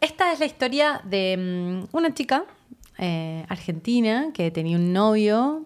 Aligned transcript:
esta 0.00 0.32
es 0.32 0.40
la 0.40 0.46
historia 0.46 1.00
de 1.04 1.36
mm, 1.36 1.96
una 1.96 2.14
chica 2.14 2.44
eh, 2.98 3.44
argentina 3.48 4.28
que 4.32 4.50
tenía 4.50 4.76
un 4.76 4.92
novio 4.92 5.64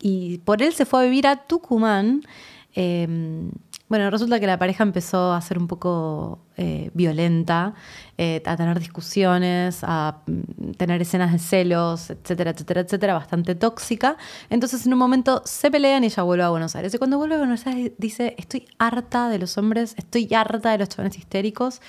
y 0.00 0.38
por 0.38 0.62
él 0.62 0.72
se 0.72 0.84
fue 0.84 1.00
a 1.00 1.04
vivir 1.04 1.26
a 1.26 1.46
Tucumán. 1.46 2.22
Eh, 2.74 3.06
bueno, 3.92 4.08
resulta 4.08 4.40
que 4.40 4.46
la 4.46 4.58
pareja 4.58 4.84
empezó 4.84 5.34
a 5.34 5.40
ser 5.42 5.58
un 5.58 5.66
poco 5.66 6.38
eh, 6.56 6.90
violenta, 6.94 7.74
eh, 8.16 8.42
a 8.46 8.56
tener 8.56 8.78
discusiones, 8.80 9.80
a 9.82 10.22
mm, 10.26 10.70
tener 10.78 11.02
escenas 11.02 11.30
de 11.30 11.38
celos, 11.38 12.08
etcétera, 12.08 12.52
etcétera, 12.52 12.80
etcétera, 12.80 13.12
bastante 13.12 13.54
tóxica. 13.54 14.16
Entonces 14.48 14.86
en 14.86 14.94
un 14.94 14.98
momento 14.98 15.42
se 15.44 15.70
pelean 15.70 16.04
y 16.04 16.06
ella 16.06 16.22
vuelve 16.22 16.42
a 16.42 16.48
Buenos 16.48 16.74
Aires. 16.74 16.94
Y 16.94 16.96
cuando 16.96 17.18
vuelve 17.18 17.34
a 17.34 17.38
Buenos 17.38 17.66
Aires 17.66 17.92
dice, 17.98 18.34
estoy 18.38 18.66
harta 18.78 19.28
de 19.28 19.38
los 19.38 19.58
hombres, 19.58 19.94
estoy 19.98 20.26
harta 20.32 20.70
de 20.72 20.78
los 20.78 20.88
chavales 20.88 21.18
histéricos. 21.18 21.82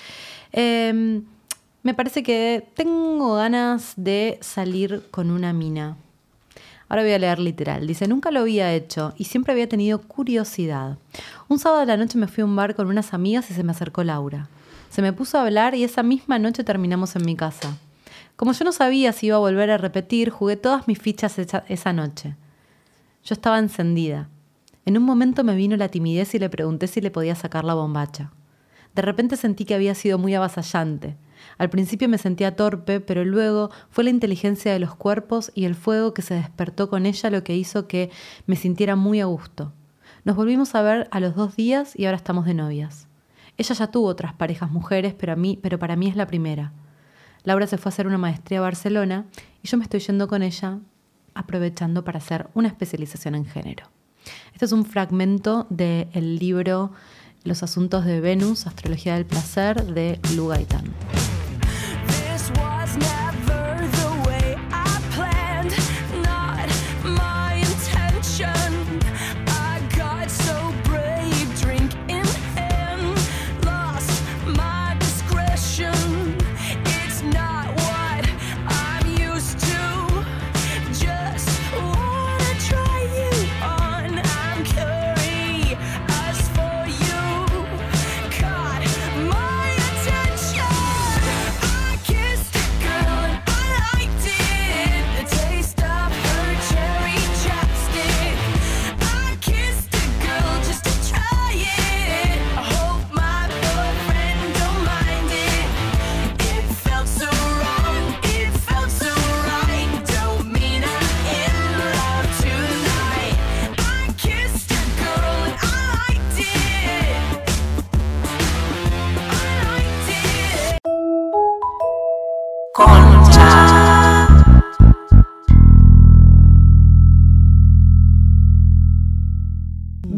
Me 1.83 1.93
parece 1.93 2.23
que 2.23 2.65
tengo 2.75 3.35
ganas 3.35 3.93
de 3.97 4.37
salir 4.39 5.03
con 5.11 5.29
una 5.29 5.51
mina. 5.51 5.97
Ahora 6.87 7.03
voy 7.03 7.11
a 7.11 7.19
leer 7.19 7.39
literal. 7.39 7.85
Dice, 7.85 8.07
nunca 8.07 8.31
lo 8.31 8.39
había 8.39 8.73
hecho 8.73 9.13
y 9.17 9.25
siempre 9.25 9.51
había 9.51 9.67
tenido 9.67 9.99
curiosidad. 9.99 10.97
Un 11.49 11.59
sábado 11.59 11.81
de 11.81 11.87
la 11.87 11.97
noche 11.97 12.17
me 12.17 12.29
fui 12.29 12.41
a 12.41 12.45
un 12.45 12.55
bar 12.55 12.73
con 12.75 12.87
unas 12.87 13.13
amigas 13.13 13.51
y 13.51 13.53
se 13.53 13.63
me 13.63 13.71
acercó 13.71 14.01
Laura. 14.05 14.47
Se 14.89 15.01
me 15.01 15.11
puso 15.11 15.37
a 15.37 15.41
hablar 15.41 15.75
y 15.75 15.83
esa 15.83 16.03
misma 16.03 16.39
noche 16.39 16.63
terminamos 16.63 17.17
en 17.17 17.25
mi 17.25 17.35
casa. 17.35 17.77
Como 18.37 18.53
yo 18.53 18.63
no 18.63 18.71
sabía 18.71 19.11
si 19.11 19.25
iba 19.27 19.35
a 19.35 19.39
volver 19.39 19.69
a 19.69 19.77
repetir, 19.77 20.29
jugué 20.29 20.55
todas 20.55 20.87
mis 20.87 20.99
fichas 20.99 21.37
esa 21.37 21.91
noche. 21.91 22.37
Yo 23.25 23.33
estaba 23.33 23.59
encendida. 23.59 24.29
En 24.85 24.97
un 24.97 25.03
momento 25.03 25.43
me 25.43 25.55
vino 25.55 25.75
la 25.75 25.89
timidez 25.89 26.33
y 26.33 26.39
le 26.39 26.49
pregunté 26.49 26.87
si 26.87 27.01
le 27.01 27.11
podía 27.11 27.35
sacar 27.35 27.65
la 27.65 27.73
bombacha. 27.73 28.31
De 28.95 29.01
repente 29.01 29.35
sentí 29.35 29.65
que 29.65 29.75
había 29.75 29.95
sido 29.95 30.17
muy 30.17 30.33
avasallante. 30.33 31.17
Al 31.57 31.69
principio 31.69 32.09
me 32.09 32.17
sentía 32.17 32.55
torpe, 32.55 32.99
pero 32.99 33.23
luego 33.25 33.69
fue 33.89 34.03
la 34.03 34.09
inteligencia 34.09 34.73
de 34.73 34.79
los 34.79 34.95
cuerpos 34.95 35.51
y 35.55 35.65
el 35.65 35.75
fuego 35.75 36.13
que 36.13 36.21
se 36.21 36.33
despertó 36.33 36.89
con 36.89 37.05
ella 37.05 37.29
lo 37.29 37.43
que 37.43 37.55
hizo 37.55 37.87
que 37.87 38.09
me 38.45 38.55
sintiera 38.55 38.95
muy 38.95 39.21
a 39.21 39.25
gusto. 39.25 39.73
Nos 40.25 40.35
volvimos 40.35 40.73
a 40.75 40.81
ver 40.81 41.07
a 41.11 41.19
los 41.19 41.35
dos 41.35 41.55
días 41.55 41.97
y 41.97 42.05
ahora 42.05 42.17
estamos 42.17 42.45
de 42.45 42.53
novias. 42.53 43.07
Ella 43.57 43.75
ya 43.75 43.87
tuvo 43.87 44.07
otras 44.07 44.33
parejas 44.33 44.71
mujeres, 44.71 45.13
pero, 45.13 45.79
para 45.79 45.95
mí 45.95 46.07
es 46.07 46.15
la 46.15 46.27
primera. 46.27 46.71
Laura 47.43 47.67
se 47.67 47.77
fue 47.77 47.89
a 47.89 47.93
hacer 47.93 48.07
una 48.07 48.17
maestría 48.17 48.59
a 48.59 48.61
Barcelona 48.61 49.25
y 49.61 49.67
yo 49.67 49.77
me 49.77 49.83
estoy 49.83 49.99
yendo 49.99 50.27
con 50.27 50.43
ella 50.43 50.79
aprovechando 51.33 52.03
para 52.03 52.19
hacer 52.19 52.47
una 52.53 52.69
especialización 52.69 53.35
en 53.35 53.45
género. 53.45 53.89
Este 54.53 54.65
es 54.65 54.71
un 54.71 54.85
fragmento 54.85 55.67
del 55.69 56.37
libro 56.37 56.91
Los 57.43 57.63
asuntos 57.63 58.05
de 58.05 58.21
Venus, 58.21 58.65
Astrología 58.65 59.15
del 59.15 59.25
Placer 59.25 59.83
de 59.83 60.19
Lu 60.35 60.47
Gaitán. 60.47 60.85
Now. 62.99 63.22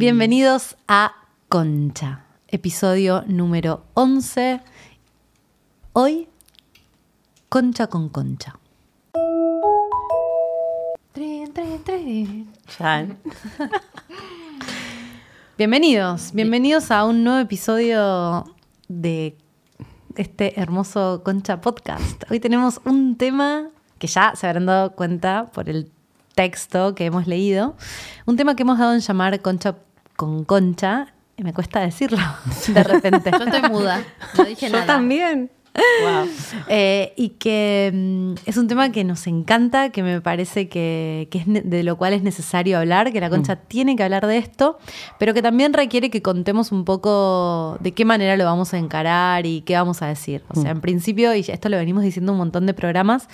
Bienvenidos 0.06 0.78
a 0.88 1.16
Concha, 1.50 2.26
episodio 2.48 3.24
número 3.26 3.86
11. 3.96 4.62
Hoy, 5.94 6.28
Concha 7.50 7.88
con 7.88 8.10
Concha. 8.10 8.56
Trin, 11.12 11.52
trin, 11.52 11.84
trin. 11.84 12.54
Bienvenidos, 15.58 16.34
bienvenidos 16.34 16.92
a 16.92 17.04
un 17.04 17.24
nuevo 17.24 17.40
episodio 17.40 18.46
de 18.88 19.36
este 20.18 20.62
hermoso 20.62 21.24
Concha 21.26 21.62
Podcast. 21.62 22.30
Hoy 22.30 22.40
tenemos 22.40 22.80
un 22.86 23.18
tema 23.18 23.70
que 23.98 24.06
ya 24.06 24.36
se 24.36 24.46
habrán 24.46 24.68
dado 24.68 24.92
cuenta 24.92 25.50
por 25.52 25.68
el 25.68 25.92
texto 26.36 26.94
que 26.94 27.06
hemos 27.06 27.26
leído, 27.26 27.76
un 28.28 28.36
tema 28.36 28.56
que 28.56 28.62
hemos 28.62 28.78
dado 28.78 28.94
en 28.94 29.00
llamar 29.00 29.42
Concha 29.42 29.78
con 30.16 30.44
Concha, 30.46 31.14
y 31.38 31.44
me 31.44 31.54
cuesta 31.54 31.82
decirlo 31.82 32.20
de 32.68 32.84
repente. 32.84 33.32
Yo 33.32 33.44
estoy 33.44 33.70
muda, 33.70 34.04
no 34.38 34.44
dije 34.46 34.68
Yo 34.68 34.74
nada. 34.74 34.86
también. 34.86 35.52
Eh, 36.70 37.14
y 37.18 37.30
que 37.32 37.92
mm, 37.94 38.34
es 38.46 38.56
un 38.56 38.68
tema 38.68 38.94
que 38.94 39.04
nos 39.04 39.28
encanta, 39.28 39.90
que 39.90 40.04
me 40.04 40.22
parece 40.22 40.70
que, 40.70 41.28
que 41.30 41.40
es 41.40 41.46
de 41.48 41.84
lo 41.84 41.98
cual 41.98 42.14
es 42.14 42.24
necesario 42.24 42.80
hablar, 42.80 43.12
que 43.12 43.20
la 43.20 43.30
concha 43.30 43.58
tiene 43.58 43.98
que 43.98 44.04
hablar 44.04 44.26
de 44.26 44.38
esto, 44.38 44.78
pero 45.20 45.34
que 45.34 45.42
también 45.42 45.74
requiere 45.74 46.10
que 46.10 46.22
contemos 46.22 46.72
un 46.72 46.86
poco 46.86 47.78
de 47.82 47.92
qué 47.92 48.06
manera 48.06 48.38
lo 48.38 48.46
vamos 48.46 48.74
a 48.74 48.78
encarar 48.78 49.46
y 49.46 49.62
qué 49.62 49.76
vamos 49.76 50.02
a 50.02 50.08
decir. 50.08 50.44
O 50.48 50.56
sea, 50.56 50.72
en 50.72 50.80
principio, 50.80 51.36
y 51.36 51.42
esto 51.42 51.68
lo 51.68 51.76
venimos 51.76 52.04
diciendo 52.04 52.32
un 52.32 52.38
montón 52.38 52.66
de 52.66 52.74
programas, 52.74 53.28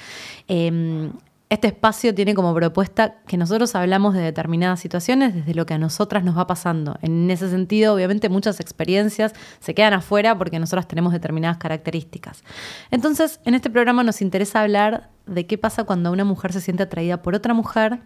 eh, 0.48 1.12
este 1.52 1.68
espacio 1.68 2.16
tiene 2.16 2.34
como 2.34 2.56
propuesta 2.56 3.16
que 3.28 3.36
nosotros 3.36 3.76
hablamos 3.76 4.14
de 4.14 4.22
determinadas 4.22 4.80
situaciones 4.80 5.36
desde 5.36 5.54
lo 5.54 5.66
que 5.66 5.74
a 5.74 5.78
nosotras 5.78 6.24
nos 6.24 6.38
va 6.38 6.48
pasando. 6.48 6.98
En 7.02 7.30
ese 7.30 7.50
sentido, 7.50 7.94
obviamente, 7.94 8.30
muchas 8.30 8.62
experiencias 8.62 9.34
se 9.60 9.76
quedan 9.76 9.92
afuera 9.92 10.38
porque 10.38 10.60
nosotras 10.60 10.88
tenemos 10.88 11.12
determinadas 11.12 11.58
características. 11.58 12.46
Entonces, 12.90 13.42
en 13.44 13.54
este 13.54 13.70
programa 13.70 14.02
nos 14.06 14.22
interesa 14.22 14.62
hablar 14.62 15.10
de 15.26 15.46
qué 15.46 15.58
pasa 15.58 15.84
cuando 15.84 16.14
una 16.14 16.24
mujer 16.24 16.54
se 16.54 16.62
siente 16.62 16.84
atraída 16.84 17.22
por 17.22 17.36
otra 17.36 17.54
mujer 17.54 18.00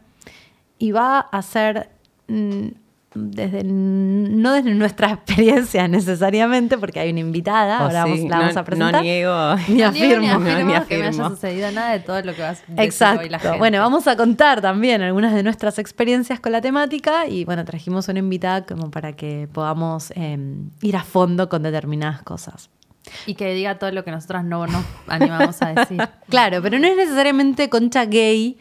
y 0.79 0.91
va 0.91 1.19
a 1.19 1.41
ser 1.43 1.91
mm, 2.27 2.69
desde 3.15 3.63
no 3.63 4.51
desde 4.53 4.75
nuestra 4.75 5.11
experiencia 5.13 5.87
necesariamente, 5.87 6.77
porque 6.77 6.99
hay 6.99 7.11
una 7.11 7.21
invitada, 7.21 7.79
Oh, 7.79 7.83
ahora 7.85 8.03
sí, 8.03 8.09
vamos- 8.11 8.29
la 8.29 8.37
vamos 8.39 8.53
no- 8.55 8.59
a 8.59 8.63
presentar. 8.63 8.93
No 8.95 9.01
niego. 9.01 9.55
Ni 9.69 9.75
Ni 9.75 9.81
afirmo. 9.83 10.19
ni 10.21 10.27
afirmo 10.27 10.49
ni 10.49 10.55
que 10.57 10.63
me 10.65 10.75
afirmo. 10.75 11.05
haya 11.25 11.29
sucedido 11.29 11.71
nada 11.71 11.91
de 11.93 11.99
todo 12.01 12.21
lo 12.21 12.33
que 12.35 12.41
vas 12.41 12.57
a 12.59 12.61
decir 12.67 12.79
Exacto. 12.83 13.21
hoy 13.21 13.29
la 13.29 13.39
gente. 13.39 13.57
Bueno, 13.57 13.79
vamos 13.79 14.07
a 14.07 14.15
contar 14.15 14.61
también 14.61 15.01
algunas 15.01 15.33
de 15.33 15.43
nuestras 15.43 15.79
experiencias 15.79 16.39
con 16.39 16.51
la 16.51 16.61
temática 16.61 17.27
y 17.27 17.45
bueno, 17.45 17.63
trajimos 17.65 18.07
una 18.09 18.19
invitada 18.19 18.65
como 18.65 18.91
para 18.91 19.13
que 19.13 19.47
podamos 19.51 20.11
eh, 20.15 20.37
ir 20.81 20.95
a 20.97 21.03
fondo 21.03 21.47
con 21.49 21.63
determinadas 21.63 22.21
cosas. 22.23 22.69
Y 23.27 23.35
que 23.35 23.53
diga 23.53 23.77
todo 23.77 23.91
lo 23.91 24.03
que 24.03 24.09
nosotras 24.11 24.43
no 24.43 24.65
nos 24.65 24.83
animamos 25.07 25.61
a 25.61 25.73
decir. 25.73 26.01
Claro, 26.27 26.61
pero 26.63 26.79
no 26.79 26.87
es 26.87 26.97
necesariamente 26.97 27.69
concha 27.69 28.05
gay, 28.05 28.57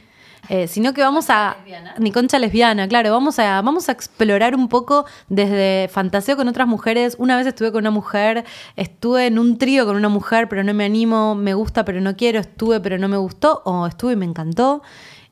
eh, 0.48 0.68
sino 0.68 0.92
que 0.92 1.02
vamos 1.02 1.30
a... 1.30 1.56
Ni 1.98 2.12
concha 2.12 2.38
lesbiana, 2.38 2.88
claro, 2.88 3.10
vamos 3.10 3.38
a, 3.38 3.60
vamos 3.62 3.88
a 3.88 3.92
explorar 3.92 4.54
un 4.54 4.68
poco 4.68 5.04
desde 5.28 5.88
fantaseo 5.88 6.36
con 6.36 6.48
otras 6.48 6.66
mujeres. 6.66 7.16
Una 7.18 7.36
vez 7.36 7.46
estuve 7.46 7.72
con 7.72 7.80
una 7.80 7.90
mujer, 7.90 8.44
estuve 8.76 9.26
en 9.26 9.38
un 9.38 9.58
trío 9.58 9.86
con 9.86 9.96
una 9.96 10.08
mujer, 10.08 10.48
pero 10.48 10.64
no 10.64 10.74
me 10.74 10.84
animo, 10.84 11.34
me 11.34 11.54
gusta, 11.54 11.84
pero 11.84 12.00
no 12.00 12.16
quiero, 12.16 12.40
estuve, 12.40 12.80
pero 12.80 12.98
no 12.98 13.08
me 13.08 13.16
gustó, 13.16 13.62
o 13.64 13.86
estuve 13.86 14.12
y 14.12 14.16
me 14.16 14.26
encantó. 14.26 14.82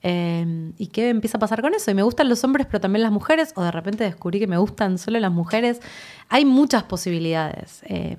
Eh, 0.05 0.73
¿Y 0.79 0.89
qué 0.89 1.11
empieza 1.11 1.39
a 1.39 1.41
pasar 1.41 1.63
con 1.63 1.75
eso? 1.75 1.91
Y 1.91 1.95
me 1.95 2.03
gustan 2.03 2.29
los 2.29 2.43
hombres, 2.45 2.67
pero 2.67 2.81
también 2.81 3.03
las 3.03 3.13
mujeres, 3.13 3.53
o 3.55 3.63
de 3.63 3.71
repente 3.71 4.05
descubrí 4.05 4.41
que 4.41 4.47
me 4.47 4.59
gustan 4.59 4.99
solo 4.99 5.21
las 5.21 5.33
mujeres. 5.33 5.81
Hay 6.29 6.45
muchas 6.45 6.83
posibilidades. 6.83 7.83
Eh, 7.85 8.17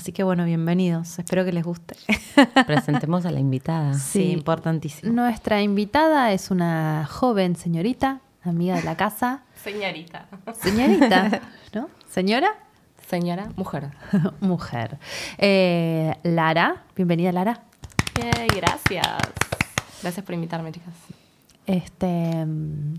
así 0.00 0.12
que 0.12 0.22
bueno, 0.22 0.46
bienvenidos. 0.46 1.18
Espero 1.18 1.44
que 1.44 1.52
les 1.52 1.62
guste. 1.62 1.94
Presentemos 2.66 3.26
a 3.26 3.30
la 3.30 3.38
invitada. 3.38 3.92
Sí, 3.92 4.30
importantísimo. 4.32 5.12
Nuestra 5.12 5.60
invitada 5.60 6.32
es 6.32 6.50
una 6.50 7.06
joven 7.06 7.54
señorita, 7.54 8.20
amiga 8.42 8.76
de 8.76 8.82
la 8.82 8.96
casa. 8.96 9.42
Señorita. 9.62 10.26
Señorita, 10.54 11.42
¿no? 11.74 11.90
¿Señora? 12.08 12.54
señora, 13.08 13.50
mujer. 13.56 13.90
Mujer. 14.40 14.98
Eh, 15.36 16.14
Lara, 16.22 16.84
bienvenida 16.96 17.32
Lara. 17.32 17.60
Yay, 18.18 18.48
gracias. 18.56 19.18
Gracias 20.00 20.24
por 20.24 20.34
invitarme, 20.34 20.72
chicas. 20.72 20.94
Este, 21.66 22.46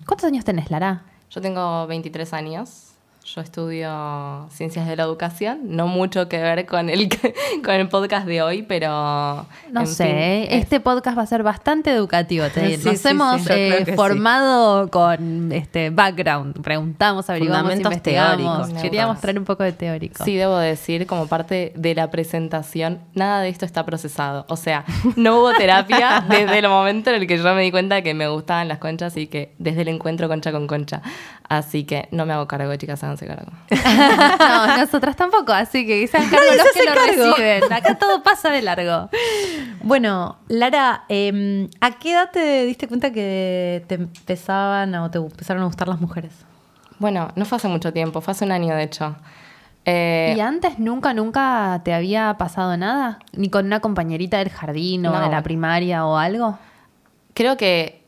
¿Cuántos 0.06 0.26
años 0.26 0.46
tenés, 0.46 0.70
Lara? 0.70 1.06
Yo 1.32 1.42
tengo 1.42 1.88
23 1.88 2.32
años. 2.34 2.91
Yo 3.34 3.40
estudio 3.40 4.48
ciencias 4.52 4.86
de 4.88 4.96
la 4.98 5.04
educación. 5.04 5.60
No 5.64 5.88
mucho 5.88 6.28
que 6.28 6.38
ver 6.42 6.66
con 6.66 6.90
el, 6.90 7.08
con 7.64 7.74
el 7.76 7.88
podcast 7.88 8.26
de 8.28 8.42
hoy, 8.42 8.64
pero. 8.64 9.46
No 9.72 9.86
sé, 9.86 10.06
fin, 10.06 10.16
es- 10.58 10.64
este 10.64 10.80
podcast 10.82 11.18
va 11.18 11.22
a 11.22 11.26
ser 11.28 11.42
bastante 11.42 11.92
educativo. 11.92 12.46
Te 12.54 12.60
diré. 12.62 12.78
Sí, 12.82 12.88
Nos 12.90 13.00
sí, 13.00 13.08
hemos 13.10 13.42
sí, 13.44 13.48
eh, 13.54 13.94
formado 13.96 14.90
con 14.90 15.52
este 15.52 15.92
background. 15.92 16.62
Preguntamos, 16.62 17.30
averiguamos, 17.30 17.74
investigamos. 17.76 18.38
teóricos, 18.68 18.82
Queríamos 18.82 19.22
traer 19.22 19.40
un 19.40 19.46
poco 19.46 19.64
de 19.64 19.72
teórico. 19.72 20.26
Sí, 20.26 20.36
debo 20.36 20.58
decir, 20.58 21.06
como 21.08 21.28
parte 21.28 21.72
de 21.76 21.96
la 21.96 22.10
presentación, 22.12 23.00
nada 23.14 23.42
de 23.42 23.50
esto 23.50 23.66
está 23.66 23.86
procesado. 23.86 24.46
O 24.50 24.58
sea, 24.58 24.84
no 25.16 25.38
hubo 25.40 25.54
terapia 25.54 26.26
desde 26.30 26.60
el 26.60 26.68
momento 26.68 27.12
en 27.12 27.22
el 27.22 27.28
que 27.28 27.38
yo 27.38 27.44
me 27.56 27.62
di 27.62 27.72
cuenta 27.72 27.96
de 27.96 28.04
que 28.04 28.14
me 28.14 28.28
gustaban 28.28 28.68
las 28.68 28.80
conchas 28.80 29.16
y 29.16 29.28
que 29.28 29.54
desde 29.58 29.84
el 29.84 29.88
encuentro 29.90 30.28
concha 30.28 30.52
con 30.52 30.68
concha. 30.68 31.02
Así 31.48 31.84
que 31.84 32.08
no 32.12 32.26
me 32.26 32.32
hago 32.34 32.48
cargo, 32.48 32.74
chicas, 32.78 33.04
cargo. 33.28 33.52
no, 34.40 34.78
nosotras 34.78 35.16
tampoco, 35.16 35.52
así 35.54 35.86
que 35.86 36.08
sean 36.08 36.30
cargo 36.30 36.46
Nadie 36.46 36.58
los 36.58 36.72
que 36.74 36.84
lo 36.84 36.94
cargo. 36.96 37.36
reciben. 37.36 37.74
Acá 37.74 37.98
todo 37.98 38.24
pasa 38.24 38.50
de 38.52 38.62
largo. 38.62 39.10
Bueno, 39.84 40.38
Lara, 40.48 41.04
eh, 41.10 41.70
¿a 41.82 41.92
qué 41.92 42.14
edad 42.14 42.30
te 42.32 42.66
diste 42.66 42.88
cuenta 42.88 43.12
que 43.12 43.84
te 43.88 43.96
empezaban 43.96 44.94
o 44.96 45.10
te 45.12 45.18
empezaron 45.18 45.64
a 45.64 45.66
gustar 45.66 45.88
las 45.88 46.00
mujeres? 46.00 46.34
Bueno, 47.00 47.30
no 47.36 47.46
fue 47.46 47.56
hace 47.58 47.68
mucho 47.68 47.92
tiempo, 47.94 48.22
fue 48.22 48.32
hace 48.34 48.46
un 48.46 48.52
año 48.52 48.76
de 48.76 48.84
hecho. 48.84 49.16
Eh, 49.86 50.36
¿Y 50.38 50.40
antes 50.40 50.78
nunca, 50.78 51.14
nunca 51.16 51.82
te 51.84 51.94
había 51.94 52.36
pasado 52.38 52.78
nada? 52.78 53.18
¿Ni 53.34 53.50
con 53.50 53.66
una 53.66 53.80
compañerita 53.80 54.38
del 54.38 54.50
jardín 54.50 55.06
o 55.08 55.12
No. 55.12 55.20
de 55.22 55.30
la 55.30 55.42
primaria 55.42 56.06
o 56.06 56.18
algo? 56.18 56.58
creo 57.34 57.56
que 57.58 58.04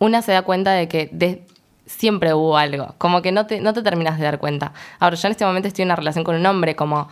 una 0.00 0.20
se 0.20 0.32
da 0.32 0.42
cuenta 0.42 0.72
de 0.72 0.88
que 0.88 1.08
de- 1.12 1.46
siempre 1.88 2.34
hubo 2.34 2.56
algo, 2.56 2.94
como 2.98 3.22
que 3.22 3.32
no 3.32 3.46
te, 3.46 3.60
no 3.60 3.72
te 3.72 3.82
terminas 3.82 4.18
de 4.18 4.24
dar 4.24 4.38
cuenta. 4.38 4.72
Ahora, 5.00 5.16
yo 5.16 5.26
en 5.26 5.32
este 5.32 5.44
momento 5.44 5.68
estoy 5.68 5.82
en 5.82 5.88
una 5.88 5.96
relación 5.96 6.22
con 6.22 6.36
un 6.36 6.46
hombre, 6.46 6.76
como 6.76 7.08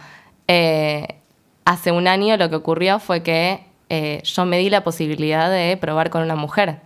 eh, 0.47 1.17
hace 1.65 1.91
un 1.93 2.07
año 2.07 2.37
lo 2.37 2.49
que 2.49 2.57
ocurrió 2.57 3.01
fue 3.01 3.23
que 3.23 3.65
eh, 3.89 4.21
yo 4.23 4.45
me 4.45 4.59
di 4.59 4.71
la 4.71 4.85
posibilidad 4.85 5.51
de 5.51 5.77
probar 5.77 6.11
con 6.11 6.23
una 6.23 6.37
mujer. 6.37 6.81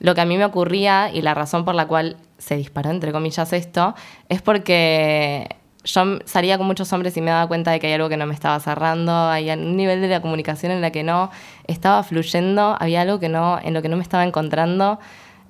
Lo 0.00 0.14
que 0.14 0.20
a 0.20 0.24
mí 0.24 0.36
me 0.36 0.44
ocurría 0.44 1.10
y 1.12 1.22
la 1.22 1.34
razón 1.34 1.64
por 1.64 1.74
la 1.74 1.86
cual 1.86 2.16
se 2.38 2.56
disparó, 2.56 2.90
entre 2.90 3.12
comillas, 3.12 3.52
esto, 3.52 3.94
es 4.28 4.42
porque 4.42 5.48
yo 5.84 6.18
salía 6.24 6.58
con 6.58 6.66
muchos 6.66 6.92
hombres 6.92 7.16
y 7.16 7.20
me 7.20 7.30
daba 7.30 7.46
cuenta 7.48 7.70
de 7.70 7.80
que 7.80 7.86
hay 7.88 7.94
algo 7.94 8.08
que 8.08 8.16
no 8.16 8.26
me 8.26 8.34
estaba 8.34 8.58
cerrando, 8.60 9.28
hay 9.28 9.50
un 9.50 9.76
nivel 9.76 10.00
de 10.00 10.08
la 10.08 10.20
comunicación 10.20 10.72
en 10.72 10.80
la 10.80 10.90
que 10.90 11.02
no 11.02 11.30
estaba 11.66 12.02
fluyendo, 12.02 12.76
había 12.78 13.00
algo 13.02 13.18
que 13.18 13.28
no, 13.28 13.58
en 13.62 13.74
lo 13.74 13.82
que 13.82 13.88
no 13.88 13.96
me 13.96 14.02
estaba 14.02 14.24
encontrando. 14.24 14.98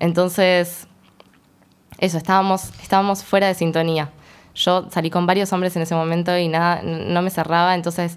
Entonces, 0.00 0.86
eso, 1.98 2.16
estábamos, 2.18 2.70
estábamos 2.82 3.24
fuera 3.24 3.46
de 3.48 3.54
sintonía. 3.54 4.10
Yo 4.54 4.88
salí 4.90 5.10
con 5.10 5.26
varios 5.26 5.52
hombres 5.52 5.76
en 5.76 5.82
ese 5.82 5.94
momento 5.94 6.36
y 6.36 6.48
nada, 6.48 6.80
no 6.82 7.22
me 7.22 7.30
cerraba, 7.30 7.74
entonces 7.74 8.16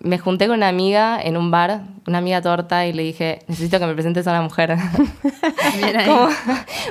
me 0.00 0.18
junté 0.18 0.46
con 0.46 0.56
una 0.56 0.68
amiga 0.68 1.20
en 1.22 1.36
un 1.36 1.50
bar, 1.50 1.82
una 2.06 2.18
amiga 2.18 2.40
torta, 2.40 2.86
y 2.86 2.92
le 2.92 3.02
dije, 3.02 3.40
necesito 3.48 3.78
que 3.78 3.86
me 3.86 3.92
presentes 3.94 4.26
a 4.26 4.30
una 4.30 4.42
mujer. 4.42 4.76
Como- 6.06 6.28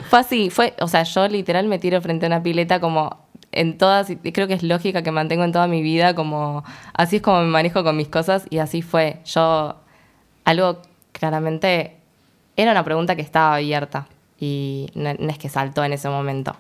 fue 0.10 0.20
así, 0.20 0.50
fue, 0.50 0.76
o 0.80 0.88
sea, 0.88 1.04
yo 1.04 1.28
literal 1.28 1.68
me 1.68 1.80
tiro 1.80 2.00
frente 2.02 2.26
a 2.26 2.28
una 2.28 2.44
pileta 2.44 2.80
como 2.80 3.28
en 3.52 3.78
todas, 3.78 4.10
y 4.12 4.16
creo 4.18 4.48
que 4.48 4.54
es 4.54 4.64
lógica 4.64 5.02
que 5.02 5.12
mantengo 5.12 5.44
en 5.44 5.52
toda 5.52 5.68
mi 5.68 5.82
vida, 5.82 6.14
como 6.14 6.64
así 6.94 7.16
es 7.18 7.22
como 7.22 7.40
me 7.42 7.48
manejo 7.48 7.84
con 7.84 7.98
mis 7.98 8.08
cosas 8.10 8.46
y 8.52 8.60
así 8.60 8.82
fue. 8.84 9.22
Yo, 9.26 9.76
algo 10.46 10.82
claramente, 11.12 11.98
era 12.56 12.72
una 12.72 12.84
pregunta 12.84 13.16
que 13.16 13.22
estaba 13.24 13.56
abierta 13.56 14.08
y 14.40 14.90
no, 14.96 15.14
no 15.14 15.30
es 15.30 15.38
que 15.38 15.50
saltó 15.50 15.84
en 15.84 15.94
ese 15.94 16.10
momento, 16.10 16.56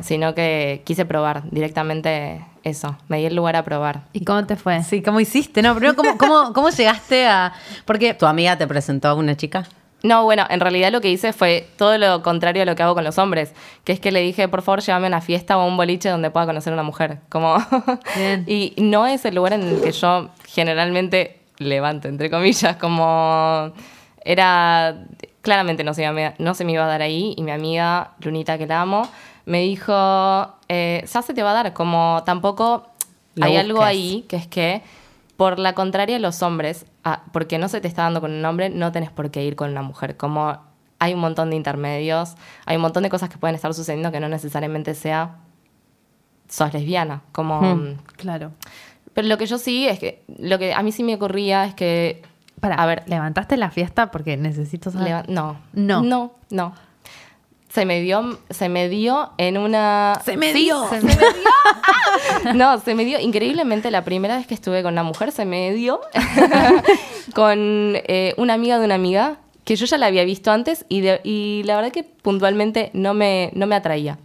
sino 0.00 0.34
que 0.34 0.82
quise 0.84 1.04
probar 1.04 1.42
directamente 1.50 2.44
eso, 2.62 2.96
me 3.08 3.18
di 3.18 3.26
el 3.26 3.36
lugar 3.36 3.56
a 3.56 3.64
probar. 3.64 4.04
¿Y 4.12 4.24
cómo 4.24 4.46
te 4.46 4.56
fue? 4.56 4.82
Sí, 4.82 5.02
¿cómo 5.02 5.20
hiciste? 5.20 5.60
No, 5.62 5.74
primero, 5.74 5.94
¿cómo, 5.94 6.16
cómo, 6.16 6.52
cómo 6.54 6.70
llegaste 6.70 7.26
a...? 7.26 7.52
Porque 7.84 8.14
¿Tu 8.14 8.24
amiga 8.26 8.56
te 8.56 8.66
presentó 8.66 9.08
a 9.08 9.14
una 9.14 9.36
chica? 9.36 9.64
No, 10.02 10.24
bueno, 10.24 10.44
en 10.50 10.60
realidad 10.60 10.92
lo 10.92 11.00
que 11.00 11.10
hice 11.10 11.32
fue 11.32 11.66
todo 11.78 11.96
lo 11.96 12.22
contrario 12.22 12.62
a 12.62 12.66
lo 12.66 12.74
que 12.74 12.82
hago 12.82 12.94
con 12.94 13.04
los 13.04 13.16
hombres, 13.16 13.54
que 13.84 13.92
es 13.92 14.00
que 14.00 14.12
le 14.12 14.20
dije, 14.20 14.48
por 14.48 14.60
favor, 14.60 14.82
llévame 14.82 15.06
a 15.06 15.08
una 15.08 15.20
fiesta 15.22 15.56
o 15.56 15.62
a 15.62 15.66
un 15.66 15.78
boliche 15.78 16.10
donde 16.10 16.30
pueda 16.30 16.44
conocer 16.44 16.72
a 16.72 16.76
una 16.76 16.82
mujer. 16.82 17.20
Como 17.30 17.56
Bien. 18.16 18.44
y 18.46 18.74
no 18.78 19.06
es 19.06 19.24
el 19.24 19.34
lugar 19.34 19.54
en 19.54 19.62
el 19.62 19.80
que 19.80 19.92
yo 19.92 20.28
generalmente 20.46 21.40
levanto, 21.58 22.08
entre 22.08 22.30
comillas, 22.30 22.76
como 22.76 23.72
era 24.24 25.04
claramente 25.44 25.84
no 25.84 25.94
se, 25.94 26.02
iba- 26.02 26.34
no 26.38 26.54
se 26.54 26.64
me 26.64 26.72
iba 26.72 26.84
a 26.84 26.88
dar 26.88 27.02
ahí 27.02 27.34
y 27.36 27.42
mi 27.44 27.52
amiga 27.52 28.14
Lunita 28.20 28.58
que 28.58 28.66
la 28.66 28.80
amo 28.80 29.08
me 29.46 29.60
dijo, 29.60 29.92
eh, 30.68 31.04
ya 31.06 31.22
se 31.22 31.32
te 31.34 31.42
va 31.44 31.52
a 31.52 31.54
dar, 31.54 31.72
como 31.74 32.22
tampoco 32.26 32.88
hay 33.40 33.56
algo 33.56 33.82
ahí 33.84 34.24
que 34.28 34.36
es 34.36 34.46
que 34.48 34.82
por 35.36 35.58
la 35.58 35.74
contraria 35.74 36.18
los 36.18 36.42
hombres, 36.42 36.86
ah, 37.04 37.22
porque 37.32 37.58
no 37.58 37.68
se 37.68 37.80
te 37.80 37.86
está 37.88 38.02
dando 38.02 38.20
con 38.20 38.32
un 38.32 38.44
hombre, 38.44 38.70
no 38.70 38.90
tenés 38.92 39.10
por 39.10 39.30
qué 39.30 39.44
ir 39.44 39.54
con 39.56 39.70
una 39.70 39.82
mujer. 39.82 40.16
Como 40.16 40.56
hay 41.00 41.12
un 41.12 41.20
montón 41.20 41.50
de 41.50 41.56
intermedios, 41.56 42.36
hay 42.66 42.76
un 42.76 42.82
montón 42.82 43.02
de 43.02 43.10
cosas 43.10 43.28
que 43.28 43.36
pueden 43.36 43.56
estar 43.56 43.74
sucediendo 43.74 44.12
que 44.12 44.20
no 44.20 44.28
necesariamente 44.28 44.94
sea 44.94 45.36
sos 46.48 46.72
lesbiana. 46.72 47.22
Como, 47.32 47.60
Hmm. 47.60 47.96
Claro. 48.16 48.52
Pero 49.12 49.28
lo 49.28 49.36
que 49.38 49.46
yo 49.46 49.58
sí 49.58 49.86
es 49.88 49.98
que, 49.98 50.22
lo 50.38 50.58
que 50.58 50.72
a 50.72 50.82
mí 50.82 50.92
sí 50.92 51.02
me 51.02 51.14
ocurría 51.16 51.64
es 51.64 51.74
que, 51.74 52.22
Para, 52.64 52.76
a 52.82 52.86
ver, 52.86 53.02
¿levantaste 53.06 53.58
la 53.58 53.70
fiesta? 53.70 54.10
Porque 54.10 54.38
necesito 54.38 54.90
saber. 54.90 55.28
no, 55.28 55.58
No. 55.74 56.00
no, 56.02 56.32
no. 56.48 56.72
Se 57.68 57.84
me 57.84 58.00
dio, 58.00 58.38
se 58.48 58.70
me 58.70 58.88
dio 58.88 59.32
en 59.36 59.58
una... 59.58 60.18
Se 60.24 60.38
me 60.38 60.52
Sí, 60.54 60.64
dio. 60.64 60.88
se 60.88 61.02
me 61.02 61.14
dio. 61.14 61.26
No, 62.54 62.78
se 62.80 62.94
me 62.94 63.04
dio 63.04 63.18
increíblemente 63.20 63.90
la 63.90 64.02
primera 64.04 64.36
vez 64.38 64.46
que 64.46 64.54
estuve 64.54 64.82
con 64.82 64.94
una 64.94 65.02
mujer, 65.02 65.30
se 65.32 65.44
me 65.44 65.72
dio 65.74 66.00
con 67.34 67.58
eh, 67.58 68.32
una 68.38 68.54
amiga 68.54 68.78
de 68.78 68.84
una 68.86 68.94
amiga 68.94 69.36
que 69.64 69.76
yo 69.76 69.86
ya 69.86 69.98
la 69.98 70.06
había 70.06 70.24
visto 70.24 70.50
antes 70.52 70.84
y, 70.88 71.00
de- 71.00 71.20
y 71.24 71.62
la 71.64 71.76
verdad 71.76 71.90
que 71.92 72.02
puntualmente 72.04 72.90
no 72.94 73.12
me, 73.14 73.50
no 73.54 73.66
me 73.66 73.74
atraía. 73.76 74.18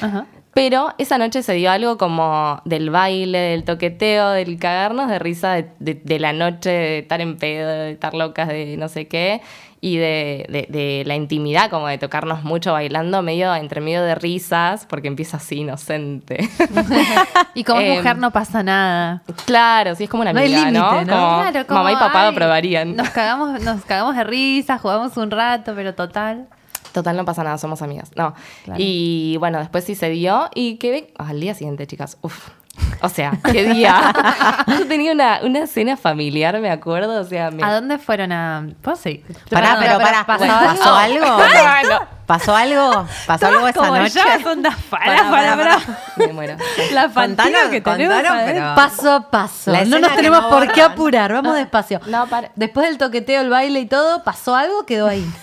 Ajá. 0.00 0.26
Pero 0.52 0.92
esa 0.98 1.16
noche 1.16 1.42
se 1.44 1.52
dio 1.54 1.70
algo 1.70 1.96
como 1.96 2.60
del 2.64 2.90
baile, 2.90 3.38
del 3.38 3.64
toqueteo, 3.64 4.30
del 4.30 4.58
cagarnos 4.58 5.08
de 5.08 5.18
risa 5.20 5.52
de, 5.52 5.70
de- 5.78 6.00
de 6.02 6.18
la 6.18 6.32
noche, 6.32 6.70
de 6.70 6.98
estar 6.98 7.20
en 7.20 7.36
pedo, 7.36 7.68
de 7.68 7.92
estar 7.92 8.14
locas, 8.14 8.48
de 8.48 8.76
no 8.76 8.88
sé 8.88 9.06
qué, 9.06 9.40
y 9.80 9.96
de, 9.96 10.46
de- 10.50 10.66
de 10.68 11.04
la 11.06 11.14
intimidad, 11.14 11.70
como 11.70 11.86
de 11.86 11.98
tocarnos 11.98 12.42
mucho 12.42 12.72
bailando, 12.72 13.22
medio 13.22 13.54
entre 13.54 13.80
medio 13.80 14.02
de 14.02 14.16
risas, 14.16 14.86
porque 14.86 15.06
empieza 15.08 15.36
así 15.36 15.58
inocente. 15.60 16.38
Y 17.54 17.64
como 17.64 17.80
Em, 17.80 17.96
mujer 17.96 18.18
no 18.18 18.30
pasa 18.32 18.62
nada. 18.62 19.22
claro, 19.46 19.94
sí, 19.94 20.04
es 20.04 20.10
como 20.10 20.22
una 20.22 20.32
No 20.32 20.40
hay 20.40 20.52
amiga, 20.52 20.70
¿no? 20.72 20.92
¿no? 21.04 21.12
Como 21.12 21.40
Claro, 21.42 21.66
como, 21.66 21.78
mamá 21.80 21.92
y 21.92 21.96
papá 21.96 22.22
ay, 22.24 22.32
aprobarían. 22.32 22.96
Nos 22.96 23.10
cagamos, 23.10 23.60
nos 23.62 23.84
cagamos 23.84 24.16
de 24.16 24.24
risa, 24.24 24.78
jugamos 24.78 25.16
un 25.16 25.30
rato, 25.30 25.72
pero 25.74 25.94
total. 25.94 26.46
Total, 26.92 27.16
no 27.16 27.24
pasa 27.24 27.44
nada, 27.44 27.58
somos 27.58 27.82
amigas. 27.82 28.10
No. 28.16 28.34
Claro. 28.64 28.80
Y 28.82 29.36
bueno, 29.38 29.58
después 29.58 29.84
sí 29.84 29.94
se 29.94 30.08
dio 30.10 30.48
y 30.54 30.76
quedé 30.76 31.12
al 31.18 31.40
día 31.40 31.54
siguiente, 31.54 31.86
chicas. 31.86 32.16
Uf. 32.22 32.48
O 33.02 33.08
sea, 33.08 33.32
qué 33.52 33.64
día. 33.72 34.12
Yo 34.66 34.86
tenía 34.86 35.12
una, 35.12 35.40
una 35.42 35.66
cena 35.66 35.96
familiar, 35.96 36.58
me 36.60 36.70
acuerdo. 36.70 37.20
O 37.20 37.24
sea, 37.24 37.50
me... 37.50 37.62
¿A 37.62 37.74
dónde 37.74 37.98
fueron 37.98 38.32
a.? 38.32 38.66
¿Puedo 38.80 38.96
seguir? 38.96 39.24
Pará, 39.50 39.76
pero 39.78 39.98
pará. 39.98 40.24
¿pasó 40.24 40.44
algo? 40.94 41.26
¿Pasó 41.26 41.66
algo? 41.66 42.06
¿Pasó 42.26 42.54
algo? 42.56 43.06
¿Pasó 43.26 43.46
algo 43.48 43.68
esa 43.68 43.80
Como 43.80 43.96
noche? 43.96 44.20
ya 44.24 44.40
son 44.42 44.62
das 44.62 44.76
para, 44.88 45.04
Pará, 45.04 45.30
para, 45.30 45.56
pará, 45.56 45.78
para. 45.78 46.26
me 46.26 46.32
muero. 46.32 46.56
La 46.92 47.10
fantasía 47.10 47.70
que 47.70 47.80
tenemos. 47.80 48.14
adentro. 48.24 48.34
pero- 48.46 48.74
paso 48.76 49.12
a 49.12 49.30
paso. 49.30 49.72
No 49.86 49.98
nos 49.98 50.14
tenemos 50.14 50.40
no 50.42 50.48
por 50.50 50.72
qué 50.72 50.80
apurar, 50.82 51.32
vamos 51.32 51.56
despacio. 51.56 52.00
No, 52.06 52.26
para. 52.28 52.50
Después 52.54 52.86
del 52.88 52.98
toqueteo, 52.98 53.40
el 53.42 53.50
baile 53.50 53.80
y 53.80 53.86
todo, 53.86 54.22
¿pasó 54.22 54.54
algo? 54.54 54.86
Quedó 54.86 55.08
ahí. 55.08 55.28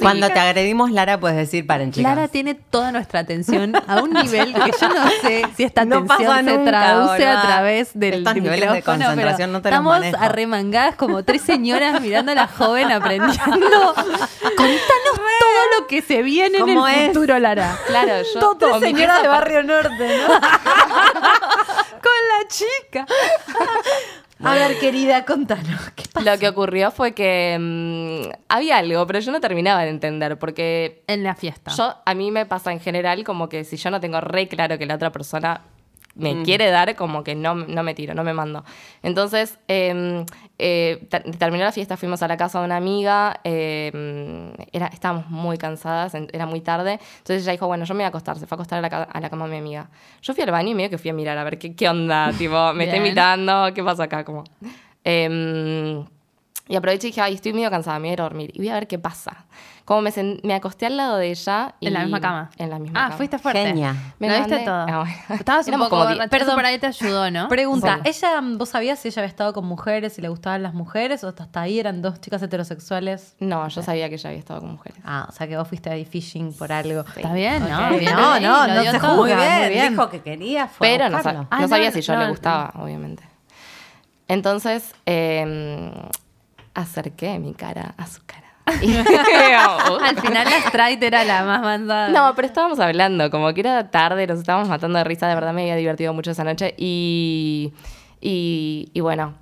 Cuando 0.00 0.28
te 0.28 0.38
agredimos, 0.38 0.90
Lara, 0.90 1.18
puedes 1.18 1.36
decir, 1.36 1.66
paren, 1.66 1.92
chicas. 1.92 2.14
Lara 2.14 2.28
tiene 2.28 2.54
toda 2.54 2.92
nuestra 2.92 3.20
atención 3.20 3.74
a 3.86 4.02
un 4.02 4.10
nivel 4.12 4.52
que 4.52 4.72
yo 4.80 4.88
no 4.88 5.08
sé 5.22 5.46
si 5.56 5.64
esta 5.64 5.84
No 5.86 5.98
atención 5.98 6.44
se 6.44 6.56
nunca, 6.56 6.70
traduce 6.70 7.26
a 7.26 7.42
través 7.42 7.90
del 7.94 8.14
Estos 8.14 8.34
del 8.34 8.42
niveles 8.42 8.72
de 8.72 8.82
concentración 8.82 9.52
no 9.52 9.62
te 9.62 9.68
Estamos 9.68 10.02
arremangadas 10.18 10.96
como 10.96 11.22
tres 11.24 11.42
señoras 11.42 12.00
mirando 12.00 12.32
a 12.32 12.34
la 12.34 12.48
joven 12.48 12.90
aprendiendo. 12.90 13.94
Contanos 14.56 15.16
todo 15.16 15.80
lo 15.80 15.86
que 15.86 16.02
se 16.02 16.22
viene 16.22 16.58
en 16.58 16.64
¿Cómo 16.64 16.88
el 16.88 16.94
es? 16.94 17.06
futuro, 17.08 17.38
Lara. 17.38 17.76
Claro, 17.86 18.12
yo. 18.34 18.40
Todo 18.40 18.70
con 18.70 18.80
mi 18.80 18.86
señora 18.86 19.06
casa 19.14 19.22
de 19.22 19.28
Barrio 19.28 19.62
Norte, 19.62 20.18
¿no? 20.18 20.34
Con 22.06 22.18
la 22.28 22.48
chica. 22.48 23.06
A 24.46 24.54
ver, 24.54 24.78
querida, 24.78 25.24
contanos. 25.24 25.90
¿Qué 25.94 26.04
pasa? 26.12 26.30
Lo 26.32 26.38
que 26.38 26.48
ocurrió 26.48 26.90
fue 26.90 27.12
que 27.12 27.56
mm, 27.60 28.30
había 28.48 28.78
algo, 28.78 29.06
pero 29.06 29.18
yo 29.20 29.32
no 29.32 29.40
terminaba 29.40 29.82
de 29.82 29.90
entender, 29.90 30.38
porque 30.38 31.02
En 31.06 31.22
la 31.22 31.34
fiesta. 31.34 31.72
yo, 31.76 31.94
a 32.04 32.14
mí 32.14 32.30
me 32.30 32.46
pasa 32.46 32.72
en 32.72 32.80
general 32.80 33.24
como 33.24 33.48
que 33.48 33.64
si 33.64 33.76
yo 33.76 33.90
no 33.90 34.00
tengo 34.00 34.20
re 34.20 34.48
claro 34.48 34.78
que 34.78 34.86
la 34.86 34.94
otra 34.94 35.10
persona 35.10 35.62
me 36.16 36.42
quiere 36.44 36.70
dar, 36.70 36.96
como 36.96 37.22
que 37.22 37.34
no, 37.34 37.54
no 37.54 37.82
me 37.82 37.94
tiro, 37.94 38.14
no 38.14 38.24
me 38.24 38.32
mando. 38.32 38.64
Entonces, 39.02 39.58
eh, 39.68 40.24
eh, 40.58 41.06
ter- 41.10 41.30
terminó 41.36 41.64
la 41.64 41.72
fiesta, 41.72 41.96
fuimos 41.96 42.22
a 42.22 42.28
la 42.28 42.36
casa 42.36 42.58
de 42.60 42.64
una 42.64 42.76
amiga, 42.76 43.40
eh, 43.44 44.52
era, 44.72 44.86
estábamos 44.86 45.28
muy 45.28 45.58
cansadas, 45.58 46.14
era 46.14 46.46
muy 46.46 46.60
tarde, 46.62 46.98
entonces 47.18 47.42
ella 47.42 47.52
dijo, 47.52 47.66
bueno, 47.66 47.84
yo 47.84 47.94
me 47.94 47.98
voy 47.98 48.04
a 48.04 48.08
acostar, 48.08 48.38
se 48.38 48.46
fue 48.46 48.54
a 48.54 48.56
acostar 48.56 48.84
a 48.84 48.88
la, 48.88 49.02
a 49.02 49.20
la 49.20 49.30
cama 49.30 49.44
de 49.44 49.50
mi 49.52 49.58
amiga. 49.58 49.90
Yo 50.22 50.32
fui 50.34 50.42
al 50.42 50.50
baño 50.50 50.70
y 50.70 50.74
medio 50.74 50.90
que 50.90 50.98
fui 50.98 51.10
a 51.10 51.14
mirar 51.14 51.36
a 51.38 51.44
ver 51.44 51.58
qué, 51.58 51.74
qué 51.76 51.88
onda, 51.88 52.32
tipo, 52.38 52.72
me 52.72 52.84
está 52.84 52.96
invitando, 52.96 53.74
qué 53.74 53.84
pasa 53.84 54.04
acá, 54.04 54.24
como... 54.24 54.44
Em, 55.04 56.04
y 56.68 56.74
aproveché 56.74 57.06
y 57.06 57.10
dije, 57.10 57.20
ay, 57.20 57.34
estoy 57.34 57.52
medio 57.52 57.70
cansada, 57.70 57.98
me 57.98 58.08
voy 58.08 58.10
a 58.10 58.12
ir 58.14 58.20
a 58.20 58.24
dormir. 58.24 58.50
Y 58.54 58.58
voy 58.58 58.68
a 58.70 58.74
ver 58.74 58.88
qué 58.88 58.98
pasa. 58.98 59.46
Como 59.86 60.02
me, 60.02 60.10
sen- 60.10 60.40
me 60.42 60.52
acosté 60.52 60.84
al 60.86 60.96
lado 60.96 61.16
de 61.16 61.30
ella. 61.30 61.76
Y 61.78 61.86
En 61.86 61.92
la 61.94 62.00
misma 62.00 62.20
cama. 62.20 62.50
En 62.58 62.70
la 62.70 62.78
misma 62.80 62.98
Ah, 63.00 63.04
cama. 63.04 63.16
fuiste 63.16 63.38
fuerte. 63.38 63.64
Genia. 63.66 63.94
Me 64.18 64.28
lo 64.28 64.36
viste 64.36 64.58
todo. 64.64 64.74
Ah, 64.88 64.98
bueno. 64.98 65.14
Estabas 65.40 65.68
un 65.68 65.78
poco 65.78 65.90
como 65.90 66.28
Perdón. 66.28 66.56
por 66.56 66.66
ahí 66.66 66.76
te 66.80 66.88
ayudó, 66.88 67.30
¿no? 67.30 67.46
Pregunta, 67.48 68.00
Sí. 68.04 68.10
¿ella, 68.10 68.40
vos 68.42 68.68
sabías 68.68 68.98
si 68.98 69.06
ella 69.08 69.22
había 69.22 69.28
estado 69.30 69.52
con 69.52 69.64
mujeres, 69.64 70.14
si 70.14 70.20
le 70.22 70.28
gustaban 70.28 70.64
las 70.64 70.74
mujeres, 70.74 71.22
o 71.22 71.28
hasta 71.28 71.60
ahí 71.60 71.78
eran 71.78 72.02
dos 72.02 72.20
chicas 72.20 72.42
heterosexuales? 72.42 73.36
No, 73.38 73.68
yo 73.68 73.80
sabía 73.80 74.08
que 74.08 74.16
ella 74.16 74.28
había 74.30 74.40
estado 74.40 74.58
con 74.60 74.72
mujeres. 74.72 74.98
Ah, 75.04 75.26
o 75.28 75.32
sea 75.32 75.46
que 75.46 75.56
vos 75.56 75.68
fuiste 75.68 75.88
ahí 75.88 76.04
fishing 76.04 76.52
por 76.54 76.72
algo. 76.72 77.04
Está 77.16 77.32
bien, 77.32 77.62
¿no? 77.68 77.96
Bien 77.96 78.12
No, 78.12 78.40
no, 78.40 78.66
no 78.66 78.82
se 78.82 78.98
juzga. 78.98 79.14
Muy 79.14 79.28
bien, 79.34 79.60
muy 79.60 79.68
bien. 79.68 79.90
dijo 79.92 80.10
que 80.10 80.20
quería. 80.20 80.66
Fue 80.66 80.88
Pero 80.88 81.08
no, 81.10 81.18
Ah, 81.24 81.46
no 81.52 81.60
no, 81.60 81.68
sabía 81.68 81.92
si 81.92 82.00
yo 82.00 82.12
no, 82.14 82.18
le 82.18 82.24
no. 82.26 82.30
gustaba, 82.32 82.72
obviamente. 82.74 83.22
Entonces, 84.26 84.92
eh, 85.06 85.92
acerqué 86.74 87.38
mi 87.38 87.54
cara 87.54 87.94
a 87.96 88.06
su 88.08 88.20
cara. 88.26 88.45
Al 90.02 90.20
final 90.20 90.44
la 90.44 90.60
Sprite 90.68 91.06
era 91.06 91.24
la 91.24 91.44
más 91.44 91.62
mandada. 91.62 92.08
No, 92.08 92.34
pero 92.34 92.46
estábamos 92.46 92.80
hablando, 92.80 93.30
como 93.30 93.52
que 93.54 93.60
era 93.60 93.90
tarde, 93.90 94.26
nos 94.26 94.40
estábamos 94.40 94.68
matando 94.68 94.98
de 94.98 95.04
risa, 95.04 95.28
de 95.28 95.34
verdad 95.34 95.52
me 95.52 95.62
había 95.62 95.76
divertido 95.76 96.12
mucho 96.12 96.32
esa 96.32 96.44
noche 96.44 96.74
y, 96.76 97.72
y, 98.20 98.90
y 98.92 99.00
bueno, 99.00 99.34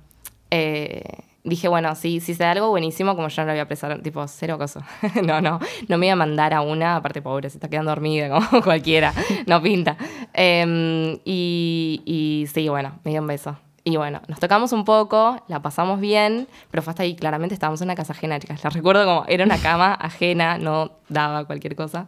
eh, 0.51 1.03
dije, 1.43 1.67
bueno, 1.67 1.95
si, 1.95 2.19
si 2.19 2.33
se 2.35 2.43
da 2.43 2.51
algo 2.51 2.69
buenísimo, 2.69 3.15
como 3.15 3.27
yo 3.29 3.41
no 3.41 3.47
lo 3.47 3.53
voy 3.53 3.61
a 3.61 3.67
presar, 3.67 3.99
tipo, 4.01 4.27
cero 4.27 4.57
coso. 4.57 4.81
no, 5.23 5.41
no, 5.41 5.59
no 5.87 5.97
me 5.97 6.05
iba 6.05 6.13
a 6.13 6.17
mandar 6.17 6.53
a 6.53 6.61
una, 6.61 6.97
aparte 6.97 7.21
pobre, 7.21 7.49
se 7.49 7.57
está 7.57 7.69
quedando 7.69 7.91
dormida 7.91 8.29
como 8.29 8.61
cualquiera, 8.63 9.13
no 9.47 9.61
pinta. 9.61 9.97
Em, 10.33 11.17
y, 11.25 12.01
y 12.05 12.47
sí, 12.53 12.69
bueno, 12.69 12.99
me 13.03 13.11
dio 13.11 13.21
un 13.21 13.27
beso. 13.27 13.57
Y 13.87 13.97
bueno, 13.97 14.19
nos 14.27 14.39
tocamos 14.39 14.71
un 14.73 14.83
poco, 14.83 15.41
la 15.47 15.61
pasamos 15.61 15.99
bien, 15.99 16.47
pero 16.71 16.81
fue 16.81 16.89
hasta 16.91 17.03
ahí, 17.03 17.15
claramente 17.15 17.53
estábamos 17.53 17.79
en 17.81 17.85
una 17.87 17.95
casa 17.95 18.13
ajena, 18.13 18.39
chicas. 18.39 18.63
La 18.63 18.71
recuerdo 18.71 19.05
como 19.05 19.25
era 19.27 19.45
una 19.45 19.59
cama 19.59 19.93
ajena, 20.01 20.57
no 20.57 20.91
daba 21.07 21.45
cualquier 21.45 21.75
cosa. 21.75 22.07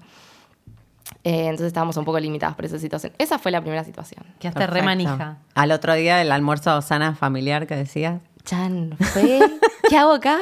Eh, 1.24 1.43
entonces 1.46 1.67
estábamos 1.67 1.96
un 1.98 2.03
poco 2.03 2.19
limitadas 2.19 2.55
por 2.55 2.65
esa 2.65 2.79
situación. 2.79 3.13
Esa 3.19 3.38
fue 3.38 3.51
la 3.51 3.62
primera 3.62 3.84
situación. 3.84 4.24
Quedaste 4.39 4.60
re 4.62 4.65
Perfecto. 4.81 4.86
manija. 4.86 5.38
Al 5.53 5.72
otro 5.72 5.93
día 5.93 6.17
del 6.17 6.31
almuerzo 6.31 6.81
sana 6.81 7.13
familiar 7.15 7.67
que 7.67 7.75
decías, 7.75 8.22
Chan, 8.43 8.98
fue. 9.13 9.39
¿Qué 9.88 9.98
hago 9.98 10.13
acá? 10.13 10.38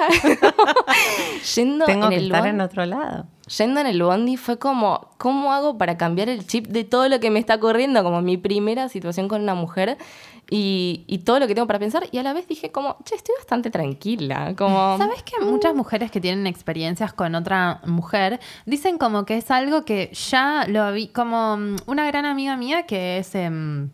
Yendo 1.55 1.85
tengo 1.85 2.05
en 2.05 2.09
que 2.11 2.15
el 2.17 2.25
estar 2.25 2.43
bondi- 2.43 2.49
en 2.49 2.61
otro 2.61 2.85
lado. 2.85 3.25
Yendo 3.57 3.79
en 3.79 3.87
el 3.87 4.01
bondi 4.01 4.37
fue 4.37 4.57
como, 4.57 5.09
¿cómo 5.17 5.53
hago 5.53 5.77
para 5.77 5.97
cambiar 5.97 6.29
el 6.29 6.47
chip 6.47 6.67
de 6.67 6.83
todo 6.83 7.07
lo 7.09 7.19
que 7.19 7.29
me 7.29 7.39
está 7.39 7.55
ocurriendo? 7.55 8.03
Como 8.03 8.21
mi 8.21 8.37
primera 8.37 8.89
situación 8.89 9.27
con 9.27 9.41
una 9.41 9.53
mujer 9.53 9.97
y, 10.49 11.21
todo 11.25 11.39
lo 11.39 11.47
que 11.47 11.55
tengo 11.55 11.67
para 11.67 11.79
pensar. 11.79 12.07
Y 12.11 12.17
a 12.17 12.23
la 12.23 12.33
vez 12.33 12.47
dije 12.47 12.71
como, 12.71 12.97
che, 13.03 13.15
estoy 13.15 13.35
bastante 13.37 13.71
tranquila. 13.71 14.53
Como, 14.55 14.97
¿Sabes 14.97 15.23
que 15.23 15.43
muchas 15.43 15.73
mujeres 15.75 16.11
que 16.11 16.21
tienen 16.21 16.47
experiencias 16.47 17.13
con 17.13 17.35
otra 17.35 17.81
mujer 17.85 18.39
dicen 18.65 18.97
como 18.97 19.25
que 19.25 19.37
es 19.37 19.49
algo 19.51 19.85
que 19.85 20.11
ya 20.13 20.65
lo 20.67 20.91
vi, 20.93 21.07
como 21.07 21.57
mm, 21.57 21.75
una 21.87 22.05
gran 22.05 22.25
amiga 22.25 22.55
mía 22.57 22.85
que 22.85 23.19
es... 23.19 23.35
em, 23.35 23.89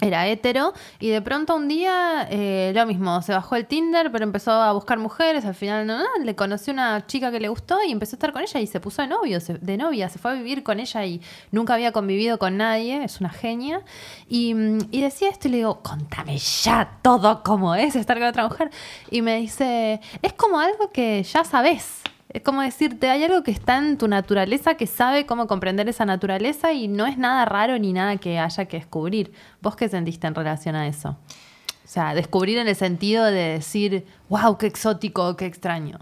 era 0.00 0.26
hetero 0.26 0.74
y 0.98 1.08
de 1.08 1.22
pronto 1.22 1.54
un 1.54 1.68
día 1.68 2.26
eh, 2.30 2.72
lo 2.74 2.84
mismo, 2.86 3.22
se 3.22 3.32
bajó 3.32 3.56
el 3.56 3.66
Tinder 3.66 4.10
pero 4.10 4.24
empezó 4.24 4.50
a 4.50 4.72
buscar 4.72 4.98
mujeres, 4.98 5.44
al 5.44 5.54
final 5.54 5.86
no, 5.86 5.98
no, 5.98 6.04
le 6.22 6.34
conoció 6.34 6.72
una 6.72 7.06
chica 7.06 7.30
que 7.30 7.40
le 7.40 7.48
gustó 7.48 7.78
y 7.86 7.92
empezó 7.92 8.14
a 8.14 8.16
estar 8.16 8.32
con 8.32 8.42
ella 8.42 8.60
y 8.60 8.66
se 8.66 8.80
puso 8.80 9.02
de 9.02 9.08
novio, 9.08 9.38
de 9.40 9.76
novia, 9.76 10.08
se 10.08 10.18
fue 10.18 10.32
a 10.32 10.34
vivir 10.34 10.62
con 10.62 10.80
ella 10.80 11.04
y 11.04 11.20
nunca 11.52 11.74
había 11.74 11.92
convivido 11.92 12.38
con 12.38 12.56
nadie, 12.56 13.04
es 13.04 13.20
una 13.20 13.30
genia 13.30 13.82
y, 14.28 14.54
y 14.90 15.00
decía 15.00 15.28
esto 15.28 15.48
y 15.48 15.52
le 15.52 15.56
digo, 15.58 15.80
contame 15.82 16.38
ya 16.38 16.98
todo 17.02 17.42
cómo 17.42 17.74
es 17.74 17.94
estar 17.96 18.18
con 18.18 18.28
otra 18.28 18.48
mujer 18.48 18.70
y 19.10 19.22
me 19.22 19.36
dice, 19.36 20.00
es 20.22 20.32
como 20.32 20.58
algo 20.58 20.90
que 20.90 21.22
ya 21.22 21.44
sabes. 21.44 22.02
Es 22.34 22.42
como 22.42 22.62
decirte, 22.62 23.10
hay 23.10 23.22
algo 23.22 23.44
que 23.44 23.52
está 23.52 23.78
en 23.78 23.96
tu 23.96 24.08
naturaleza 24.08 24.74
que 24.74 24.88
sabe 24.88 25.24
cómo 25.24 25.46
comprender 25.46 25.88
esa 25.88 26.04
naturaleza 26.04 26.72
y 26.72 26.88
no 26.88 27.06
es 27.06 27.16
nada 27.16 27.44
raro 27.44 27.78
ni 27.78 27.92
nada 27.92 28.16
que 28.16 28.40
haya 28.40 28.64
que 28.64 28.76
descubrir. 28.76 29.32
¿Vos 29.62 29.76
qué 29.76 29.88
sentiste 29.88 30.26
en 30.26 30.34
relación 30.34 30.74
a 30.74 30.88
eso? 30.88 31.10
O 31.10 31.86
sea, 31.86 32.12
descubrir 32.12 32.58
en 32.58 32.66
el 32.66 32.74
sentido 32.74 33.24
de 33.24 33.50
decir, 33.50 34.04
wow, 34.28 34.58
qué 34.58 34.66
exótico, 34.66 35.36
qué 35.36 35.46
extraño. 35.46 36.00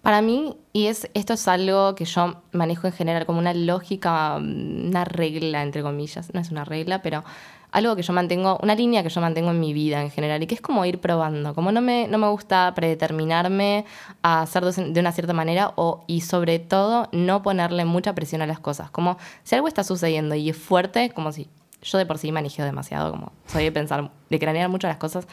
Para 0.00 0.22
mí, 0.22 0.56
y 0.72 0.86
es, 0.86 1.10
esto 1.12 1.34
es 1.34 1.46
algo 1.46 1.94
que 1.96 2.06
yo 2.06 2.42
manejo 2.52 2.86
en 2.86 2.94
general 2.94 3.26
como 3.26 3.38
una 3.38 3.52
lógica, 3.52 4.38
mm, 4.38 4.88
una 4.88 5.04
regla, 5.04 5.62
entre 5.62 5.82
comillas, 5.82 6.32
no 6.32 6.40
es 6.40 6.50
una 6.50 6.64
regla, 6.64 7.02
pero 7.02 7.24
algo 7.72 7.96
que 7.96 8.02
yo 8.02 8.12
mantengo, 8.12 8.58
una 8.62 8.74
línea 8.74 9.02
que 9.02 9.08
yo 9.08 9.20
mantengo 9.20 9.50
en 9.50 9.58
mi 9.58 9.72
vida 9.72 10.00
en 10.02 10.10
general, 10.10 10.42
y 10.42 10.46
que 10.46 10.54
es 10.54 10.60
como 10.60 10.84
ir 10.84 11.00
probando, 11.00 11.54
como 11.54 11.72
no 11.72 11.80
me, 11.80 12.06
no 12.06 12.18
me 12.18 12.28
gusta 12.28 12.72
predeterminarme 12.74 13.84
a 14.22 14.42
hacer 14.42 14.64
de 14.64 15.00
una 15.00 15.12
cierta 15.12 15.32
manera, 15.32 15.72
o, 15.76 16.04
y 16.06 16.20
sobre 16.20 16.58
todo 16.58 17.08
no 17.12 17.42
ponerle 17.42 17.84
mucha 17.84 18.14
presión 18.14 18.42
a 18.42 18.46
las 18.46 18.60
cosas, 18.60 18.90
como 18.90 19.16
si 19.42 19.54
algo 19.54 19.68
está 19.68 19.82
sucediendo 19.82 20.34
y 20.34 20.50
es 20.50 20.56
fuerte, 20.56 21.10
como 21.10 21.32
si 21.32 21.48
yo 21.82 21.98
de 21.98 22.06
por 22.06 22.18
sí 22.18 22.30
manejeo 22.30 22.64
demasiado, 22.64 23.10
como 23.10 23.32
soy 23.46 23.64
de 23.64 23.72
pensar, 23.72 24.10
de 24.30 24.38
cranear 24.38 24.68
mucho 24.68 24.86
las 24.86 24.98
cosas, 24.98 25.26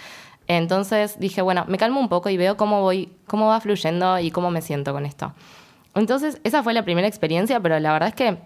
entonces 0.47 1.19
dije, 1.19 1.43
bueno, 1.43 1.65
me 1.67 1.77
calmo 1.77 1.99
un 1.99 2.09
poco 2.09 2.29
y 2.29 2.37
veo 2.37 2.57
cómo 2.57 2.81
voy, 2.81 3.13
cómo 3.27 3.47
va 3.47 3.59
fluyendo 3.61 4.17
y 4.17 4.31
cómo 4.31 4.49
me 4.49 4.63
siento 4.63 4.93
con 4.93 5.05
esto. 5.05 5.33
Entonces, 5.93 6.41
esa 6.43 6.63
fue 6.63 6.73
la 6.73 6.83
primera 6.83 7.07
experiencia, 7.07 7.59
pero 7.59 7.79
la 7.79 7.93
verdad 7.93 8.09
es 8.09 8.15
que 8.15 8.39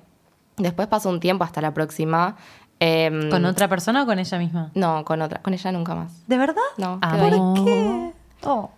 después 0.57 0.87
pasó 0.87 1.09
un 1.09 1.19
tiempo 1.19 1.45
hasta 1.45 1.61
la 1.61 1.73
próxima. 1.73 2.35
Em, 2.83 3.29
¿Con 3.29 3.45
otra 3.45 3.67
persona 3.67 4.03
o 4.03 4.05
con 4.05 4.19
ella 4.19 4.37
misma? 4.37 4.71
No, 4.75 5.03
con 5.05 5.21
otra, 5.21 5.41
con 5.41 5.53
ella 5.53 5.71
nunca 5.71 5.95
más. 5.95 6.27
¿De 6.27 6.37
verdad? 6.37 6.61
No, 6.77 6.99
Ah, 7.01 7.13
ahí. 7.13 7.29
¿por 7.31 7.63
qué? 7.65 8.11
Oh. 8.43 8.71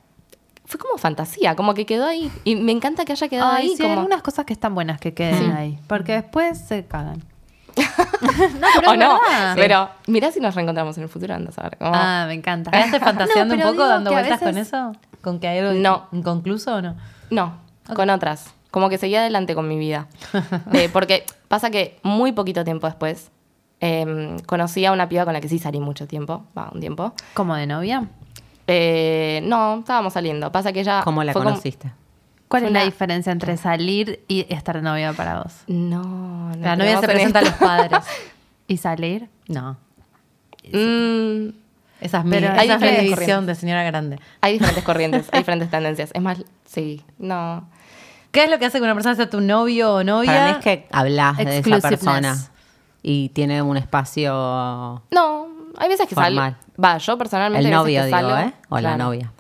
Fue 0.65 0.79
como 0.79 0.97
fantasía, 0.97 1.55
como 1.55 1.74
que 1.75 1.85
quedó 1.85 2.07
ahí. 2.07 2.31
Y 2.43 2.55
me 2.55 2.71
encanta 2.71 3.05
que 3.05 3.12
haya 3.12 3.27
quedado 3.27 3.51
Ay, 3.51 3.67
ahí. 3.69 3.75
sí, 3.77 3.83
hay 3.83 3.89
como... 3.89 4.01
algunas 4.01 4.21
cosas 4.24 4.45
que 4.45 4.53
están 4.53 4.74
buenas 4.74 5.00
que 5.00 5.13
queden 5.13 5.38
Sí. 5.45 5.51
ahí, 5.55 5.79
porque 5.88 6.13
después 6.13 6.57
se 6.59 6.85
cagan. 6.85 7.24
o 7.77 8.91
es 8.93 8.97
no, 9.00 9.19
verdad. 9.21 9.53
pero 9.55 9.89
mirá 10.07 10.31
si 10.31 10.39
nos 10.39 10.55
reencontramos 10.55 10.97
en 10.97 11.03
el 11.03 11.09
futuro, 11.09 11.35
andas 11.35 11.57
a 11.59 11.63
ver. 11.63 11.77
como- 11.77 11.91
Ah, 11.93 12.25
me 12.27 12.33
encanta. 12.33 12.71
¿Quedaste 12.71 13.00
fantaseando 13.12 13.55
No, 13.55 13.62
un 13.62 13.67
pero 13.67 13.71
poco, 13.75 13.88
dando 13.88 14.12
vueltas 14.12 14.39
con 14.39 14.57
eso? 14.57 14.91
¿Con 15.21 15.39
que 15.39 15.47
hay 15.47 15.59
algo 15.59 15.74
No. 15.74 16.07
inconcluso 16.12 16.75
o 16.75 16.81
no? 16.81 16.95
No, 17.29 17.57
con 17.95 18.09
otras. 18.09 18.53
Como 18.71 18.89
que 18.89 18.97
seguía 18.97 19.19
adelante 19.21 19.55
con 19.55 19.67
mi 19.67 19.77
vida. 19.77 20.07
Eh, 20.74 20.89
porque 20.91 21.25
pasa 21.47 21.69
que 21.69 22.00
muy 22.03 22.31
poquito 22.31 22.63
tiempo 22.63 22.88
después 22.88 23.29
em, 23.79 24.39
conocí 24.39 24.86
a 24.86 24.91
una 24.91 25.08
piba 25.10 25.25
con 25.25 25.34
la 25.34 25.41
que 25.41 25.50
sí 25.50 25.60
salí 25.60 25.79
mucho 25.79 26.08
tiempo, 26.08 26.46
va, 26.58 26.70
un 26.74 26.79
tiempo. 26.79 27.13
¿Como 27.34 27.55
de 27.55 27.67
novia? 27.67 28.08
Eh, 28.67 29.41
no, 29.44 29.79
estábamos 29.79 30.13
saliendo. 30.13 30.51
Pasa 30.51 30.74
que 30.74 30.79
ella. 30.82 31.01
¿Cómo 31.03 31.24
la 31.24 31.34
fue 31.34 31.41
como- 31.41 31.51
conociste? 31.51 31.91
¿Cuál 32.48 32.63
es 32.65 32.72
la 32.72 32.84
diferencia 32.86 33.32
entre 33.32 33.58
salir 33.58 34.24
y 34.27 34.46
estar 34.53 34.75
de 34.75 34.82
novia 34.84 35.13
para 35.13 35.41
vos? 35.41 35.53
No, 35.67 36.03
no. 36.03 36.55
La 36.62 36.75
novia 36.75 37.00
se 37.00 37.05
en 37.05 37.12
presenta 37.12 37.39
a 37.39 37.41
los 37.41 37.53
padres. 37.53 38.00
¿Y 38.67 38.77
salir? 38.77 39.27
No. 39.48 39.77
Mm, 40.72 41.50
Esa 42.01 42.20
es 42.20 42.24
mi, 42.25 42.32
Pero 42.32 42.48
esa 42.48 42.60
hay 42.62 42.70
es 42.70 42.79
mi 42.79 42.88
diferentes 42.88 43.20
visión 43.20 43.46
de 43.46 43.55
señora 43.55 43.84
grande. 43.84 44.20
hay 44.41 44.53
diferentes 44.53 44.84
corrientes, 44.86 45.27
hay 45.32 45.39
diferentes 45.39 45.70
tendencias. 45.70 46.12
Es 46.13 46.22
más, 46.22 46.44
sí, 46.65 47.03
no. 47.17 47.67
¿Qué 48.32 48.44
es 48.46 48.50
lo 48.50 48.60
que 48.60 48.65
hace 48.65 48.77
que 48.79 48.84
una 48.84 48.94
persona 48.94 49.15
sea 49.15 49.29
tu 49.29 49.41
novio 49.41 49.94
o 49.96 50.03
novia? 50.03 50.32
Para 50.32 50.46
mí 50.46 50.51
es 50.51 50.63
que 50.63 50.88
hablas 50.91 51.38
de 51.38 51.58
esa 51.60 51.79
persona 51.79 52.38
y 53.07 53.29
tiene 53.29 53.62
un 53.62 53.77
espacio... 53.77 54.33
No, 55.12 55.47
hay 55.77 55.89
veces 55.89 56.07
que 56.07 56.15
salgo. 56.15 56.41
Va, 56.83 56.97
yo 56.97 57.17
personalmente. 57.19 57.67
El 57.67 57.71
novio, 57.74 58.03
digo, 58.03 58.17
salgo- 58.17 58.39
¿eh? 58.47 58.53
O 58.69 58.79
la 58.79 58.97
novia. 58.97 59.31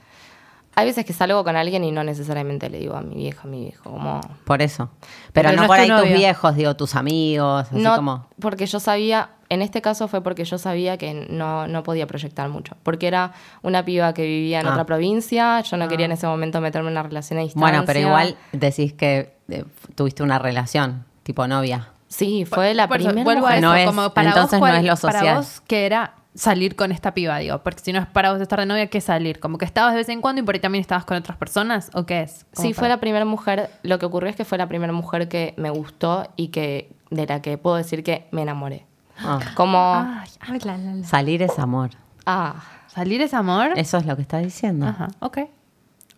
Hay 0.75 0.85
veces 0.85 1.03
que 1.03 1.13
salgo 1.13 1.43
con 1.43 1.55
alguien 1.55 1.83
y 1.83 1.91
no 1.91 2.03
necesariamente 2.03 2.69
le 2.69 2.77
digo 2.79 2.95
a 2.95 3.01
mi 3.01 3.15
vieja, 3.15 3.41
a 3.43 3.47
mi 3.47 3.61
viejo, 3.61 3.89
como. 3.89 4.21
Por 4.43 4.61
eso. 4.61 4.89
Pero, 5.33 5.49
Pero 5.49 5.61
no, 5.63 5.67
por 5.67 5.79
ahí 5.79 5.87
tus 5.89 6.03
viejos, 6.03 6.55
digo, 6.55 6.75
tus 6.75 6.95
amigos, 6.95 7.67
así 7.71 7.81
no, 7.81 7.95
como... 7.95 8.27
porque 8.39 8.65
yo 8.67 8.79
sabía, 8.79 9.29
en 9.49 9.61
este 9.63 9.81
caso 9.81 10.07
fue 10.09 10.21
porque 10.21 10.43
yo 10.45 10.57
sabía 10.59 10.97
que 10.97 11.25
no, 11.29 11.65
no 11.67 11.81
podía 11.81 12.05
proyectar 12.07 12.49
mucho. 12.49 12.75
Porque 12.83 13.07
era 13.07 13.31
una 13.63 13.83
piba 13.83 14.13
que 14.13 14.23
vivía 14.23 14.59
en 14.59 14.67
Ah. 14.67 14.71
otra 14.73 14.83
provincia, 14.85 15.61
yo 15.61 15.77
no 15.77 15.87
quería 15.87 16.05
en 16.05 16.11
ese 16.11 16.27
momento 16.27 16.61
meterme 16.61 16.89
en 16.89 16.93
una 16.93 17.03
relación 17.03 17.39
a 17.39 17.41
distancia. 17.43 17.61
Bueno, 17.67 17.83
pero 17.87 17.99
igual 18.01 18.35
decís 18.51 18.93
que 18.93 19.37
eh, 19.49 19.63
tuviste 19.95 20.21
una 20.23 20.37
relación, 20.37 21.05
tipo 21.23 21.47
novia. 21.47 21.87
Sí, 22.07 22.45
fue 22.45 22.73
la 22.73 22.87
Por 22.87 22.97
primera. 22.97 23.23
vuelvo 23.23 23.47
a 23.47 23.49
mujer- 23.51 23.57
eso, 23.59 23.67
No 23.67 23.75
es- 23.75 23.87
como 23.87 24.09
para 24.13 24.29
entonces 24.29 24.51
vos, 24.59 24.67
no 24.69 24.73
¿cuál- 24.73 24.85
es 24.85 25.01
lo 25.03 25.07
Para 25.07 25.35
vos, 25.35 25.61
que 25.67 25.85
era 25.85 26.13
salir 26.33 26.75
con 26.75 26.91
esta 26.91 27.13
piba, 27.13 27.37
digo, 27.39 27.59
porque 27.63 27.79
si 27.81 27.93
no 27.93 27.99
es 27.99 28.05
para 28.07 28.31
vos 28.31 28.41
estar 28.41 28.59
de 28.59 28.65
novia, 28.65 28.87
¿qué 28.87 28.99
salir? 29.01 29.39
¿Como 29.39 29.57
que 29.57 29.65
estabas 29.65 29.93
de 29.93 29.99
vez 29.99 30.09
en 30.09 30.21
cuando 30.21 30.41
y 30.41 30.45
por 30.45 30.53
ahí 30.55 30.59
también 30.61 30.81
estabas 30.81 31.05
con 31.05 31.17
otras 31.17 31.37
personas? 31.37 31.89
¿O 31.93 32.05
qué 32.05 32.21
es? 32.23 32.45
Sí, 32.53 32.73
fue 32.73 32.89
la 32.89 32.99
primera 32.99 33.25
mujer. 33.25 33.69
Lo 33.83 33.99
que 33.99 34.05
ocurrió 34.05 34.29
es 34.29 34.35
que 34.35 34.43
fue 34.45 34.57
la 34.57 34.67
primera 34.67 34.91
mujer 34.93 35.27
que 35.29 35.53
me 35.57 35.69
gustó 35.69 36.27
y 36.35 36.49
que 36.49 36.91
de 37.09 37.25
la 37.25 37.41
que 37.41 37.57
puedo 37.57 37.77
decir 37.77 38.03
que 38.03 38.27
me 38.31 38.41
enamoré. 38.41 38.85
Ah. 39.17 39.39
Como, 39.55 39.77
Ay, 39.95 40.29
ay, 40.41 40.59
la, 40.65 40.77
la, 40.77 40.93
la. 40.95 41.03
Salir 41.07 41.41
es 41.41 41.57
amor. 41.57 41.91
ah, 42.25 42.55
¿Salir 42.87 43.21
es 43.21 43.33
amor? 43.33 43.71
Eso 43.77 43.97
es 43.97 44.05
lo 44.05 44.15
que 44.17 44.21
está 44.21 44.37
diciendo. 44.39 44.87
Ajá, 44.87 45.07
ok. 45.19 45.39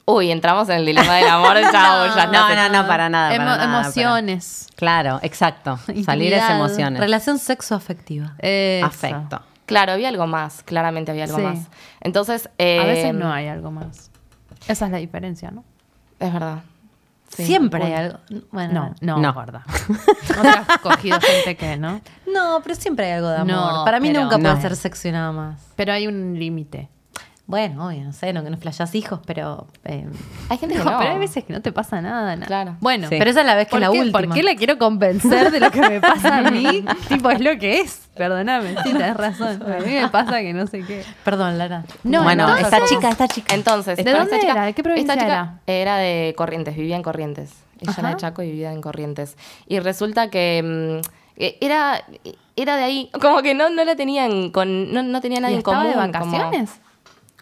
Uy, 0.08 0.32
entramos 0.32 0.68
en 0.70 0.78
el 0.78 0.86
dilema 0.86 1.14
del 1.16 1.28
amor, 1.28 1.58
chao, 1.72 2.08
ya 2.16 2.26
No, 2.28 2.48
está. 2.50 2.70
no, 2.70 2.82
no, 2.82 2.88
para 2.88 3.10
nada. 3.10 3.32
Emo- 3.34 3.46
para 3.46 3.58
nada, 3.68 3.82
emociones. 3.82 4.64
pero- 4.70 4.78
Claro, 4.78 5.20
exacto. 5.22 5.78
Salir 6.06 6.34
es 6.34 6.50
emociones. 6.50 7.00
Relación 7.00 7.38
sexoafectiva. 7.38 8.34
Afecto. 8.84 9.42
Claro, 9.66 9.92
había 9.92 10.08
algo 10.10 10.28
más, 10.28 10.64
claramente 10.64 11.12
había 11.12 11.26
algo 11.26 11.38
Sí. 11.38 11.44
más. 11.44 11.60
Entonces, 12.02 12.48
A 12.58 12.86
veces 12.86 13.14
no 13.14 13.32
hay 13.32 13.48
algo 13.48 13.70
más. 13.70 14.10
Esa 14.68 14.86
es 14.86 14.92
la 14.92 14.98
diferencia, 14.98 15.52
¿no? 15.52 15.64
Es 16.20 16.32
verdad. 16.34 16.60
Sí. 17.30 17.46
Siempre 17.46 17.84
hay 17.84 17.94
algo. 17.94 18.20
Bueno, 18.52 18.96
No, 19.02 19.16
no, 19.18 19.22
No. 19.22 19.34
gorda. 19.34 19.64
No 20.36 20.42
te 20.42 20.48
has 20.48 20.78
cogido 20.80 21.20
gente 21.20 21.58
que, 21.58 21.76
¿no? 21.76 22.00
No, 22.34 22.62
pero 22.64 22.76
siempre 22.76 23.08
hay 23.08 23.12
algo 23.18 23.28
de 23.30 23.36
amor. 23.38 23.48
No, 23.74 23.84
Para 23.86 24.00
mí 24.00 24.10
nunca 24.10 24.38
No. 24.38 24.44
puede 24.50 24.62
ser 24.62 24.76
sexo 24.78 25.10
y 25.10 25.12
nada 25.12 25.32
más. 25.34 25.60
Pero 25.76 25.92
hay 25.92 26.08
un 26.08 26.40
límite. 26.40 26.90
Bueno, 27.50 27.88
obvio, 27.88 28.04
no 28.04 28.12
sé, 28.12 28.34
no 28.34 28.44
que 28.44 28.50
no 28.50 28.58
flashás 28.58 28.94
hijos, 28.94 29.22
pero. 29.26 29.68
eh, 29.86 30.06
Hay 30.50 30.58
gente 30.58 30.76
que 30.76 30.84
No, 30.84 30.92
no. 30.92 30.98
pero 31.00 31.12
hay 31.12 31.18
veces 31.18 31.46
que 31.46 31.54
no 31.54 31.62
te 31.62 31.72
pasa 31.72 32.02
nada. 32.02 32.36
na- 32.36 32.46
Claro. 32.46 32.76
Bueno, 32.82 33.08
Sí. 33.08 33.16
Pero 33.18 33.32
esa 33.32 33.40
es 33.40 33.46
la 33.46 33.56
vez 33.56 33.68
que 33.68 33.72
¿por 33.72 33.80
la 33.80 33.90
qué, 33.90 34.00
última. 34.02 34.20
¿Por 34.20 34.34
qué 34.34 34.44
la 34.44 34.56
quiero 34.56 34.78
convencer 34.78 35.50
de 35.50 35.62
lo 35.62 35.72
que 35.72 35.80
me 35.80 36.02
pasa 36.02 36.40
a 36.40 36.52
mí? 36.52 36.84
tipo, 37.08 37.30
es 37.32 37.40
lo 37.40 37.58
que 37.58 37.80
es. 37.80 38.10
Perdóname, 38.18 38.76
sí, 38.84 38.92
tenés 38.92 39.16
razón. 39.16 39.64
A 39.72 39.80
mí 39.80 39.94
me 39.94 40.10
pasa 40.10 40.40
que 40.42 40.52
no 40.52 40.68
sé 40.68 40.82
qué. 40.84 41.06
Perdón, 41.24 41.58
Lara. 41.58 41.86
No, 42.04 42.24
bueno, 42.24 42.44
entonces- 42.50 42.66
esta 42.74 42.86
chica, 42.86 43.10
esta 43.12 43.28
chica. 43.30 43.56
Entonces, 43.56 43.96
¿De 43.98 44.04
dónde 44.12 44.24
esta 44.26 44.40
chica- 44.40 44.52
era? 44.52 44.66
¿De 44.66 44.74
qué 44.74 44.84
provincia 44.84 45.14
esta 45.14 45.24
chica 45.26 45.34
era? 45.34 45.82
Era 45.82 45.98
de 45.98 46.34
Corrientes, 46.36 46.76
vivía 46.76 46.98
en 46.98 47.04
Corrientes. 47.04 47.52
Ella 47.80 47.94
era 47.94 48.02
de 48.02 48.08
Ajá. 48.10 48.18
Chaco 48.18 48.42
y 48.42 48.52
vivía 48.52 48.74
en 48.74 48.82
Corrientes. 48.82 49.38
Y 49.68 49.80
resulta 49.80 50.30
que 50.30 51.02
mm, 51.02 51.42
eh, 51.42 51.58
era, 51.62 52.04
era 52.58 52.76
de 52.76 52.84
ahí, 52.84 53.10
como 53.22 53.42
que 53.42 53.54
no, 53.54 53.70
no 53.70 53.86
la 53.86 53.96
tenían 53.96 54.50
con, 54.52 54.92
no, 54.92 55.02
no 55.04 55.22
tenía 55.22 55.38
¿Y 55.38 55.42
nadie 55.44 55.56
en 55.58 55.62
común. 55.62 55.84
de 55.86 55.94
como- 55.94 56.08
vacaciones? 56.08 56.72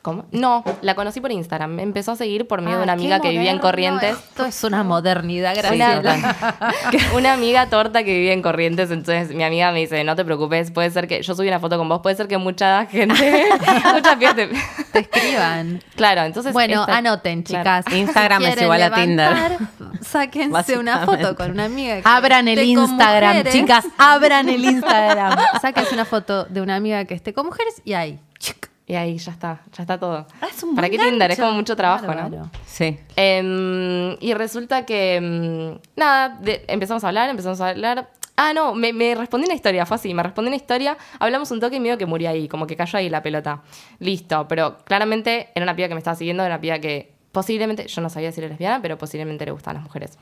¿Cómo? 0.06 0.26
No, 0.32 0.64
la 0.84 0.94
conocí 0.94 1.20
por 1.20 1.32
Instagram. 1.32 1.72
Me 1.72 1.82
empezó 1.82 2.12
a 2.12 2.16
seguir 2.16 2.48
por 2.48 2.62
medio 2.62 2.76
Ah, 2.76 2.78
de 2.78 2.84
una 2.84 2.94
amiga 2.94 3.20
que 3.22 3.32
vivía 3.32 3.50
en 3.50 3.58
Corrientes. 3.58 4.12
Esto 4.16 4.46
es 4.46 4.64
una 4.64 4.84
modernidad, 4.84 5.56
Una, 5.74 6.00
gracias. 6.00 7.12
una 7.16 7.34
amiga 7.34 7.66
torta 7.72 8.04
que 8.04 8.14
vivía 8.14 8.34
en 8.34 8.44
Corrientes, 8.44 8.92
entonces 8.92 9.36
mi 9.36 9.44
amiga 9.44 9.72
me 9.72 9.80
dice, 9.80 10.04
no 10.04 10.16
te 10.16 10.24
preocupes, 10.24 10.70
puede 10.70 10.92
ser 10.92 11.08
que, 11.08 11.24
yo 11.24 11.34
subí 11.34 11.48
una 11.48 11.60
foto 11.60 11.80
con 11.80 11.90
vos, 11.90 12.02
puede 12.04 12.16
ser 12.16 12.28
que 12.28 12.38
mucha 12.38 12.86
gente, 12.86 13.46
muchas 13.96 14.16
pibas 14.18 14.36
te... 14.36 14.50
Escriban. 14.94 15.82
Claro, 15.96 16.22
entonces... 16.22 16.54
Bueno, 16.54 16.82
esta- 16.82 16.98
anoten, 16.98 17.42
claro. 17.42 17.64
chicas. 17.82 17.98
Instagram 17.98 18.44
Si 18.44 18.48
es 18.50 18.62
igual 18.62 18.84
a 18.84 18.92
Tinder. 18.94 19.58
Sáquense 20.02 20.78
una 20.78 21.00
foto 21.00 21.36
con 21.36 21.50
una 21.50 21.66
amiga. 21.66 21.96
que 21.96 22.02
Abran 22.06 22.48
el 22.48 22.60
Instagram, 22.60 23.38
mujeres. 23.38 23.54
chicas. 23.56 23.86
Abran 23.98 24.50
el 24.50 24.64
Instagram. 24.66 25.36
Sáquense 25.60 25.96
una 25.96 26.06
foto 26.06 26.46
de 26.46 26.62
una 26.62 26.76
amiga 26.76 27.06
que 27.06 27.16
esté 27.16 27.34
con 27.34 27.48
mujeres 27.48 27.82
y 27.84 27.94
ahí. 27.94 28.20
chic. 28.38 28.70
Y 28.88 28.94
ahí 28.96 29.18
ya 29.18 29.32
está, 29.32 29.62
ya 29.76 29.82
está 29.84 30.00
todo. 30.00 30.28
Ah, 30.42 30.48
es 30.50 30.62
un 30.62 30.76
¿Para 30.76 30.90
qué 30.90 31.00
Tinder? 31.00 31.32
Es 31.32 31.40
como 31.40 31.54
mucho 31.54 31.76
trabajo, 31.76 32.04
¿no? 32.06 32.14
Bárbaro. 32.14 32.50
Sí. 32.68 33.00
Em, 33.16 34.16
y 34.20 34.34
resulta 34.36 34.86
que, 34.86 35.16
em, 35.16 35.80
nada, 35.96 36.38
de- 36.42 36.64
empezamos 36.68 37.04
a 37.04 37.08
hablar, 37.08 37.30
empezamos 37.30 37.60
a 37.62 37.70
hablar. 37.70 38.10
Ah, 38.38 38.54
no, 38.54 38.76
me, 38.76 38.92
me 38.94 39.16
respondí 39.16 39.46
una 39.46 39.56
historia, 39.56 39.86
fue 39.86 39.96
así, 39.96 40.14
me 40.14 40.22
respondí 40.22 40.48
una 40.50 40.58
historia, 40.58 40.98
hablamos 41.20 41.50
un 41.52 41.60
toque 41.62 41.78
y 41.78 41.80
medio 41.80 41.98
que 41.98 42.06
murió 42.06 42.30
ahí, 42.30 42.48
como 42.48 42.68
que 42.68 42.76
cayó 42.76 43.00
ahí 43.00 43.10
la 43.10 43.24
pelota. 43.24 43.62
Listo, 44.00 44.48
pero 44.48 44.78
claramente 44.84 45.50
era 45.56 45.64
una 45.64 45.76
piba 45.76 45.88
que 45.88 45.94
me 45.96 46.00
estaba 46.00 46.16
siguiendo, 46.16 46.44
era 46.44 46.56
una 46.56 46.62
piba 46.62 46.78
que 46.80 47.14
posiblemente, 47.32 47.88
yo 47.88 48.02
no 48.02 48.10
sabía 48.10 48.32
si 48.32 48.40
era 48.42 48.50
lesbiana, 48.50 48.82
pero 48.82 48.98
posiblemente 48.98 49.46
le 49.46 49.52
gustaban 49.52 49.76
las 49.78 49.84
mujeres. 49.86 50.18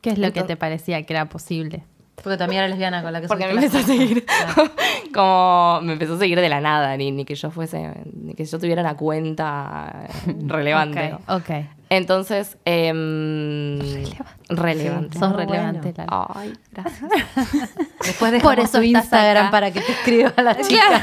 ¿Qué 0.00 0.10
es 0.10 0.18
lo 0.18 0.32
que 0.32 0.42
te 0.42 0.56
parecía 0.56 1.02
que 1.04 1.12
era 1.12 1.28
posible? 1.28 1.84
Porque 2.22 2.36
también 2.36 2.60
era 2.62 2.68
lesbiana 2.68 3.02
con 3.02 3.12
la 3.12 3.20
que 3.20 3.28
Porque 3.28 3.46
me 3.46 3.52
empezó 3.52 3.78
a 3.78 3.82
seguir, 3.82 4.26
como 5.14 5.80
me 5.82 5.94
empezó 5.94 6.14
a 6.14 6.18
seguir 6.18 6.40
de 6.40 6.48
la 6.48 6.60
nada, 6.60 6.96
ni, 6.96 7.10
ni 7.10 7.24
que 7.24 7.34
yo 7.34 7.50
fuese, 7.50 7.92
ni 8.12 8.34
que 8.34 8.44
yo 8.44 8.58
tuviera 8.58 8.82
una 8.82 8.96
cuenta 8.96 10.06
relevante. 10.46 11.14
Ok, 11.28 11.40
ok. 11.48 11.50
Entonces, 11.88 12.56
em, 12.64 13.80
relevante. 14.48 15.18
Sos 15.18 15.30
Muy 15.30 15.44
relevante, 15.44 15.92
bueno. 15.92 16.10
Lara. 16.10 16.26
Ay, 16.34 16.52
gracias. 16.70 17.10
Después 18.06 18.42
Por 18.42 18.60
eso 18.60 18.78
tu 18.78 18.84
Instagram 18.84 19.46
acá. 19.46 19.50
para 19.50 19.70
que 19.72 19.80
te 19.80 19.92
escriba 19.92 20.32
la 20.36 20.56
chica. 20.60 21.02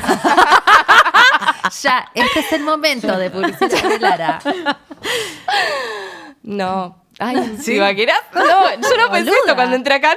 Ya, 1.81 2.09
este 2.13 2.39
es 2.39 2.53
el 2.53 2.63
momento 2.63 3.17
de 3.17 3.29
publicidad 3.29 3.89
de 3.89 3.99
Lara. 3.99 4.39
No. 6.43 7.06
Ay, 7.19 7.57
¿Sí? 7.59 7.75
¿Imaginas? 7.75 8.19
No, 8.33 8.71
yo 8.71 8.97
no 8.97 9.11
pensé 9.11 9.31
esto 9.31 9.55
cuando 9.55 9.75
entré 9.75 9.95
acá. 9.95 10.15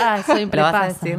Ah, 0.00 0.22
a 0.82 0.88
decir. 0.88 1.18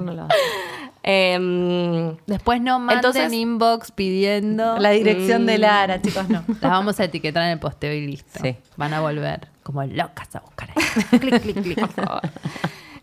Em, 1.01 2.17
Después 2.27 2.61
no 2.61 2.77
manden 2.79 2.97
Entonces- 2.97 3.33
inbox 3.33 3.91
pidiendo. 3.91 4.77
La 4.77 4.91
dirección 4.91 5.45
de 5.45 5.57
Lara, 5.57 6.01
chicos, 6.01 6.29
no. 6.29 6.43
Las 6.47 6.71
vamos 6.71 6.99
a 6.99 7.05
etiquetar 7.05 7.43
en 7.43 7.51
el 7.51 7.59
posteo 7.59 7.93
y 7.93 8.05
listo. 8.05 8.39
Sí. 8.41 8.55
Van 8.77 8.93
a 8.93 9.01
volver 9.01 9.47
como 9.63 9.83
locas 9.83 10.35
a 10.35 10.41
buscar 10.41 10.69
ahí. 10.75 11.19
clic, 11.19 11.41
clic, 11.41 11.61
clic. 11.61 11.79
¿Cuánto 11.95 12.21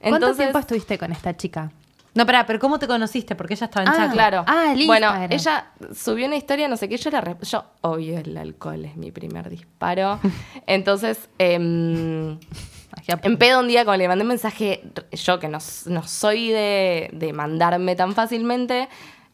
entonces, 0.01 0.37
tiempo 0.37 0.59
estuviste 0.59 0.99
con 0.99 1.11
esta 1.13 1.37
chica? 1.37 1.73
No, 2.17 2.27
pará, 2.27 2.47
pero 2.47 2.59
¿cómo 2.59 2.79
te 2.79 2.87
conociste? 2.89 3.37
Porque 3.37 3.55
ella 3.55 3.67
estaba 3.67 3.85
en 3.85 3.89
Ah, 3.93 3.97
Chaco. 3.97 4.13
claro. 4.15 4.45
Ah, 4.47 4.73
el 4.77 4.87
bueno, 4.87 5.07
Instagram. 5.09 5.33
ella 5.33 5.67
subió 5.95 6.27
una 6.27 6.37
historia, 6.37 6.67
no 6.67 6.77
sé 6.77 6.89
qué, 6.89 6.97
yo 6.97 7.11
la... 7.11 7.37
Yo, 7.43 7.65
obvio, 7.83 8.19
el 8.19 8.37
alcohol 8.37 8.85
es 8.87 8.97
mi 8.97 9.13
primer 9.13 9.49
disparo. 9.51 10.19
Entonces, 10.67 11.29
em, 11.39 12.39
En 13.23 13.37
pedo 13.39 13.61
un 13.61 13.69
día, 13.69 13.85
como 13.85 13.97
le 13.97 14.09
mandé 14.09 14.23
un 14.23 14.29
mensaje, 14.29 14.83
yo 15.13 15.39
que 15.39 15.49
no, 15.49 15.59
no 15.87 16.03
soy 16.05 16.49
de, 16.51 17.11
de 17.13 17.33
mandarme 17.33 17.95
tan 17.95 18.15
fácilmente, 18.15 18.89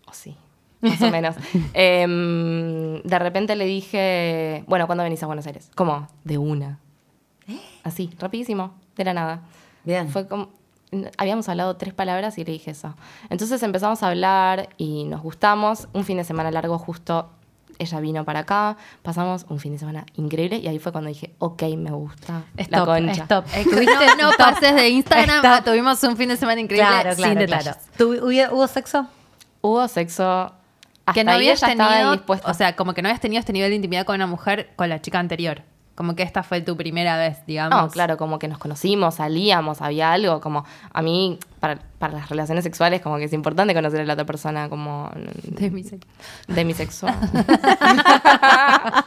o 0.06 0.12
sí, 0.12 0.36
más 0.80 1.00
o 1.00 1.10
menos, 1.10 1.36
em, 1.74 3.00
de 3.02 3.18
repente 3.18 3.54
le 3.56 3.64
dije, 3.64 4.64
bueno, 4.66 4.86
¿cuándo 4.86 5.04
venís 5.04 5.22
a 5.22 5.26
Buenos 5.26 5.46
Aires? 5.46 5.70
Como, 5.76 6.08
de 6.24 6.38
una. 6.38 6.80
Así, 7.84 8.10
rapidísimo, 8.18 8.74
de 8.96 9.04
la 9.04 9.14
nada. 9.14 9.42
Bien. 9.84 10.08
Fue 10.08 10.26
como, 10.26 10.50
habíamos 11.18 11.48
hablado 11.48 11.76
tres 11.76 11.94
palabras 11.94 12.38
y 12.38 12.44
le 12.44 12.52
dije 12.52 12.70
eso. 12.72 12.94
Entonces 13.31 13.62
empezamos 13.62 14.02
a 14.02 14.09
hablar 14.09 14.68
y 14.76 15.05
nos 15.05 15.22
gustamos. 15.22 15.88
Un 15.92 16.05
fin 16.05 16.16
de 16.18 16.24
semana 16.24 16.50
largo 16.50 16.78
justo 16.78 17.31
ella 17.78 17.98
vino 18.00 18.24
para 18.24 18.40
acá, 18.40 18.76
pasamos 19.02 19.44
un 19.48 19.59
fin 19.59 19.72
de 19.72 19.78
semana 19.78 20.05
increíble 20.14 20.59
y 20.59 20.68
ahí 20.68 20.78
fue 20.78 20.92
cuando 20.92 21.09
dije, 21.09 21.35
ok, 21.38 21.62
me 21.76 21.90
gusta 21.90 22.44
la 22.55 22.62
Stop, 22.62 22.87
concha. 22.87 23.22
stop. 23.22 23.44
No, 24.18 24.31
no 24.31 24.37
pases 24.37 24.74
de 24.76 24.88
Instagram. 24.90 25.44
Stop. 25.44 25.64
tuvimos 25.64 26.00
un 26.05 26.16
fin 26.16 26.28
de 26.28 26.37
semana 26.37 26.61
increíble 26.61 26.87
Claro, 26.87 27.11
sin 27.14 27.24
claro, 27.24 27.40
detalles. 27.40 27.64
claro. 27.64 27.78
¿Tu- 27.96 28.24
hubo, 28.26 28.55
hubo 28.57 28.66
sexo? 28.68 29.07
Hubo 29.62 29.88
sexo. 29.88 30.52
Hasta 31.05 31.12
Que 31.14 31.24
no 31.24 31.33
habías 31.33 31.61
tenido, 31.61 32.22
o 32.44 32.55
sea, 32.55 32.76
como 32.76 32.94
que 32.94 33.02
no 33.02 33.09
habías 33.09 33.20
tenido 33.20 33.40
este 33.40 33.52
nivel 33.52 33.70
de 33.70 33.76
intimidad 33.76 34.05
con 34.07 34.14
una 34.16 34.28
mujer 34.28 34.70
con 34.76 34.88
la 34.88 35.00
chica 35.00 35.18
anterior. 35.18 35.62
Como 35.94 36.14
que 36.16 36.22
esta 36.22 36.42
fue 36.42 36.62
tu 36.62 36.76
primera 36.76 37.18
vez, 37.18 37.44
digamos. 37.46 37.78
No, 37.83 37.88
claro, 37.90 38.16
como 38.16 38.38
que 38.38 38.48
nos 38.48 38.59
conocimos, 38.59 39.16
salíamos, 39.16 39.83
había 39.83 40.12
algo, 40.12 40.40
como 40.40 40.64
a 40.92 41.02
mí, 41.02 41.38
para, 41.61 41.78
para 41.98 42.14
las 42.14 42.28
relaciones 42.31 42.64
sexuales, 42.64 43.02
como 43.02 43.18
que 43.18 43.24
es 43.24 43.33
importante 43.35 43.74
conocer 43.74 44.00
a 44.00 44.05
la 44.05 44.14
otra 44.14 44.24
persona 44.24 44.68
como 44.70 45.11
De 45.44 45.70
mi 45.70 45.85
sexo. 45.85 46.09
demisexual. 46.48 47.14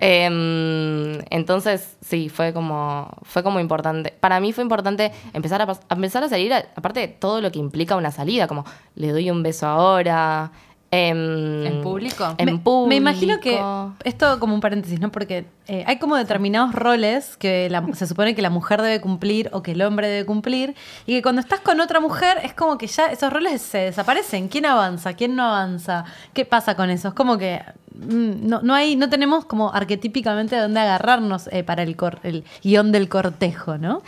Em, 0.00 1.20
entonces, 1.30 1.96
sí, 2.02 2.28
fue 2.28 2.52
como, 2.52 3.08
fue 3.22 3.42
como 3.42 3.58
importante. 3.60 4.12
Para 4.20 4.38
mí 4.40 4.52
fue 4.52 4.62
importante 4.62 5.12
empezar 5.32 5.62
a, 5.62 5.64
a 5.70 5.94
empezar 5.94 6.22
a 6.22 6.28
salir, 6.28 6.52
a- 6.52 6.64
aparte 6.76 7.00
de 7.00 7.08
todo 7.08 7.40
lo 7.40 7.50
que 7.50 7.58
implica 7.58 7.96
una 7.96 8.10
salida, 8.10 8.46
como 8.46 8.64
le 8.96 9.12
doy 9.12 9.30
un 9.30 9.42
beso 9.42 9.66
ahora. 9.66 10.50
Em, 10.94 11.66
¿En 11.66 11.82
público? 11.82 12.34
En 12.38 12.46
me, 12.46 12.58
público. 12.58 12.86
me 12.88 12.96
imagino 12.96 13.40
que 13.40 13.60
esto 14.04 14.38
como 14.38 14.54
un 14.54 14.60
paréntesis, 14.60 15.00
¿no? 15.00 15.10
Porque 15.10 15.46
eh, 15.66 15.84
hay 15.86 15.98
como 15.98 16.16
determinados 16.16 16.74
roles 16.74 17.36
que 17.36 17.68
la- 17.70 17.84
se 17.94 18.06
supone 18.06 18.34
que 18.34 18.42
la 18.42 18.50
mujer 18.50 18.80
debe 18.82 19.00
cumplir 19.00 19.50
o 19.52 19.62
que 19.62 19.72
el 19.72 19.82
hombre 19.82 20.08
debe 20.08 20.24
cumplir 20.26 20.74
y 21.06 21.14
que 21.14 21.22
cuando 21.22 21.40
estás 21.40 21.60
con 21.60 21.80
otra 21.80 22.00
mujer 22.00 22.38
es 22.42 22.54
como 22.54 22.78
que 22.78 22.86
ya 22.86 23.06
esos 23.06 23.32
roles 23.32 23.60
se 23.62 23.78
desaparecen. 23.78 24.48
¿Quién 24.48 24.66
avanza? 24.66 25.14
¿Quién 25.14 25.34
no 25.36 25.44
avanza? 25.44 26.04
¿Qué 26.32 26.44
pasa 26.44 26.74
con 26.76 26.90
eso? 26.90 27.08
Es 27.08 27.14
como 27.14 27.38
que 27.38 27.60
no, 27.94 28.60
no 28.62 28.74
hay, 28.74 28.96
no 28.96 29.08
tenemos 29.08 29.44
como 29.44 29.72
arquetípicamente 29.72 30.56
de 30.56 30.62
dónde 30.62 30.80
agarrarnos 30.80 31.48
eh, 31.52 31.62
para 31.64 31.82
el, 31.84 31.96
cor- 31.96 32.18
el 32.24 32.44
guion 32.62 32.90
del 32.92 33.08
cortejo, 33.08 33.78
¿no? 33.78 34.02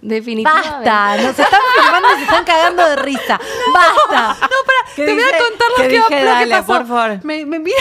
Definitivamente. 0.00 0.68
Basta, 0.88 1.16
nos 1.16 1.38
están 1.38 1.60
filmando 1.80 2.08
y 2.12 2.16
se 2.18 2.22
están 2.24 2.44
cagando 2.44 2.88
de 2.88 2.96
risa. 2.96 3.40
Basta. 3.74 4.28
No, 4.40 4.48
para, 4.66 4.94
¿Qué 4.96 5.06
te 5.06 5.12
voy 5.14 5.22
a 5.22 5.26
contar 5.26 5.68
lo 5.70 5.76
¿Qué 5.76 5.82
que, 5.82 5.88
dije? 5.96 6.08
que 6.08 6.24
Dale, 6.24 6.50
pasó. 6.50 6.66
por 6.66 6.86
favor. 6.86 7.24
Me, 7.24 7.44
me 7.46 7.58
mira. 7.58 7.76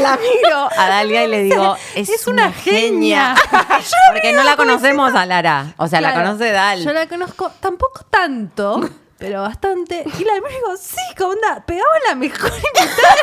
La 0.00 0.16
miro 0.16 0.68
a 0.78 0.88
Dalia 0.88 1.24
y 1.24 1.28
le 1.28 1.42
digo, 1.44 1.76
es, 1.94 2.08
Es 2.08 2.26
una 2.26 2.52
genia. 2.52 3.34
Porque 4.12 4.32
no 4.32 4.42
la 4.42 4.56
conocemos 4.56 5.14
a 5.14 5.26
Lara. 5.26 5.74
O 5.76 5.88
sea, 5.88 6.00
la 6.00 6.14
conoce 6.14 6.50
Dal. 6.52 6.82
Yo 6.82 6.92
la 6.92 7.06
conozco 7.06 7.50
tampoco 7.60 8.02
tanto, 8.10 8.80
pero 9.22 9.42
bastante. 9.42 10.04
Y 10.18 10.24
la 10.24 10.34
verdad 10.34 10.48
digo, 10.50 10.76
sí, 10.76 10.96
como 11.16 11.30
onda, 11.32 11.64
pegaba 11.64 11.92
la 12.08 12.14
mejor 12.16 12.50
invitada. 12.52 13.14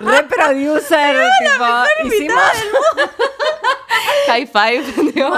Re 0.00 0.22
producer, 0.24 1.16
tipo, 1.40 2.06
hicimos 2.06 2.42
high 4.26 4.46
five. 4.46 4.82
digo, 5.12 5.36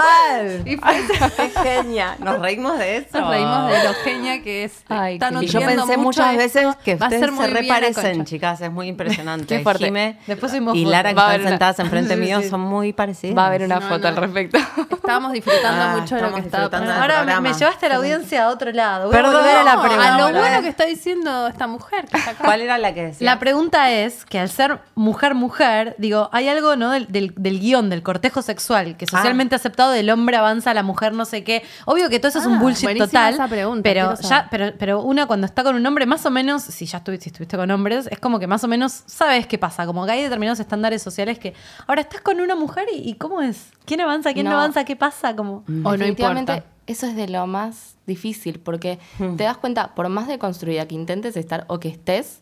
Y 0.65 0.77
fue- 0.77 1.07
qué 1.37 1.49
genia. 1.63 2.15
Nos 2.19 2.39
reímos 2.39 2.77
de 2.77 2.97
eso. 2.97 3.19
Nos 3.19 3.29
reímos 3.29 3.71
de 3.71 3.83
lo 3.83 3.93
genia 3.95 4.41
que 4.43 4.63
es. 4.65 4.83
Ay. 4.89 5.19
Y 5.41 5.45
yo 5.47 5.59
pensé 5.61 5.97
muchas 5.97 6.35
veces 6.37 6.67
que 6.83 6.93
ustedes 6.95 7.19
ser 7.19 7.29
se 7.35 7.47
la 7.47 7.59
reparecen, 7.61 8.25
chicas. 8.25 8.61
Es 8.61 8.71
muy 8.71 8.87
impresionante. 8.87 9.57
Qué 9.57 9.63
fuerte. 9.63 9.85
Jime 9.85 10.17
Después 10.27 10.53
y. 10.53 10.85
Lara, 10.85 11.09
que 11.09 11.15
Va 11.15 11.29
a 11.29 11.35
están 11.35 11.49
sentadas 11.49 11.79
enfrente 11.79 12.13
Sí, 12.15 12.19
mío, 12.19 12.41
sí. 12.41 12.49
son 12.49 12.61
muy 12.61 12.93
parecidas. 12.93 13.37
Va 13.37 13.43
a 13.43 13.47
haber 13.47 13.63
una 13.63 13.79
No, 13.79 13.87
foto 13.87 13.99
no. 13.99 14.07
al 14.09 14.15
respecto. 14.17 14.57
Estábamos 14.91 15.33
disfrutando 15.33 15.83
Ah, 15.83 15.97
mucho 15.97 16.15
de 16.15 16.21
lo 16.21 16.33
que 16.33 16.41
estaba 16.41 16.69
pasando. 16.69 16.91
del 16.91 17.01
Ahora 17.01 17.41
me, 17.41 17.53
llevaste 17.53 17.85
a 17.85 17.89
la 17.89 17.95
audiencia 17.95 18.45
a 18.45 18.49
otro 18.49 18.71
lado. 18.71 19.08
Voy 19.09 19.17
a 19.17 19.21
Perdón, 19.23 19.41
volver 19.41 19.57
a 19.57 19.63
la 19.63 19.81
pregunta. 19.81 20.15
a 20.15 20.17
lo 20.31 20.37
bueno 20.39 20.61
que 20.61 20.67
está 20.69 20.85
diciendo 20.85 21.47
esta 21.47 21.67
mujer 21.67 22.05
que 22.05 22.17
está 22.17 22.31
acá. 22.31 22.43
¿Cuál 22.45 22.61
era 22.61 22.77
la 22.77 22.93
que 22.93 23.05
decía? 23.07 23.25
La 23.25 23.39
pregunta 23.39 23.91
es 23.91 24.25
que 24.25 24.39
al 24.39 24.49
ser 24.49 24.79
mujer-mujer, 24.95 25.95
digo, 25.97 26.29
hay 26.31 26.47
algo 26.47 26.75
¿no? 26.75 26.91
del, 26.91 27.07
del- 27.07 27.33
del 27.35 27.59
guion, 27.59 27.89
del 27.89 28.03
cortejo 28.03 28.41
sexual, 28.41 28.95
que 28.97 29.05
socialmente 29.05 29.55
aceptado 29.55 29.91
del 29.91 30.09
hombre 30.09 30.37
avanza 30.37 30.71
a 30.71 30.73
la 30.73 30.83
mujer, 30.83 31.13
no 31.13 31.25
sé 31.25 31.43
qué. 31.43 31.63
Obvio 31.85 32.09
que 32.09 32.19
todo 32.19 32.29
eso 32.29 32.39
es 32.39 32.45
un 32.45 32.53
Ah, 32.55 32.59
bullshit 32.59 32.97
total. 32.97 33.33
esa 33.33 33.47
pregunta, 33.47 33.81
pero, 33.83 34.15
ya, 34.21 34.47
pero, 34.51 34.73
pero 34.77 35.01
una 35.01 35.25
cuando 35.25 35.45
está 35.45 35.63
con 35.63 35.75
un 35.75 35.85
hombre, 35.85 36.05
más 36.05 36.25
o 36.25 36.29
menos, 36.31 36.63
si 36.63 36.85
ya 36.85 36.99
estuviste, 36.99 37.25
si 37.25 37.29
estuviste 37.29 37.57
con 37.57 37.69
hombres, 37.71 38.07
es 38.11 38.19
como 38.19 38.39
que 38.39 38.47
más 38.47 38.63
o 38.63 38.67
menos 38.67 39.03
sabes 39.05 39.47
qué 39.47 39.57
pasa. 39.57 39.85
Como 39.85 40.05
que 40.05 40.11
hay 40.11 40.23
determinados 40.23 40.59
estándares 40.59 41.01
sociales 41.01 41.39
que. 41.39 41.53
Ahora 41.87 42.01
estás 42.01 42.21
con 42.21 42.39
una 42.39 42.55
mujer 42.55 42.85
y, 42.93 43.09
y 43.09 43.15
¿cómo 43.15 43.41
es? 43.41 43.69
¿Quién 43.85 44.01
avanza? 44.01 44.33
¿Quién 44.33 44.45
no, 44.45 44.51
No. 44.51 44.57
avanza? 44.59 44.83
¿Qué 44.85 44.95
pasa? 44.95 45.35
Como. 45.35 45.63
O 45.67 45.71
no 45.71 45.91
Definitivamente, 45.91 46.53
importa. 46.53 46.75
Eso 46.91 47.05
es 47.07 47.15
de 47.15 47.27
lo 47.27 47.45
más 47.47 47.95
difícil, 48.07 48.59
porque 48.59 48.99
Hmm. 49.19 49.35
te 49.37 49.43
das 49.43 49.57
cuenta, 49.57 49.93
por 49.95 50.09
más 50.09 50.27
deconstruida 50.27 50.87
que 50.87 50.95
intentes 50.95 51.37
estar 51.37 51.65
o 51.69 51.79
que 51.79 51.89
estés, 51.89 52.41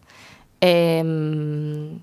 eh, 0.62 2.00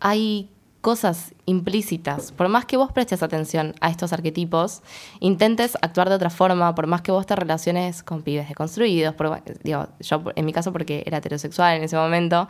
hay 0.00 0.48
cosas 0.80 1.34
implícitas. 1.44 2.32
Por 2.32 2.48
más 2.48 2.64
que 2.64 2.78
vos 2.78 2.90
prestes 2.90 3.22
atención 3.22 3.74
a 3.82 3.90
estos 3.90 4.14
arquetipos, 4.14 4.80
intentes 5.20 5.76
actuar 5.82 6.08
de 6.08 6.14
otra 6.14 6.30
forma, 6.30 6.74
por 6.74 6.86
más 6.86 7.02
que 7.02 7.12
vos 7.12 7.26
te 7.26 7.36
relaciones 7.36 8.02
con 8.02 8.22
pibes 8.22 8.48
deconstruidos, 8.48 9.14
por- 9.14 9.42
digo, 9.62 9.88
yo 10.00 10.22
en 10.34 10.44
mi 10.46 10.52
caso 10.54 10.72
porque 10.72 11.02
era 11.04 11.18
heterosexual 11.18 11.76
en 11.76 11.82
ese 11.82 11.96
momento, 11.96 12.48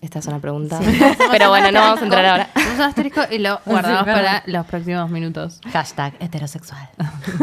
esta 0.00 0.18
es 0.18 0.26
una 0.26 0.40
pregunta, 0.40 0.78
pero 1.30 1.48
bueno, 1.48 1.72
no 1.72 1.80
vamos 1.80 2.00
a 2.00 2.04
entrar 2.04 2.24
ahora. 2.24 2.50
Un 2.74 2.82
asterisco 2.82 3.22
y 3.30 3.38
lo 3.38 3.60
guardamos 3.66 4.04
para 4.04 4.42
los 4.46 4.66
próximos 4.66 5.10
minutos. 5.10 5.60
Hashtag 5.72 6.14
heterosexual. 6.20 6.88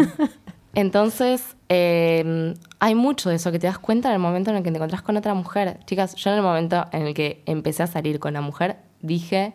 Entonces, 0.75 1.55
eh, 1.69 2.53
hay 2.79 2.95
mucho 2.95 3.29
de 3.29 3.35
eso 3.35 3.51
que 3.51 3.59
te 3.59 3.67
das 3.67 3.79
cuenta 3.79 4.09
en 4.09 4.15
el 4.15 4.19
momento 4.19 4.51
en 4.51 4.57
el 4.57 4.63
que 4.63 4.71
te 4.71 4.77
encontrás 4.77 5.01
con 5.01 5.15
otra 5.17 5.33
mujer. 5.33 5.79
Chicas, 5.85 6.15
yo 6.15 6.31
en 6.31 6.37
el 6.37 6.43
momento 6.43 6.85
en 6.91 7.07
el 7.07 7.13
que 7.13 7.41
empecé 7.45 7.83
a 7.83 7.87
salir 7.87 8.19
con 8.19 8.31
una 8.31 8.41
mujer, 8.41 8.77
dije, 9.01 9.53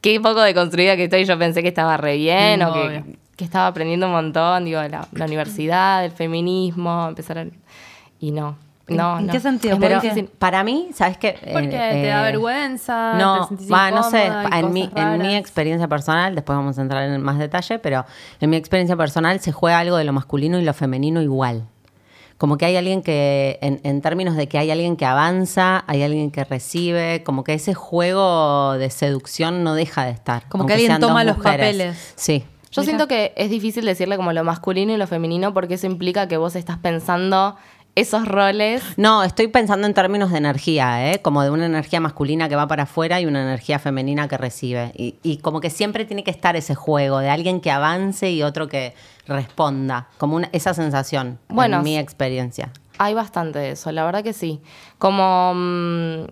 qué 0.00 0.18
poco 0.18 0.40
deconstruida 0.40 0.96
que 0.96 1.04
estoy. 1.04 1.24
Yo 1.24 1.38
pensé 1.38 1.62
que 1.62 1.68
estaba 1.68 1.98
re 1.98 2.16
bien 2.16 2.60
Mm, 2.60 2.62
o 2.62 2.72
que, 3.36 3.44
estaba 3.44 3.66
aprendiendo 3.66 4.06
un 4.06 4.12
montón, 4.12 4.64
digo, 4.64 4.80
de 4.80 4.88
la, 4.88 5.08
la 5.12 5.24
universidad, 5.26 6.04
el 6.04 6.12
feminismo, 6.12 7.08
empezar 7.08 7.38
a... 7.38 7.46
Y 8.18 8.30
no, 8.30 8.56
no, 8.96 9.18
en 9.18 9.26
no. 9.26 9.32
qué 9.32 9.40
sentido? 9.40 9.74
Es 9.74 9.78
muy 9.80 9.88
¿Por 9.88 9.88
Pero 9.88 10.00
qué? 10.00 10.08
difícil. 10.08 10.30
para 10.38 10.62
mí, 10.64 10.88
¿sabes 10.94 11.16
qué? 11.18 11.36
Porque 11.52 11.66
Eh, 11.76 12.02
te 12.02 12.06
da 12.06 12.20
eh, 12.28 12.32
vergüenza, 12.32 13.14
No, 13.14 13.48
te 13.48 13.66
va, 13.66 13.90
no 13.90 14.02
sé, 14.02 14.26
en 14.52 14.72
mi, 14.72 14.90
en 14.94 15.18
mi 15.22 15.34
experiencia 15.36 15.88
personal, 15.88 16.34
después 16.34 16.56
vamos 16.56 16.78
a 16.78 16.82
entrar 16.82 17.02
en 17.04 17.20
más 17.22 17.38
detalle, 17.38 17.78
pero 17.78 18.04
en 18.40 18.50
mi 18.50 18.56
experiencia 18.56 18.96
personal 18.96 19.40
se 19.40 19.52
juega 19.52 19.78
algo 19.78 19.96
de 19.96 20.04
lo 20.04 20.12
masculino 20.12 20.58
y 20.58 20.64
lo 20.64 20.72
femenino 20.74 21.22
igual. 21.22 21.66
Como 22.38 22.56
que 22.58 22.64
hay 22.64 22.76
alguien 22.76 23.02
que, 23.02 23.58
en, 23.62 23.80
en 23.84 24.00
términos 24.02 24.34
de 24.34 24.48
que 24.48 24.58
hay 24.58 24.70
alguien 24.72 24.96
que 24.96 25.06
avanza, 25.06 25.84
hay 25.86 26.02
alguien 26.02 26.32
que 26.32 26.42
recibe, 26.42 27.22
como 27.22 27.44
que 27.44 27.54
ese 27.54 27.72
juego 27.74 28.72
de 28.72 28.90
seducción 28.90 29.62
no 29.62 29.74
deja 29.74 30.04
de 30.04 30.10
estar. 30.10 30.48
Como 30.48 30.66
que 30.66 30.72
alguien 30.72 30.98
toma 30.98 31.22
los 31.22 31.36
mujeres. 31.36 31.58
papeles. 31.76 32.12
Sí. 32.16 32.44
Yo 32.72 32.80
Mira. 32.80 32.84
siento 32.90 33.06
que 33.06 33.32
es 33.36 33.50
difícil 33.50 33.84
decirle 33.84 34.16
como 34.16 34.32
lo 34.32 34.42
masculino 34.44 34.92
y 34.92 34.96
lo 34.96 35.06
femenino 35.06 35.52
porque 35.54 35.74
eso 35.74 35.86
implica 35.86 36.26
que 36.26 36.36
vos 36.38 36.56
estás 36.56 36.78
pensando 36.78 37.54
esos 37.94 38.26
roles 38.26 38.82
No, 38.96 39.22
estoy 39.22 39.48
pensando 39.48 39.86
en 39.86 39.94
términos 39.94 40.30
de 40.30 40.38
energía, 40.38 41.12
¿eh? 41.12 41.20
como 41.20 41.42
de 41.42 41.50
una 41.50 41.66
energía 41.66 42.00
masculina 42.00 42.48
que 42.48 42.56
va 42.56 42.66
para 42.66 42.84
afuera 42.84 43.20
y 43.20 43.26
una 43.26 43.42
energía 43.42 43.78
femenina 43.78 44.28
que 44.28 44.38
recibe. 44.38 44.92
Y, 44.96 45.16
y 45.22 45.38
como 45.38 45.60
que 45.60 45.70
siempre 45.70 46.04
tiene 46.04 46.24
que 46.24 46.30
estar 46.30 46.56
ese 46.56 46.74
juego 46.74 47.18
de 47.18 47.28
alguien 47.28 47.60
que 47.60 47.70
avance 47.70 48.30
y 48.30 48.42
otro 48.42 48.68
que 48.68 48.94
responda, 49.26 50.08
como 50.18 50.36
una, 50.36 50.48
esa 50.52 50.74
sensación 50.74 51.38
Bueno, 51.48 51.78
en 51.78 51.84
mi 51.84 51.98
experiencia. 51.98 52.70
Hay 52.98 53.14
bastante 53.14 53.58
de 53.58 53.70
eso, 53.72 53.92
la 53.92 54.04
verdad 54.04 54.22
que 54.22 54.32
sí. 54.32 54.60
Como... 54.98 55.52
mm, 55.54 56.26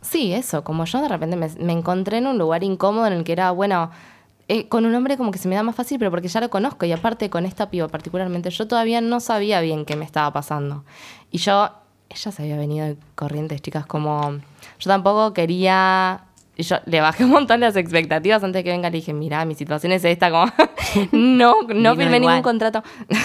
sí, 0.00 0.32
eso, 0.32 0.64
como 0.64 0.84
yo 0.86 1.02
de 1.02 1.08
repente 1.08 1.36
me, 1.36 1.48
me 1.58 1.72
encontré 1.72 2.18
en 2.18 2.26
un 2.26 2.38
lugar 2.38 2.64
incómodo 2.64 3.06
en 3.06 3.12
el 3.14 3.24
que 3.24 3.32
era, 3.32 3.50
bueno, 3.50 3.90
eh, 4.48 4.68
con 4.68 4.84
un 4.86 4.94
hombre 4.94 5.16
como 5.16 5.30
que 5.30 5.38
se 5.38 5.48
me 5.48 5.54
da 5.54 5.62
más 5.62 5.74
fácil, 5.74 5.98
pero 5.98 6.10
porque 6.10 6.28
ya 6.28 6.40
lo 6.40 6.50
conozco 6.50 6.84
y 6.86 6.92
aparte 6.92 7.30
con 7.30 7.46
esta 7.46 7.70
piba 7.70 7.88
particularmente, 7.88 8.50
yo 8.50 8.66
todavía 8.68 9.00
no 9.00 9.20
sabía 9.20 9.60
bien 9.60 9.84
qué 9.84 9.96
me 9.96 10.04
estaba 10.04 10.32
pasando. 10.32 10.84
Y 11.30 11.38
yo, 11.38 11.70
ella 12.10 12.30
se 12.32 12.42
había 12.42 12.56
venido 12.56 12.86
de 12.86 12.96
corrientes, 13.14 13.60
chicas, 13.62 13.86
como... 13.86 14.32
Yo 14.78 14.88
tampoco 14.88 15.32
quería... 15.32 16.22
y 16.56 16.62
Yo 16.62 16.76
le 16.86 17.00
bajé 17.00 17.24
un 17.24 17.30
montón 17.30 17.60
las 17.60 17.74
expectativas 17.76 18.42
antes 18.44 18.60
de 18.60 18.64
que 18.64 18.70
venga. 18.70 18.90
Le 18.90 18.96
dije, 18.98 19.12
mira, 19.12 19.44
mi 19.44 19.54
situación 19.54 19.92
es 19.92 20.04
esta, 20.04 20.30
como... 20.30 20.46
no, 21.12 21.54
no 21.74 21.96
firmé 21.96 22.20
ningún 22.20 22.42
contrato. 22.42 22.82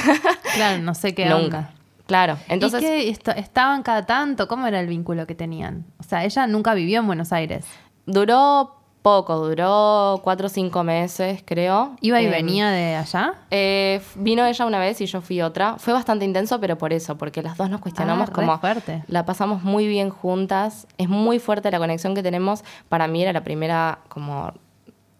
Claro, 0.55 0.81
no 0.81 0.93
sé 0.95 1.13
qué 1.13 1.25
Nunca. 1.25 1.35
onda. 1.43 1.73
Claro, 2.07 2.37
entonces... 2.47 2.81
¿Y 2.81 2.85
qué 2.85 3.09
esto- 3.09 3.31
estaban 3.31 3.83
cada 3.83 4.05
tanto? 4.05 4.47
¿Cómo 4.47 4.65
era 4.67 4.79
el 4.79 4.87
vínculo 4.87 5.27
que 5.27 5.35
tenían? 5.35 5.85
O 5.99 6.03
sea, 6.03 6.25
ella 6.25 6.47
nunca 6.47 6.73
vivió 6.73 6.99
en 6.99 7.05
Buenos 7.07 7.31
Aires. 7.31 7.65
Duró 8.07 8.78
poco, 9.01 9.37
duró 9.37 10.19
cuatro 10.23 10.47
o 10.47 10.49
cinco 10.49 10.83
meses, 10.83 11.41
creo. 11.45 11.95
¿Iba 12.01 12.21
y 12.21 12.25
Eh, 12.25 12.29
venía 12.29 12.69
de 12.69 12.95
allá? 12.95 13.33
eh, 13.49 14.01
vino 14.15 14.45
ella 14.45 14.65
una 14.65 14.79
vez 14.79 14.99
y 15.01 15.05
yo 15.05 15.21
fui 15.21 15.41
otra. 15.41 15.77
Fue 15.77 15.93
bastante 15.93 16.25
intenso, 16.25 16.59
pero 16.59 16.77
por 16.77 16.91
eso, 16.93 17.17
porque 17.17 17.41
las 17.41 17.57
dos 17.57 17.69
nos 17.69 17.79
cuestionamos 17.81 18.29
Ah, 18.29 18.33
como 18.33 18.59
fuerte. 18.59 19.03
la 19.07 19.25
pasamos 19.25 19.63
muy 19.63 19.87
bien 19.87 20.09
juntas. 20.09 20.85
Es 20.97 21.07
muy 21.09 21.39
fuerte 21.39 21.71
la 21.71 21.79
conexión 21.79 22.13
que 22.13 22.23
tenemos. 22.23 22.63
Para 22.89 23.07
mí 23.07 23.21
era 23.21 23.31
la 23.33 23.43
primera 23.43 23.99
como 24.09 24.51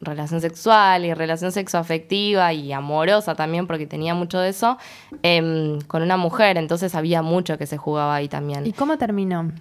relación 0.02 0.40
sexual 0.40 1.04
y 1.04 1.14
relación 1.14 1.52
sexoafectiva 1.52 2.54
y 2.54 2.72
amorosa 2.72 3.36
también, 3.36 3.68
porque 3.68 3.86
tenía 3.86 4.14
mucho 4.16 4.40
de 4.40 4.50
eso, 4.50 4.78
em, 5.24 5.82
con 5.88 6.02
una 6.04 6.16
mujer. 6.18 6.58
Entonces 6.58 6.96
había 6.96 7.22
mucho 7.22 7.58
que 7.58 7.66
se 7.66 7.78
jugaba 7.78 8.16
ahí 8.16 8.28
también. 8.30 8.66
¿Y 8.66 8.74
cómo 8.74 8.98
terminó? 8.98 9.52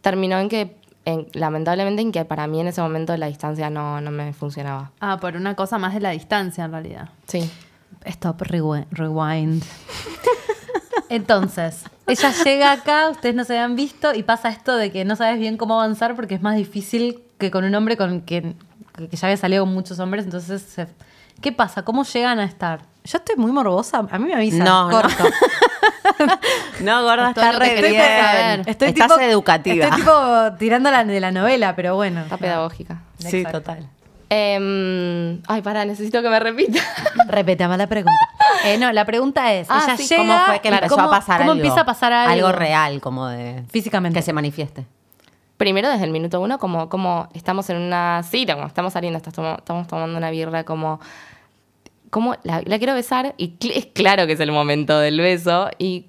terminó 0.00 0.38
en 0.38 0.48
que, 0.48 0.76
en- 1.04 1.26
lamentablemente, 1.32 2.02
en 2.02 2.12
que 2.12 2.24
para 2.24 2.46
mí 2.46 2.60
en 2.60 2.68
ese 2.68 2.80
momento 2.82 3.16
la 3.16 3.26
distancia 3.26 3.70
no, 3.70 4.00
no 4.00 4.10
me 4.10 4.32
funcionaba. 4.32 4.90
Ah, 5.00 5.18
por 5.20 5.36
una 5.36 5.54
cosa 5.54 5.78
más 5.78 5.94
de 5.94 6.00
la 6.00 6.10
distancia 6.10 6.64
en 6.64 6.72
realidad. 6.72 7.08
Sí. 7.26 7.50
Stop, 8.04 8.42
rewi- 8.42 8.86
rewind. 8.90 9.62
Entonces, 11.08 11.84
ella 12.06 12.32
llega 12.44 12.72
acá, 12.72 13.08
ustedes 13.10 13.34
no 13.34 13.44
se 13.44 13.54
habían 13.58 13.74
visto 13.74 14.14
y 14.14 14.22
pasa 14.22 14.48
esto 14.48 14.76
de 14.76 14.92
que 14.92 15.04
no 15.04 15.16
sabes 15.16 15.40
bien 15.40 15.56
cómo 15.56 15.74
avanzar 15.80 16.14
porque 16.14 16.34
es 16.36 16.42
más 16.42 16.56
difícil 16.56 17.22
que 17.38 17.50
con 17.50 17.64
un 17.64 17.74
hombre 17.74 17.96
con 17.96 18.20
que, 18.20 18.54
que 19.10 19.16
ya 19.16 19.26
había 19.26 19.36
salido 19.36 19.64
con 19.64 19.74
muchos 19.74 19.98
hombres. 19.98 20.24
Entonces, 20.24 20.76
¿qué 21.40 21.50
pasa? 21.52 21.82
¿Cómo 21.84 22.04
llegan 22.04 22.38
a 22.38 22.44
estar? 22.44 22.82
Yo 23.04 23.18
estoy 23.18 23.36
muy 23.36 23.50
morbosa. 23.52 24.06
A 24.10 24.18
mí 24.18 24.26
me 24.26 24.34
avisan. 24.34 24.60
No, 24.64 24.90
no. 24.90 25.00
corto. 25.00 25.24
No, 26.80 27.02
gorda, 27.02 27.28
Es 27.30 27.34
todo 27.34 27.44
está 27.44 27.58
re 27.58 27.74
querés 27.74 27.90
bien. 27.92 28.02
saber. 28.02 28.62
Estoy 28.66 28.88
Estás 28.88 29.08
tipo- 29.08 29.20
educativa. 29.20 29.84
Estoy 29.86 30.00
tipo 30.00 30.52
tirando 30.58 30.90
la 30.90 31.04
de 31.04 31.20
la 31.20 31.30
novela, 31.30 31.74
pero 31.76 31.94
bueno. 31.94 32.22
Está 32.22 32.36
pedagógica. 32.36 33.02
Sí, 33.18 33.38
Exacto. 33.38 33.60
total. 33.60 33.88
Em, 34.28 35.40
ay, 35.48 35.60
pará, 35.62 35.84
necesito 35.84 36.22
que 36.22 36.28
me 36.30 36.38
repita. 36.40 36.80
Repetame 37.28 37.76
la 37.76 37.86
pregunta. 37.86 38.28
Eh, 38.64 38.78
no, 38.78 38.92
la 38.92 39.04
pregunta 39.04 39.52
es, 39.52 39.66
Ah, 39.70 39.82
ella 39.84 39.96
sí, 39.96 40.06
llega, 40.08 40.22
¿Cómo 40.22 40.44
fue 40.46 40.60
que 40.60 40.68
empezó 40.68 40.94
cómo- 40.96 41.08
a 41.08 41.10
pasar 41.10 41.38
¿Cómo 41.38 41.50
algo? 41.52 41.60
empieza 41.62 41.80
a 41.80 41.84
pasar 41.86 42.12
algo? 42.12 42.32
Algo 42.46 42.52
real, 42.58 43.00
como 43.00 43.26
de... 43.28 43.62
Físicamente. 43.70 44.18
Que 44.18 44.22
se 44.22 44.32
manifieste. 44.32 44.86
Primero, 45.56 45.90
desde 45.90 46.04
el 46.04 46.10
minuto 46.10 46.40
uno, 46.40 46.58
como, 46.58 46.88
como 46.88 47.28
estamos 47.34 47.68
en 47.70 47.76
una 47.78 48.22
cita, 48.22 48.54
como 48.54 48.66
estamos 48.66 48.92
saliendo, 48.92 49.18
estamos 49.18 49.86
tomando 49.88 50.16
una 50.16 50.30
birra, 50.30 50.64
como... 50.64 51.00
como 52.10 52.36
la, 52.42 52.60
quiero 52.78 52.94
besar 52.94 53.34
y 53.38 53.54
es 53.74 53.86
claro 53.86 54.26
que 54.26 54.34
es 54.34 54.40
el 54.40 54.52
momento 54.52 54.98
del 54.98 55.20
beso 55.20 55.70
y 55.78 56.06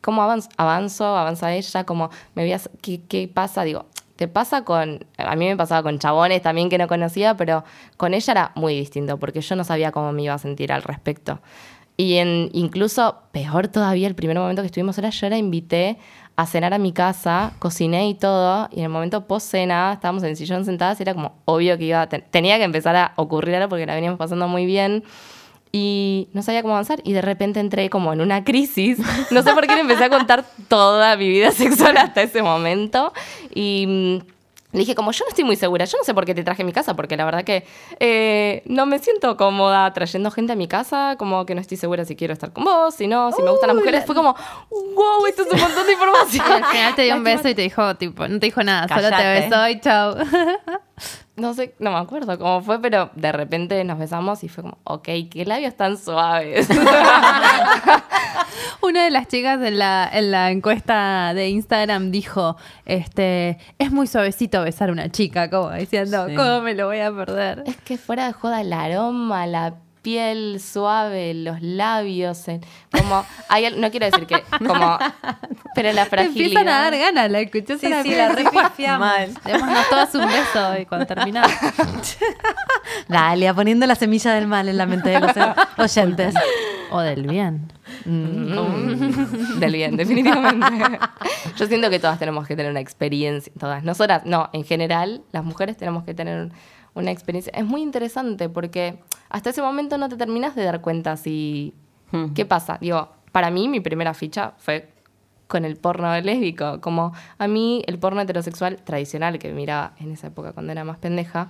cómo 0.00 0.22
avanzo, 0.22 1.04
avanza 1.16 1.54
ella, 1.54 1.84
como 1.84 2.10
me 2.34 2.46
voy. 2.46 2.60
¿qué, 2.82 3.00
¿Qué 3.08 3.28
pasa? 3.32 3.62
Digo, 3.62 3.86
te 4.16 4.28
pasa 4.28 4.64
con... 4.64 5.06
A 5.16 5.34
mí 5.36 5.46
me 5.46 5.56
pasaba 5.56 5.82
con 5.82 5.98
chabones 5.98 6.42
también 6.42 6.68
que 6.68 6.78
no 6.78 6.86
conocía, 6.88 7.36
pero 7.36 7.64
con 7.96 8.14
ella 8.14 8.32
era 8.32 8.52
muy 8.54 8.74
distinto 8.76 9.18
porque 9.18 9.40
yo 9.40 9.56
no 9.56 9.64
sabía 9.64 9.92
cómo 9.92 10.12
me 10.12 10.22
iba 10.22 10.34
a 10.34 10.38
sentir 10.38 10.72
al 10.72 10.82
respecto. 10.82 11.40
Y 11.96 12.14
en, 12.16 12.50
incluso, 12.52 13.18
peor 13.30 13.68
todavía, 13.68 14.08
el 14.08 14.16
primer 14.16 14.36
momento 14.36 14.62
que 14.62 14.66
estuvimos 14.66 14.96
solas, 14.96 15.14
yo 15.20 15.28
la 15.28 15.38
invité 15.38 15.96
a 16.36 16.44
cenar 16.44 16.74
a 16.74 16.78
mi 16.78 16.92
casa, 16.92 17.52
cociné 17.60 18.08
y 18.08 18.14
todo, 18.14 18.68
y 18.72 18.78
en 18.80 18.84
el 18.86 18.88
momento 18.88 19.28
post 19.28 19.48
cena, 19.52 19.92
estábamos 19.92 20.24
en 20.24 20.34
sillón 20.34 20.64
sentadas, 20.64 20.98
y 20.98 21.04
era 21.04 21.14
como 21.14 21.36
obvio 21.44 21.78
que 21.78 21.84
iba 21.84 22.02
a 22.02 22.08
ten- 22.08 22.24
tenía 22.32 22.58
que 22.58 22.64
empezar 22.64 22.96
a 22.96 23.12
ocurrir 23.14 23.54
algo 23.54 23.68
porque 23.68 23.86
la 23.86 23.94
veníamos 23.94 24.18
pasando 24.18 24.48
muy 24.48 24.66
bien. 24.66 25.04
Y 25.76 26.28
no 26.32 26.44
sabía 26.44 26.62
cómo 26.62 26.74
avanzar, 26.74 27.00
y 27.02 27.14
de 27.14 27.20
repente 27.20 27.58
entré 27.58 27.90
como 27.90 28.12
en 28.12 28.20
una 28.20 28.44
crisis. 28.44 28.96
No 29.32 29.42
sé 29.42 29.52
por 29.54 29.66
qué 29.66 29.74
le 29.74 29.80
empecé 29.80 30.04
a 30.04 30.08
contar 30.08 30.44
toda 30.68 31.16
mi 31.16 31.28
vida 31.28 31.50
sexual 31.50 31.96
hasta 31.96 32.22
ese 32.22 32.42
momento. 32.42 33.12
Y. 33.52 34.22
Le 34.74 34.80
dije, 34.80 34.96
como 34.96 35.12
yo 35.12 35.24
no 35.24 35.28
estoy 35.28 35.44
muy 35.44 35.54
segura, 35.54 35.84
yo 35.84 35.96
no 35.96 36.02
sé 36.02 36.12
por 36.14 36.24
qué 36.24 36.34
te 36.34 36.42
traje 36.42 36.62
a 36.62 36.64
mi 36.66 36.72
casa, 36.72 36.94
porque 36.94 37.16
la 37.16 37.24
verdad 37.24 37.44
que 37.44 37.64
eh, 38.00 38.62
no 38.66 38.86
me 38.86 38.98
siento 38.98 39.36
cómoda 39.36 39.92
trayendo 39.92 40.32
gente 40.32 40.52
a 40.52 40.56
mi 40.56 40.66
casa, 40.66 41.14
como 41.16 41.46
que 41.46 41.54
no 41.54 41.60
estoy 41.60 41.76
segura 41.76 42.04
si 42.04 42.16
quiero 42.16 42.32
estar 42.32 42.52
con 42.52 42.64
vos, 42.64 42.92
si 42.92 43.06
no, 43.06 43.30
si 43.30 43.40
me 43.40 43.52
gustan 43.52 43.68
las 43.68 43.76
mujeres. 43.76 44.04
Fue 44.04 44.16
como, 44.16 44.34
wow, 44.70 45.26
esto 45.28 45.42
es 45.42 45.52
un 45.52 45.60
montón 45.60 45.86
de 45.86 45.92
información. 45.92 46.52
al 46.52 46.64
final 46.64 46.94
te 46.96 47.02
dio 47.02 47.14
un 47.14 47.22
beso 47.22 47.48
y 47.48 47.54
te 47.54 47.62
dijo, 47.62 47.94
tipo, 47.94 48.26
no 48.26 48.40
te 48.40 48.46
dijo 48.46 48.64
nada, 48.64 48.88
solo 48.88 49.16
te 49.16 49.26
besó 49.28 49.68
y 49.68 49.80
chau. 49.80 50.16
No 51.36 51.52
sé, 51.52 51.74
no 51.80 51.90
me 51.90 51.98
acuerdo 51.98 52.38
cómo 52.38 52.62
fue, 52.62 52.78
pero 52.78 53.10
de 53.16 53.32
repente 53.32 53.82
nos 53.82 53.98
besamos 53.98 54.44
y 54.44 54.48
fue 54.48 54.62
como, 54.62 54.78
ok, 54.84 55.08
qué 55.28 55.44
labios 55.44 55.74
tan 55.74 55.98
suaves. 55.98 56.68
Una 58.86 59.04
de 59.04 59.10
las 59.10 59.28
chicas 59.28 59.62
en 59.62 59.78
la, 59.78 60.08
en 60.12 60.30
la 60.30 60.50
encuesta 60.50 61.32
de 61.34 61.48
Instagram 61.48 62.10
dijo, 62.10 62.56
este, 62.84 63.56
es 63.78 63.90
muy 63.90 64.06
suavecito 64.06 64.62
besar 64.62 64.90
a 64.90 64.92
una 64.92 65.08
chica, 65.10 65.48
como 65.48 65.70
diciendo, 65.72 66.26
Sí. 66.28 66.34
¿cómo 66.34 66.60
me 66.60 66.74
lo 66.74 66.86
voy 66.86 67.00
a 67.00 67.10
perder? 67.10 67.62
es 67.66 67.76
que 67.78 67.96
fuera 67.96 68.26
de 68.26 68.32
joda, 68.34 68.60
el 68.60 68.72
aroma, 68.74 69.46
la 69.46 69.74
piel 70.04 70.60
suave, 70.60 71.32
los 71.34 71.62
labios, 71.62 72.44
como, 72.92 73.24
hay, 73.48 73.74
no 73.76 73.90
quiero 73.90 74.06
decir 74.06 74.26
que, 74.26 74.42
como, 74.58 74.98
pero 75.74 75.92
la 75.92 76.04
Te 76.04 76.10
fragilidad. 76.10 76.46
empiezan 76.46 76.68
a 76.68 76.80
dar 76.82 76.96
ganas, 76.96 77.30
la 77.30 77.40
escuchás 77.40 77.80
Sí, 77.80 77.88
la 77.88 78.02
sí, 78.02 78.14
la 78.14 78.28
repifiamos. 78.28 79.42
Démonos 79.44 79.88
todas 79.88 80.14
un 80.14 80.26
beso 80.26 80.78
y 80.78 80.86
cuando 80.86 81.06
terminamos. 81.06 81.50
Dalia, 83.08 83.54
poniendo 83.54 83.86
la 83.86 83.94
semilla 83.94 84.34
del 84.34 84.46
mal 84.46 84.68
en 84.68 84.76
la 84.76 84.86
mente 84.86 85.08
de 85.08 85.20
los 85.20 85.32
oyentes. 85.78 86.34
O 86.90 87.00
del 87.00 87.26
bien. 87.26 87.72
Mm, 88.04 89.58
del 89.58 89.72
bien, 89.72 89.96
definitivamente. 89.96 90.98
Yo 91.56 91.66
siento 91.66 91.88
que 91.88 91.98
todas 91.98 92.18
tenemos 92.18 92.46
que 92.46 92.56
tener 92.56 92.70
una 92.70 92.80
experiencia, 92.80 93.50
todas, 93.58 93.82
nosotras, 93.82 94.26
no, 94.26 94.50
en 94.52 94.64
general, 94.64 95.22
las 95.32 95.44
mujeres 95.44 95.76
tenemos 95.78 96.04
que 96.04 96.12
tener 96.14 96.50
una 96.92 97.10
experiencia. 97.10 97.52
Es 97.56 97.64
muy 97.64 97.80
interesante 97.82 98.48
porque 98.48 98.98
hasta 99.34 99.50
ese 99.50 99.62
momento 99.62 99.98
no 99.98 100.08
te 100.08 100.16
terminas 100.16 100.54
de 100.54 100.62
dar 100.62 100.80
cuenta 100.80 101.16
si... 101.16 101.74
Hmm. 102.12 102.34
¿Qué 102.34 102.46
pasa? 102.46 102.78
Digo, 102.80 103.08
para 103.32 103.50
mí 103.50 103.66
mi 103.66 103.80
primera 103.80 104.14
ficha 104.14 104.52
fue 104.58 104.88
con 105.48 105.64
el 105.64 105.76
porno 105.76 106.16
lésbico, 106.20 106.80
como 106.80 107.12
a 107.36 107.48
mí 107.48 107.82
el 107.88 107.98
porno 107.98 108.20
heterosexual 108.20 108.76
tradicional 108.84 109.40
que 109.40 109.52
miraba 109.52 109.94
en 109.98 110.12
esa 110.12 110.28
época 110.28 110.52
cuando 110.52 110.70
era 110.70 110.84
más 110.84 110.98
pendeja, 110.98 111.48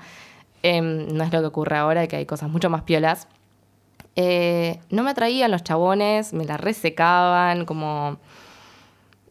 em, 0.63 1.09
no 1.15 1.25
es 1.25 1.31
lo 1.31 1.41
que 1.41 1.47
ocurre 1.47 1.77
ahora, 1.77 2.07
que 2.07 2.17
hay 2.17 2.25
cosas 2.25 2.49
mucho 2.49 2.71
más 2.71 2.85
piolas. 2.85 3.29
Eh, 4.17 4.81
no 4.89 5.03
me 5.03 5.11
atraían 5.11 5.51
los 5.51 5.63
chabones, 5.63 6.33
me 6.33 6.47
la 6.47 6.57
resecaban, 6.57 7.67
como... 7.67 8.17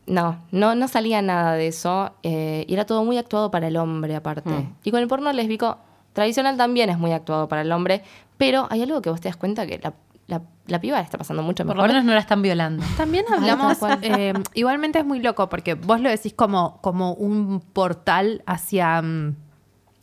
No, 0.05 0.37
no, 0.51 0.75
no 0.75 0.87
salía 0.87 1.23
nada 1.23 1.53
de 1.53 1.69
eso. 1.69 2.13
eh, 2.21 2.65
y 2.67 2.73
era 2.75 2.85
todo 2.85 3.03
muy 3.03 3.17
actuado 3.17 3.49
para 3.49 3.67
el 3.67 3.77
hombre, 3.77 4.15
aparte. 4.15 4.47
Mm. 4.47 4.75
Y 4.83 4.91
con 4.91 4.99
el 5.01 5.07
porno 5.07 5.33
lésbico 5.33 5.79
tradicional 6.13 6.57
también 6.57 6.89
es 6.89 6.97
muy 6.97 7.11
actuado 7.11 7.47
para 7.47 7.61
el 7.61 7.71
hombre, 7.71 8.03
pero 8.37 8.67
hay 8.69 8.81
algo 8.81 9.01
que 9.01 9.09
vos 9.09 9.19
te 9.21 9.27
das 9.29 9.37
cuenta 9.37 9.65
que 9.67 9.79
la, 9.83 9.93
la, 10.27 10.41
la 10.67 10.79
piba 10.79 10.97
la 10.97 11.03
está 11.03 11.17
pasando 11.17 11.43
mucho 11.43 11.65
Por 11.65 11.75
mejor. 11.75 11.87
lo 11.89 11.93
menos 11.93 12.05
no 12.05 12.13
la 12.13 12.19
están 12.19 12.41
violando. 12.41 12.83
También 12.97 13.25
hablamos, 13.31 13.77
eh, 14.01 14.33
igualmente 14.53 14.99
es 14.99 15.05
muy 15.05 15.19
loco 15.19 15.49
porque 15.49 15.73
vos 15.73 15.99
lo 15.99 16.09
decís 16.09 16.33
como, 16.33 16.79
como 16.81 17.13
un 17.13 17.61
portal 17.73 18.43
hacia, 18.45 19.01
mm, 19.01 19.35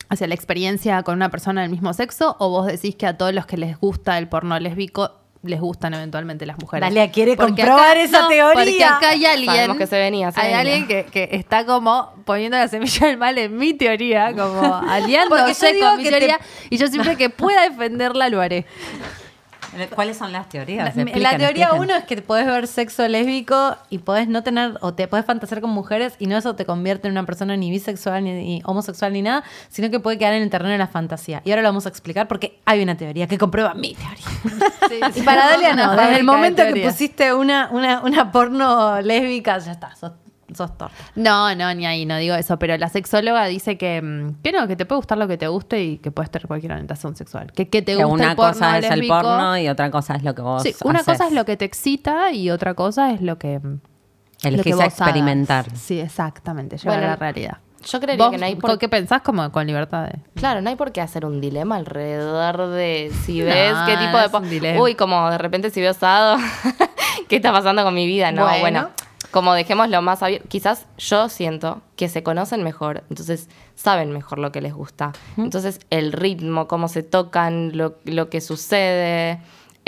hacia 0.09 0.27
la 0.27 0.35
experiencia 0.35 1.03
con 1.03 1.15
una 1.15 1.29
persona 1.31 1.63
del 1.63 1.71
mismo 1.71 1.93
sexo 1.95 2.37
o 2.39 2.51
vos 2.51 2.67
decís 2.67 2.97
que 2.97 3.07
a 3.07 3.17
todos 3.17 3.33
los 3.33 3.47
que 3.47 3.57
les 3.57 3.79
gusta 3.79 4.19
el 4.19 4.29
porno 4.29 4.59
lésbico 4.59 5.13
les 5.43 5.59
gustan 5.59 5.95
eventualmente 5.95 6.45
las 6.45 6.59
mujeres. 6.59 6.87
Dalia 6.87 7.11
quiere 7.11 7.35
Porque 7.37 7.63
comprobar 7.63 7.97
esa 7.97 8.29
teoría. 8.29 8.53
Porque 8.53 8.85
acá 8.85 9.09
hay 9.11 9.25
alguien, 9.25 9.55
Sabemos 9.55 9.77
que 9.79 9.87
se 9.87 9.99
venía, 9.99 10.31
se 10.33 10.41
hay 10.41 10.47
venía. 10.55 10.61
alguien 10.61 10.87
que, 10.87 11.07
que 11.11 11.29
está 11.37 11.65
como 11.65 12.13
poniendo 12.27 12.59
la 12.59 12.69
semilla 12.69 13.07
del 13.07 13.17
mal 13.17 13.39
en 13.39 13.57
mi 13.57 13.73
teoría, 13.73 14.35
como 14.35 14.75
aliándose 14.89 15.81
con 15.81 15.97
mi 15.99 16.05
te- 16.05 16.11
teoría 16.11 16.39
y 16.69 16.77
yo 16.77 16.87
siempre 16.89 17.17
que 17.17 17.31
pueda 17.31 17.69
defenderla 17.69 18.29
lo 18.29 18.41
haré. 18.41 18.67
¿Cuáles 19.95 20.17
son 20.17 20.33
las 20.33 20.49
teorías? 20.49 20.95
La, 20.97 21.37
teoría 21.37 21.73
uno 21.75 21.95
es 21.95 22.05
que 22.05 22.21
podés 22.23 22.47
ver 22.47 22.67
sexo 22.67 23.07
lésbico 23.07 23.77
y 23.89 23.99
podés 23.99 24.29
no 24.29 24.43
tener, 24.43 24.75
o 24.81 24.95
te 24.95 25.07
podés 25.09 25.25
fantasear 25.25 25.61
con 25.61 25.71
mujeres 25.71 26.15
y 26.19 26.27
no 26.27 26.37
eso 26.37 26.55
te 26.57 26.67
convierte 26.67 27.09
en 27.09 27.13
una 27.13 27.25
persona 27.25 27.57
ni 27.57 27.71
bisexual, 27.71 28.25
ni, 28.25 28.33
ni 28.33 28.63
homosexual, 28.65 29.13
ni 29.13 29.23
nada, 29.23 29.45
sino 29.69 29.91
que 29.91 30.01
puede 30.01 30.19
quedar 30.19 30.35
en 30.35 30.43
el 30.43 30.51
terreno 30.51 30.73
de 30.73 30.79
la 30.79 30.89
fantasía. 30.89 31.43
Y 31.45 31.51
ahora 31.51 31.63
lo 31.63 31.69
vamos 31.69 31.87
a 31.87 31.89
explicar 31.89 32.27
porque 32.29 32.61
hay 32.65 32.83
una 32.83 32.97
teoría 32.97 33.27
que 33.27 33.39
comprueba 33.39 33.75
mi 33.75 33.95
teoría. 33.95 35.11
Y 35.15 35.23
para 35.23 35.47
Dalia 35.47 35.75
no, 35.75 35.97
desde 35.97 36.17
el 36.17 36.25
momento 36.25 36.63
que 36.73 36.83
pusiste 36.83 37.33
una, 37.33 37.69
una, 37.71 38.01
una 38.01 38.33
porno 38.33 39.01
lésbica, 39.01 39.59
ya 39.59 39.73
está, 39.73 39.95
sos, 39.95 40.13
sos 40.55 40.77
torta. 40.77 40.95
No, 41.15 41.55
no, 41.55 41.73
ni 41.75 41.87
ahí, 41.87 42.07
no 42.07 42.17
digo 42.19 42.35
eso, 42.35 42.59
pero 42.59 42.77
la 42.77 42.89
sexóloga 42.89 43.45
dice 43.47 43.77
que, 43.79 44.01
mm, 44.03 44.43
que 44.43 44.53
no, 44.53 44.67
que 44.69 44.77
te 44.77 44.87
puede 44.87 44.99
gustar 44.99 45.19
lo 45.19 45.29
que 45.29 45.37
te 45.39 45.49
guste 45.49 45.83
y 45.83 45.99
que 45.99 46.11
puedes 46.11 46.31
tener 46.31 46.47
cualquier 46.47 46.73
orientación 46.73 47.17
sexual. 47.17 47.53
Que, 47.53 47.69
que 47.69 47.83
te 47.83 47.97
Que 47.97 48.05
gusta 48.05 48.15
una 48.15 48.31
el 48.31 48.37
porno 48.37 48.53
cosa 48.53 48.79
es 48.79 48.91
el 48.91 49.07
porno 49.07 49.59
y 49.59 49.69
otra 49.69 49.91
cosa 49.91 50.15
es 50.17 50.23
lo 50.23 50.35
que 50.35 50.43
vos 50.43 50.63
Sí, 50.63 50.75
una 50.85 51.01
haces. 51.01 51.13
cosa 51.19 51.27
es 51.29 51.33
lo 51.35 51.45
que 51.45 51.57
te 51.57 51.65
excita 51.65 52.33
y 52.33 52.51
otra 52.51 52.75
cosa 52.75 53.13
es 53.13 53.21
lo 53.23 53.39
que, 53.39 53.59
mm, 53.59 53.63
lo 53.73 53.81
que 54.43 54.49
Elegís 54.49 54.75
vos 54.77 54.85
experimentar. 54.85 55.67
hagas. 55.67 55.79
Sí, 55.81 56.01
exactamente, 56.01 56.77
llegar 56.79 56.95
Bueno, 56.97 57.07
a 57.07 57.11
la 57.11 57.17
realidad. 57.17 57.59
Yo 57.91 57.99
creería 57.99 58.27
¿Vos 58.27 58.33
que 58.33 58.39
no 58.39 58.45
hay 58.45 58.57
por 58.57 58.79
qué 58.79 58.91
pensás 58.91 59.23
como 59.23 59.51
con 59.53 59.67
libertad 59.67 60.05
de...? 60.05 60.19
Claro, 60.35 60.61
no 60.61 60.69
hay 60.69 60.77
por 60.77 60.93
qué 60.93 61.01
hacer 61.01 61.25
un 61.25 61.41
dilema 61.41 61.77
alrededor 61.77 62.69
de 62.69 63.11
si 63.25 63.39
No, 63.41 63.47
ves 63.55 63.75
qué 63.87 63.97
tipo 63.97 64.19
de... 64.19 64.25
es 64.27 64.31
po- 64.31 64.37
un 64.39 64.51
dilema. 64.51 64.83
Uy, 64.83 64.95
como 64.97 65.31
de 65.31 65.39
repente 65.39 65.71
si 65.71 65.81
veo 65.81 65.93
asado, 65.93 66.37
¿qué 67.29 67.37
está 67.37 67.53
pasando 67.53 67.83
con 67.83 67.95
mi 67.95 68.07
vida? 68.07 68.33
No, 68.33 68.43
Bueno. 68.43 68.61
bueno, 68.61 68.91
como 69.31 69.55
dejémoslo 69.55 70.03
más 70.03 70.23
abierto. 70.23 70.49
Quizás 70.49 70.87
yo 70.99 71.29
siento 71.29 71.83
que 71.97 72.09
se 72.09 72.23
conocen 72.23 72.63
mejor, 72.63 73.05
entonces 73.11 73.49
saben 73.75 74.13
mejor 74.13 74.39
lo 74.39 74.53
que 74.53 74.61
les 74.61 74.75
gusta. 74.75 75.13
Entonces 75.37 75.81
el 75.91 76.13
ritmo, 76.13 76.69
cómo 76.69 76.89
se 76.89 77.03
tocan, 77.03 77.77
lo, 77.77 77.97
lo 78.05 78.31
que 78.31 78.41
sucede... 78.41 79.41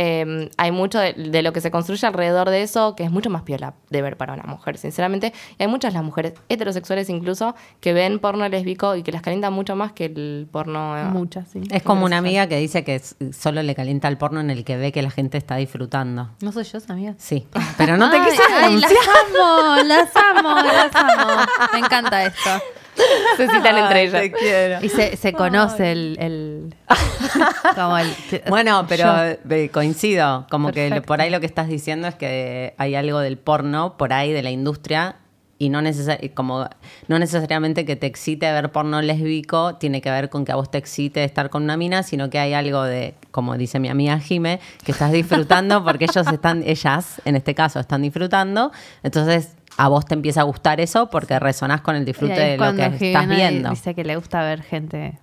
eh, 0.05 0.51
hay 0.57 0.73
mucho 0.73 0.99
de, 0.99 1.13
de 1.13 1.43
lo 1.43 1.53
que 1.53 1.61
se 1.61 1.71
construye 1.71 2.05
alrededor 2.07 2.51
de 2.51 2.63
eso 2.63 2.97
que 2.97 3.05
es 3.05 3.11
mucho 3.11 3.31
más 3.31 3.43
piola 3.43 3.75
de 3.91 4.03
ver 4.03 4.17
para 4.17 4.33
una 4.35 4.43
mujer, 4.45 4.77
sinceramente. 4.79 5.33
Y 5.59 5.63
hay 5.63 5.69
muchas 5.69 5.95
las 5.95 6.03
mujeres 6.03 6.35
heterosexuales 6.49 7.09
incluso 7.09 7.55
que 7.81 7.93
ven 7.93 8.19
porno 8.19 8.49
lésbico 8.49 8.97
y 8.97 9.03
que 9.03 9.13
las 9.13 9.23
calienta 9.23 9.51
mucho 9.51 9.77
más 9.77 9.93
que 9.93 10.07
el 10.07 10.49
porno. 10.51 10.99
eh, 10.99 11.05
Muchas, 11.05 11.49
sí. 11.49 11.61
Es 11.71 11.83
como 11.83 12.05
una 12.05 12.19
amiga 12.19 12.47
que 12.47 12.57
dice 12.59 12.83
que 12.85 13.01
solo 13.33 13.63
le 13.63 13.75
calienta 13.75 14.09
el 14.09 14.19
porno 14.19 14.41
en 14.41 14.51
el 14.51 14.65
que 14.65 14.77
ve 14.77 14.91
que 14.93 15.03
la 15.03 15.11
gente 15.11 15.39
está 15.39 15.57
disfrutando. 15.57 16.31
No 16.41 16.53
soy 16.53 16.65
yo 16.65 16.79
esa 16.79 16.93
amiga. 16.93 17.15
Sí, 17.19 17.47
pero 17.77 17.97
no 17.97 18.11
te 18.11 18.19
quise 18.21 18.43
ay, 18.61 18.77
las 18.81 18.91
amo, 18.91 19.83
las 19.85 20.11
amo, 20.17 20.55
las 20.63 20.95
amo. 20.95 21.43
Me 21.73 21.79
encanta 21.79 22.25
esto. 22.25 22.51
Se 23.37 23.49
citan 23.49 23.79
entre 23.79 24.03
ellas. 24.03 24.23
quiero. 24.39 24.85
Y 24.85 24.89
se, 24.89 25.17
se 25.17 25.33
conoce 25.33 25.93
el, 25.93 26.17
el- 26.21 26.75
como 27.75 27.99
el 27.99 28.09
Bueno, 28.49 28.85
pero 28.89 29.05
yo. 29.05 29.55
eh, 29.57 29.71
coincido, 29.73 30.47
como 30.51 30.69
que 30.73 30.89
Perfecto. 30.89 31.07
por 31.07 31.21
ahí 31.21 31.31
lo 31.31 31.41
que 31.41 31.47
estás 31.47 31.69
diciendo 31.69 32.09
es 32.09 32.15
que 32.15 32.75
hay 32.79 32.95
algo 32.95 33.21
del 33.21 33.39
porno, 33.39 33.97
por 33.97 34.13
ahí 34.13 34.33
de 34.33 34.43
la 34.43 34.51
industria, 34.51 35.17
y 35.59 35.69
no, 35.69 35.81
necesar- 35.81 36.19
como, 36.35 36.69
no 37.07 37.19
necesariamente 37.21 37.85
que 37.85 37.95
te 37.95 38.07
excite 38.09 38.51
ver 38.51 38.73
porno 38.73 39.01
lésbico, 39.01 39.77
tiene 39.77 40.03
que 40.03 40.11
ver 40.11 40.29
con 40.29 40.45
que 40.45 40.51
a 40.53 40.57
vos 40.57 40.71
te 40.71 40.79
excite 40.79 41.23
estar 41.23 41.51
con 41.51 41.63
una 41.63 41.77
mina, 41.77 42.03
sino 42.03 42.29
que 42.31 42.41
hay 42.41 42.53
algo 42.53 42.83
de, 42.83 43.15
como 43.31 43.57
dice 43.57 43.79
mi 43.79 43.89
amiga 43.89 44.19
Jime, 44.19 44.59
que 44.85 44.91
estás 44.91 45.13
disfrutando 45.13 45.85
porque 45.85 46.07
ellos 46.07 46.27
están, 46.27 46.65
ellas 46.67 47.23
en 47.25 47.37
este 47.37 47.55
caso 47.55 47.79
están 47.79 48.03
disfrutando, 48.03 48.73
entonces 49.05 49.55
a 49.77 49.89
vos 49.89 50.05
te 50.05 50.15
empieza 50.15 50.41
a 50.41 50.45
gustar 50.45 50.81
eso 50.81 51.09
porque 51.11 51.39
resonás 51.39 51.81
con 51.81 51.97
el 51.97 52.05
disfrute 52.05 52.33
de 52.39 52.57
lo 52.57 52.75
que 52.75 53.09
estás 53.09 53.29
viendo. 53.29 53.71
Dice 53.71 53.95
que 53.95 54.05
le 54.05 54.17
gusta 54.17 54.43
ver 54.43 54.63
gente 54.63 55.19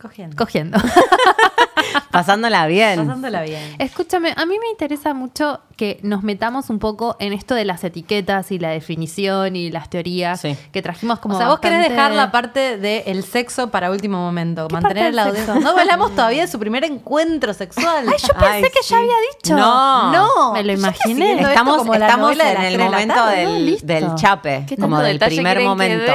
Cogiendo. 0.00 0.36
cogiendo. 0.36 0.78
Pasándola 2.10 2.66
bien. 2.66 2.98
Pasándola 3.00 3.42
bien. 3.42 3.76
Escúchame, 3.78 4.34
a 4.36 4.44
mí 4.46 4.58
me 4.58 4.68
interesa 4.70 5.14
mucho 5.14 5.60
que 5.76 5.98
nos 6.02 6.22
metamos 6.22 6.70
un 6.70 6.78
poco 6.78 7.16
en 7.18 7.32
esto 7.32 7.54
de 7.54 7.64
las 7.64 7.82
etiquetas 7.82 8.52
y 8.52 8.58
la 8.58 8.68
definición 8.70 9.56
y 9.56 9.70
las 9.70 9.88
teorías 9.90 10.40
Sí. 10.40 10.56
que 10.72 10.82
trajimos 10.82 11.18
como 11.18 11.34
o 11.34 11.38
sea, 11.38 11.48
vos 11.48 11.60
querés 11.60 11.88
dejar 11.88 12.12
la 12.12 12.30
parte 12.30 12.76
del 12.78 13.24
sexo 13.24 13.70
para 13.70 13.90
último 13.90 14.18
momento. 14.18 14.68
¿Qué 14.68 14.74
Mantener 14.74 15.04
del 15.06 15.18
audiencia. 15.18 15.54
sexo? 15.54 15.60
No 15.72 15.78
hablamos 15.78 16.10
todavía 16.14 16.42
de 16.42 16.48
su 16.48 16.58
primer 16.58 16.84
encuentro 16.84 17.54
sexual. 17.54 18.06
Ay, 18.08 18.14
yo 18.20 18.28
pensé 18.34 18.46
Ay, 18.46 18.62
que 18.62 18.82
sí. 18.82 18.90
ya 18.90 18.98
había 18.98 19.14
dicho. 19.34 19.56
No. 19.56 20.12
No, 20.12 20.52
Me 20.52 20.62
lo 20.62 20.72
imaginé. 20.72 21.40
Estamos, 21.40 21.78
como 21.78 21.94
estamos 21.94 22.38
en 22.38 22.62
el 22.62 22.78
momento 22.78 23.14
tarde. 23.14 23.46
Del, 23.46 23.78
del 23.82 24.14
chape, 24.14 24.64
¿Qué 24.68 24.76
como 24.76 25.00
del 25.00 25.18
primer 25.18 25.60
momento. 25.60 26.12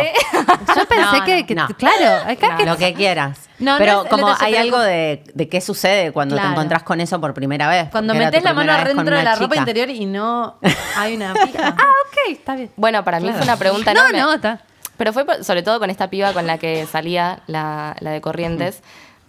Yo 0.75 0.85
pensé 0.87 1.19
No, 1.19 1.25
que, 1.25 1.45
que- 1.45 1.55
no. 1.55 1.67
claro, 1.77 2.29
acá 2.31 2.55
que 2.57 2.65
Lo 2.65 2.77
que 2.77 2.93
quieras. 2.93 3.39
Pero 3.59 4.03
el 4.03 4.09
como 4.09 4.27
hay 4.39 4.55
algo 4.55 4.79
de, 4.79 5.23
de 5.47 5.49
qué 5.49 5.61
sucede 5.61 6.11
cuando 6.11 6.35
Claro. 6.35 6.49
te 6.49 6.53
encontrás 6.55 6.83
con 6.83 6.99
eso 7.01 7.19
por 7.21 7.33
primera 7.33 7.67
vez. 7.69 7.89
Cuando 7.91 8.13
metes 8.13 8.43
la 8.43 8.53
mano 8.53 8.71
adentro 8.73 9.15
de 9.15 9.23
la 9.23 9.35
ropa 9.35 9.55
interior 9.55 9.89
y 9.89 10.05
no 10.05 10.57
hay 10.97 11.15
una 11.15 11.33
pija. 11.33 11.75
Ah, 11.77 11.91
ok, 12.07 12.17
está 12.31 12.55
bien. 12.55 12.71
Bueno, 12.75 13.03
para 13.03 13.19
mí 13.19 13.29
fue 13.31 13.41
una 13.43 13.57
pregunta 13.57 13.93
No, 13.93 14.01
enorme. 14.01 14.19
no, 14.19 14.33
está. 14.33 14.61
Pero 14.97 15.13
fue 15.13 15.25
por- 15.25 15.43
sobre 15.43 15.61
todo 15.63 15.79
con 15.79 15.89
esta 15.89 16.09
piba 16.09 16.33
con 16.33 16.47
la 16.47 16.57
que 16.57 16.85
salía 16.87 17.41
la, 17.47 17.95
la 17.99 18.11
de 18.11 18.21
Corrientes. 18.21 18.81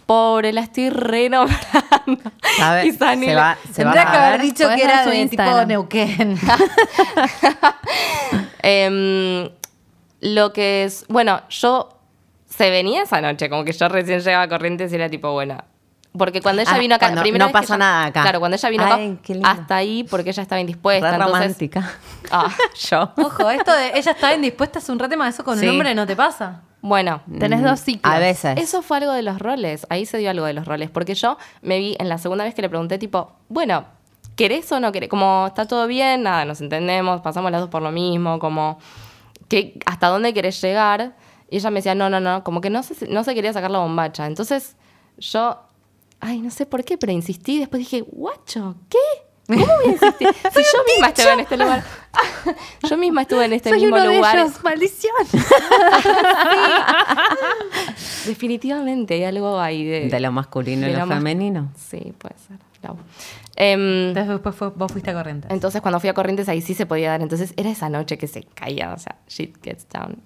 Pobre, 0.07 0.51
la 0.53 0.61
estoy 0.61 0.89
renombrando. 0.89 2.31
¿Sabe? 2.57 2.81
Quizá 2.83 3.15
ni 3.15 3.27
Se 3.27 3.35
va, 3.35 3.57
se 3.71 3.83
va 3.83 3.93
que 3.93 3.99
haber 3.99 4.41
dicho 4.41 4.67
que 4.67 4.83
era 4.83 5.05
de 5.05 5.11
tipo 5.11 5.17
Instagram. 5.35 5.67
Neuquén. 5.67 6.39
Em, 8.61 9.49
lo 10.21 10.53
que 10.53 10.83
es. 10.83 11.05
Bueno, 11.09 11.41
yo 11.49 11.89
se 12.47 12.69
venía 12.69 13.03
esa 13.03 13.21
noche, 13.21 13.49
como 13.49 13.63
que 13.63 13.71
yo 13.71 13.87
recién 13.89 14.19
llegaba 14.21 14.43
a 14.43 14.49
Corrientes 14.49 14.91
y 14.91 14.95
era 14.95 15.09
tipo, 15.09 15.31
bueno. 15.31 15.63
Porque 16.17 16.41
cuando 16.41 16.61
ella 16.63 16.71
Ah, 16.73 16.79
vino 16.79 16.95
acá, 16.95 17.07
primera 17.21 17.45
no 17.45 17.51
vez 17.51 17.53
que 17.53 17.61
pasa 17.61 17.75
ella- 17.75 17.77
nada 17.85 18.05
acá. 18.07 18.21
Claro, 18.23 18.39
cuando 18.39 18.55
ella 18.57 18.69
vino 18.69 18.83
Ay, 18.83 18.91
acá, 19.11 19.21
qué 19.23 19.33
lindo. 19.33 19.47
hasta 19.47 19.75
ahí 19.75 20.03
porque 20.09 20.31
ella 20.31 20.41
estaba 20.41 20.59
indispuesta. 20.59 21.09
Re 21.11 21.15
entonces- 21.15 21.39
romántica. 21.41 21.91
Ah, 22.31 22.51
Yo. 22.89 23.11
Ojo, 23.17 23.49
esto 23.49 23.71
de 23.73 23.91
ella 23.97 24.11
estaba 24.11 24.33
indispuesta 24.33 24.79
es 24.79 24.89
un 24.89 24.99
re 24.99 25.07
tema, 25.07 25.27
eso 25.27 25.43
con 25.43 25.57
Sí. 25.59 25.65
un 25.65 25.71
hombre 25.71 25.93
no 25.95 26.05
te 26.07 26.15
pasa. 26.15 26.61
bueno, 26.81 27.21
Tenés 27.39 27.61
dos 27.63 27.79
ciclos. 27.81 28.13
A 28.13 28.19
veces. 28.19 28.57
Eso 28.57 28.81
fue 28.81 28.97
algo 28.97 29.11
de 29.13 29.21
los 29.21 29.37
roles, 29.39 29.85
ahí 29.89 30.05
se 30.05 30.17
dio 30.17 30.29
algo 30.29 30.45
de 30.45 30.53
los 30.53 30.65
roles, 30.65 30.89
porque 30.89 31.13
yo 31.15 31.37
me 31.61 31.77
vi 31.79 31.95
en 31.99 32.07
la 32.07 32.17
segunda 32.17 32.43
vez 32.45 32.53
que 32.55 32.61
le 32.61 32.69
pregunté 32.69 32.97
tipo, 32.97 33.33
bueno, 33.49 33.83
¿querés 34.35 34.71
o 34.71 34.79
no 34.79 34.91
querés? 34.91 35.09
Como 35.09 35.45
está 35.47 35.67
todo 35.67 35.87
bien, 35.87 36.23
nada, 36.23 36.45
nos 36.45 36.61
entendemos, 36.61 37.19
pasamos 37.21 37.51
las 37.51 37.61
dos 37.61 37.69
por 37.69 37.81
lo 37.81 37.91
mismo, 37.91 38.39
como 38.39 38.79
que 39.49 39.77
hasta 39.85 40.07
dónde 40.07 40.33
querés 40.33 40.61
llegar. 40.61 41.13
Y 41.49 41.57
ella 41.57 41.69
me 41.71 41.77
decía, 41.79 41.95
no, 41.95 42.09
no, 42.09 42.19
no, 42.19 42.43
como 42.43 42.61
que 42.61 42.69
no 42.69 42.81
se, 42.83 43.07
no 43.09 43.23
se 43.23 43.33
quería 43.35 43.51
sacar 43.53 43.71
la 43.71 43.79
bombacha. 43.79 44.25
Entonces 44.27 44.77
yo, 45.17 45.59
ay, 46.19 46.41
no 46.41 46.51
sé 46.51 46.65
por 46.65 46.83
qué, 46.83 46.97
pero 46.97 47.11
insistí. 47.11 47.59
Después 47.59 47.79
dije, 47.79 48.01
guacho, 48.01 48.75
¿qué? 48.89 48.97
¿Cómo 49.47 49.65
voy 49.65 49.85
a 49.87 49.91
insistir? 49.91 50.27
Si 50.53 50.61
yo 50.61 50.83
misma 50.93 51.07
estuve 51.07 51.33
en 51.33 51.39
este 51.39 51.57
lugar. 51.57 51.83
yo 52.89 52.97
misma 52.97 53.21
estuve 53.23 53.45
en 53.45 53.53
este 53.53 53.73
mismo 53.73 53.97
lugar. 53.97 54.47
maldición. 54.63 55.13
Definitivamente 58.25 59.13
hay 59.15 59.23
algo 59.23 59.59
ahí 59.59 59.85
de, 59.85 60.09
De 60.09 60.19
lo 60.19 60.31
masculino 60.31 60.87
y 60.87 60.91
de 60.91 60.97
lo 60.97 61.05
mas- 61.05 61.17
femenino. 61.17 61.71
Sí, 61.75 62.13
puede 62.17 62.35
ser. 62.37 62.57
Lau. 62.83 62.97
Em, 63.55 64.09
Entonces 64.09 64.29
después 64.29 64.55
fue- 64.55 64.69
vos 64.69 64.91
fuiste 64.91 65.11
a 65.11 65.13
Corrientes. 65.13 65.51
entonces 65.51 65.81
cuando 65.81 65.99
fui 65.99 66.09
a 66.09 66.13
Corrientes 66.13 66.47
ahí 66.47 66.61
sí 66.61 66.73
se 66.73 66.85
podía 66.85 67.09
dar. 67.11 67.21
Entonces 67.21 67.53
era 67.57 67.69
esa 67.69 67.89
noche 67.89 68.17
que 68.17 68.27
se 68.27 68.43
caía, 68.43 68.93
o 68.93 68.97
sea, 68.99 69.17
shit 69.27 69.57
gets 69.63 69.85
down. 69.89 70.21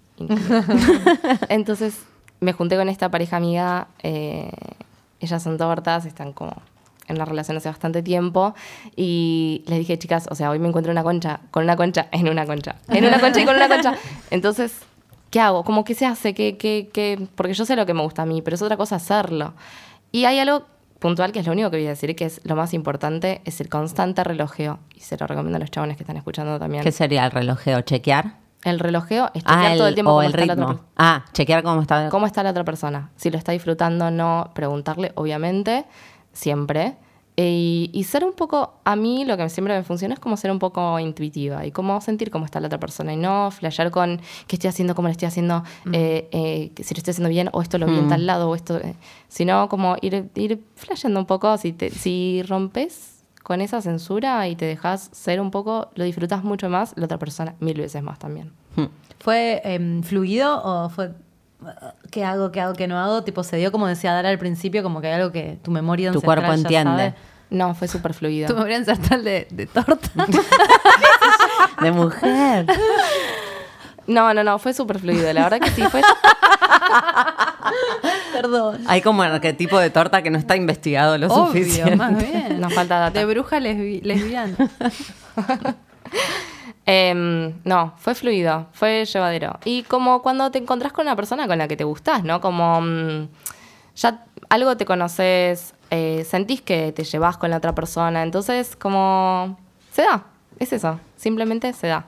entonces 1.49 1.95
me 2.41 2.53
junté 2.53 2.75
con 2.77 2.89
esta 2.89 3.09
pareja 3.09 3.37
amiga. 3.37 3.87
eh, 4.03 4.51
ellas 5.25 5.41
son 5.41 5.57
tortas, 5.57 6.05
están 6.05 6.33
como 6.33 6.53
en 7.07 7.15
una 7.15 7.25
relación 7.25 7.57
hace 7.57 7.69
bastante 7.69 8.01
tiempo. 8.01 8.53
Y 8.95 9.63
les 9.67 9.79
dije, 9.79 9.97
chicas, 9.97 10.27
o 10.29 10.35
sea, 10.35 10.49
hoy 10.49 10.59
me 10.59 10.67
encuentro 10.67 10.91
una 10.91 11.03
concha, 11.03 11.41
con 11.51 11.63
una 11.63 11.75
concha, 11.75 12.07
en 12.11 12.29
una 12.29 12.45
concha, 12.45 12.75
en 12.87 13.05
una 13.05 13.19
concha 13.19 13.41
y 13.41 13.45
con 13.45 13.55
una 13.55 13.67
concha. 13.67 13.95
Entonces, 14.31 14.79
¿qué 15.29 15.39
hago? 15.39 15.63
Como 15.63 15.83
que 15.83 15.95
se 15.95 16.05
hace, 16.05 16.33
que, 16.33 16.57
que, 16.57 16.89
que, 16.93 17.27
porque 17.35 17.53
yo 17.53 17.65
sé 17.65 17.75
lo 17.75 17.85
que 17.85 17.93
me 17.93 18.01
gusta 18.01 18.23
a 18.23 18.25
mí, 18.25 18.41
pero 18.41 18.55
es 18.55 18.61
otra 18.61 18.77
cosa 18.77 18.95
hacerlo. 18.95 19.53
Y 20.11 20.25
hay 20.25 20.39
algo 20.39 20.65
puntual 20.99 21.33
que 21.33 21.39
es 21.39 21.45
lo 21.45 21.51
único 21.51 21.69
que 21.69 21.77
voy 21.77 21.85
a 21.87 21.89
decir, 21.89 22.15
que 22.15 22.25
es 22.25 22.39
lo 22.45 22.55
más 22.55 22.73
importante, 22.73 23.41
es 23.45 23.59
el 23.59 23.67
constante 23.67 24.23
relojeo. 24.23 24.79
Y 24.95 25.01
se 25.01 25.17
lo 25.17 25.27
recomiendo 25.27 25.57
a 25.57 25.59
los 25.59 25.71
chabones 25.71 25.97
que 25.97 26.03
están 26.03 26.17
escuchando 26.17 26.57
también. 26.59 26.83
¿Qué 26.83 26.91
sería 26.91 27.25
el 27.25 27.31
relojeo? 27.31 27.81
¿Chequear? 27.81 28.42
El 28.63 28.79
relojeo 28.79 29.25
es 29.33 29.43
chequear 29.43 29.73
Ah, 29.73 29.77
todo 29.77 29.87
el 29.87 29.93
tiempo 29.93 30.11
o 30.11 30.13
cómo 30.15 30.21
el 30.23 30.27
está 30.29 30.45
la 30.45 30.53
otra 30.53 30.65
ritmo. 30.67 30.85
Ah, 30.97 31.25
chequear 31.33 31.63
cómo 31.63 31.81
está. 31.81 32.09
cómo 32.09 32.25
está 32.25 32.43
la 32.43 32.51
otra 32.51 32.63
persona. 32.63 33.09
Si 33.17 33.29
lo 33.29 33.37
está 33.37 33.51
disfrutando 33.51 34.05
o 34.05 34.11
no, 34.11 34.51
preguntarle, 34.53 35.11
obviamente, 35.15 35.85
siempre. 36.31 36.95
E- 37.35 37.49
Y, 37.49 37.89
y 37.93 38.03
ser 38.03 38.23
un 38.23 38.33
poco, 38.33 38.75
a 38.85 38.95
mí 38.95 39.25
lo 39.25 39.35
que 39.37 39.49
siempre 39.49 39.75
me 39.75 39.81
funciona 39.83 40.13
es 40.13 40.19
como 40.19 40.37
ser 40.37 40.51
un 40.51 40.59
poco 40.59 40.99
intuitiva 40.99 41.65
y 41.65 41.71
como 41.71 41.99
sentir 41.99 42.29
cómo 42.29 42.45
está 42.45 42.59
la 42.59 42.67
otra 42.67 42.79
persona 42.79 43.11
y 43.11 43.17
no 43.17 43.49
flashear 43.49 43.89
con 43.89 44.21
qué 44.45 44.55
estoy 44.55 44.67
haciendo, 44.69 44.93
cómo 44.93 45.07
lo 45.07 45.13
estoy 45.13 45.27
haciendo, 45.29 45.63
eh, 45.91 46.29
eh, 46.31 46.71
si 46.83 46.93
lo 46.93 46.99
estoy 46.99 47.11
haciendo 47.11 47.29
bien 47.29 47.49
o 47.51 47.61
esto 47.63 47.79
lo 47.79 47.87
vi 47.87 47.97
en 47.97 48.07
tal 48.07 48.27
lado 48.27 48.49
o 48.51 48.55
esto, 48.55 48.77
eh, 48.77 48.93
sino 49.29 49.67
como 49.67 49.95
ir, 50.01 50.29
ir 50.35 50.63
flasheando 50.75 51.19
un 51.19 51.25
poco, 51.25 51.57
si, 51.57 51.73
te, 51.73 51.89
si 51.89 52.43
rompes 52.47 53.12
con 53.43 53.61
esa 53.61 53.81
censura 53.81 54.47
y 54.47 54.55
te 54.55 54.65
dejas 54.65 55.09
ser 55.11 55.39
un 55.41 55.51
poco, 55.51 55.89
lo 55.95 56.05
disfrutas 56.05 56.43
mucho 56.43 56.69
más, 56.69 56.93
la 56.95 57.05
otra 57.05 57.19
persona 57.19 57.55
mil 57.59 57.77
veces 57.77 58.01
más 58.01 58.17
también. 58.17 58.51
Hmm. 58.75 58.85
¿Fue 59.19 59.61
em, 59.65 60.01
fluido 60.01 60.61
o 60.63 60.89
fue 60.89 61.09
uh, 61.61 61.65
qué 62.09 62.23
hago, 62.23 62.51
qué 62.51 62.61
hago, 62.61 62.73
qué 62.73 62.87
no 62.87 62.97
hago? 62.97 63.23
Tipo, 63.23 63.43
se 63.43 63.57
dio 63.57 63.71
como 63.71 63.87
decía 63.87 64.13
Dara 64.13 64.29
al 64.29 64.39
principio, 64.39 64.81
como 64.81 65.01
que 65.01 65.07
hay 65.07 65.13
algo 65.13 65.31
que 65.31 65.59
tu 65.61 65.71
memoria 65.71 66.11
Tu 66.11 66.21
cuerpo 66.21 66.47
ya 66.47 66.53
entiende. 66.53 66.89
sabe. 66.89 67.15
No, 67.49 67.75
fue 67.75 67.87
súper 67.87 68.13
fluido. 68.13 68.47
Tu 68.47 68.55
memoria 68.55 68.77
ancestral 68.77 69.23
de, 69.23 69.47
de 69.51 69.67
torta. 69.67 70.09
De 71.81 71.91
mujer. 71.91 72.65
No, 74.07 74.33
no, 74.33 74.43
no, 74.43 74.59
fue 74.59 74.73
súper 74.73 74.99
fluido. 74.99 75.31
La 75.33 75.43
verdad 75.43 75.59
que 75.59 75.69
sí, 75.71 75.83
fue 75.83 76.01
Perdón. 78.33 78.83
Hay 78.87 79.01
como 79.01 79.21
arquetipo 79.23 79.77
de 79.79 79.89
torta 79.89 80.21
que 80.23 80.29
no 80.29 80.37
está 80.37 80.55
investigado 80.57 81.17
lo 81.17 81.27
Obvio, 81.27 81.47
suficiente. 81.47 81.95
más 81.95 82.17
bien. 82.17 82.59
Nos 82.59 82.73
falta 82.73 82.99
data. 82.99 83.19
De 83.19 83.25
bruja 83.25 83.59
lesbi- 83.59 84.01
lesbiana. 84.01 84.55
Em, 86.85 87.53
no, 87.63 87.93
fue 87.97 88.13
fluido, 88.13 88.67
fue 88.73 89.05
llevadero. 89.05 89.57
Y 89.63 89.83
como 89.83 90.21
cuando 90.21 90.51
te 90.51 90.59
encontrás 90.59 90.91
con 90.91 91.07
una 91.07 91.15
persona 91.15 91.47
con 91.47 91.57
la 91.57 91.67
que 91.69 91.77
te 91.77 91.85
gustás, 91.85 92.23
¿no? 92.25 92.41
Como 92.41 92.81
mm, 92.81 93.27
ya 93.95 94.25
algo 94.49 94.75
te 94.75 94.83
conoces, 94.85 95.73
eh, 95.91 96.25
sentís 96.29 96.61
que 96.61 96.91
te 96.91 97.05
llevas 97.05 97.37
con 97.37 97.51
la 97.51 97.57
otra 97.57 97.73
persona, 97.73 98.21
entonces 98.23 98.75
como 98.75 99.57
se 99.93 100.01
da, 100.01 100.25
es 100.59 100.73
eso, 100.73 100.99
simplemente 101.15 101.71
se 101.71 101.87
da. 101.87 102.07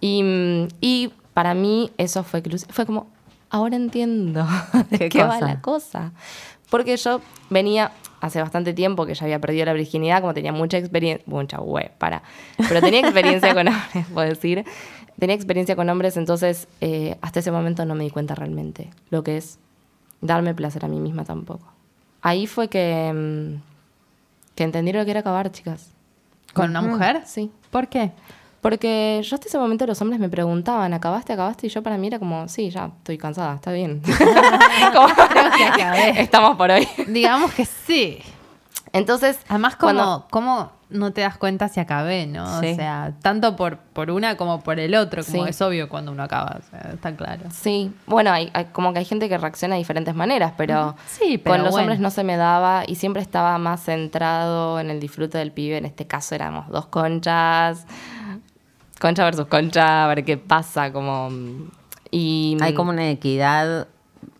Y, 0.00 0.22
mm, 0.24 0.68
y 0.80 1.12
para 1.32 1.54
mí 1.54 1.92
eso 1.96 2.24
fue, 2.24 2.42
fue 2.70 2.84
como, 2.86 3.06
ahora 3.52 3.76
entiendo 3.76 4.44
de 4.90 5.08
¿Qué 5.08 5.22
va 5.22 5.40
la 5.40 5.60
cosa. 5.60 6.12
Porque 6.70 6.96
yo 6.96 7.20
venía 7.50 7.92
hace 8.20 8.40
bastante 8.40 8.72
tiempo 8.72 9.04
que 9.04 9.14
ya 9.14 9.24
había 9.24 9.40
perdido 9.40 9.66
la 9.66 9.74
virginidad, 9.74 10.20
como 10.20 10.32
tenía 10.32 10.52
mucha 10.52 10.78
experiencia, 10.78 11.22
mucha 11.26 11.60
hue, 11.60 11.90
para, 11.98 12.22
pero 12.68 12.80
tenía 12.80 13.00
experiencia 13.00 13.52
con 13.54 13.68
hombres, 13.68 14.06
puedo 14.12 14.28
decir. 14.28 14.64
Tenía 15.18 15.36
experiencia 15.36 15.76
con 15.76 15.88
hombres, 15.90 16.16
entonces 16.16 16.66
eh, 16.80 17.18
hasta 17.20 17.40
ese 17.40 17.52
momento 17.52 17.84
no 17.84 17.94
me 17.94 18.04
di 18.04 18.10
cuenta 18.10 18.34
realmente 18.34 18.90
lo 19.10 19.22
que 19.22 19.36
es 19.36 19.58
darme 20.22 20.54
placer 20.54 20.84
a 20.84 20.88
mí 20.88 20.98
misma 20.98 21.24
tampoco. 21.24 21.70
Ahí 22.22 22.46
fue 22.46 22.68
que, 22.68 23.12
mm, 23.12 24.54
que 24.54 24.64
entendí 24.64 24.92
lo 24.92 25.04
que 25.04 25.10
era 25.10 25.20
acabar, 25.20 25.52
chicas. 25.52 25.90
¿Con 26.54 26.70
una 26.70 26.80
mujer? 26.80 27.22
Sí. 27.26 27.50
¿Por 27.70 27.88
qué? 27.88 28.12
Porque 28.62 29.20
yo 29.24 29.34
hasta 29.34 29.48
ese 29.48 29.58
momento 29.58 29.84
los 29.86 30.00
hombres 30.00 30.20
me 30.20 30.28
preguntaban, 30.28 30.94
¿acabaste, 30.94 31.32
acabaste? 31.34 31.66
Y 31.66 31.70
yo 31.70 31.82
para 31.82 31.98
mí 31.98 32.06
era 32.06 32.18
como, 32.20 32.48
sí, 32.48 32.70
ya, 32.70 32.92
estoy 32.98 33.18
cansada, 33.18 33.56
está 33.56 33.72
bien. 33.72 34.00
Como, 34.94 35.08
Estamos 36.16 36.56
por 36.56 36.70
hoy. 36.70 36.86
Digamos 37.08 37.52
que 37.52 37.64
sí. 37.66 38.18
Entonces, 38.92 39.38
Además, 39.48 39.74
como, 39.76 39.92
cuando- 39.94 40.26
¿cómo 40.30 40.72
no 40.90 41.12
te 41.14 41.22
das 41.22 41.38
cuenta 41.38 41.68
si 41.68 41.80
acabé, 41.80 42.26
no? 42.26 42.60
Sí. 42.60 42.72
O 42.72 42.74
sea, 42.76 43.14
tanto 43.22 43.56
por, 43.56 43.78
por 43.78 44.10
una 44.10 44.36
como 44.36 44.60
por 44.60 44.78
el 44.78 44.94
otro, 44.94 45.24
como 45.24 45.44
Sí. 45.44 45.48
es 45.50 45.62
obvio 45.62 45.88
cuando 45.88 46.12
uno 46.12 46.22
acaba, 46.22 46.58
o 46.60 46.70
sea, 46.70 46.90
está 46.92 47.16
claro. 47.16 47.44
Sí, 47.50 47.90
bueno, 48.06 48.30
hay, 48.30 48.50
hay- 48.52 48.66
como 48.66 48.92
que 48.92 48.98
hay 48.98 49.06
gente 49.06 49.28
que 49.30 49.38
reacciona 49.38 49.74
de 49.76 49.78
diferentes 49.78 50.14
maneras, 50.14 50.52
pero, 50.58 50.94
Sí, 51.06 51.38
pero 51.38 51.54
con 51.56 51.62
los 51.64 51.70
bueno. 51.72 51.84
hombres 51.84 52.00
no 52.00 52.10
se 52.10 52.22
me 52.24 52.36
daba 52.36 52.84
y 52.86 52.96
siempre 52.96 53.22
estaba 53.22 53.56
más 53.56 53.82
centrado 53.84 54.78
en 54.78 54.90
el 54.90 55.00
disfrute 55.00 55.38
del 55.38 55.50
pibe. 55.52 55.78
En 55.78 55.86
este 55.86 56.06
caso 56.06 56.34
éramos 56.34 56.68
dos 56.68 56.86
conchas, 56.86 57.86
concha 59.02 59.24
versus 59.24 59.46
concha, 59.46 60.04
a 60.04 60.06
ver 60.06 60.24
qué 60.24 60.36
pasa, 60.36 60.92
como... 60.92 61.28
Y, 62.12 62.56
Hay 62.60 62.72
como 62.72 62.90
una 62.90 63.10
equidad, 63.10 63.88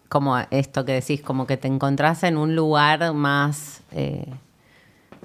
como 0.08 0.38
esto 0.50 0.84
que 0.84 0.92
decís, 0.92 1.20
como 1.20 1.48
que 1.48 1.56
te 1.56 1.66
encontrás 1.66 2.22
en 2.22 2.36
un 2.36 2.54
lugar 2.54 3.12
más 3.12 3.82
eh, 3.90 4.32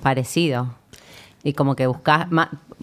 parecido. 0.01 0.73
Y 1.43 1.53
como 1.53 1.75
que 1.75 1.85
buscas, 1.85 2.25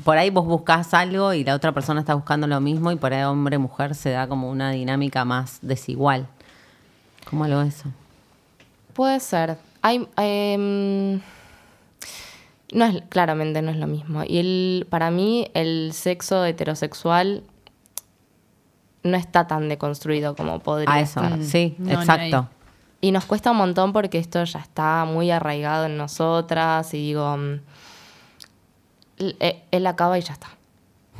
por 0.05 0.17
ahí 0.17 0.31
vos 0.31 0.47
buscás 0.47 0.95
algo 0.95 1.33
y 1.33 1.43
la 1.43 1.57
otra 1.57 1.73
persona 1.73 1.99
está 1.99 2.15
buscando 2.15 2.47
lo 2.47 2.61
mismo 2.61 2.93
y 2.93 2.97
por 2.97 3.13
ahí 3.13 3.25
hombre-mujer 3.25 3.97
se 3.97 4.11
da 4.11 4.29
como 4.29 4.49
una 4.49 4.71
dinámica 4.71 5.25
más 5.25 5.59
desigual. 5.61 6.29
¿Cómo 7.29 7.49
lo 7.49 7.63
eso? 7.63 7.89
Puede 8.93 9.19
ser. 9.19 9.59
Hay, 9.83 10.07
em, 10.17 11.21
no 12.75 12.85
es, 12.85 13.03
claramente 13.09 13.63
no 13.63 13.71
es 13.71 13.77
lo 13.79 13.87
mismo. 13.87 14.23
Y 14.27 14.39
el, 14.39 14.87
para 14.91 15.11
mí 15.11 15.49
el 15.55 15.93
sexo 15.95 16.45
heterosexual 16.45 17.43
no 19.03 19.17
está 19.17 19.47
tan 19.47 19.69
deconstruido 19.69 20.35
como 20.37 20.59
podría 20.61 20.93
A 20.93 21.01
eso, 21.01 21.23
estar. 21.23 21.43
sí, 21.43 21.75
No, 21.79 21.93
exacto. 21.93 22.49
Y 23.01 23.13
nos 23.13 23.27
cuesta 23.27 23.51
un 23.51 23.59
montón 23.59 23.93
porque 23.93 24.19
esto 24.19 24.43
ya 24.45 24.61
está 24.61 25.05
muy 25.05 25.31
arraigado 25.31 25.85
en 25.87 25.97
nosotras 25.99 26.93
y 26.95 26.99
digo, 26.99 27.37
mm, 27.37 27.61
eh, 29.19 29.63
él 29.71 29.87
acaba 29.87 30.19
y 30.19 30.23
ya 30.23 30.33
está. 30.33 30.49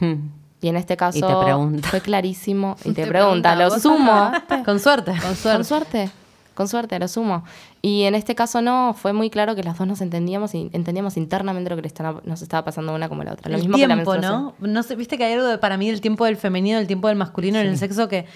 Hmm. 0.01 0.29
Y 0.63 0.69
en 0.69 0.77
este 0.77 0.97
caso 0.97 1.19
Y 1.19 1.21
te 1.21 1.45
pregunta. 1.45 1.89
fue 1.91 2.01
clarísimo 2.01 2.77
y 2.85 2.93
te, 2.95 3.03
Te 3.03 3.07
pregunta, 3.07 3.55
pregunta, 3.55 3.57
lo 3.57 3.69
¿vos 3.69 3.83
sumo. 3.83 4.33
Con 4.65 4.81
suerte. 4.81 5.13
Con 5.21 5.37
suerte. 5.37 5.57
Con 5.57 5.65
suerte, 5.65 6.11
con 6.55 6.69
suerte, 6.69 6.99
lo 6.99 7.09
sumo. 7.09 7.45
Y 7.83 8.05
en 8.05 8.15
este 8.15 8.35
caso 8.35 8.63
no, 8.63 8.95
fue 8.95 9.13
muy 9.13 9.31
claro 9.31 9.55
que 9.55 9.63
las 9.63 9.79
dos 9.79 9.87
nos 9.87 10.01
entendíamos 10.01 10.55
y 10.55 10.71
entendíamos 10.73 11.17
internamente 11.17 11.71
lo 11.71 11.77
que 11.81 11.93
nos 12.25 12.43
estaba 12.43 12.65
pasando 12.65 12.93
a 12.93 12.95
una 12.95 13.09
como 13.09 13.23
a 13.23 13.25
la 13.27 13.33
otra. 13.33 13.51
Lo 13.51 13.57
el 13.57 13.63
mismo 13.63 13.77
que 13.77 13.87
la 13.87 13.95
tiempo. 13.95 14.17
¿no? 14.17 14.55
No 14.61 14.83
sé, 14.83 14.97
viste 14.97 15.19
que 15.19 15.25
hay 15.25 15.35
algo 15.35 15.47
de, 15.47 15.59
para 15.59 15.77
mí 15.77 15.91
del 15.91 16.01
tiempo 16.01 16.25
del 16.25 16.37
femenino, 16.37 16.79
del 16.79 16.87
tiempo 16.87 17.09
del 17.09 17.17
masculino 17.17 17.59
en 17.59 17.67
el 17.67 17.77
sexo 17.79 18.09
que 18.09 18.27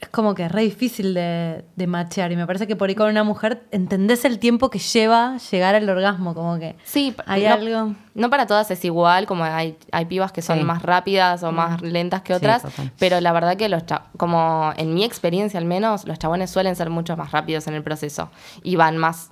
es 0.00 0.08
como 0.10 0.34
que 0.34 0.44
es 0.44 0.52
re 0.52 0.62
difícil 0.62 1.12
de, 1.12 1.64
de 1.74 1.86
machear. 1.88 2.30
Y 2.30 2.36
me 2.36 2.46
parece 2.46 2.66
que 2.68 2.76
por 2.76 2.88
ahí 2.88 2.94
con 2.94 3.08
una 3.10 3.24
mujer 3.24 3.64
entendés 3.72 4.24
el 4.24 4.38
tiempo 4.38 4.70
que 4.70 4.78
lleva 4.78 5.36
llegar 5.50 5.74
al 5.74 5.88
orgasmo, 5.90 6.34
como 6.34 6.58
que 6.58 6.76
Sí, 6.84 7.14
hay 7.26 7.44
no, 7.44 7.52
algo. 7.52 7.94
No 8.14 8.30
para 8.30 8.46
todas 8.46 8.70
es 8.70 8.84
igual, 8.84 9.26
como 9.26 9.42
hay, 9.44 9.76
hay 9.90 10.04
pibas 10.04 10.30
que 10.32 10.40
son 10.42 10.58
Sí. 10.58 10.64
más 10.64 10.82
rápidas 10.82 11.42
o 11.42 11.50
más 11.52 11.82
lentas 11.82 12.22
que 12.22 12.32
otras, 12.34 12.62
pero 12.98 13.20
la 13.20 13.32
verdad 13.32 13.56
que 13.56 13.68
los 13.68 13.82
como 14.16 14.72
en 14.76 14.94
mi 14.94 15.04
experiencia 15.04 15.58
al 15.58 15.66
menos, 15.66 16.06
los 16.06 16.18
chabones 16.18 16.50
suelen 16.50 16.76
ser 16.76 16.90
mucho 16.90 17.16
más 17.16 17.32
rápidos 17.32 17.66
en 17.66 17.74
el 17.74 17.82
proceso 17.82 18.30
y 18.62 18.76
van 18.76 18.96
más 18.98 19.30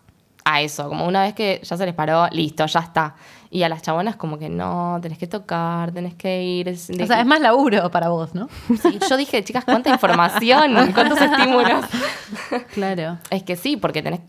a 0.49 0.61
eso, 0.61 0.88
como 0.88 1.07
una 1.07 1.22
vez 1.22 1.34
que 1.34 1.61
ya 1.64 1.76
se 1.76 1.84
les 1.84 1.94
paró, 1.94 2.28
listo, 2.30 2.64
ya 2.66 2.78
está. 2.80 3.16
Y 3.51 3.64
a 3.64 3.68
las 3.68 3.82
chabonas 3.82 4.14
como 4.14 4.38
que 4.38 4.49
no, 4.49 4.97
tenés 5.03 5.18
que 5.18 5.26
tocar, 5.26 5.90
tenés 5.90 6.14
que 6.14 6.42
ir. 6.44 6.68
es- 6.68 6.88
O 6.88 7.07
sea, 7.07 7.18
es 7.20 7.26
más 7.26 7.40
laburo 7.40 7.90
para 7.90 8.09
vos, 8.11 8.32
¿no? 8.34 8.49
Sí, 8.80 8.99
yo 9.11 9.16
dije, 9.16 9.42
chicas, 9.42 9.64
cuánta 9.64 9.90
información, 9.90 10.72
cuántos 10.94 11.20
estímulos. 11.20 11.84
Claro. 12.74 13.18
Es 13.30 13.42
que 13.42 13.57
sí, 13.57 13.76
porque 13.76 14.03
tenés, 14.03 14.20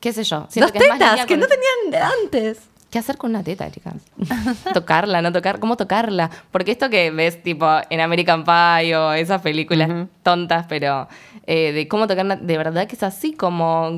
qué 0.00 0.12
sé 0.12 0.22
yo. 0.24 0.46
Dos 0.54 0.72
que 0.72 0.78
es 0.78 0.88
más 0.88 0.98
tetas 0.98 1.26
que 1.26 1.36
no 1.36 1.46
tenían 1.46 2.04
antes. 2.24 2.60
¿Qué 2.90 2.98
hacer 2.98 3.16
con 3.18 3.30
una 3.30 3.42
teta, 3.44 3.70
chicas? 3.70 3.94
tocarla, 4.74 5.22
no 5.22 5.32
tocar, 5.32 5.60
¿cómo 5.60 5.76
tocarla? 5.76 6.28
Porque 6.50 6.72
esto 6.72 6.90
que 6.90 7.10
ves 7.12 7.42
tipo 7.42 7.66
en 7.88 8.00
American 8.00 8.44
Pie 8.44 8.96
o 8.96 9.12
esas 9.12 9.40
películas 9.42 10.08
tontas, 10.24 10.66
pero 10.68 11.06
eh, 11.46 11.72
de 11.72 11.86
cómo 11.88 12.06
tocarla, 12.08 12.34
de 12.36 12.56
verdad 12.58 12.88
que 12.88 12.96
es 12.96 13.02
así 13.04 13.32
como, 13.32 13.90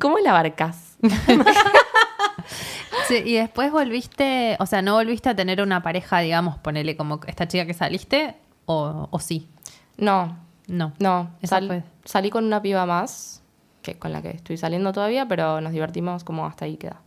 ¿cómo 0.00 0.18
la 0.18 0.30
abarcas? 0.30 0.87
Sí, 3.08 3.22
y 3.24 3.34
después 3.36 3.72
volviste, 3.72 4.56
o 4.60 4.66
sea, 4.66 4.82
no 4.82 4.94
volviste 4.94 5.30
a 5.30 5.34
tener 5.36 5.62
una 5.62 5.82
pareja, 5.82 6.18
digamos, 6.20 6.58
ponele 6.58 6.94
como 6.96 7.20
esta 7.26 7.48
chica 7.48 7.64
que 7.64 7.72
saliste, 7.72 8.34
o, 8.66 9.08
o 9.10 9.18
sí. 9.18 9.48
No, 9.96 10.36
No. 10.66 10.92
no, 10.98 11.30
sal- 11.42 11.84
salí 12.04 12.28
con 12.28 12.44
una 12.44 12.60
piba 12.60 12.84
más, 12.84 13.42
que 13.80 13.98
con 13.98 14.12
la 14.12 14.20
que 14.20 14.30
estoy 14.30 14.58
saliendo 14.58 14.92
todavía, 14.92 15.26
pero 15.26 15.60
nos 15.62 15.72
divertimos 15.72 16.22
como 16.22 16.44
hasta 16.44 16.66
ahí 16.66 16.76
queda. 16.76 17.00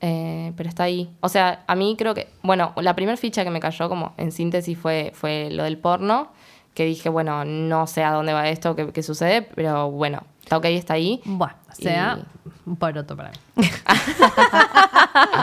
Eh, 0.00 0.52
pero 0.56 0.68
está 0.70 0.84
ahí. 0.84 1.10
O 1.20 1.28
sea, 1.28 1.64
a 1.66 1.74
mí 1.74 1.94
creo 1.98 2.14
que, 2.14 2.28
bueno, 2.42 2.72
la 2.76 2.94
primera 2.94 3.16
ficha 3.18 3.44
que 3.44 3.50
me 3.50 3.60
cayó 3.60 3.88
como 3.90 4.14
en 4.16 4.32
síntesis 4.32 4.78
fue, 4.78 5.10
fue 5.14 5.50
lo 5.50 5.64
del 5.64 5.76
porno, 5.76 6.32
que 6.74 6.84
dije, 6.84 7.08
bueno, 7.08 7.44
no 7.44 7.86
sé 7.86 8.04
a 8.04 8.12
dónde 8.12 8.32
va 8.32 8.48
esto, 8.48 8.76
qué, 8.76 8.92
qué 8.92 9.02
sucede, 9.02 9.42
pero 9.42 9.90
bueno, 9.90 10.22
está 10.42 10.56
ok, 10.58 10.64
está 10.66 10.94
ahí. 10.94 11.20
Bueno, 11.24 11.54
o 11.70 11.74
sea, 11.74 12.18
un 12.66 12.76
poroto 12.76 13.16
para 13.16 13.30
mí. 13.30 13.36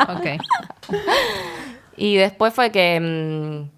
ok. 0.10 0.42
Y 1.98 2.16
después 2.16 2.54
fue 2.54 2.72
que 2.72 3.00
mm, 3.00 3.70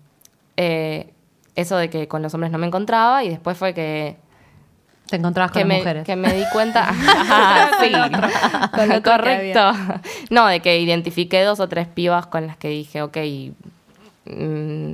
eh, 0.58 1.14
eso 1.56 1.78
de 1.78 1.90
que 1.90 2.08
con 2.08 2.22
los 2.22 2.34
hombres 2.34 2.52
no 2.52 2.58
me 2.58 2.68
encontraba 2.68 3.24
y 3.24 3.30
después 3.30 3.58
fue 3.58 3.74
que 3.74 4.18
Te 5.08 5.16
encontrabas 5.18 5.52
con 5.52 5.68
las 5.68 5.78
mujeres. 5.80 6.06
que 6.06 6.16
me 6.16 6.34
di 6.34 6.44
cuenta. 6.52 6.90
Ajá, 6.90 7.70
sí, 7.80 7.92
Con 8.74 8.90
lo 8.90 9.02
correcto. 9.04 9.72
No, 10.30 10.48
de 10.48 10.60
que 10.60 10.80
identifiqué 10.80 11.42
dos 11.44 11.60
o 11.60 11.68
tres 11.68 11.88
pibas 11.88 12.28
con 12.28 12.46
las 12.48 12.58
que 12.58 12.70
dije, 12.70 13.02
ok, 13.02 13.18
mm, 14.26 14.94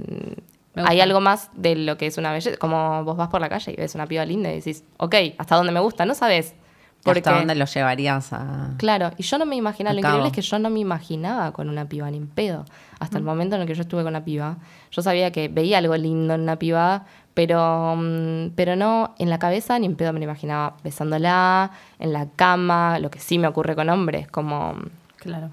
hay 0.76 1.02
algo 1.02 1.22
más 1.22 1.50
de 1.54 1.76
lo 1.76 1.98
que 1.98 2.08
es 2.08 2.18
una 2.18 2.32
belleza. 2.32 2.58
Como 2.58 3.04
vos 3.04 3.18
vas 3.18 3.30
por 3.30 3.42
la 3.42 3.50
calle 3.50 3.74
y 3.74 3.76
ves 3.76 3.96
una 3.96 4.08
piba 4.08 4.26
linda 4.26 4.52
y 4.52 4.56
decís, 4.56 4.84
ok, 4.98 5.16
¿hasta 5.38 5.56
dónde 5.56 5.72
me 5.72 5.80
gusta? 5.80 6.06
No 6.06 6.16
sabes. 6.16 6.56
Porque, 7.04 7.20
¿Hasta 7.20 7.38
dónde 7.38 7.56
lo 7.56 7.66
llevarías 7.66 8.32
a...? 8.32 8.76
Claro, 8.78 9.12
y 9.18 9.24
yo 9.24 9.38
no 9.38 9.46
me 9.46 9.58
imaginaba, 9.58 9.94
lo 9.94 10.00
increíble 10.00 10.28
es 10.28 10.34
que 10.34 10.42
yo 10.42 10.58
no 10.58 10.70
me 10.70 10.80
imaginaba 10.80 11.52
con 11.52 11.68
una 11.68 11.86
piba 11.86 12.10
ni 12.10 12.16
en 12.16 12.28
pedo. 12.28 12.64
Hasta 13.00 13.18
el 13.18 13.26
momento 13.26 13.56
en 13.56 13.62
el 13.62 13.68
que 13.68 13.76
yo 13.76 13.82
estuve 13.82 14.04
con 14.04 14.14
una 14.14 14.24
piba, 14.24 14.56
yo 14.90 15.02
sabía 15.02 15.32
que 15.32 15.50
veía 15.50 15.80
algo 15.80 15.98
lindo 15.98 16.34
en 16.34 16.42
una 16.42 16.58
piba, 16.58 17.06
pero, 17.34 17.96
mm, 17.98 18.52
pero 18.56 18.78
no 18.78 19.16
en 19.20 19.30
la 19.30 19.38
cabeza 19.38 19.78
ni 19.80 19.86
en 19.86 19.98
pedo 19.98 20.14
me 20.14 20.20
lo 20.20 20.24
imaginaba 20.24 20.78
besándola, 20.82 21.72
en 22.00 22.14
la 22.14 22.28
cama, 22.38 23.00
lo 23.00 23.12
que 23.12 23.20
sí 23.20 23.38
me 23.38 23.48
ocurre 23.48 23.76
con 23.76 23.90
hombres, 23.90 24.30
como... 24.30 24.76
Claro. 25.18 25.50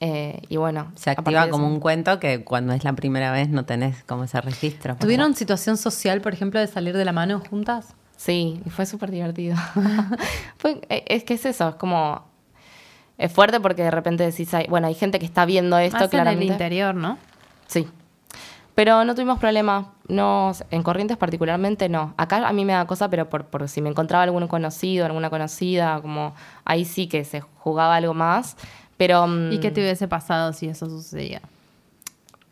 Eh, 0.00 0.40
y 0.48 0.56
bueno. 0.56 0.90
Se 0.96 1.10
activa 1.10 1.48
como 1.50 1.66
eso- 1.66 1.74
un 1.74 1.80
cuento 1.80 2.18
que 2.18 2.42
cuando 2.44 2.72
es 2.72 2.84
la 2.84 2.94
primera 2.94 3.30
vez 3.32 3.48
no 3.50 3.64
tenés 3.64 4.02
como 4.04 4.24
ese 4.24 4.40
registro. 4.40 4.96
¿Tuvieron 4.96 5.34
situación 5.34 5.76
social, 5.76 6.20
por 6.20 6.32
ejemplo, 6.32 6.58
de 6.60 6.66
salir 6.66 6.96
de 6.96 7.04
la 7.04 7.12
mano 7.12 7.40
juntas? 7.48 7.94
Sí, 8.16 8.60
y 8.66 8.70
fue 8.70 8.84
súper 8.86 9.10
divertido. 9.10 9.56
Fue- 10.58 10.80
eh, 10.88 11.04
es 11.08 11.24
que 11.24 11.34
es 11.34 11.46
eso, 11.46 11.68
es 11.70 11.74
como... 11.76 12.28
Es 13.18 13.32
fuerte 13.32 13.60
porque 13.60 13.82
de 13.82 13.90
repente 13.90 14.24
decís, 14.24 14.52
"Ay, 14.54 14.66
bueno, 14.70 14.86
hay 14.86 14.94
gente 14.94 15.18
que 15.18 15.26
está 15.26 15.44
viendo 15.44 15.76
esto 15.78 15.96
Más 15.98 16.04
en 16.04 16.10
claramente. 16.10 16.44
el 16.46 16.52
interior, 16.52 16.94
¿no? 16.94 17.18
Sí. 17.66 17.86
Pero 18.74 19.04
no 19.04 19.14
tuvimos 19.14 19.38
problema. 19.38 19.92
No, 20.08 20.52
en 20.70 20.82
Corrientes 20.82 21.18
particularmente 21.18 21.88
no. 21.90 22.14
Acá 22.16 22.48
a 22.48 22.52
mí 22.54 22.64
me 22.64 22.72
da 22.72 22.86
cosa, 22.86 23.10
pero 23.10 23.28
por, 23.28 23.44
por 23.46 23.68
si 23.68 23.82
me 23.82 23.90
encontraba 23.90 24.24
algún 24.24 24.46
conocido, 24.48 25.04
alguna 25.04 25.28
conocida, 25.28 26.00
como 26.00 26.34
ahí 26.64 26.84
sí 26.86 27.06
que 27.08 27.24
se 27.24 27.40
jugaba 27.42 27.96
algo 27.96 28.14
más. 28.14 28.56
Pero 29.00 29.26
mm, 29.26 29.52
¿Y 29.52 29.60
qué 29.60 29.70
te 29.70 29.80
hubiese 29.80 30.08
pasado 30.08 30.52
si 30.52 30.68
eso 30.68 30.84
sucedía? 30.84 31.40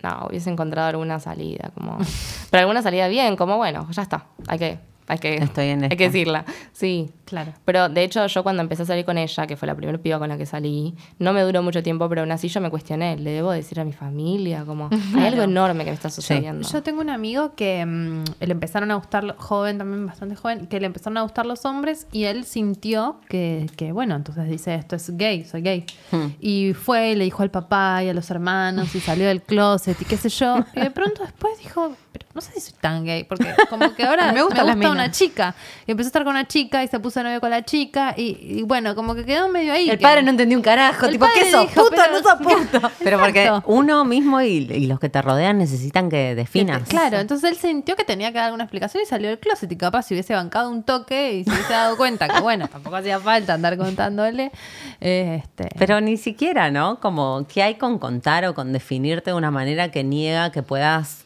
no, 0.03 0.29
hubiese 0.31 0.49
encontrado 0.49 0.89
alguna 0.89 1.21
salida, 1.21 1.71
como. 1.75 1.99
pero 2.51 2.63
alguna 2.63 2.81
salida 2.81 3.07
bien, 3.07 3.37
como 3.37 3.59
bueno, 3.59 3.87
ya 3.91 4.01
está. 4.01 4.25
Hay 4.47 4.59
que, 4.59 4.79
hay 5.09 5.19
que, 5.19 5.35
Estoy 5.37 5.69
en 5.69 5.85
hay 5.85 5.97
que 5.97 6.05
decirla. 6.05 6.45
Sí. 6.73 7.11
Claro. 7.25 7.53
Pero 7.67 7.91
de 7.91 8.05
hecho, 8.05 8.27
yo 8.27 8.43
cuando 8.43 8.63
empecé 8.63 8.85
a 8.85 8.87
salir 8.87 9.05
con 9.05 9.19
ella, 9.19 9.47
que 9.47 9.57
fue 9.57 9.67
la 9.67 9.75
primera 9.75 9.99
piba 9.99 10.19
con 10.19 10.31
la 10.31 10.39
que 10.39 10.47
salí, 10.47 10.95
no 11.19 11.35
me 11.35 11.43
duró 11.43 11.63
mucho 11.63 11.83
tiempo, 11.83 12.09
pero 12.09 12.23
aún 12.23 12.33
así 12.33 12.49
yo 12.49 12.61
me 12.63 12.71
cuestioné. 12.71 13.19
¿Le 13.19 13.33
debo 13.33 13.51
decir 13.51 13.79
a 13.81 13.85
mi 13.85 13.93
familia? 13.93 14.65
Como, 14.65 14.89
hay 15.15 15.27
algo 15.27 15.43
enorme 15.43 15.85
que 15.85 15.91
me 15.91 15.95
está 15.95 16.09
sucediendo. 16.09 16.67
Yo 16.67 16.83
tengo 16.83 17.03
un 17.03 17.11
amigo 17.11 17.55
que 17.55 17.85
mm, 17.85 18.25
le 18.41 18.53
empezaron 18.53 18.91
a 18.91 18.95
gustar, 18.95 19.37
joven, 19.37 19.77
también 19.77 20.07
bastante 20.07 20.37
joven, 20.37 20.67
que 20.69 20.81
le 20.81 20.87
empezaron 20.87 21.19
a 21.19 21.23
gustar 21.23 21.45
los 21.45 21.67
hombres 21.67 22.07
y 22.13 22.25
él 22.25 22.45
sintió 22.45 23.21
que, 23.29 23.67
que, 23.77 23.93
bueno, 23.93 24.17
entonces 24.17 24.49
dice, 24.49 24.75
esto 24.75 24.97
es 24.97 25.15
gay, 25.17 25.45
soy 25.45 25.61
gay. 25.61 25.85
Hmm. 26.11 26.29
Y 26.41 26.73
fue 26.73 27.11
y 27.11 27.15
le 27.15 27.25
dijo 27.25 27.43
al 27.43 27.51
papá 27.51 28.03
y 28.05 28.09
a 28.09 28.15
los 28.15 28.31
hermanos 28.31 28.95
y 28.95 29.01
salió 29.01 29.27
del 29.27 29.43
closet 29.43 30.01
y 30.01 30.05
qué 30.07 30.17
sé 30.17 30.31
yo. 30.31 30.65
Y 30.75 30.81
de 30.81 30.91
pronto 30.91 31.23
después 31.23 31.59
dijo, 31.59 31.95
no 32.39 32.43
sé 32.43 32.53
si 32.53 32.61
soy 32.61 32.75
tan 32.81 33.05
gay, 33.05 33.25
porque 33.25 33.53
como 33.69 33.93
que 33.95 34.05
ahora 34.05 34.33
Me 34.33 34.43
gusta, 34.43 34.63
una 34.65 35.11
chica. 35.11 35.55
Y 35.87 35.91
empezó 35.91 36.07
a 36.07 36.11
estar 36.11 36.23
con 36.25 36.31
una 36.31 36.47
chica 36.47 36.85
y 36.85 36.89
se 36.89 37.01
puso 37.01 37.21
novio 37.23 37.41
con 37.41 37.51
la 37.51 37.65
chica 37.65 38.15
y, 38.17 38.39
y 38.41 38.63
bueno, 38.63 38.95
como 38.95 39.15
que 39.17 39.25
quedó 39.25 39.49
medio 39.49 39.73
ahí. 39.73 39.91
El 39.91 39.99
que- 39.99 40.03
padre 40.03 40.23
no 40.23 40.31
entendió 40.31 40.57
un 40.57 40.63
carajo. 40.63 41.07
El 41.07 41.13
tipo, 41.13 41.27
¿qué 41.35 41.51
sos? 41.51 41.63
dijo, 41.63 41.83
¿Puto 41.83 41.91
pero- 41.97 42.13
no 42.13 42.19
sos 42.23 42.39
puto? 42.39 42.91
Pero 43.03 43.19
porque 43.19 43.51
uno 43.67 44.05
mismo 44.05 44.41
y, 44.41 44.59
y 44.71 44.87
los 44.87 45.01
que 45.01 45.09
te 45.09 45.21
rodean 45.23 45.59
necesitan 45.59 46.09
que 46.09 46.35
definas. 46.35 46.83
Claro, 46.89 47.19
entonces 47.19 47.51
él 47.51 47.57
sintió 47.57 47.97
que 47.97 48.05
tenía 48.05 48.29
que 48.31 48.37
dar 48.39 48.45
alguna 48.47 48.65
explicación 48.65 49.03
y 49.03 49.07
salió 49.07 49.29
del 49.29 49.39
closet 49.39 49.71
y 49.73 49.77
capaz 49.77 50.03
si 50.05 50.15
hubiese 50.15 50.35
bancado 50.35 50.71
un 50.71 50.83
toque 50.85 51.33
y 51.35 51.45
se 51.45 51.51
hubiese 51.51 51.73
dado 51.73 51.97
cuenta 51.97 52.29
que 52.29 52.41
bueno, 52.41 52.69
tampoco 52.69 52.97
hacía 52.97 53.19
falta 53.19 53.55
andar 53.55 53.77
contándole. 53.77 54.53
eh, 55.01 55.43
Este, 55.43 55.69
Pero 55.79 56.01
ni 56.01 56.17
siquiera, 56.17 56.71
¿no? 56.71 57.01
Como, 57.01 57.47
¿qué 57.53 57.63
hay 57.63 57.75
con 57.77 57.99
contar 57.99 58.45
o 58.47 58.55
con 58.55 58.73
definirte 58.73 59.31
de 59.31 59.37
una 59.37 59.51
manera 59.51 59.91
que 59.91 60.05
niega 60.05 60.53
que 60.53 60.63
puedas... 60.63 61.25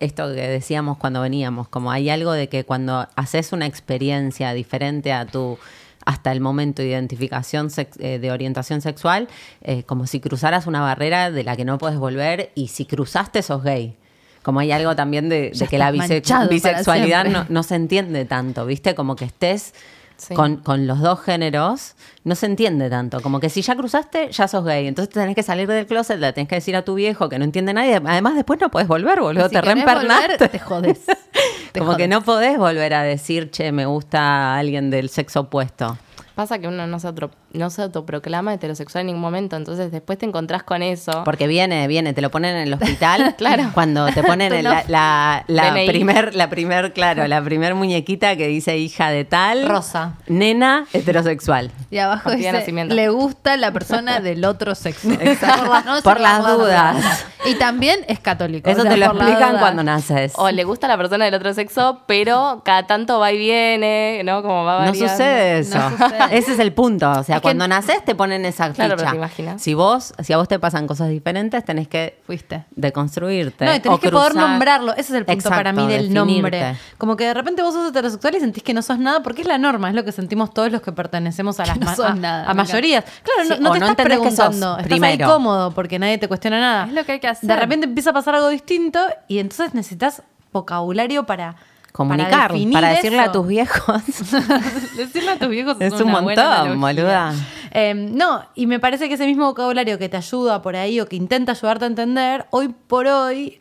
Esto 0.00 0.28
que 0.34 0.40
decíamos 0.48 0.98
cuando 0.98 1.20
veníamos, 1.20 1.68
como 1.68 1.90
hay 1.90 2.10
algo 2.10 2.32
de 2.32 2.48
que 2.48 2.64
cuando 2.64 3.08
haces 3.16 3.52
una 3.52 3.66
experiencia 3.66 4.52
diferente 4.52 5.12
a 5.12 5.26
tu 5.26 5.58
hasta 6.04 6.32
el 6.32 6.40
momento 6.40 6.82
de 6.82 6.88
identificación 6.88 7.68
eh, 8.00 8.18
de 8.18 8.30
orientación 8.32 8.80
sexual, 8.80 9.28
eh, 9.62 9.84
como 9.84 10.06
si 10.08 10.18
cruzaras 10.18 10.66
una 10.66 10.80
barrera 10.80 11.30
de 11.30 11.44
la 11.44 11.56
que 11.56 11.64
no 11.64 11.78
puedes 11.78 11.96
volver 11.98 12.50
y 12.56 12.68
si 12.68 12.86
cruzaste 12.86 13.40
sos 13.42 13.62
gay. 13.62 13.96
Como 14.42 14.58
hay 14.58 14.72
algo 14.72 14.96
también 14.96 15.28
de, 15.28 15.52
que 15.70 15.78
la 15.78 15.92
bise- 15.92 16.20
bisexualidad 16.50 17.24
no 17.48 17.62
se 17.62 17.76
entiende 17.76 18.24
tanto, 18.24 18.66
¿viste? 18.66 18.96
Como 18.96 19.14
que 19.14 19.24
estés 19.26 19.74
Sí. 20.22 20.34
con, 20.34 20.58
con 20.58 20.86
los 20.86 21.00
dos 21.00 21.20
géneros, 21.20 21.96
no 22.22 22.36
se 22.36 22.46
entiende 22.46 22.88
tanto. 22.88 23.20
Como 23.20 23.40
que 23.40 23.50
si 23.50 23.60
ya 23.60 23.74
cruzaste, 23.74 24.30
ya 24.30 24.46
sos 24.46 24.64
gay. 24.64 24.86
Entonces 24.86 25.12
te 25.12 25.18
tenés 25.18 25.34
que 25.34 25.42
salir 25.42 25.66
del 25.66 25.84
closet, 25.86 26.20
le 26.20 26.32
tenés 26.32 26.48
que 26.48 26.54
decir 26.54 26.76
a 26.76 26.84
tu 26.84 26.94
viejo 26.94 27.28
que 27.28 27.40
no 27.40 27.44
entiende 27.44 27.74
nadie. 27.74 28.00
Además, 28.04 28.36
después 28.36 28.60
no 28.60 28.70
podés 28.70 28.86
volver, 28.86 29.20
boludo. 29.20 29.48
si 29.48 29.54
te 29.54 29.60
reempernaste. 29.60 30.48
te 30.48 30.58
jodes. 30.60 31.00
Te 31.72 31.80
Como 31.80 31.96
que 31.96 32.06
no 32.06 32.20
podés 32.20 32.58
volver 32.58 32.92
a 32.92 33.02
decir, 33.02 33.50
che, 33.50 33.72
me 33.72 33.86
gusta 33.86 34.56
alguien 34.56 34.90
del 34.90 35.08
sexo 35.08 35.40
opuesto. 35.40 35.96
Pasa 36.42 36.58
que 36.58 36.66
uno 36.66 36.88
no 36.88 36.98
se, 36.98 37.06
otro- 37.06 37.30
no 37.52 37.70
se 37.70 37.82
autoproclama 37.82 38.52
heterosexual 38.52 39.02
en 39.02 39.06
ningún 39.06 39.22
momento, 39.22 39.54
entonces 39.54 39.92
después 39.92 40.18
te 40.18 40.26
encontrás 40.26 40.64
con 40.64 40.82
eso. 40.82 41.22
Porque 41.24 41.46
viene, 41.46 41.86
viene, 41.86 42.14
te 42.14 42.20
lo 42.20 42.32
ponen 42.32 42.56
en 42.56 42.62
el 42.64 42.74
hospital. 42.74 43.36
Claro. 43.38 43.70
Cuando 43.74 44.06
te 44.06 44.24
ponen 44.24 44.52
en 44.52 44.64
la, 44.64 44.82
la, 44.88 45.44
la 45.46 45.72
primer, 45.86 46.34
la 46.34 46.50
primer, 46.50 46.92
claro, 46.92 47.28
la 47.28 47.40
primer 47.44 47.76
muñequita 47.76 48.34
que 48.36 48.48
dice 48.48 48.76
hija 48.76 49.10
de 49.10 49.24
tal. 49.24 49.68
Rosa. 49.68 50.14
Nena 50.26 50.86
heterosexual. 50.92 51.70
Y 51.90 51.98
abajo 51.98 52.32
dice, 52.32 52.50
nacimiento. 52.52 52.92
le 52.94 53.08
gusta 53.08 53.56
la 53.56 53.70
persona 53.72 54.18
del 54.18 54.44
otro 54.44 54.74
sexo. 54.74 55.10
Exacto. 55.20 55.66
Por, 55.70 55.84
no 55.86 56.02
Por 56.02 56.20
las 56.20 56.44
dudas. 56.44 57.24
Y 57.44 57.54
también 57.54 58.00
es 58.08 58.18
católico. 58.18 58.68
Eso 58.68 58.80
o 58.80 58.82
sea, 58.82 58.90
te 58.92 58.96
lo 58.96 59.06
explican 59.06 59.58
cuando 59.58 59.82
naces. 59.84 60.32
O 60.36 60.50
le 60.50 60.64
gusta 60.64 60.88
la 60.88 60.96
persona 60.96 61.24
del 61.24 61.34
otro 61.34 61.54
sexo, 61.54 62.02
pero 62.06 62.62
cada 62.64 62.86
tanto 62.88 63.18
va 63.20 63.30
y 63.32 63.38
viene, 63.38 64.22
¿no? 64.24 64.42
Como 64.42 64.64
va 64.64 64.72
No 64.72 64.78
variando. 64.90 65.08
sucede 65.08 65.58
eso. 65.60 65.78
No 65.78 65.90
sucede. 65.90 66.31
Ese 66.38 66.52
es 66.52 66.58
el 66.58 66.72
punto. 66.72 67.10
O 67.10 67.22
sea, 67.22 67.36
Es 67.36 67.40
que- 67.40 67.42
cuando 67.42 67.68
naces 67.68 68.04
te 68.04 68.14
ponen 68.14 68.44
esa 68.44 68.72
Claro, 68.72 68.96
pero 68.96 68.98
ficha. 69.00 69.10
te 69.10 69.16
imaginas. 69.16 69.62
Si 69.62 69.74
vos, 69.74 70.12
si 70.22 70.32
a 70.32 70.36
vos 70.38 70.48
te 70.48 70.58
pasan 70.58 70.86
cosas 70.86 71.08
diferentes, 71.08 71.64
tenés 71.64 71.88
que 71.88 72.20
Fuiste. 72.26 72.64
deconstruirte. 72.74 73.64
No, 73.64 73.74
y 73.74 73.80
tenés 73.80 73.98
o 73.98 74.00
que 74.00 74.10
poder 74.10 74.34
nombrarlo. 74.34 74.92
Ese 74.92 75.00
es 75.00 75.10
el 75.10 75.24
punto 75.24 75.32
Exacto, 75.32 75.56
para 75.56 75.72
mí 75.72 75.86
del 75.86 76.08
definirte. 76.12 76.14
nombre. 76.60 76.76
Como 76.98 77.16
que 77.16 77.24
de 77.26 77.34
repente 77.34 77.62
vos 77.62 77.74
sos 77.74 77.90
heterosexual 77.90 78.34
y 78.36 78.40
sentís 78.40 78.62
que 78.62 78.74
no 78.74 78.82
sos 78.82 78.98
nada 78.98 79.22
porque 79.22 79.42
es 79.42 79.48
la 79.48 79.58
norma, 79.58 79.88
es 79.88 79.94
lo 79.94 80.04
que 80.04 80.12
sentimos 80.12 80.52
todos 80.52 80.70
los 80.72 80.82
que 80.82 80.92
pertenecemos 80.92 81.58
a 81.60 81.66
las 81.66 81.78
no 81.78 81.86
ma- 81.86 81.96
sos 81.96 82.06
a, 82.06 82.14
nada, 82.14 82.48
a 82.50 82.54
mayorías. 82.54 83.04
Claro, 83.22 83.48
no, 83.48 83.56
Sí, 83.56 83.62
no 83.62 83.70
o 83.70 83.72
te 83.74 83.80
no 83.80 83.86
estás 83.88 84.04
preguntando, 84.06 84.78
estás 84.78 84.78
ahí 84.78 84.84
primero. 84.88 85.28
cómodo 85.28 85.70
porque 85.72 85.98
nadie 85.98 86.18
te 86.18 86.28
cuestiona 86.28 86.60
nada. 86.60 86.86
Es 86.86 86.92
lo 86.92 87.04
que 87.04 87.12
hay 87.12 87.20
que 87.20 87.28
hacer. 87.28 87.48
De 87.48 87.56
repente 87.56 87.86
empieza 87.86 88.10
a 88.10 88.12
pasar 88.12 88.34
algo 88.34 88.48
distinto 88.48 88.98
y 89.28 89.38
entonces 89.38 89.74
necesitas 89.74 90.22
vocabulario 90.52 91.24
para 91.24 91.56
Comunicar, 91.92 92.52
para, 92.72 92.88
decirle 92.88 93.20
a 93.20 93.30
tus 93.32 93.46
viejos. 93.46 94.02
Decirle 94.96 95.30
a 95.30 95.38
tus 95.38 95.48
viejos 95.48 95.76
es 95.78 95.92
un 96.00 96.10
montón, 96.10 96.80
boluda. 96.80 97.34
Eh, 97.70 97.92
no, 97.94 98.46
y 98.54 98.66
me 98.66 98.80
parece 98.80 99.08
que 99.08 99.14
ese 99.14 99.26
mismo 99.26 99.44
vocabulario 99.44 99.98
que 99.98 100.08
te 100.08 100.16
ayuda 100.16 100.62
por 100.62 100.74
ahí 100.74 101.00
o 101.00 101.06
que 101.06 101.16
intenta 101.16 101.52
ayudarte 101.52 101.84
a 101.84 101.88
entender, 101.88 102.46
hoy 102.50 102.68
por 102.68 103.06
hoy 103.06 103.60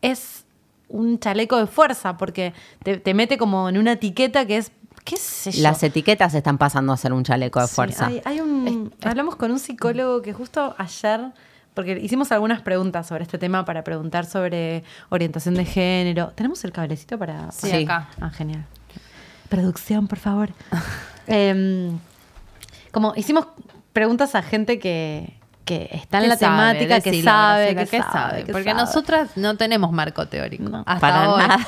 es 0.00 0.44
un 0.88 1.18
chaleco 1.18 1.58
de 1.58 1.66
fuerza 1.66 2.16
porque 2.16 2.54
te, 2.82 2.96
te 2.96 3.12
mete 3.12 3.36
como 3.36 3.68
en 3.68 3.76
una 3.76 3.92
etiqueta 3.92 4.46
que 4.46 4.56
es, 4.56 4.72
qué 5.04 5.16
sé 5.18 5.52
yo. 5.52 5.62
Las 5.62 5.82
etiquetas 5.82 6.32
están 6.34 6.56
pasando 6.56 6.94
a 6.94 6.96
ser 6.96 7.12
un 7.12 7.22
chaleco 7.24 7.60
de 7.60 7.66
Sí, 7.66 7.74
fuerza. 7.74 8.06
hay, 8.06 8.22
hay 8.24 8.40
un, 8.40 8.94
hablamos 9.04 9.36
con 9.36 9.50
un 9.50 9.58
psicólogo 9.58 10.22
que 10.22 10.32
justo 10.32 10.74
ayer, 10.78 11.20
porque 11.78 11.96
hicimos 12.02 12.32
algunas 12.32 12.60
preguntas 12.60 13.06
sobre 13.06 13.22
este 13.22 13.38
tema 13.38 13.64
para 13.64 13.84
preguntar 13.84 14.26
sobre 14.26 14.82
orientación 15.10 15.54
de 15.54 15.64
género. 15.64 16.32
¿Tenemos 16.34 16.64
el 16.64 16.72
cablecito 16.72 17.16
para...? 17.16 17.52
Sí, 17.52 17.70
Sí. 17.70 17.84
acá. 17.84 18.08
Ah, 18.20 18.30
genial. 18.30 18.64
Producción, 19.48 20.08
por 20.08 20.18
favor. 20.18 20.50
Em, 21.28 21.96
como 22.90 23.12
hicimos 23.14 23.46
preguntas 23.92 24.34
a 24.34 24.42
gente 24.42 24.80
que, 24.80 25.34
que 25.64 25.88
está 25.92 26.16
en 26.16 26.22
¿Qué 26.24 26.28
la 26.30 26.36
sabe? 26.36 26.56
temática, 26.56 27.00
que 27.00 27.22
sabe, 27.22 27.76
que 27.76 27.86
¿qué 27.86 28.02
sabe, 28.02 28.44
que 28.44 28.52
Porque 28.52 28.70
sabe. 28.70 28.80
nosotras 28.80 29.36
no 29.36 29.56
tenemos 29.56 29.92
marco 29.92 30.26
teórico. 30.26 30.64
No, 30.68 30.78
hasta 30.84 30.98
para 30.98 31.30
hoy. 31.30 31.42
nada. 31.42 31.60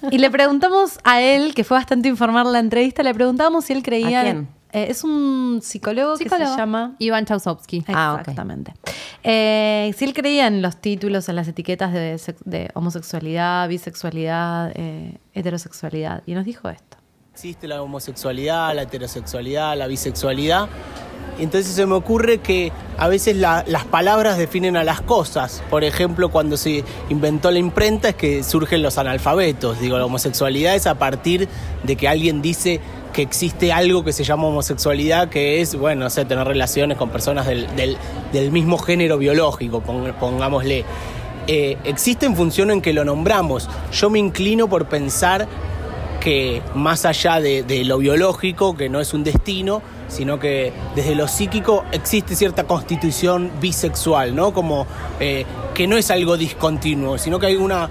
Y 0.10 0.18
le 0.18 0.30
preguntamos 0.30 0.98
a 1.02 1.22
él, 1.22 1.54
que 1.54 1.64
fue 1.64 1.78
bastante 1.78 2.10
informar 2.10 2.44
la 2.44 2.58
entrevista, 2.58 3.02
le 3.02 3.14
preguntamos 3.14 3.64
si 3.64 3.72
él 3.72 3.82
creía... 3.82 4.20
¿A 4.20 4.24
quién? 4.24 4.48
Eh, 4.72 4.86
es 4.90 5.02
un 5.04 5.60
psicólogo, 5.62 6.16
que 6.16 6.28
se 6.28 6.38
llama... 6.38 6.94
Iván 6.98 7.24
Chausovsky. 7.24 7.84
Ah. 7.88 8.16
Exactamente. 8.20 8.72
Eh, 9.22 9.92
si 9.96 10.04
él 10.04 10.14
creía 10.14 10.46
en 10.46 10.62
los 10.62 10.76
títulos, 10.76 11.28
en 11.28 11.36
las 11.36 11.48
etiquetas 11.48 11.92
de, 11.92 12.16
sex- 12.18 12.40
de 12.44 12.70
homosexualidad, 12.74 13.68
bisexualidad, 13.68 14.72
eh, 14.74 15.18
heterosexualidad. 15.34 16.22
Y 16.26 16.34
nos 16.34 16.44
dijo 16.44 16.68
esto. 16.68 16.96
Existe 17.32 17.66
la 17.68 17.82
homosexualidad, 17.82 18.74
la 18.74 18.82
heterosexualidad, 18.82 19.76
la 19.76 19.86
bisexualidad. 19.86 20.68
Entonces 21.38 21.72
se 21.72 21.86
me 21.86 21.94
ocurre 21.94 22.38
que 22.38 22.70
a 22.98 23.08
veces 23.08 23.34
la- 23.36 23.64
las 23.66 23.84
palabras 23.86 24.36
definen 24.36 24.76
a 24.76 24.84
las 24.84 25.00
cosas. 25.00 25.62
Por 25.70 25.84
ejemplo, 25.84 26.30
cuando 26.30 26.56
se 26.58 26.84
inventó 27.08 27.50
la 27.50 27.58
imprenta 27.58 28.10
es 28.10 28.14
que 28.14 28.42
surgen 28.42 28.82
los 28.82 28.98
analfabetos. 28.98 29.80
Digo, 29.80 29.96
la 29.96 30.04
homosexualidad 30.04 30.74
es 30.74 30.86
a 30.86 30.96
partir 30.98 31.48
de 31.82 31.96
que 31.96 32.08
alguien 32.08 32.42
dice 32.42 32.80
que 33.12 33.22
existe 33.22 33.72
algo 33.72 34.04
que 34.04 34.12
se 34.12 34.24
llama 34.24 34.46
homosexualidad, 34.46 35.28
que 35.28 35.60
es, 35.60 35.74
bueno, 35.76 36.04
no 36.04 36.10
sé, 36.10 36.24
tener 36.24 36.46
relaciones 36.46 36.96
con 36.96 37.10
personas 37.10 37.46
del, 37.46 37.74
del- 37.76 37.96
del 38.32 38.50
mismo 38.52 38.78
género 38.78 39.18
biológico, 39.18 39.80
pong- 39.80 40.12
pongámosle. 40.18 40.84
Eh, 41.46 41.76
existe 41.84 42.26
en 42.26 42.36
función 42.36 42.70
en 42.70 42.80
que 42.80 42.92
lo 42.92 43.04
nombramos. 43.04 43.68
Yo 43.92 44.10
me 44.10 44.18
inclino 44.18 44.68
por 44.68 44.86
pensar 44.86 45.48
que 46.20 46.62
más 46.74 47.04
allá 47.04 47.40
de 47.40 47.84
lo 47.84 47.98
biológico, 47.98 48.76
que 48.76 48.88
no 48.88 49.00
es 49.00 49.14
un 49.14 49.24
destino, 49.24 49.82
sino 50.10 50.38
que 50.38 50.72
desde 50.94 51.14
lo 51.14 51.28
psíquico 51.28 51.84
existe 51.92 52.36
cierta 52.36 52.64
constitución 52.64 53.50
bisexual, 53.60 54.34
¿no? 54.34 54.52
Como 54.52 54.86
eh, 55.18 55.46
que 55.74 55.86
no 55.86 55.96
es 55.96 56.10
algo 56.10 56.36
discontinuo, 56.36 57.18
sino 57.18 57.38
que 57.38 57.46
hay 57.46 57.56
una, 57.56 57.88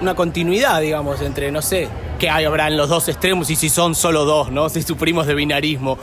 una 0.00 0.14
continuidad, 0.14 0.80
digamos, 0.80 1.20
entre, 1.22 1.50
no 1.50 1.62
sé, 1.62 1.88
que 2.18 2.28
hay, 2.28 2.44
habrá 2.44 2.68
en 2.68 2.76
los 2.76 2.88
dos 2.88 3.08
extremos 3.08 3.50
y 3.50 3.56
si 3.56 3.68
son 3.68 3.94
solo 3.94 4.24
dos, 4.24 4.50
¿no? 4.50 4.68
Si 4.68 4.82
sufrimos 4.82 5.26
de 5.26 5.34
binarismo. 5.34 5.98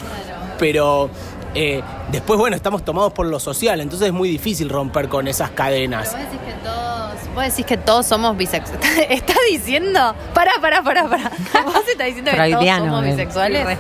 Pero 0.58 1.10
eh, 1.56 1.82
después, 2.12 2.40
bueno, 2.40 2.56
estamos 2.56 2.84
tomados 2.84 3.14
por 3.14 3.26
lo 3.26 3.40
social, 3.40 3.82
entonces 3.82 4.08
es 4.08 4.14
muy 4.14 4.30
difícil 4.30 4.70
romper 4.70 5.10
con 5.10 5.28
esas 5.28 5.52
cadenas. 5.52 6.12
Vos 6.12 6.20
decís 6.20 6.40
que 6.46 6.54
todos, 6.64 7.36
vos 7.36 7.44
decís 7.44 7.66
que 7.66 7.78
todos 7.78 8.06
somos 8.06 8.38
bisexuales. 8.38 8.86
¿Estás 9.10 9.38
diciendo? 9.50 10.16
Pará, 10.34 10.54
pará, 10.62 10.84
pará, 10.84 11.08
pará. 11.08 11.32
Vos 11.66 11.88
estás 11.88 12.08
diciendo 12.08 12.32
que 12.32 12.52
todos 12.52 12.66
somos 12.66 13.04
bisexuales. 13.04 13.78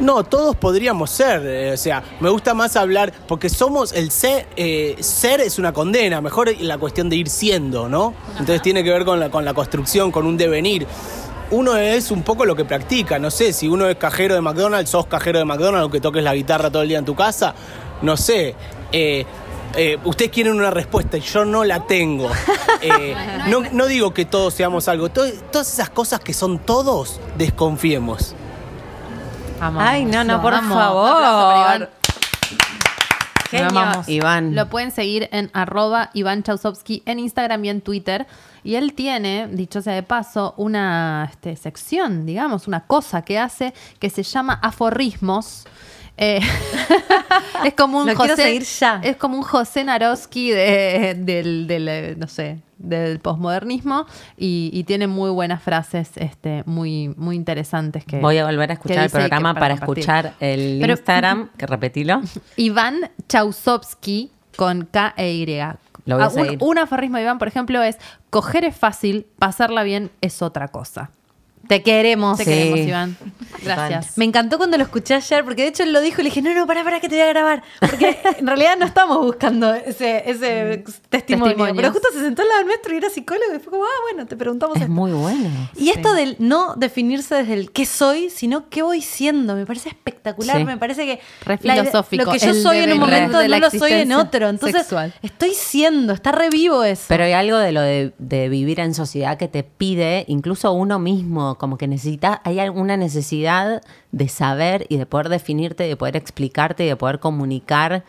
No, 0.00 0.24
todos 0.24 0.54
podríamos 0.56 1.10
ser. 1.10 1.42
eh, 1.46 1.72
o 1.72 1.76
sea, 1.76 2.02
me 2.20 2.28
gusta 2.28 2.52
más 2.54 2.76
hablar, 2.76 3.12
porque 3.26 3.48
somos 3.48 3.92
el 3.92 4.10
ser, 4.10 4.46
eh, 4.56 4.96
ser 5.00 5.40
es 5.40 5.58
una 5.58 5.72
condena, 5.72 6.20
mejor 6.20 6.50
la 6.60 6.76
cuestión 6.78 7.08
de 7.08 7.16
ir 7.16 7.28
siendo, 7.30 7.88
¿no? 7.88 8.12
Entonces 8.32 8.60
tiene 8.62 8.84
que 8.84 8.90
ver 8.90 9.04
con 9.04 9.18
la, 9.20 9.30
con 9.30 9.44
la 9.44 9.54
construcción, 9.54 10.10
con 10.12 10.26
un 10.26 10.36
devenir. 10.36 10.86
Uno 11.50 11.76
es 11.76 12.10
un 12.10 12.22
poco 12.24 12.44
lo 12.44 12.54
que 12.56 12.64
practica, 12.64 13.18
no 13.18 13.30
sé, 13.30 13.52
si 13.52 13.68
uno 13.68 13.88
es 13.88 13.96
cajero 13.96 14.34
de 14.34 14.40
McDonald's, 14.40 14.90
sos 14.90 15.06
cajero 15.06 15.38
de 15.38 15.44
McDonald's, 15.44 15.82
aunque 15.82 16.00
toques 16.00 16.22
la 16.22 16.34
guitarra 16.34 16.70
todo 16.70 16.82
el 16.82 16.88
día 16.88 16.98
en 16.98 17.04
tu 17.04 17.14
casa, 17.14 17.54
no 18.02 18.16
sé. 18.16 18.54
eh, 18.92 19.24
eh, 19.76 19.98
ustedes 20.04 20.30
quieren 20.30 20.54
una 20.54 20.70
respuesta 20.70 21.16
y 21.18 21.20
yo 21.20 21.44
no 21.44 21.64
la 21.64 21.86
tengo. 21.86 22.28
Eh, 22.82 23.16
no, 23.48 23.60
no 23.72 23.86
digo 23.86 24.12
que 24.12 24.26
todos 24.26 24.52
seamos 24.52 24.86
algo. 24.88 25.08
To- 25.08 25.32
todas 25.50 25.72
esas 25.72 25.88
cosas 25.88 26.20
que 26.20 26.34
son 26.34 26.58
todos, 26.58 27.18
desconfiemos. 27.38 28.34
Ay, 29.60 30.04
no, 30.04 30.24
no, 30.24 30.40
por 30.42 30.54
favor. 30.54 31.90
Genio. 33.50 33.68
amamos. 33.68 34.08
Iván. 34.08 34.54
Lo 34.54 34.68
pueden 34.68 34.90
seguir 34.90 35.28
en 35.32 35.50
arroba 35.52 36.10
Iván 36.14 36.42
Chausovsky 36.42 37.02
en 37.06 37.18
Instagram 37.18 37.64
y 37.64 37.68
en 37.70 37.80
Twitter. 37.80 38.26
Y 38.64 38.74
él 38.74 38.94
tiene, 38.94 39.46
dicho 39.48 39.80
sea 39.82 39.94
de 39.94 40.02
paso, 40.02 40.54
una 40.56 41.28
este, 41.30 41.56
sección, 41.56 42.26
digamos, 42.26 42.66
una 42.66 42.86
cosa 42.86 43.22
que 43.22 43.38
hace 43.38 43.72
que 44.00 44.10
se 44.10 44.22
llama 44.24 44.54
aforrismos. 44.54 45.64
Eh, 46.18 46.40
es 47.64 47.74
como 47.74 47.98
un 48.00 48.06
Lo 48.08 48.16
José, 48.16 48.36
seguir 48.36 48.62
ya. 48.62 49.00
es 49.02 49.16
como 49.16 49.36
un 49.36 49.42
José 49.42 49.84
Naroski 49.84 50.50
de- 50.50 51.14
del, 51.18 51.66
del, 51.66 51.88
eh, 51.88 52.14
no 52.16 52.26
sé, 52.26 52.58
del 52.78 53.20
posmodernismo 53.20 54.06
y, 54.36 54.70
y 54.72 54.84
tiene 54.84 55.06
muy 55.06 55.30
buenas 55.30 55.62
frases, 55.62 56.10
este, 56.16 56.62
muy, 56.66 57.08
muy 57.16 57.36
interesantes 57.36 58.04
que 58.04 58.18
Voy 58.20 58.38
a 58.38 58.46
volver 58.46 58.70
a 58.70 58.74
escuchar 58.74 59.04
el 59.04 59.10
programa 59.10 59.54
para, 59.54 59.74
escuchar 59.74 60.34
el 60.40 60.78
Pero- 60.80 60.92
Instagram, 60.94 61.50
que 61.58 61.66
repetilo. 61.66 62.22
Iván 62.56 63.10
Chausovsky 63.28 64.30
con 64.56 64.86
K 64.86 65.14
e 65.16 65.32
Y. 65.32 65.46
Lo 66.06 66.16
voy 66.16 66.24
a 66.24 66.26
Ah, 66.28 66.56
un, 66.60 66.78
aforismo 66.78 67.16
de 67.16 67.24
Iván, 67.24 67.38
por 67.38 67.48
ejemplo, 67.48 67.82
es 67.82 67.98
coger 68.30 68.64
es 68.64 68.76
fácil, 68.76 69.26
pasarla 69.38 69.82
bien 69.82 70.10
es 70.20 70.40
otra 70.40 70.68
cosa. 70.68 71.10
Te 71.68 71.82
queremos. 71.82 72.38
Te 72.38 72.44
Sí. 72.44 72.50
queremos, 72.50 72.78
Iván. 72.80 73.16
Gracias. 73.62 74.16
Me 74.18 74.24
encantó 74.24 74.58
cuando 74.58 74.76
lo 74.76 74.84
escuché 74.84 75.14
ayer, 75.14 75.44
porque 75.44 75.62
de 75.62 75.68
hecho 75.68 75.82
él 75.82 75.92
lo 75.92 76.00
dijo 76.00 76.20
y 76.20 76.24
le 76.24 76.30
dije, 76.30 76.42
no, 76.42 76.54
no, 76.54 76.66
pará, 76.66 76.84
pará, 76.84 77.00
que 77.00 77.08
te 77.08 77.16
voy 77.16 77.24
a 77.24 77.28
grabar. 77.28 77.62
Porque 77.80 78.18
en 78.38 78.46
realidad 78.46 78.76
no 78.78 78.86
estamos 78.86 79.18
buscando 79.18 79.74
ese, 79.74 80.28
ese 80.30 80.84
testimonio. 81.08 81.46
Testimonios. 81.54 81.76
Pero 81.76 81.92
justo 81.92 82.08
se 82.12 82.20
sentó 82.20 82.42
al 82.42 82.48
lado 82.48 82.64
nuestro 82.64 82.94
y 82.94 82.98
era 82.98 83.10
psicólogo 83.10 83.54
y 83.54 83.58
fue 83.58 83.70
como, 83.72 83.84
ah, 83.84 84.00
bueno, 84.10 84.26
te 84.26 84.36
preguntamos 84.36 84.76
Es 84.76 84.82
esto. 84.82 84.92
muy 84.92 85.12
bueno. 85.12 85.48
Y 85.76 85.90
esto 85.90 86.12
del 86.14 86.36
no 86.38 86.74
definirse 86.76 87.34
desde 87.34 87.54
el 87.54 87.72
qué 87.72 87.86
soy, 87.86 88.30
sino 88.30 88.68
qué 88.68 88.82
voy 88.82 89.00
siendo, 89.00 89.54
me 89.54 89.66
parece 89.66 89.88
espectacular. 89.88 90.58
Sí. 90.58 90.64
Me 90.64 90.76
parece 90.76 91.04
que 91.06 91.20
Re 91.44 91.58
la 91.62 91.76
lo 91.76 92.04
que 92.32 92.38
yo 92.38 92.50
el 92.50 92.62
soy 92.62 92.78
en 92.78 92.92
un 92.92 92.98
momento 93.00 93.38
de 93.38 93.48
no 93.48 93.58
lo 93.58 93.70
soy 93.70 93.92
en 93.92 94.12
otro. 94.12 94.48
Entonces, 94.48 94.82
sexual. 94.82 95.12
estoy 95.22 95.52
siendo, 95.54 96.12
está 96.12 96.32
revivo 96.32 96.84
eso. 96.84 97.04
Pero 97.08 97.24
hay 97.24 97.32
algo 97.32 97.58
de 97.58 97.72
lo 97.72 97.80
de, 97.80 98.12
de 98.18 98.48
vivir 98.48 98.80
en 98.80 98.94
sociedad 98.94 99.36
que 99.38 99.48
te 99.48 99.62
pide, 99.62 100.24
incluso 100.28 100.72
uno 100.72 100.98
mismo, 100.98 101.55
como 101.58 101.78
que 101.78 101.86
necesita, 101.88 102.40
hay 102.44 102.60
alguna 102.60 102.96
necesidad 102.96 103.82
de 104.12 104.28
saber 104.28 104.86
y 104.88 104.96
de 104.96 105.06
poder 105.06 105.28
definirte, 105.28 105.84
de 105.84 105.96
poder 105.96 106.16
explicarte 106.16 106.84
y 106.84 106.88
de 106.88 106.96
poder 106.96 107.18
comunicar 107.20 108.04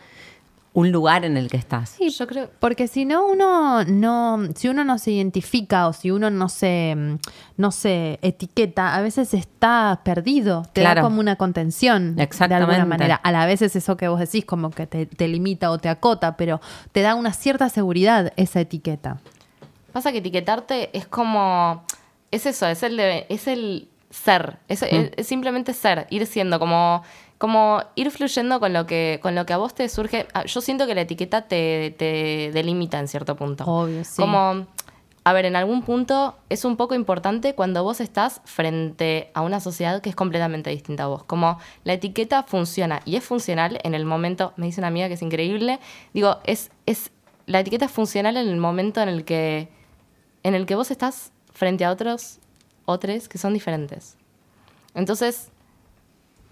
un 0.74 0.92
lugar 0.92 1.24
en 1.24 1.36
el 1.36 1.48
que 1.50 1.56
estás. 1.56 1.88
Sí, 1.98 2.10
yo 2.10 2.26
creo. 2.28 2.50
Porque 2.60 2.86
si 2.86 3.04
no, 3.04 3.26
uno 3.26 3.82
no. 3.84 4.38
Si 4.54 4.68
uno 4.68 4.84
no 4.84 4.98
se 4.98 5.10
identifica 5.10 5.88
o 5.88 5.92
si 5.92 6.12
uno 6.12 6.30
no 6.30 6.48
se, 6.48 6.94
mm, 6.96 7.18
no 7.56 7.72
se 7.72 8.20
etiqueta, 8.22 8.94
a 8.94 9.00
veces 9.00 9.34
está 9.34 10.02
perdido. 10.04 10.62
Te 10.72 10.82
da 10.82 10.92
Claro. 10.92 11.02
como 11.08 11.18
una 11.18 11.34
contención. 11.34 12.14
De 12.14 12.22
Exactamente. 12.22 12.74
alguna 12.74 12.84
manera. 12.84 13.16
A 13.16 13.32
la 13.32 13.44
vez 13.46 13.60
es 13.62 13.74
eso 13.74 13.96
que 13.96 14.06
vos 14.06 14.20
decís, 14.20 14.44
como 14.44 14.70
que 14.70 14.86
te, 14.86 15.06
te 15.06 15.26
limita 15.26 15.70
o 15.72 15.78
te 15.78 15.88
acota, 15.88 16.36
pero 16.36 16.60
te 16.92 17.00
da 17.00 17.16
una 17.16 17.32
cierta 17.32 17.68
seguridad 17.70 18.32
esa 18.36 18.60
etiqueta. 18.60 19.18
Pasa 19.92 20.12
que 20.12 20.18
etiquetarte 20.18 20.96
es 20.96 21.08
como. 21.08 21.82
Es 22.30 22.46
eso, 22.46 22.66
es 22.66 22.82
el, 22.82 22.96
de- 22.96 23.26
es 23.28 23.46
el 23.46 23.88
ser. 24.10 24.58
Es, 24.68 24.82
es- 24.82 25.10
es 25.16 25.26
simplemente 25.26 25.72
ser, 25.74 26.06
ir 26.10 26.26
siendo, 26.26 26.58
como, 26.58 27.02
como 27.38 27.82
ir 27.94 28.10
fluyendo 28.10 28.60
con 28.60 28.72
lo, 28.72 28.86
que, 28.86 29.18
con 29.22 29.34
lo 29.34 29.46
que 29.46 29.52
a 29.52 29.56
vos 29.58 29.74
te 29.74 29.88
surge. 29.88 30.26
Ah, 30.34 30.44
Yo 30.44 30.60
siento 30.60 30.86
que 30.86 30.94
la 30.94 31.02
etiqueta 31.02 31.42
te, 31.48 31.94
te 31.98 32.50
delimita 32.52 32.98
en 32.98 33.08
cierto 33.08 33.36
punto. 33.36 33.64
Obvio, 33.64 34.04
sí. 34.04 34.20
Como. 34.20 34.66
a 35.24 35.32
ver, 35.34 35.44
en 35.44 35.56
algún 35.56 35.82
punto 35.82 36.36
es 36.48 36.64
un 36.64 36.76
poco 36.78 36.94
importante 36.94 37.54
cuando 37.54 37.82
vos 37.82 38.00
estás 38.00 38.40
frente 38.44 39.30
a 39.34 39.42
una 39.42 39.60
sociedad 39.60 40.00
que 40.00 40.08
es 40.10 40.16
completamente 40.16 40.70
distinta 40.70 41.04
a 41.04 41.06
vos. 41.08 41.22
Como 41.24 41.58
la 41.84 41.92
etiqueta 41.94 42.42
funciona 42.44 43.00
y 43.04 43.16
es 43.16 43.24
funcional 43.24 43.78
en 43.84 43.94
el 43.94 44.04
momento, 44.06 44.52
me 44.56 44.66
dice 44.66 44.80
una 44.80 44.88
amiga 44.88 45.06
que 45.08 45.14
es 45.14 45.22
increíble, 45.22 45.80
digo, 46.14 46.38
es, 46.44 46.70
es 46.86 47.10
la 47.46 47.60
etiqueta 47.60 47.84
es 47.86 47.90
funcional 47.90 48.36
en 48.38 48.48
el 48.48 48.56
momento 48.56 49.00
en 49.02 49.08
el 49.10 49.24
que 49.24 49.68
en 50.44 50.54
el 50.54 50.64
que 50.66 50.74
vos 50.76 50.90
estás 50.90 51.30
frente 51.58 51.84
a 51.84 51.90
otros 51.90 52.38
otros 52.84 53.28
que 53.28 53.36
son 53.36 53.52
diferentes. 53.52 54.16
Entonces, 54.94 55.50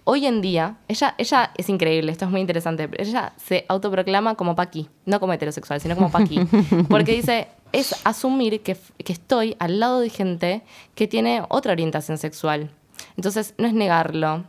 hoy 0.04 0.26
en 0.26 0.42
día, 0.42 0.76
ella, 0.88 1.14
ella 1.16 1.52
es 1.57 1.68
increíble, 1.68 2.11
esto 2.12 2.24
es 2.24 2.30
muy 2.30 2.40
interesante, 2.40 2.88
pero 2.88 3.02
ella 3.02 3.32
se 3.36 3.64
autoproclama 3.68 4.34
como 4.34 4.54
Paqui, 4.57 4.88
no 5.07 5.20
como 5.20 5.32
heterosexual, 5.32 5.80
sino 5.80 5.94
como 5.94 6.11
Paqui. 6.11 6.40
Porque 6.90 7.12
dice, 7.12 7.48
es 7.72 7.94
asumir 8.04 8.61
que, 8.62 8.76
que 9.04 9.12
estoy 9.12 9.57
al 9.61 9.78
lado 9.80 10.00
de 10.00 10.11
gente 10.11 10.62
que 10.96 11.07
tiene 11.07 11.42
otra 11.48 11.72
orientación 11.72 12.18
sexual. 12.18 12.70
Entonces, 13.16 13.54
no 13.57 13.66
es 13.66 13.72
negarlo, 13.72 14.44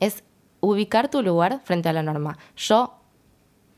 es 0.00 0.22
ubicar 0.60 1.10
tu 1.10 1.22
lugar 1.22 1.60
frente 1.64 1.88
a 1.88 1.92
la 1.92 2.02
norma. 2.02 2.38
Yo 2.56 2.97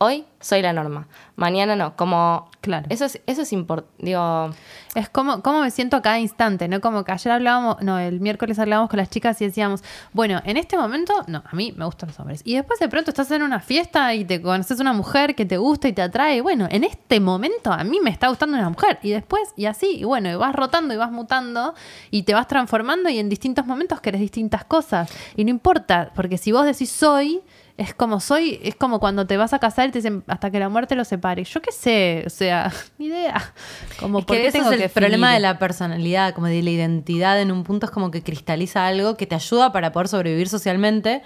hoy 0.02 0.24
soy 0.40 0.62
la 0.62 0.72
norma, 0.72 1.06
mañana 1.36 1.76
no, 1.76 1.94
como... 1.94 2.48
Claro. 2.62 2.86
Eso 2.90 3.06
es, 3.06 3.20
eso 3.26 3.42
es 3.42 3.52
importante, 3.52 3.92
digo... 3.98 4.50
Es 4.94 5.08
como, 5.08 5.40
como 5.40 5.60
me 5.60 5.70
siento 5.70 5.96
a 5.96 6.02
cada 6.02 6.18
instante, 6.18 6.66
¿no? 6.66 6.80
Como 6.80 7.04
que 7.04 7.12
ayer 7.12 7.32
hablábamos, 7.32 7.80
no, 7.80 7.98
el 7.98 8.20
miércoles 8.20 8.58
hablábamos 8.58 8.90
con 8.90 8.96
las 8.96 9.08
chicas 9.08 9.40
y 9.40 9.44
decíamos, 9.44 9.84
bueno, 10.12 10.40
en 10.44 10.56
este 10.56 10.76
momento, 10.76 11.12
no, 11.28 11.44
a 11.46 11.54
mí 11.54 11.72
me 11.76 11.84
gustan 11.84 12.08
los 12.08 12.18
hombres. 12.18 12.40
Y 12.44 12.56
después 12.56 12.80
de 12.80 12.88
pronto 12.88 13.10
estás 13.10 13.30
en 13.30 13.42
una 13.42 13.60
fiesta 13.60 14.14
y 14.14 14.24
te 14.24 14.42
conoces 14.42 14.80
una 14.80 14.92
mujer 14.92 15.36
que 15.36 15.46
te 15.46 15.58
gusta 15.58 15.86
y 15.86 15.92
te 15.92 16.02
atrae. 16.02 16.40
Bueno, 16.40 16.66
en 16.70 16.82
este 16.82 17.20
momento 17.20 17.72
a 17.72 17.84
mí 17.84 18.00
me 18.00 18.10
está 18.10 18.28
gustando 18.28 18.56
una 18.56 18.68
mujer. 18.68 18.98
Y 19.02 19.10
después, 19.10 19.50
y 19.56 19.66
así, 19.66 19.98
y 20.00 20.04
bueno, 20.04 20.28
y 20.30 20.34
vas 20.34 20.54
rotando 20.54 20.92
y 20.92 20.96
vas 20.96 21.12
mutando 21.12 21.74
y 22.10 22.24
te 22.24 22.34
vas 22.34 22.48
transformando 22.48 23.08
y 23.10 23.18
en 23.18 23.28
distintos 23.28 23.66
momentos 23.66 24.00
querés 24.00 24.20
distintas 24.20 24.64
cosas. 24.64 25.10
Y 25.36 25.44
no 25.44 25.50
importa, 25.50 26.10
porque 26.16 26.36
si 26.36 26.50
vos 26.50 26.64
decís 26.64 26.90
soy, 26.90 27.42
es 27.80 27.94
como 27.94 28.20
soy, 28.20 28.60
es 28.62 28.74
como 28.74 29.00
cuando 29.00 29.26
te 29.26 29.36
vas 29.38 29.52
a 29.54 29.58
casar 29.58 29.88
y 29.88 29.92
te 29.92 29.98
dicen 29.98 30.22
hasta 30.26 30.50
que 30.50 30.58
la 30.60 30.68
muerte 30.68 30.94
los 30.94 31.08
separe. 31.08 31.44
Yo 31.44 31.62
qué 31.62 31.72
sé, 31.72 32.22
o 32.26 32.30
sea, 32.30 32.70
ni 32.98 33.06
idea. 33.06 33.52
Como 33.98 34.18
Es 34.20 34.24
¿por 34.26 34.36
que 34.36 34.42
qué 34.42 34.48
ese 34.48 34.58
tengo 34.58 34.70
es 34.70 34.76
el 34.76 34.82
que 34.82 34.88
problema 34.90 35.32
de 35.32 35.40
la 35.40 35.58
personalidad, 35.58 36.34
como 36.34 36.46
de 36.46 36.62
la 36.62 36.70
identidad 36.70 37.40
en 37.40 37.50
un 37.50 37.64
punto 37.64 37.86
es 37.86 37.90
como 37.92 38.10
que 38.10 38.22
cristaliza 38.22 38.86
algo 38.86 39.16
que 39.16 39.26
te 39.26 39.34
ayuda 39.34 39.72
para 39.72 39.92
poder 39.92 40.08
sobrevivir 40.08 40.48
socialmente, 40.48 41.22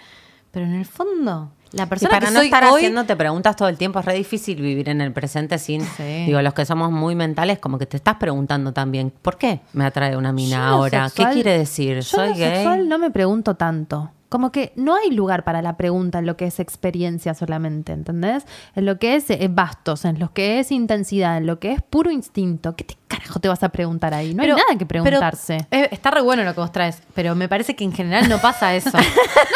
pero 0.53 0.65
en 0.67 0.75
el 0.75 0.87
fondo 0.87 1.51
la 1.73 1.83
Y 1.83 1.87
persona 1.87 2.11
para 2.11 2.27
que 2.29 2.33
no 2.33 2.39
soy 2.39 2.47
estar 2.47 2.65
hoy 2.67 2.83
haciéndote 2.83 3.17
preguntas 3.17 3.57
todo 3.57 3.67
el 3.69 3.77
tiempo, 3.77 3.99
es 3.99 4.05
re 4.05 4.15
difícil 4.15 4.63
vivir 4.63 4.89
en 4.89 5.01
el 5.01 5.13
presente 5.13 5.59
sin. 5.59 5.81
Sí. 5.83 6.27
Digo, 6.27 6.41
los 6.41 6.55
que 6.55 6.65
somos 6.65 6.93
muy 6.93 7.17
mentales, 7.17 7.59
como 7.59 7.79
que 7.81 7.87
te 7.87 7.97
estás 7.97 8.15
preguntando 8.15 8.73
también, 8.73 9.11
¿por 9.11 9.39
qué 9.39 9.59
me 9.73 9.85
atrae 9.85 10.17
una 10.17 10.33
mina 10.33 10.59
lo 10.71 10.77
ahora? 10.77 11.09
sexual- 11.09 11.31
¿Qué 11.31 11.35
quiere 11.35 11.59
decir? 11.59 11.97
Yo 11.97 12.03
¿Soy 12.05 12.29
lo 12.29 12.37
gay? 12.37 12.51
sexual 12.55 12.89
no 12.89 13.01
me 13.01 13.11
pregunto 13.11 13.57
tanto. 13.57 14.13
Como 14.29 14.51
que 14.51 14.73
no 14.75 14.97
hay 14.97 15.11
lugar 15.13 15.45
para 15.45 15.63
la 15.63 15.77
pregunta 15.77 16.19
en 16.19 16.27
lo 16.27 16.37
que 16.37 16.47
es 16.47 16.59
experiencia 16.59 17.35
solamente, 17.35 17.93
¿entendés? 17.93 18.45
En 18.75 18.85
lo 18.85 18.99
que 18.99 19.15
es 19.15 19.31
eh, 19.31 19.49
bastos, 19.51 20.05
en 20.05 20.19
lo 20.19 20.33
que 20.33 20.59
es 20.59 20.73
intensidad, 20.73 21.37
en 21.37 21.47
lo 21.47 21.61
que 21.61 21.73
es 21.73 21.83
puro 21.83 22.11
instinto. 22.11 22.75
¿Qué 22.75 22.83
te 22.85 22.97
carajo 23.07 23.39
te 23.39 23.49
vas 23.49 23.63
a 23.63 23.69
preguntar 23.69 24.13
ahí? 24.13 24.35
No 24.35 24.43
Pero- 24.43 24.57
hay 24.57 24.63
nada 24.63 24.79
que 24.79 24.87
pero, 24.87 25.03
preguntarse. 25.05 25.59
eh, 25.71 25.89
está 25.93 26.11
re 26.11 26.21
bueno 26.23 26.43
lo 26.43 26.53
que 26.53 26.61
vos 26.61 26.73
traes, 26.73 27.01
pero 27.15 27.37
me 27.37 27.49
parece 27.49 27.77
que 27.77 27.85
en 27.85 27.93
general 27.93 28.29
no 28.29 28.39
pasa 28.39 28.75
eso. 28.75 28.91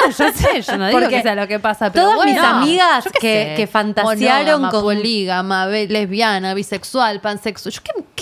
No, 0.01 0.11
yo 0.11 0.33
sé, 0.33 0.63
yo 0.63 0.77
no 0.79 0.87
digo 0.87 0.99
Porque 1.01 1.17
que 1.17 1.23
sea 1.23 1.35
lo 1.35 1.49
que 1.49 1.59
pasa, 1.59 1.91
pero 1.93 2.11
todas 2.13 2.25
mis 2.27 2.39
amigas 2.39 3.05
que- 3.21 3.55
que 3.57 3.67
fantasearon 3.67 4.61
monógama, 4.63 4.71
con- 4.71 4.83
polígama, 4.83 5.67
lesbiana, 5.67 6.55
bisexual, 6.55 7.21
pansexual, 7.21 7.73
yo 7.75 7.81
qué, 8.15 8.18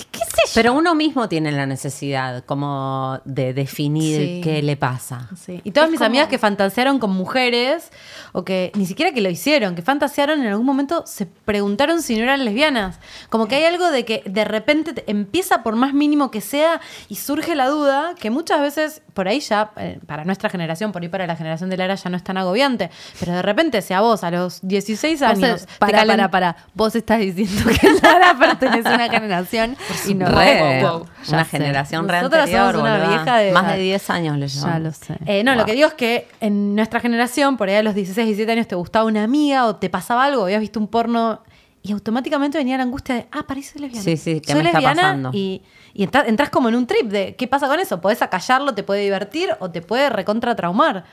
Pero 0.55 0.73
uno 0.75 0.95
mismo 0.95 1.29
tiene 1.29 1.53
la 1.53 1.67
necesidad 1.67 2.45
como 2.45 3.21
de 3.25 3.53
definir 3.55 4.17
Sí. 4.21 4.41
qué 4.43 4.63
le 4.63 4.77
pasa. 4.77 5.29
Sí. 5.37 5.61
Y 5.65 5.71
todas 5.73 5.89
Es 5.89 5.91
mis 5.93 5.99
como- 5.99 6.07
amigas 6.07 6.29
que 6.29 6.39
fantasearon 6.39 6.99
con 6.99 7.11
mujeres, 7.11 7.91
o 8.33 8.45
que 8.45 8.73
ni 8.75 8.87
siquiera 8.87 9.13
que 9.13 9.21
lo 9.21 9.29
hicieron, 9.31 9.75
que 9.75 9.83
fantasearon 9.83 10.41
en 10.41 10.47
algún 10.49 10.67
momento, 10.67 11.05
se 11.07 11.27
preguntaron 11.27 12.03
si 12.03 12.17
no 12.17 12.23
eran 12.25 12.45
lesbianas. 12.45 12.99
Como 13.31 13.49
que 13.49 13.57
hay 13.57 13.65
algo 13.65 13.91
de 13.91 14.05
que 14.05 14.23
de 14.27 14.45
repente 14.45 14.93
te- 14.93 15.11
empieza 15.11 15.63
por 15.63 15.77
más 15.77 15.93
mínimo 15.95 16.31
que 16.31 16.41
sea 16.41 16.81
y 17.09 17.17
surge 17.17 17.55
la 17.55 17.69
duda, 17.69 18.15
que 18.19 18.31
muchas 18.31 18.61
veces 18.61 19.03
por 19.15 19.29
ahí 19.29 19.41
ya, 19.41 19.71
eh, 19.79 19.99
para 20.07 20.25
nuestra 20.25 20.51
generación, 20.51 20.93
por 20.93 21.03
ahí 21.03 21.09
para 21.09 21.27
la 21.27 21.37
generación 21.37 21.71
de 21.71 21.77
Lara 21.79 21.95
ya 21.95 22.11
no 22.11 22.17
es 22.17 22.25
tan 22.25 22.37
agobiante, 22.37 22.91
pero 23.19 23.33
de 23.33 23.43
repente 23.43 23.81
si 23.83 23.95
a 23.95 24.01
vos 24.01 24.23
a 24.25 24.31
los 24.31 24.61
16 24.67 25.21
Vos, 25.21 25.29
años... 25.29 25.67
para, 25.79 25.99
calen- 26.03 26.07
para, 26.17 26.31
para. 26.31 26.57
Vos 26.75 26.95
estás 26.95 27.21
diciendo 27.21 27.71
que 27.81 27.89
Lara 28.03 28.37
pertenece 28.39 28.89
a 28.89 28.95
una 28.95 29.09
generación 29.09 29.77
y 30.07 30.15
no 30.15 30.27
Re, 30.39 30.81
wow, 30.83 30.91
wow. 30.93 31.01
una 31.01 31.39
Ya 31.39 31.45
sé. 31.45 31.51
generación 31.51 32.09
re 32.09 32.19
anterior, 32.19 32.73
somos 32.73 32.83
una 32.83 33.09
vieja 33.09 33.39
de- 33.39 33.53
Más 33.53 33.67
de 33.73 33.79
10 33.79 34.11
años 34.11 34.37
le 34.39 34.47
Ya 34.49 34.61
llevamos. 34.61 34.83
lo 34.83 34.93
sé. 34.93 35.17
Eh, 35.27 35.43
no, 35.45 35.55
lo 35.55 35.65
que 35.65 35.73
digo 35.75 35.89
es 35.89 35.95
que 35.95 36.29
en 36.41 36.75
nuestra 36.75 37.01
generación, 37.01 37.57
por 37.57 37.69
ahí 37.69 37.77
a 37.77 37.83
los 37.83 37.95
16, 37.95 38.27
17 38.27 38.53
años, 38.53 38.69
te 38.69 38.75
gustaba 38.75 39.05
una 39.05 39.23
amiga 39.25 39.67
o 39.67 39.77
te 39.77 39.91
pasaba 39.91 40.25
algo, 40.25 40.45
habías 40.45 40.61
visto 40.61 40.79
un 40.81 40.89
porno 40.89 41.41
y 41.83 41.93
automáticamente 41.93 42.59
venía 42.59 42.77
la 42.77 42.83
angustia 42.83 43.15
de, 43.15 43.27
ah, 43.31 43.45
parece 43.47 43.79
lesbiana. 43.79 44.03
Sí, 44.03 44.17
sí, 44.17 44.41
¿qué 44.41 44.53
soy 44.53 44.63
me 44.65 44.71
está 44.71 44.81
pasando? 44.81 45.31
Y, 45.33 45.63
y 45.95 46.03
entra- 46.03 46.25
entras 46.27 46.51
como 46.51 46.69
en 46.69 46.75
un 46.75 46.85
trip 46.85 47.07
de, 47.09 47.37
¿qué 47.37 47.47
pasa 47.47 47.69
con 47.69 47.79
eso? 47.79 48.01
Podés 48.01 48.21
acallarlo, 48.23 48.75
te 48.75 48.83
puede 48.83 49.03
divertir 49.03 49.51
o 49.61 49.71
te 49.71 49.83
puede 49.83 50.11
recontra 50.11 50.57
traumar. 50.57 51.05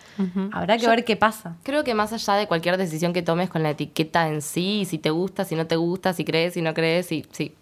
Habrá 0.51 0.79
que 0.79 0.87
ver 0.87 1.05
qué 1.05 1.15
pasa. 1.15 1.57
Creo 1.61 1.83
que 1.83 1.93
más 1.93 2.11
allá 2.11 2.33
de 2.33 2.47
cualquier 2.47 2.77
decisión 2.77 3.13
que 3.13 3.21
tomes 3.21 3.51
con 3.51 3.61
la 3.61 3.69
etiqueta 3.69 4.27
en 4.27 4.41
sí, 4.41 4.85
si 4.89 4.97
te 4.97 5.11
gusta, 5.11 5.45
si 5.45 5.53
no 5.55 5.67
te 5.67 5.75
gusta, 5.75 6.11
si 6.13 6.25
crees, 6.25 6.55
si 6.55 6.63
no 6.63 6.73
crees, 6.73 7.05
si, 7.05 7.23
si 7.31 7.53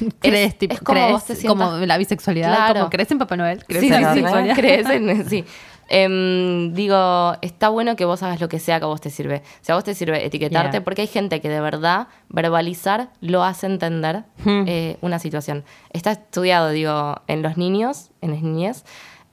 crees, 0.20 0.48
Es- 0.52 0.58
tipo, 0.58 0.74
es 0.74 0.80
como 0.80 0.94
crees 1.00 1.12
vos 1.12 1.24
te 1.24 1.34
sientas- 1.36 1.68
como 1.70 1.86
la 1.86 1.98
bisexualidad, 1.98 2.54
Claro. 2.54 2.74
como 2.80 2.90
crees 2.90 3.10
en 3.10 3.18
Papá 3.18 3.36
Noel, 3.36 3.64
crees 3.64 3.80
Sí, 3.82 3.92
en 3.92 4.02
la 4.02 4.12
sí, 4.12 4.18
bisexualidad. 4.20 4.54
crees 4.56 4.88
en- 4.90 5.28
sí. 5.30 5.44
Em, 5.88 6.74
digo, 6.74 7.34
está 7.42 7.68
bueno 7.68 7.94
que 7.94 8.04
vos 8.04 8.20
hagas 8.24 8.40
lo 8.40 8.48
que 8.48 8.58
sea 8.58 8.80
que 8.80 8.84
a 8.84 8.88
vos 8.88 9.00
te 9.00 9.08
sirve. 9.08 9.42
Si 9.60 9.70
a 9.70 9.76
vos 9.76 9.84
te 9.84 9.94
sirve 9.94 10.24
etiquetarte, 10.26 10.72
Yeah. 10.78 10.84
porque 10.84 11.02
hay 11.02 11.06
gente 11.06 11.40
que 11.40 11.48
de 11.48 11.60
verdad 11.60 12.08
verbalizar 12.28 13.10
lo 13.20 13.44
hace 13.44 13.66
entender 13.66 14.24
eh, 14.44 14.96
una 15.00 15.20
situación. 15.20 15.64
Está 15.92 16.10
estudiado, 16.10 16.70
digo, 16.70 17.20
en 17.28 17.42
los 17.42 17.56
niños, 17.56 18.10
en 18.20 18.32
las 18.32 18.42
niñez. 18.42 18.84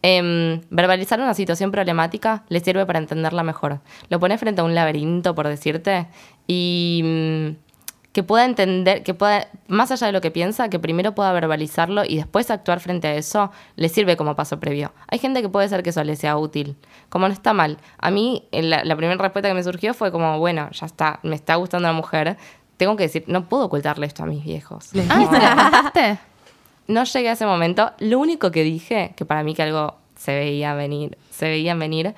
em, 0.05 0.61
verbalizar 0.69 1.19
una 1.21 1.33
situación 1.33 1.71
problemática 1.71 2.43
le 2.49 2.59
sirve 2.59 2.85
para 2.85 2.99
entenderla 2.99 3.41
mejor. 3.41 3.79
Lo 4.09 4.19
pones 4.19 4.37
frente 4.39 4.59
a 4.59 4.65
un 4.65 4.75
laberinto, 4.75 5.33
por 5.33 5.47
decirte, 5.47 6.07
y 6.45 7.01
mm, 7.03 7.72
que 8.13 8.23
pueda 8.23 8.45
entender, 8.45 9.03
que 9.03 9.13
pueda, 9.13 9.47
más 9.67 9.91
allá 9.91 10.07
de 10.07 10.13
lo 10.13 10.21
que 10.21 10.31
piensa, 10.31 10.69
que 10.69 10.79
primero 10.79 11.13
pueda 11.15 11.33
verbalizarlo 11.33 12.03
y 12.07 12.17
después 12.17 12.49
actuar 12.51 12.79
frente 12.79 13.07
a 13.07 13.15
eso, 13.15 13.51
le 13.75 13.89
sirve 13.89 14.15
como 14.15 14.35
paso 14.35 14.59
previo. 14.59 14.93
Hay 15.09 15.17
gente 15.19 15.41
que 15.41 15.49
puede 15.49 15.67
ser 15.67 15.83
que 15.83 15.89
eso 15.89 16.03
le 16.03 16.15
sea 16.15 16.37
útil, 16.37 16.75
como 17.09 17.27
no 17.27 17.33
está 17.33 17.53
mal. 17.53 17.79
A 17.97 18.11
mí, 18.11 18.47
la, 18.51 18.83
la 18.85 18.95
primera 18.95 19.19
respuesta 19.21 19.49
que 19.49 19.55
me 19.55 19.63
surgió 19.63 19.93
fue 19.95 20.11
como, 20.11 20.37
bueno, 20.39 20.69
ya 20.71 20.85
está, 20.85 21.19
me 21.23 21.35
está 21.35 21.55
gustando 21.55 21.87
la 21.87 21.93
mujer, 21.93 22.37
tengo 22.77 22.95
que 22.95 23.03
decir, 23.03 23.23
no 23.27 23.49
puedo 23.49 23.65
ocultarle 23.65 24.05
esto 24.05 24.23
a 24.23 24.25
mis 24.27 24.43
viejos. 24.43 24.89
Ah, 25.09 25.91
No. 26.87 27.03
llegué 27.05 27.29
a 27.29 27.31
ese 27.33 27.45
momento. 27.45 27.91
Lo 27.99 28.19
único 28.19 28.51
que 28.51 28.61
dije, 28.63 29.13
que 29.15 29.25
para 29.25 29.41
mí 29.43 29.55
que 29.55 29.63
algo 29.63 29.95
se 30.17 30.35
veía 30.35 30.73
venir, 30.75 31.17
se 31.31 31.45
veían 31.47 31.79
venir, 31.79 32.13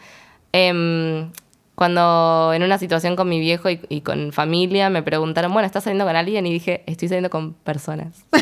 em, 0.51 1.31
cuando 1.75 2.51
en 2.53 2.63
una 2.63 2.77
situación 2.77 3.15
con 3.15 3.27
mi 3.29 3.39
viejo 3.39 3.69
y, 3.69 3.81
y 3.89 4.01
con 4.01 4.31
familia 4.31 4.89
me 4.89 5.03
preguntaron, 5.03 5.51
bueno, 5.53 5.65
¿estás 5.65 5.83
saliendo 5.83 6.05
con 6.05 6.15
alguien? 6.15 6.45
Y 6.47 6.53
dije, 6.53 6.83
estoy 6.87 7.07
saliendo 7.09 7.29
con 7.29 7.53
personas. 7.53 8.25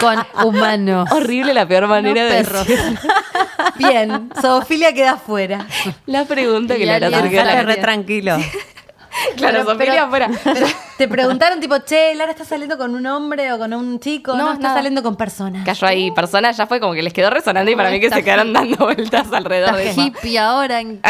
Con 0.00 0.18
humanos. 0.44 1.08
Horrible 1.12 1.54
la 1.54 1.66
peor 1.66 1.86
manera 1.86 2.24
No 2.24 2.28
de 2.34 2.42
perros. 2.44 2.66
decir 2.66 2.98
Bien, 3.76 4.30
zoofilia 4.40 4.92
queda 4.92 5.16
fuera. 5.16 5.66
la 6.06 6.24
pregunta 6.24 6.74
que 6.76 6.82
Y 6.82 6.86
le 6.86 7.00
la- 7.00 7.62
re 7.62 7.76
tranquilo. 7.76 8.36
Claro, 9.36 9.64
pero- 9.78 9.92
afuera. 10.02 10.28
pero 10.42 10.66
te 10.98 11.08
preguntaron 11.08 11.60
tipo, 11.60 11.76
che, 11.78 12.14
Lara, 12.14 12.30
¿estás 12.32 12.48
saliendo 12.48 12.76
con 12.78 12.94
un 12.94 13.06
hombre 13.06 13.52
o 13.52 13.58
con 13.58 13.72
un 13.72 13.98
chico? 14.00 14.32
No, 14.32 14.38
No, 14.38 14.48
estás 14.52 14.62
nada. 14.62 14.74
saliendo 14.76 15.02
con 15.02 15.16
personas. 15.16 15.64
Cayó 15.64 15.86
ahí 15.86 16.10
personas, 16.12 16.56
ya 16.56 16.66
fue 16.66 16.80
como 16.80 16.92
que 16.94 17.02
les 17.02 17.12
quedó 17.12 17.30
resonando 17.30 17.70
y 17.70 17.76
para 17.76 17.90
mí 17.90 18.00
que 18.00 18.10
se 18.10 18.22
quedaron 18.22 18.52
dando 18.52 18.76
vueltas 18.76 19.32
alrededor 19.32 19.76
de 19.76 19.92
hippie 19.92 20.38
ahora, 20.38 20.80
¿en? 20.80 21.00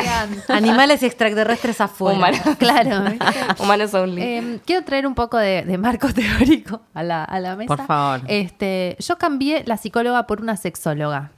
Animales 0.49 1.03
y 1.03 1.07
extraterrestres 1.07 1.80
afuera. 1.80 2.16
Humanos. 2.18 2.41
Claro. 2.59 3.11
¿viste? 3.11 3.26
Humanos 3.62 3.93
only. 3.95 4.22
Eh, 4.22 4.61
quiero 4.64 4.85
traer 4.85 5.07
un 5.07 5.14
poco 5.14 5.37
de, 5.39 5.62
de 5.62 5.76
marco 5.78 6.09
teórico 6.14 6.80
a 6.95 7.03
la, 7.03 7.24
a 7.24 7.41
la 7.41 7.57
mesa. 7.57 7.76
Por 7.76 7.87
favor. 7.87 8.20
Este, 8.28 8.97
yo 9.01 9.16
cambié 9.18 9.64
la 9.66 9.76
psicóloga 9.76 10.26
por 10.26 10.41
una 10.41 10.57
sexóloga. 10.57 11.30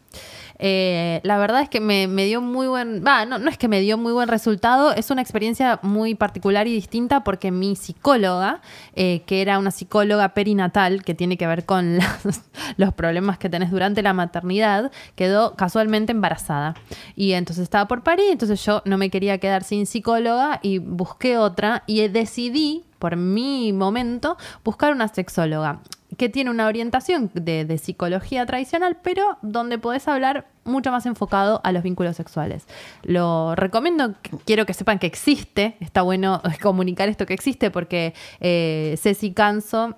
Eh, 0.59 1.21
la 1.23 1.39
verdad 1.39 1.63
es 1.63 1.69
que 1.69 1.81
me, 1.81 2.09
me 2.09 2.25
dio 2.25 2.41
muy 2.41 2.67
buen, 2.67 3.03
no, 3.03 3.27
no 3.27 3.51
es 3.51 3.59
que 3.59 3.69
me 3.69 3.81
dio 3.81 3.99
muy 3.99 4.13
buen 4.13 4.29
resultado, 4.29 4.93
es 4.93 5.11
una 5.11 5.21
experiencia 5.21 5.79
muy 5.83 6.15
particular 6.15 6.67
y 6.67 6.73
distinta 6.73 7.25
porque 7.25 7.51
mi 7.51 7.77
psicóloga, 7.77 8.61
eh, 8.95 9.23
que 9.27 9.43
era 9.43 9.59
una 9.59 9.71
psicóloga 9.71 10.31
perinatal, 10.31 11.05
que 11.05 11.15
tiene 11.15 11.37
que 11.37 11.47
ver 11.47 11.65
con 11.65 11.99
los 12.77 12.95
problemas 12.95 13.39
que 13.39 13.49
tenés 13.51 13.71
durante 13.71 14.03
la 14.03 14.15
maternidad, 14.15 14.91
quedó 15.15 15.55
casualmente 15.57 16.13
embarazada. 16.13 16.75
Y 17.15 17.33
entonces 17.33 17.63
estaba 17.63 17.87
por 17.87 18.03
parir, 18.03 18.31
entonces 18.31 18.65
yo 18.65 18.83
no 18.85 18.99
me 18.99 19.11
quería 19.11 19.39
quedar 19.39 19.63
sin 19.63 19.87
psicóloga 19.87 20.61
y 20.63 20.79
busqué 20.79 21.39
otra 21.39 21.83
y 21.87 22.07
decidí 22.09 22.85
por 22.99 23.17
mi 23.17 23.73
momento, 23.73 24.37
buscar 24.65 24.93
una 24.93 25.09
sexóloga. 25.09 25.81
Que 26.17 26.29
tiene 26.29 26.51
una 26.51 26.67
orientación 26.67 27.31
de, 27.35 27.64
de 27.64 27.79
psicología 27.79 28.47
tradicional, 28.47 28.99
pero 29.03 29.39
donde 29.43 29.79
podés 29.79 30.09
hablar 30.09 30.47
mucho 30.64 30.91
más 30.91 31.07
enfocado 31.07 31.61
a 31.64 31.73
los 31.73 31.83
vínculos 31.83 32.17
sexuales. 32.17 32.67
Lo 33.03 33.55
recomiendo, 33.55 34.14
quiero 34.45 34.67
que 34.67 34.75
sepan 34.75 34.99
que 34.99 35.07
existe, 35.07 35.77
está 35.81 36.03
bueno 36.03 36.43
comunicar 36.62 37.09
esto 37.09 37.27
que 37.27 37.35
existe 37.35 37.71
porque 37.71 38.14
eh, 38.41 38.97
Ceci 38.99 39.33
Canso 39.33 39.97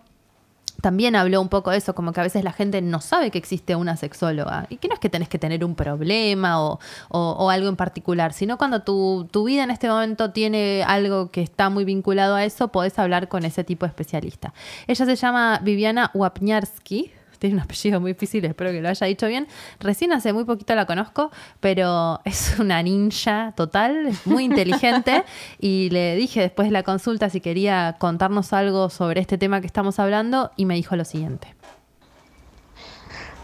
también 0.81 1.16
habló 1.16 1.41
un 1.41 1.49
poco 1.49 1.70
de 1.72 1.79
eso, 1.79 1.95
como 1.95 2.12
que 2.12 2.20
a 2.20 2.22
veces 2.22 2.45
la 2.45 2.53
gente 2.53 2.81
no 2.83 3.01
sabe 3.01 3.31
que 3.31 3.39
existe 3.39 3.74
una 3.74 3.97
sexóloga 3.97 4.66
y 4.70 4.76
que 4.76 4.89
no 4.89 4.95
es 4.95 5.01
que 5.01 5.09
tenés 5.09 5.29
que 5.29 5.39
tener 5.39 5.64
un 5.64 5.74
problema 5.74 6.62
o, 6.62 6.79
o- 7.09 7.33
o 7.39 7.51
algo 7.51 7.68
en 7.68 7.76
particular, 7.76 8.33
sino 8.33 8.59
cuando 8.59 8.83
tu, 8.83 9.26
tu 9.31 9.45
vida 9.45 9.64
en 9.64 9.70
este 9.70 9.89
momento 9.89 10.31
tiene 10.31 10.85
algo 10.87 11.31
que 11.31 11.43
está 11.43 11.68
muy 11.68 11.85
vinculado 11.85 12.37
a 12.37 12.45
eso, 12.45 12.68
podés 12.68 12.99
hablar 12.99 13.29
con 13.29 13.45
ese 13.45 13.64
tipo 13.64 13.87
de 13.87 13.91
especialista. 13.91 14.55
Ella 14.87 15.05
se 15.05 15.16
llama 15.16 15.59
Viviana 15.62 16.11
Wapniarski. 16.14 17.12
Tiene 17.41 17.57
un 17.57 17.62
apellido 17.62 18.01
muy 18.01 18.12
difícil, 18.12 18.45
espero 18.45 18.70
que 18.70 18.80
lo 18.80 18.89
haya 18.89 19.07
dicho 19.07 19.26
bien. 19.26 19.47
Recién 19.80 20.12
hace 20.12 20.32
muy 20.32 20.45
poquito 20.45 20.74
la 20.74 20.86
conozco, 20.86 21.30
pero 21.61 22.20
es 22.24 22.59
una 22.59 22.82
ninja 22.82 23.53
total, 23.57 24.11
muy 24.24 24.45
inteligente. 24.45 25.24
y 25.61 25.91
le 25.91 26.16
dije 26.16 26.41
después 26.41 26.68
de 26.68 26.72
la 26.72 26.82
consulta 26.82 27.30
si 27.30 27.41
quería 27.41 27.97
contarnos 27.99 28.53
algo 28.53 28.91
sobre 28.91 29.20
este 29.20 29.39
tema 29.39 29.61
que 29.61 29.66
estamos 29.66 29.99
hablando 29.99 30.51
y 30.57 30.64
me 30.64 30.74
dijo 30.74 30.97
lo 30.97 31.05
siguiente. 31.05 31.55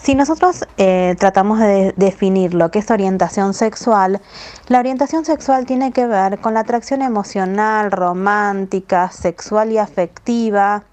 Si 0.04 0.14
nosotros 0.14 0.66
eh, 0.76 1.16
tratamos 1.18 1.60
de 1.60 1.94
definir 1.96 2.52
lo 2.52 2.70
que 2.70 2.80
es 2.80 2.90
orientación 2.90 3.54
sexual, 3.54 4.20
la 4.68 4.78
orientación 4.78 5.24
sexual 5.24 5.64
tiene 5.64 5.92
que 5.92 6.06
ver 6.06 6.40
con 6.40 6.52
la 6.52 6.60
atracción 6.60 7.00
emocional, 7.00 7.90
romántica, 7.90 9.10
sexual 9.10 9.72
y 9.72 9.78
afectiva, 9.78 10.84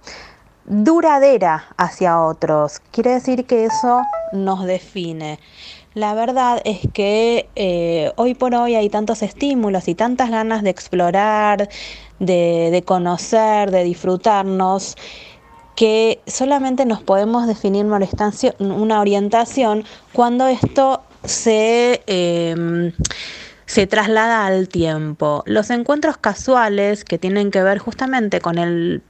duradera 0.66 1.66
hacia 1.78 2.22
otros. 2.22 2.80
Quiere 2.92 3.12
decir 3.12 3.46
que 3.46 3.66
eso 3.66 4.02
nos 4.34 4.66
define. 4.66 5.40
La 5.94 6.14
verdad 6.14 6.62
es 6.64 6.80
que 6.94 7.50
eh, 7.56 8.14
hoy 8.16 8.34
por 8.34 8.56
hoy 8.56 8.76
hay 8.76 8.90
tantos 8.90 9.22
estímulos 9.22 9.90
y 9.90 9.96
tantas 9.96 10.30
ganas 10.30 10.64
de 10.64 10.70
explorar, 10.70 11.68
de, 12.20 12.70
de 12.72 12.84
conocer, 12.84 13.72
de 13.72 13.84
disfrutarnos, 13.84 14.96
que 15.76 16.22
solamente 16.28 16.86
nos 16.86 17.02
podemos 17.02 17.48
definir 17.48 17.86
una 17.86 19.00
orientación, 19.02 19.84
cuando 20.14 20.48
esto 20.48 21.02
se, 21.24 22.04
eh, 22.08 22.94
se 23.66 23.88
traslada 23.88 24.46
al 24.46 24.70
tiempo. 24.70 25.44
Los 25.46 25.70
encuentros 25.72 26.18
casuales 26.18 27.04
que 27.04 27.18
tienen 27.18 27.52
que 27.52 27.64
ver 27.64 27.80
justamente 27.80 28.40
con 28.40 28.58
el 28.58 29.02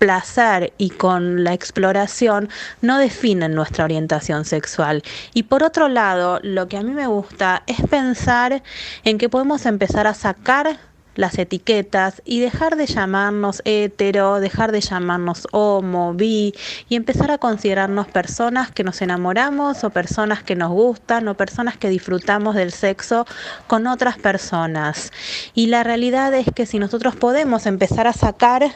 placer 0.00 0.72
y 0.78 0.88
con 0.88 1.44
la 1.44 1.52
exploración 1.52 2.48
no 2.80 2.98
definen 2.98 3.54
nuestra 3.54 3.84
orientación 3.84 4.46
sexual. 4.46 5.02
Y 5.34 5.44
por 5.44 5.62
otro 5.62 5.88
lado, 5.88 6.40
lo 6.42 6.68
que 6.68 6.78
a 6.78 6.82
mí 6.82 6.92
me 6.92 7.06
gusta 7.06 7.62
es 7.66 7.80
pensar 7.88 8.62
en 9.04 9.18
que 9.18 9.28
podemos 9.28 9.66
empezar 9.66 10.06
a 10.06 10.14
sacar 10.14 10.80
las 11.16 11.38
etiquetas 11.38 12.22
y 12.24 12.40
dejar 12.40 12.76
de 12.76 12.86
llamarnos 12.86 13.60
hetero, 13.66 14.40
dejar 14.40 14.72
de 14.72 14.80
llamarnos 14.80 15.46
homo, 15.52 16.14
bi 16.14 16.54
y 16.88 16.96
empezar 16.96 17.30
a 17.30 17.36
considerarnos 17.36 18.08
personas 18.08 18.70
que 18.70 18.84
nos 18.84 19.02
enamoramos 19.02 19.84
o 19.84 19.90
personas 19.90 20.42
que 20.42 20.56
nos 20.56 20.70
gustan 20.70 21.28
o 21.28 21.34
personas 21.34 21.76
que 21.76 21.90
disfrutamos 21.90 22.54
del 22.54 22.72
sexo 22.72 23.26
con 23.66 23.86
otras 23.86 24.16
personas. 24.16 25.12
Y 25.54 25.66
la 25.66 25.82
realidad 25.82 26.32
es 26.32 26.46
que 26.54 26.64
si 26.64 26.78
nosotros 26.78 27.16
podemos 27.16 27.66
empezar 27.66 28.06
a 28.06 28.14
sacar 28.14 28.72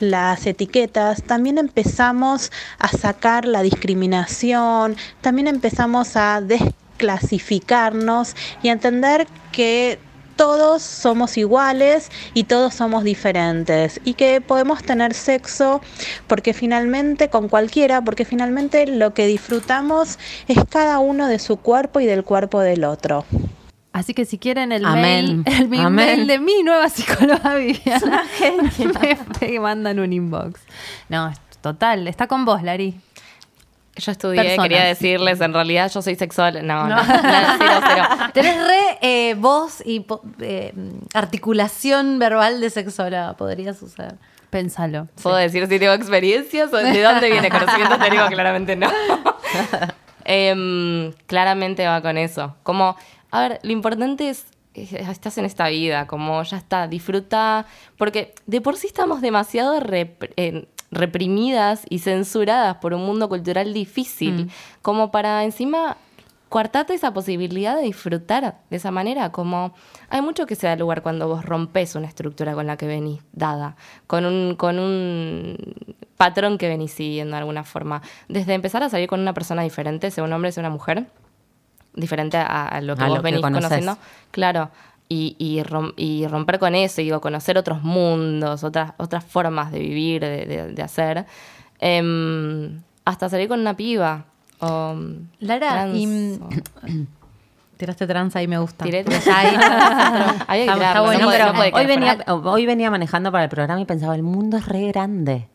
las 0.00 0.46
etiquetas, 0.46 1.22
también 1.22 1.58
empezamos 1.58 2.50
a 2.78 2.88
sacar 2.88 3.44
la 3.44 3.62
discriminación, 3.62 4.96
también 5.20 5.46
empezamos 5.46 6.16
a 6.16 6.40
desclasificarnos 6.40 8.34
y 8.62 8.68
a 8.68 8.72
entender 8.72 9.26
que 9.52 9.98
todos 10.36 10.82
somos 10.82 11.36
iguales 11.36 12.10
y 12.34 12.44
todos 12.44 12.74
somos 12.74 13.04
diferentes 13.04 14.00
y 14.04 14.14
que 14.14 14.40
podemos 14.40 14.82
tener 14.82 15.14
sexo 15.14 15.80
porque 16.26 16.52
finalmente 16.54 17.28
con 17.28 17.48
cualquiera, 17.48 18.02
porque 18.02 18.24
finalmente 18.24 18.86
lo 18.86 19.14
que 19.14 19.26
disfrutamos 19.26 20.18
es 20.48 20.58
cada 20.68 20.98
uno 20.98 21.28
de 21.28 21.38
su 21.38 21.56
cuerpo 21.56 22.00
y 22.00 22.06
del 22.06 22.24
cuerpo 22.24 22.60
del 22.60 22.84
otro. 22.84 23.24
Así 23.94 24.12
que 24.12 24.24
si 24.24 24.38
quieren 24.38 24.72
el 24.72 24.84
Amén. 24.84 25.44
mail, 25.46 25.54
el 25.62 25.68
mi 25.68 25.78
mail 25.78 26.26
de 26.26 26.40
mi 26.40 26.64
nueva 26.64 26.88
psicóloga 26.88 27.54
Viviana, 27.54 28.24
me, 29.00 29.18
me 29.40 29.60
mandan 29.60 30.00
un 30.00 30.12
inbox. 30.12 30.60
No, 31.08 31.32
total, 31.60 32.08
está 32.08 32.26
con 32.26 32.44
vos, 32.44 32.62
Lari. 32.62 32.96
Yo 33.96 34.10
estudié, 34.10 34.42
Personas. 34.42 34.64
quería 34.64 34.84
decirles, 34.84 35.40
en 35.40 35.54
realidad 35.54 35.88
yo 35.94 36.02
soy 36.02 36.16
sexual. 36.16 36.66
No, 36.66 36.88
No. 36.88 36.96
no, 36.96 37.04
no, 37.04 37.04
cero, 37.58 37.80
cero. 37.86 38.04
Tenés 38.34 38.56
re 38.66 38.98
eh, 39.00 39.34
voz 39.34 39.80
y 39.86 40.04
eh, 40.40 40.74
articulación 41.14 42.18
verbal 42.18 42.60
de 42.60 42.70
sexóloga, 42.70 43.34
podría 43.34 43.72
suceder. 43.74 44.16
Pénsalo. 44.50 45.06
¿Puedo 45.22 45.36
decir 45.36 45.68
si 45.68 45.78
tengo 45.78 45.92
experiencias 45.92 46.72
o 46.72 46.76
de 46.78 47.00
dónde 47.00 47.30
viene 47.30 47.48
conocimiento 47.48 47.96
técnico? 47.98 48.26
Claramente 48.26 48.74
no. 48.74 48.88
Em, 50.24 51.12
claramente 51.26 51.86
va 51.86 52.00
con 52.00 52.16
eso. 52.18 52.56
Como, 52.62 52.96
a 53.36 53.40
ver, 53.48 53.60
lo 53.62 53.72
importante 53.72 54.28
es, 54.28 54.46
es- 54.74 54.92
estás 54.92 55.38
en 55.38 55.44
esta 55.44 55.68
vida, 55.68 56.06
como 56.06 56.42
ya 56.42 56.56
está, 56.56 56.86
disfruta, 56.88 57.66
porque 57.98 58.34
de 58.46 58.60
por 58.60 58.76
sí 58.76 58.86
estamos 58.86 59.20
demasiado 59.20 59.78
rep- 59.80 60.32
eh, 60.36 60.66
reprimidas 60.90 61.84
y 61.88 61.98
censuradas 61.98 62.76
por 62.76 62.94
un 62.94 63.04
mundo 63.04 63.28
cultural 63.28 63.72
difícil, 63.74 64.50
como 64.82 65.10
para 65.10 65.42
encima 65.44 65.96
coartarte 66.48 66.94
esa 66.94 67.12
posibilidad 67.12 67.74
de 67.74 67.82
disfrutar 67.82 68.60
de 68.70 68.76
esa 68.76 68.92
manera, 68.92 69.32
como 69.32 69.74
hay 70.08 70.20
mucho 70.22 70.46
que 70.46 70.54
se 70.54 70.68
da 70.68 70.76
lugar 70.76 71.02
cuando 71.02 71.26
vos 71.26 71.44
rompes 71.44 71.96
una 71.96 72.06
estructura 72.06 72.54
con 72.54 72.66
la 72.68 72.76
que 72.76 72.86
venís 72.86 73.20
dada, 73.32 73.74
con 74.06 74.24
un, 74.24 74.54
con 74.54 74.78
un 74.78 75.56
patrón 76.16 76.56
que 76.58 76.68
venís 76.68 76.92
siguiendo 76.92 77.32
de 77.34 77.38
alguna 77.40 77.64
forma. 77.64 78.02
Desde 78.28 78.54
empezar 78.54 78.84
a 78.84 78.88
salir 78.88 79.08
con 79.08 79.18
una 79.20 79.34
persona 79.34 79.62
diferente, 79.62 80.12
sea 80.12 80.22
un 80.22 80.32
hombre, 80.32 80.52
sea 80.52 80.60
una 80.60 80.70
mujer, 80.70 81.06
diferente 81.94 82.36
a, 82.36 82.66
a 82.68 82.80
lo 82.80 82.96
que 82.96 83.04
A 83.04 83.08
vos 83.08 83.16
lo 83.18 83.22
venís 83.22 83.40
conociendo, 83.40 83.96
claro, 84.30 84.70
y, 85.08 85.36
y, 85.38 85.62
rom- 85.62 85.92
y 85.96 86.26
romper 86.26 86.58
con 86.58 86.74
eso, 86.74 87.00
y 87.00 87.04
digo, 87.04 87.20
conocer 87.20 87.58
otros 87.58 87.82
mundos, 87.82 88.64
otras, 88.64 88.92
otras 88.96 89.22
formas 89.24 89.70
de 89.72 89.78
vivir, 89.80 90.22
de, 90.22 90.46
de- 90.46 90.72
de 90.72 90.82
hacer, 90.82 91.26
Em, 91.80 92.80
hasta 93.04 93.28
salir 93.28 93.48
con 93.48 93.60
una 93.60 93.76
piba. 93.76 94.24
O, 94.60 94.94
Lara, 95.40 95.68
trans, 95.70 95.96
y- 95.96 96.38
o- 96.40 96.48
Tiraste 97.76 98.06
tranza 98.06 98.40
y 98.40 98.46
me 98.46 98.56
gusta. 98.58 98.84
Tiré- 98.84 99.04
Ya 99.04 99.38
ahí- 99.38 99.56
Había 100.46 100.46
que 100.46 100.60
Está- 100.62 100.74
tirarlo, 100.74 100.76
está 100.76 100.94
no 100.94 101.04
bueno, 101.04 101.24
puede- 101.26 101.38
pero 101.38 101.46
no 101.46 101.54
puede 101.58 101.72
hoy, 101.74 101.86
venía, 101.86 102.18
hoy 102.28 102.66
venía 102.66 102.90
manejando 102.90 103.32
para 103.32 103.44
el 103.44 103.50
programa 103.50 103.80
y 103.80 103.84
pensaba, 103.84 104.14
el 104.14 104.22
mundo 104.22 104.56
es 104.56 104.66
re 104.66 104.86
grande. 104.86 105.48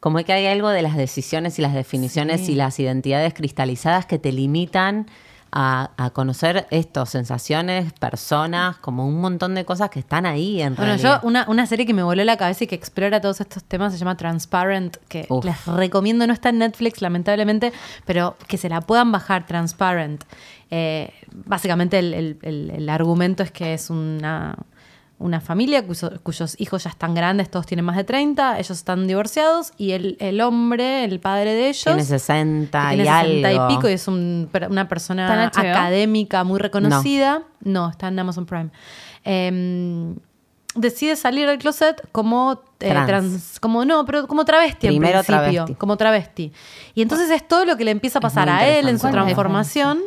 Como 0.00 0.18
que 0.24 0.32
hay 0.32 0.46
algo 0.46 0.70
de 0.70 0.82
las 0.82 0.96
decisiones 0.96 1.58
y 1.58 1.62
las 1.62 1.74
definiciones 1.74 2.48
y 2.48 2.54
las 2.56 2.80
identidades 2.80 3.34
cristalizadas 3.34 4.06
que 4.06 4.18
te 4.18 4.32
limitan 4.32 5.06
a, 5.52 5.90
a 5.98 6.10
conocer 6.10 6.66
esto, 6.70 7.04
sensaciones, 7.04 7.92
personas, 7.92 8.78
como 8.78 9.06
un 9.06 9.20
montón 9.20 9.54
de 9.54 9.64
cosas 9.66 9.90
que 9.90 9.98
están 10.00 10.24
ahí 10.24 10.62
en 10.62 10.74
Bueno, 10.74 10.92
realidad. 10.92 11.20
yo 11.22 11.28
una, 11.28 11.44
una 11.48 11.66
serie 11.66 11.84
que 11.84 11.92
me 11.92 12.02
voló 12.02 12.24
la 12.24 12.36
cabeza 12.38 12.64
y 12.64 12.66
que 12.66 12.74
explora 12.74 13.20
todos 13.20 13.40
estos 13.40 13.62
temas 13.64 13.92
se 13.92 13.98
llama 13.98 14.16
Transparent, 14.16 14.96
que 15.08 15.26
Uf. 15.28 15.44
les 15.44 15.66
recomiendo, 15.66 16.26
no 16.26 16.32
está 16.32 16.48
en 16.48 16.58
Netflix 16.58 17.02
lamentablemente, 17.02 17.72
pero 18.06 18.36
que 18.48 18.56
se 18.56 18.68
la 18.70 18.80
puedan 18.80 19.12
bajar, 19.12 19.46
Transparent. 19.46 20.24
Eh, 20.70 21.12
básicamente 21.44 21.98
el, 21.98 22.14
el- 22.14 22.38
el- 22.42 22.70
el 22.70 22.88
argumento 22.88 23.42
es 23.42 23.50
que 23.50 23.74
es 23.74 23.90
una, 23.90 24.56
una 25.22 25.40
familia 25.40 25.86
cuyo- 25.86 26.20
cuyos 26.22 26.54
hijos 26.60 26.84
ya 26.84 26.90
están 26.90 27.14
grandes, 27.14 27.50
todos 27.50 27.64
tienen 27.66 27.84
más 27.84 27.96
de 27.96 28.04
30, 28.04 28.58
ellos 28.58 28.70
están 28.70 29.06
divorciados 29.06 29.72
y 29.78 29.92
el, 29.92 30.16
el 30.20 30.40
hombre, 30.40 31.04
el 31.04 31.20
padre 31.20 31.54
de 31.54 31.68
ellos... 31.68 31.84
Tiene 31.84 32.04
60 32.04 32.88
que 32.90 32.94
y 32.94 33.02
tiene 33.02 33.20
60 33.20 33.48
algo. 33.48 33.64
y 33.70 33.76
pico 33.76 33.88
y 33.88 33.92
es 33.92 34.08
un- 34.08 34.50
una 34.68 34.88
persona 34.88 35.44
académica 35.46 36.44
muy 36.44 36.58
reconocida. 36.58 37.42
No. 37.62 37.88
está 37.90 38.08
en 38.08 38.18
Amazon 38.18 38.46
Prime. 38.46 38.70
Eh, 39.24 40.14
decide 40.74 41.16
salir 41.16 41.46
del 41.48 41.58
closet 41.58 42.00
como 42.12 42.62
eh, 42.80 42.88
Trans. 42.88 43.06
trans- 43.06 43.60
como 43.60 43.84
no, 43.84 44.04
pero 44.06 44.26
como 44.26 44.44
travesti 44.44 44.86
Primero 44.88 45.18
en 45.20 45.24
principio, 45.26 45.52
travesti. 45.52 45.74
como 45.74 45.96
travesti. 45.96 46.52
Y 46.94 47.02
entonces 47.02 47.30
es 47.30 47.46
todo 47.46 47.64
lo 47.64 47.76
que 47.76 47.84
le 47.84 47.90
empieza 47.90 48.18
a 48.18 48.22
pasar 48.22 48.48
a 48.48 48.66
él 48.66 48.88
en 48.88 48.98
su 48.98 49.10
transformación. 49.10 50.00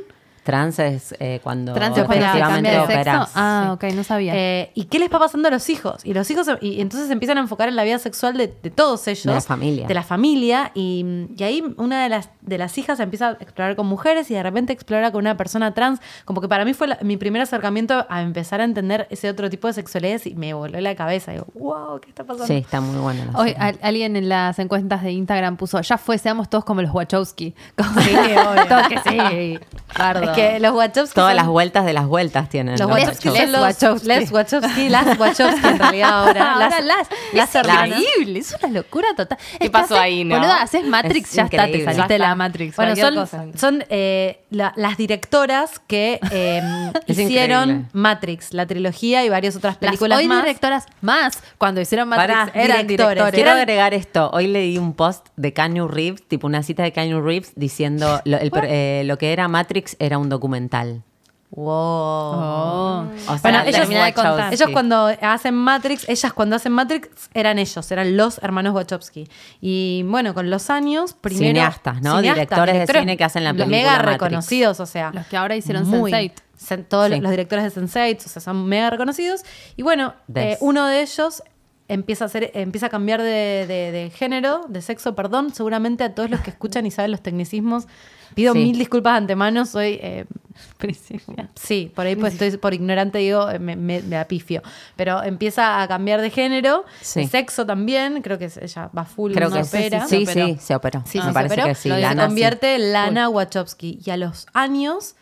Trans 0.45 0.77
es 0.79 1.15
eh, 1.19 1.39
cuando 1.43 1.73
Trans 1.73 1.97
es 1.97 2.03
cuando 2.05 2.23
se 2.23 2.29
efectivamente 2.29 2.69
cambia 2.69 2.71
de 2.71 2.77
sexo. 2.87 2.93
operás. 2.99 3.31
Ah, 3.35 3.71
ok, 3.73 3.83
no 3.95 4.03
sabía. 4.03 4.33
Eh, 4.35 4.71
¿Y 4.75 4.83
qué 4.85 4.99
les 4.99 5.11
va 5.11 5.17
pasando 5.17 5.47
a 5.47 5.51
los 5.51 5.67
hijos? 5.69 6.05
Y 6.05 6.13
los 6.13 6.29
hijos, 6.29 6.47
y 6.61 6.81
entonces 6.81 7.07
se 7.07 7.13
empiezan 7.13 7.39
a 7.39 7.41
enfocar 7.41 7.67
en 7.67 7.75
la 7.75 7.83
vida 7.83 7.97
sexual 7.97 8.37
de, 8.37 8.53
de 8.61 8.69
todos 8.69 9.07
ellos. 9.07 9.25
De 9.25 9.33
la 9.33 9.41
familia. 9.41 9.87
De 9.87 9.93
la 9.95 10.03
familia. 10.03 10.71
Y, 10.75 11.03
y 11.35 11.43
ahí 11.43 11.63
una 11.77 12.03
de 12.03 12.09
las, 12.09 12.29
de 12.41 12.57
las 12.59 12.77
hijas 12.77 12.99
empieza 12.99 13.29
a 13.29 13.31
explorar 13.33 13.75
con 13.75 13.87
mujeres 13.87 14.29
y 14.29 14.35
de 14.35 14.43
repente 14.43 14.71
explora 14.71 15.11
con 15.11 15.21
una 15.21 15.35
persona 15.35 15.73
trans. 15.73 15.99
Como 16.25 16.41
que 16.41 16.47
para 16.47 16.63
mí 16.63 16.73
fue 16.75 16.87
la- 16.89 16.99
mi 17.01 17.17
primer 17.17 17.41
acercamiento 17.41 18.05
a 18.07 18.21
empezar 18.21 18.61
a 18.61 18.65
entender 18.65 19.07
ese 19.09 19.27
otro 19.29 19.49
tipo 19.49 19.67
de 19.67 19.73
sexualidades 19.73 20.27
y 20.27 20.35
me 20.35 20.53
voló 20.53 20.79
la 20.79 20.93
cabeza. 20.95 21.31
Digo, 21.31 21.47
wow, 21.55 21.99
¿qué 21.99 22.09
está 22.09 22.23
pasando? 22.23 22.45
Sí, 22.45 22.53
está 22.57 22.81
muy 22.81 22.97
buena 22.99 23.25
la 23.25 23.39
Hoy 23.39 23.55
al- 23.57 23.79
alguien 23.81 24.15
en 24.15 24.29
las 24.29 24.59
encuestas 24.59 25.01
de 25.01 25.11
Instagram 25.11 25.57
puso, 25.57 25.81
ya 25.81 25.97
fue, 25.97 26.19
seamos 26.19 26.49
todos 26.49 26.63
como 26.65 26.81
los 26.83 26.93
Wachowski. 26.93 27.55
Como 27.75 28.01
Sí, 28.01 28.11
obvio. 28.13 28.65
Todo 28.67 28.79
que 28.89 28.99
sí. 29.09 29.59
Bardo. 29.97 30.23
Es 30.23 30.34
que 30.35 30.59
los 30.59 30.73
Wachowski. 30.73 31.15
Todas 31.15 31.29
son- 31.31 31.37
las 31.37 31.47
vueltas 31.47 31.85
de 31.85 31.93
las 31.93 32.05
vueltas 32.05 32.49
tienen. 32.49 32.73
Los 32.77 32.81
los 32.81 32.91
Wachowski 32.91 33.29
son 33.29 33.51
los 33.51 33.61
Wachowski. 33.61 34.07
Les 34.07 34.31
Wachowski, 34.31 34.89
las 34.89 35.19
Wachowski 35.19 35.67
en 35.67 35.79
realidad 35.79 36.09
ahora. 36.13 36.53
Ahora 36.53 36.69
las, 36.69 36.85
las, 36.85 37.07
las 37.33 37.49
es 37.49 37.55
hermanas. 37.55 37.99
increíble, 37.99 38.39
es 38.39 38.55
una 38.61 38.71
locura 38.73 39.07
total. 39.15 39.37
¿Qué 39.37 39.53
Es 39.53 39.59
que 39.59 39.69
pasó 39.69 39.97
ahí, 39.97 40.23
no? 40.23 40.35
Boluda, 40.35 40.61
haces 40.61 40.85
Matrix, 40.85 41.29
Es 41.29 41.35
ya 41.35 41.43
está, 41.43 41.65
te 41.65 41.83
saliste 41.83 42.13
de 42.13 42.19
la. 42.19 42.35
Matrix. 42.35 42.75
Bueno, 42.75 42.95
son, 42.95 43.15
cosa. 43.15 43.45
son 43.55 43.83
eh, 43.89 44.41
la- 44.49 44.73
las 44.75 44.97
directoras 44.97 45.79
que 45.87 46.19
eh, 46.31 46.61
hicieron 47.07 47.69
increíble. 47.69 47.89
Matrix, 47.93 48.53
la 48.53 48.65
trilogía 48.65 49.23
y 49.23 49.29
varias 49.29 49.55
otras 49.55 49.73
Las 49.75 49.77
películas 49.79 50.19
hoy 50.19 50.27
más. 50.27 50.43
directoras 50.43 50.85
más, 51.01 51.41
cuando 51.57 51.81
hicieron 51.81 52.09
Matrix, 52.09 52.27
Pará, 52.39 52.51
eran 52.53 52.87
directores. 52.87 53.15
directores. 53.15 53.33
Quiero 53.35 53.51
agregar 53.51 53.93
esto. 53.93 54.29
Hoy 54.33 54.47
leí 54.47 54.77
un 54.77 54.93
post 54.93 55.27
de 55.35 55.53
Keanu 55.53 55.87
Reeves, 55.87 56.27
tipo 56.27 56.47
una 56.47 56.63
cita 56.63 56.83
de 56.83 56.91
Keanu 56.91 57.21
Reeves, 57.21 57.53
diciendo 57.55 58.21
lo, 58.25 58.37
el 58.37 58.51
eh, 58.63 59.03
lo 59.05 59.17
que 59.17 59.33
era 59.33 59.47
Matrix 59.47 59.95
era 59.99 60.17
un 60.17 60.24
documental. 60.29 61.03
Wow. 61.51 61.65
Oh. 61.73 63.05
O 63.27 63.37
sea, 63.37 63.37
Bueno, 63.41 63.59
los 63.59 63.67
ellos, 63.67 63.87
de 63.89 64.13
ellos 64.51 64.69
cuando 64.73 65.09
hacen 65.21 65.53
Matrix, 65.55 66.07
ellas 66.09 66.33
cuando 66.33 66.55
hacen 66.57 66.71
Matrix 66.73 67.07
eran 67.33 67.59
ellos, 67.59 67.91
eran 67.91 68.17
los 68.17 68.39
hermanos 68.39 68.73
Wachowski. 68.73 69.29
Y 69.61 70.03
bueno, 70.07 70.33
con 70.33 70.49
los 70.49 70.69
años, 70.69 71.13
primero. 71.13 71.45
Cineastas, 71.47 72.01
¿no? 72.01 72.21
Directores 72.21 72.87
de 72.87 72.99
cine 72.99 73.15
que 73.15 73.23
hacen 73.23 73.43
la 73.45 73.53
película 73.53 73.77
Mega 73.77 73.91
Matrix. 73.91 74.11
reconocidos, 74.13 74.79
o 74.81 74.85
sea. 74.85 75.11
Los 75.13 75.27
que 75.27 75.37
ahora 75.37 75.55
hicieron 75.55 75.87
muy- 75.87 76.11
Sense8. 76.11 76.33
sen- 76.59 76.85
Todos 76.87 77.09
Sí. 77.11 77.19
los 77.21 77.31
directores 77.31 77.63
de 77.63 77.81
Sense8, 77.81 78.25
o 78.25 78.29
sea, 78.29 78.41
son 78.41 78.65
mega 78.65 78.89
reconocidos. 78.89 79.41
Y 79.77 79.83
bueno, 79.83 80.13
eh, 80.33 80.57
uno 80.59 80.85
de 80.87 81.01
ellos 81.03 81.41
empieza 81.87 82.25
a, 82.25 82.27
hacer, 82.27 82.51
empieza 82.53 82.87
a 82.87 82.89
cambiar 82.89 83.21
de, 83.21 83.65
de- 83.67 83.91
de 83.91 84.09
género, 84.09 84.61
de 84.69 84.81
sexo, 84.81 85.15
perdón. 85.15 85.53
Seguramente 85.53 86.03
a 86.03 86.13
todos 86.15 86.29
los 86.29 86.39
que 86.41 86.49
escuchan 86.51 86.85
y 86.85 86.91
saben 86.91 87.11
los 87.11 87.21
tecnicismos, 87.21 87.87
pido 88.33 88.53
Sí. 88.53 88.59
mil 88.59 88.77
disculpas 88.77 89.13
de 89.13 89.17
antemano. 89.17 89.65
Soy. 89.65 89.99
eh. 90.01 90.25
Sí, 91.55 91.91
por 91.93 92.05
ahí 92.05 92.15
pues 92.15 92.33
estoy 92.33 92.57
por 92.57 92.73
ignorante 92.73 93.17
digo, 93.17 93.49
eh, 93.49 93.59
me, 93.59 93.75
me, 93.75 94.01
me 94.01 94.17
apifio. 94.17 94.61
Pero 94.95 95.21
empieza 95.23 95.81
a 95.81 95.87
cambiar 95.87 96.21
de 96.21 96.29
género, 96.29 96.85
Sí. 97.01 97.21
de 97.21 97.27
sexo 97.27 97.65
también, 97.65 98.21
creo 98.21 98.37
que 98.37 98.45
ella 98.61 98.89
va 98.97 99.03
full, 99.05 99.33
Creo 99.33 99.49
se 99.49 99.55
que 99.55 99.61
opera. 99.63 100.07
sí, 100.07 100.25
sí, 100.25 100.57
se 100.59 100.75
operó. 100.75 101.03
Sí, 101.05 101.19
Me 101.19 101.33
parece 101.33 101.55
operó. 101.55 101.67
que 101.67 101.75
sí. 101.75 101.89
Se 101.89 102.15
convierte 102.15 102.75
en 102.75 102.93
Lana 102.93 103.29
Wachowski. 103.29 103.99
Y 104.05 104.09
a 104.11 104.17
los 104.17 104.47
años, 104.53 105.15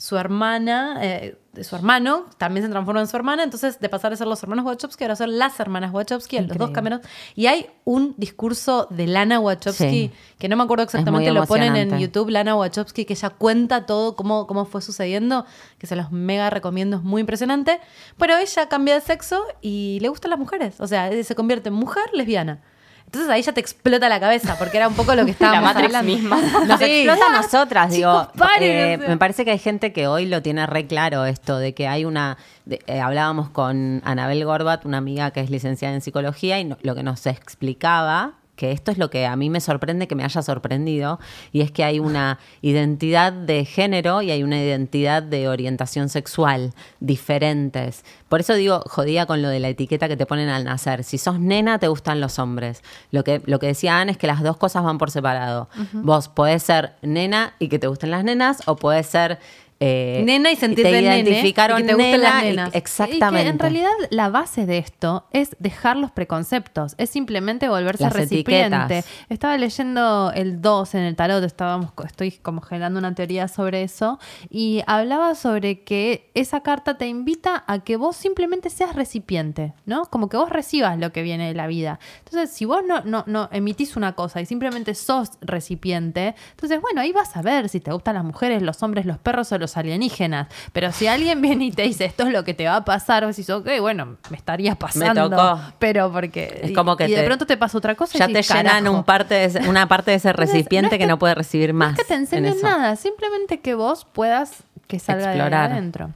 su 0.00 0.16
hermana, 0.16 0.96
eh, 1.02 1.36
su 1.60 1.74
hermano, 1.74 2.26
también 2.38 2.64
se 2.64 2.70
transforma 2.70 3.00
en 3.00 3.08
su 3.08 3.16
hermana. 3.16 3.42
Entonces, 3.42 3.80
de 3.80 3.88
pasar 3.88 4.12
de 4.12 4.16
ser 4.16 4.28
los 4.28 4.40
hermanos 4.40 4.64
Wachowski, 4.64 5.02
ahora 5.02 5.16
ser 5.16 5.28
las 5.28 5.58
hermanas 5.58 5.92
Wachowski, 5.92 6.36
en 6.36 6.46
los 6.46 6.56
dos 6.56 6.70
Increíble. 6.70 7.00
caminos. 7.00 7.12
Y 7.34 7.46
hay 7.48 7.66
un 7.84 8.14
discurso 8.16 8.86
de 8.90 9.08
Lana 9.08 9.40
Wachowski, 9.40 9.84
Sí. 9.90 10.10
que 10.38 10.48
no 10.48 10.56
me 10.56 10.62
acuerdo 10.62 10.84
exactamente, 10.84 11.32
lo 11.32 11.44
ponen 11.46 11.74
en. 11.74 11.98
YouTube, 11.98 12.30
Lana 12.30 12.54
Wachowski, 12.54 13.04
que 13.04 13.14
ella 13.14 13.30
cuenta 13.30 13.86
todo 13.86 14.14
cómo, 14.14 14.46
cómo 14.46 14.66
fue 14.66 14.82
sucediendo, 14.82 15.46
que 15.78 15.88
se 15.88 15.96
los 15.96 16.12
mega 16.12 16.48
recomiendo, 16.48 16.98
es 16.98 17.02
muy 17.02 17.20
impresionante. 17.20 17.80
Pero 18.18 18.36
ella 18.36 18.68
cambia 18.68 18.94
de 18.94 19.00
sexo 19.00 19.42
y 19.60 19.98
le 20.00 20.08
gustan 20.10 20.30
las 20.30 20.38
mujeres. 20.38 20.80
O 20.80 20.86
sea, 20.86 21.10
se 21.24 21.34
convierte 21.34 21.70
en 21.70 21.74
mujer 21.74 22.04
lesbiana. 22.12 22.62
Entonces 23.08 23.30
ahí 23.30 23.40
ya 23.40 23.52
te 23.52 23.60
explota 23.60 24.06
la 24.10 24.20
cabeza, 24.20 24.56
porque 24.58 24.76
era 24.76 24.86
un 24.86 24.92
poco 24.94 25.14
lo 25.14 25.24
que 25.24 25.30
estábamos 25.38 25.62
Matrix 25.62 25.94
hablando. 25.94 26.12
misma. 26.14 26.36
Nos 26.66 26.78
Sí. 26.78 26.84
explota 27.06 27.26
a 27.26 27.40
nosotras, 27.42 27.90
digo. 27.90 28.28
paren, 28.36 28.62
eh, 28.70 28.96
o 28.96 28.98
sea. 29.00 29.08
me 29.08 29.16
parece 29.16 29.44
que 29.46 29.50
hay 29.52 29.58
gente 29.58 29.92
que 29.94 30.06
hoy 30.06 30.26
lo 30.26 30.42
tiene 30.42 30.66
re 30.66 30.86
claro 30.86 31.24
esto, 31.24 31.58
de 31.58 31.72
que 31.72 31.88
hay 31.88 32.04
una. 32.04 32.36
de- 32.66 32.82
eh, 32.86 33.00
hablábamos 33.00 33.48
con 33.48 34.02
Anabel 34.04 34.44
Gorbat, 34.44 34.84
una 34.84 34.98
amiga 34.98 35.30
que 35.30 35.40
es 35.40 35.48
licenciada 35.48 35.94
en 35.94 36.02
psicología, 36.02 36.58
y 36.60 36.64
no- 36.66 36.76
lo 36.82 36.94
que 36.94 37.02
nos 37.02 37.24
explicaba, 37.26 38.32
que 38.58 38.72
esto 38.72 38.90
es 38.90 38.98
lo 38.98 39.08
que 39.08 39.24
a 39.24 39.36
mí 39.36 39.48
me 39.48 39.60
sorprende 39.60 40.08
que 40.08 40.16
me 40.16 40.24
haya 40.24 40.42
sorprendido, 40.42 41.20
y 41.52 41.62
es 41.62 41.70
que 41.70 41.84
hay 41.84 42.00
una 42.00 42.40
identidad 42.60 43.32
de 43.32 43.64
género 43.64 44.20
y 44.20 44.32
hay 44.32 44.42
una 44.42 44.60
identidad 44.60 45.22
de 45.22 45.48
orientación 45.48 46.08
sexual 46.08 46.74
diferentes. 46.98 48.04
Por 48.28 48.40
eso 48.40 48.54
digo, 48.54 48.82
jodía 48.86 49.26
con 49.26 49.42
lo 49.42 49.48
de 49.48 49.60
la 49.60 49.68
etiqueta 49.68 50.08
que 50.08 50.16
te 50.16 50.26
ponen 50.26 50.48
al 50.48 50.64
nacer. 50.64 51.04
Si 51.04 51.18
sos 51.18 51.38
nena, 51.38 51.78
te 51.78 51.86
gustan 51.86 52.20
los 52.20 52.38
hombres. 52.40 52.82
Lo 53.12 53.22
que, 53.22 53.40
lo 53.46 53.60
que 53.60 53.68
decía 53.68 54.00
Anne 54.00 54.12
es 54.12 54.18
que 54.18 54.26
las 54.26 54.42
dos 54.42 54.56
cosas 54.56 54.82
van 54.82 54.98
por 54.98 55.12
separado. 55.12 55.68
Vos 55.92 56.28
podés 56.28 56.64
ser 56.64 56.94
nena 57.00 57.54
y 57.60 57.68
que 57.68 57.78
te 57.78 57.86
gusten 57.86 58.10
las 58.10 58.24
nenas, 58.24 58.62
o 58.66 58.76
podés 58.76 59.06
ser. 59.06 59.38
Eh, 59.80 60.22
Nena 60.24 60.50
y 60.50 60.56
sentirte 60.56 60.90
te 60.90 61.02
nene, 61.02 61.20
identificaron 61.20 61.78
y 61.78 61.82
que 61.82 61.88
te 61.88 61.94
gusten 61.94 62.20
las 62.22 62.34
nena 62.42 62.50
nenas. 62.50 62.74
exactamente. 62.74 63.40
Y 63.40 63.44
que 63.44 63.48
en 63.50 63.58
realidad 63.58 63.90
la 64.10 64.28
base 64.28 64.66
de 64.66 64.78
esto 64.78 65.26
es 65.32 65.56
dejar 65.60 65.96
los 65.96 66.10
preconceptos, 66.10 66.94
es 66.98 67.10
simplemente 67.10 67.68
volverse 67.68 68.02
Las 68.04 68.12
recipiente. 68.12 68.76
etiquetas. 68.76 69.06
Estaba 69.28 69.56
leyendo 69.56 70.32
el 70.34 70.60
2 70.60 70.94
en 70.96 71.02
el 71.02 71.14
tarot, 71.16 71.44
estábamos, 71.44 71.92
estoy 72.04 72.32
como 72.32 72.60
generando 72.60 72.98
una 72.98 73.14
teoría 73.14 73.46
sobre 73.46 73.82
eso, 73.82 74.18
y 74.50 74.82
hablaba 74.86 75.34
sobre 75.36 75.84
que 75.84 76.30
esa 76.34 76.62
carta 76.62 76.98
te 76.98 77.06
invita 77.06 77.62
a 77.66 77.78
que 77.80 77.96
vos 77.96 78.16
simplemente 78.16 78.70
seas 78.70 78.96
recipiente, 78.96 79.74
¿no? 79.86 80.06
Como 80.06 80.28
que 80.28 80.36
vos 80.36 80.50
recibas 80.50 80.98
lo 80.98 81.12
que 81.12 81.22
viene 81.22 81.46
de 81.46 81.54
la 81.54 81.68
vida. 81.68 82.00
Entonces, 82.24 82.50
si 82.50 82.64
vos 82.64 82.82
no, 82.86 83.02
no, 83.02 83.22
no 83.26 83.48
emitís 83.52 83.96
una 83.96 84.14
cosa 84.14 84.40
y 84.40 84.46
simplemente 84.46 84.94
sos 84.94 85.30
recipiente, 85.40 86.34
entonces, 86.50 86.80
bueno, 86.80 87.00
ahí 87.00 87.12
vas 87.12 87.36
a 87.36 87.42
ver 87.42 87.68
si 87.68 87.78
te 87.80 87.92
gustan 87.92 88.14
las 88.16 88.24
mujeres, 88.24 88.60
los 88.62 88.82
hombres, 88.82 89.06
los 89.06 89.18
perros 89.18 89.52
o 89.52 89.58
los 89.58 89.67
alienígenas. 89.76 90.48
Pero 90.72 90.90
si 90.92 91.06
alguien 91.06 91.40
viene 91.42 91.66
y 91.66 91.70
te 91.72 91.82
dice 91.82 92.04
esto 92.06 92.26
es 92.26 92.32
lo 92.32 92.44
que 92.44 92.54
te 92.54 92.66
va 92.66 92.76
a 92.76 92.84
pasar, 92.84 93.24
vos 93.26 93.36
decís, 93.36 93.50
ok, 93.50 93.68
bueno, 93.80 94.16
me 94.30 94.36
estaría 94.36 94.74
pasando. 94.74 95.28
tocó. 95.30 95.60
Pero 95.78 96.10
porque. 96.12 96.60
Es 96.64 96.72
como 96.72 96.96
que 96.96 97.04
y, 97.04 97.12
y 97.12 97.14
de 97.14 97.20
te- 97.20 97.26
pronto 97.26 97.46
te 97.46 97.56
pasa 97.56 97.76
otra 97.78 97.94
cosa. 97.94 98.16
y 98.16 98.20
Ya 98.20 98.26
te 98.26 98.32
decís, 98.32 98.48
llenan 98.48 98.84
"Carajo". 98.84 98.96
un 98.96 99.04
parte 99.04 99.48
de 99.48 99.68
una 99.68 99.86
parte 99.86 100.10
de 100.12 100.16
ese 100.16 100.28
Entonces, 100.30 100.54
recipiente 100.54 100.88
no 100.90 100.94
es 100.94 100.98
que, 101.00 101.06
no 101.06 101.18
puede 101.18 101.34
recibir 101.34 101.72
No 101.72 101.80
más. 101.80 101.92
es 101.92 101.98
que 101.98 102.04
te 102.04 102.14
en 102.14 102.20
enseñen 102.20 102.56
nada, 102.62 102.96
simplemente 102.96 103.60
que 103.60 103.74
vos 103.74 104.06
puedas 104.12 104.62
que 104.86 104.98
salga 104.98 105.32
Explorar. 105.34 105.68
de 105.70 105.74
adentro. 105.76 106.10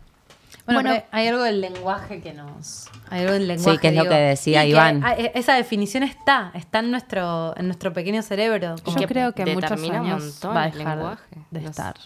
Bueno, 0.64 0.80
Bueno, 0.90 1.04
hay 1.10 1.26
algo 1.26 1.42
del 1.42 1.60
lenguaje 1.60 2.20
que 2.20 2.32
nos. 2.34 2.86
Hay 3.10 3.22
algo 3.22 3.32
del 3.32 3.48
lenguaje. 3.48 3.72
Sí, 3.72 3.78
que 3.80 3.88
es 3.88 3.94
lo 3.96 4.04
que 4.04 4.14
decía 4.14 4.64
y 4.64 4.68
que 4.68 4.72
Iván. 4.74 5.02
hay- 5.04 5.30
esa 5.34 5.54
definición 5.54 6.04
está, 6.04 6.52
está 6.54 6.78
en 6.78 6.92
nuestro, 6.92 7.52
en 7.56 7.66
nuestro 7.66 7.92
pequeño 7.92 8.22
cerebro. 8.22 8.76
yo 8.76 9.08
creo 9.08 9.32
que 9.32 9.42
en 9.42 9.54
muchos 9.54 9.72
años 9.72 10.40
va 10.46 10.62
a 10.62 10.66
el 10.68 10.78
dejar 10.78 10.96
lenguaje. 10.98 11.36
de 11.50 11.64
estar. 11.64 11.96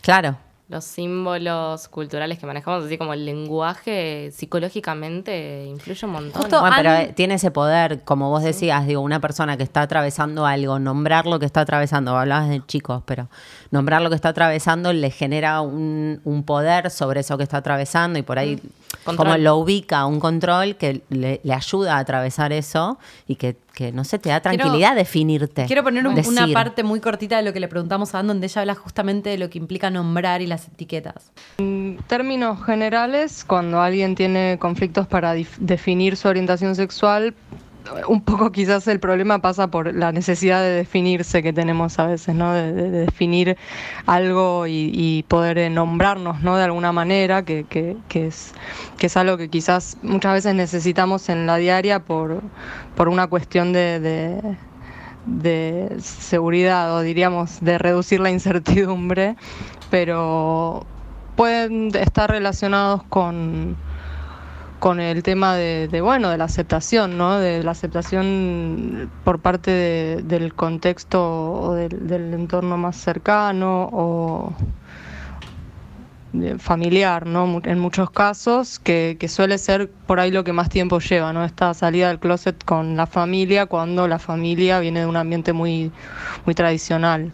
Claro. 0.00 0.38
Los 0.68 0.84
símbolos 0.84 1.88
culturales 1.88 2.38
que 2.38 2.44
manejamos, 2.46 2.84
así 2.84 2.98
como 2.98 3.14
el 3.14 3.24
lenguaje, 3.24 4.30
psicológicamente 4.32 5.64
influye 5.66 6.04
un 6.06 6.12
montón. 6.12 6.42
Justo- 6.42 6.60
Bueno, 6.60 6.76
pero 6.76 6.92
eh, 6.92 7.12
tiene 7.16 7.34
ese 7.34 7.50
poder, 7.50 8.02
como 8.04 8.28
vos 8.28 8.42
decías, 8.42 8.86
digo, 8.86 9.00
una 9.00 9.18
persona 9.18 9.56
que 9.56 9.62
está 9.62 9.80
atravesando 9.80 10.44
algo, 10.44 10.78
nombrar 10.78 11.26
lo 11.26 11.38
que 11.38 11.46
está 11.46 11.62
atravesando, 11.62 12.16
hablabas 12.18 12.50
de 12.50 12.62
chicos, 12.66 13.02
pero 13.06 13.28
nombrar 13.70 14.00
lo 14.02 14.08
que 14.08 14.16
está 14.16 14.30
atravesando 14.30 14.92
le 14.92 15.10
genera 15.10 15.60
un, 15.60 16.20
un 16.24 16.42
poder 16.42 16.90
sobre 16.90 17.20
eso 17.20 17.36
que 17.36 17.42
está 17.44 17.58
atravesando 17.58 18.18
y 18.18 18.22
por 18.22 18.38
ahí 18.38 18.58
como 19.04 19.18
Control. 19.18 19.44
lo 19.44 19.56
ubica, 19.56 20.04
un 20.06 20.20
control 20.20 20.76
que 20.76 21.02
le, 21.10 21.40
le 21.42 21.52
ayuda 21.54 21.96
a 21.96 21.98
atravesar 21.98 22.52
eso 22.52 22.98
y 23.26 23.36
que, 23.36 23.56
que, 23.74 23.92
no 23.92 24.04
sé, 24.04 24.18
te 24.18 24.28
da 24.30 24.40
Quiero- 24.40 24.56
tranquilidad 24.58 24.94
definirte. 24.96 25.66
Quiero 25.66 25.82
poner 25.84 26.06
un- 26.06 26.18
una 26.26 26.48
parte 26.52 26.82
muy 26.82 27.00
cortita 27.00 27.36
de 27.36 27.42
lo 27.42 27.52
que 27.52 27.60
le 27.60 27.68
preguntamos 27.68 28.14
a 28.14 28.18
Anne, 28.20 28.28
donde 28.28 28.46
ella 28.46 28.60
habla 28.62 28.74
justamente 28.74 29.30
de 29.30 29.38
lo 29.38 29.48
que 29.50 29.58
implica 29.58 29.90
nombrar 29.90 30.42
y 30.42 30.46
las 30.46 30.66
etiquetas. 30.68 31.30
En 31.58 31.98
términos 32.06 32.62
generales, 32.64 33.44
cuando 33.46 33.80
alguien 33.80 34.14
tiene 34.14 34.56
conflictos 34.58 35.06
para 35.06 35.34
definir 35.58 36.16
su 36.16 36.28
orientación 36.28 36.74
sexual, 36.74 37.34
un 38.08 38.22
poco 38.22 38.50
quizás 38.52 38.86
el 38.88 39.00
problema 39.00 39.40
pasa 39.40 39.68
por 39.68 39.94
la 39.94 40.12
necesidad 40.12 40.62
de 40.62 40.70
definirse 40.70 41.42
que 41.42 41.52
tenemos 41.52 41.98
a 41.98 42.06
veces, 42.06 42.34
¿no? 42.34 42.52
De, 42.52 42.72
de- 42.72 42.90
de 42.90 43.00
definir 43.06 43.56
algo 44.06 44.66
y, 44.66 44.90
y 44.94 45.22
poder 45.24 45.58
eh, 45.58 45.70
nombrarnos, 45.70 46.40
¿no? 46.42 46.56
De 46.56 46.64
alguna 46.64 46.92
manera, 46.92 47.44
que, 47.44 47.64
que- 47.68 47.96
que 48.08 48.26
es, 48.28 48.52
que 48.98 49.06
es 49.06 49.16
algo 49.16 49.36
que 49.36 49.48
quizás 49.48 49.96
muchas 50.02 50.32
veces 50.34 50.54
necesitamos 50.54 51.28
en 51.28 51.46
la 51.46 51.56
diaria 51.56 52.00
por, 52.00 52.40
por 52.96 53.08
una 53.08 53.26
cuestión 53.26 53.72
de- 53.72 54.00
de, 54.00 54.40
de 55.26 55.96
seguridad 56.00 56.94
o 56.96 57.00
diríamos 57.02 57.60
de 57.60 57.78
reducir 57.78 58.20
la 58.20 58.30
incertidumbre, 58.30 59.36
pero 59.90 60.86
pueden 61.36 61.94
estar 61.94 62.30
relacionados 62.30 63.02
con, 63.04 63.76
con 64.78 65.00
el 65.00 65.22
tema 65.22 65.54
de, 65.56 65.88
de, 65.88 66.00
bueno, 66.00 66.30
de 66.30 66.38
la 66.38 66.44
aceptación, 66.44 67.18
¿no? 67.18 67.38
De 67.38 67.62
la 67.62 67.72
aceptación 67.72 69.10
por 69.24 69.40
parte 69.40 69.70
de- 69.70 70.22
del 70.22 70.54
contexto 70.54 71.52
o 71.52 71.74
del, 71.74 72.32
entorno 72.34 72.76
más 72.78 72.96
cercano 72.96 73.88
o, 73.92 74.52
de 76.32 76.58
familiar, 76.58 77.26
¿no? 77.26 77.60
En 77.64 77.78
muchos 77.78 78.10
casos, 78.10 78.78
que, 78.78 79.16
que 79.18 79.28
suele 79.28 79.58
ser 79.58 79.90
por 80.06 80.20
ahí 80.20 80.30
lo 80.30 80.44
que 80.44 80.52
más 80.52 80.68
tiempo 80.68 80.98
lleva, 81.00 81.32
¿no? 81.32 81.44
Esta 81.44 81.72
salida 81.74 82.08
del 82.08 82.18
closet 82.20 82.62
con 82.64 82.96
la 82.96 83.06
familia, 83.06 83.66
cuando 83.66 84.06
la 84.08 84.18
familia 84.18 84.78
viene 84.80 85.00
de 85.00 85.06
un 85.06 85.16
ambiente 85.16 85.52
muy, 85.52 85.90
muy 86.44 86.54
tradicional. 86.54 87.32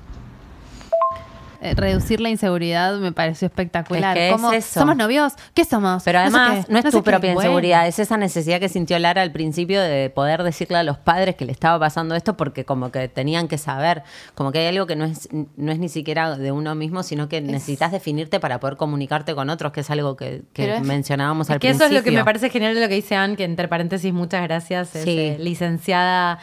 Eh, 1.65 1.75
reducir 1.75 2.21
la 2.21 2.29
inseguridad 2.29 2.99
me 2.99 3.11
pareció 3.13 3.47
espectacular. 3.47 4.17
Es 4.17 4.21
que 4.21 4.29
es 4.29 4.33
¿Cómo- 4.35 4.53
eso. 4.53 4.81
¿Somos 4.81 4.97
novios? 4.97 5.33
¿Qué 5.55 5.65
somos? 5.65 6.03
Pero 6.05 6.19
No 6.19 6.31
sé 6.31 6.37
además 6.37 6.69
no 6.69 6.79
es 6.79 6.85
tu 6.91 7.03
propia 7.03 7.33
inseguridad, 7.33 7.87
es 7.89 7.99
esa 7.99 8.19
necesidad 8.19 8.61
que 8.61 8.69
sintió 8.69 8.99
Lara 8.99 9.23
al 9.23 9.33
principio 9.33 9.81
de 9.81 10.11
poder 10.11 10.43
decirle 10.43 10.77
a 10.77 10.83
los 10.83 10.99
padres 10.99 11.37
que 11.37 11.47
le 11.47 11.53
estaba 11.53 11.79
pasando 11.79 12.15
esto 12.15 12.37
porque 12.37 12.65
como 12.67 12.91
que 12.93 13.09
tenían 13.09 13.49
que 13.49 13.57
saber, 13.57 14.03
como 14.35 14.53
que 14.53 14.59
hay 14.59 14.67
algo 14.67 14.87
que 14.87 14.95
no 14.95 15.07
es, 15.07 15.29
no 15.57 15.73
es 15.73 15.79
ni 15.79 15.89
siquiera 15.89 16.37
de 16.37 16.53
uno 16.53 16.75
mismo, 16.75 17.03
sino 17.03 17.29
que 17.29 17.41
necesitas 17.41 17.93
definirte 17.93 18.41
para 18.41 18.61
poder 18.61 18.77
comunicarte 18.77 19.35
con 19.35 19.49
otros, 19.49 19.73
que 19.73 19.81
es 19.81 19.91
algo 19.91 20.17
que, 20.17 20.43
mencionábamos 20.83 21.49
al 21.49 21.61
que 21.61 21.71
eso 21.71 21.79
principio. 21.79 21.99
es 21.99 22.05
lo 22.05 22.11
que 22.11 22.17
me 22.17 22.25
parece 22.25 22.51
genial 22.51 22.75
de 22.75 22.83
lo 22.83 22.89
que 22.89 22.95
dice 22.97 23.17
Anne, 23.17 23.37
que 23.37 23.45
entre 23.45 23.69
paréntesis, 23.69 24.13
muchas 24.13 24.43
gracias. 24.43 24.95
Es 24.95 25.05
Sí. 25.05 25.19
eh, 25.19 25.37
licenciada 25.41 26.39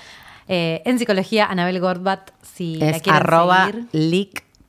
eh, 0.48 0.82
en 0.86 0.98
psicología, 1.00 1.46
Anabel 1.46 1.80
Gorbat, 1.80 2.32
si 2.42 2.76
la 2.76 2.90
Es 2.90 3.02
quieren 3.04 3.22
arroba 3.22 3.68
seguir. 3.68 3.88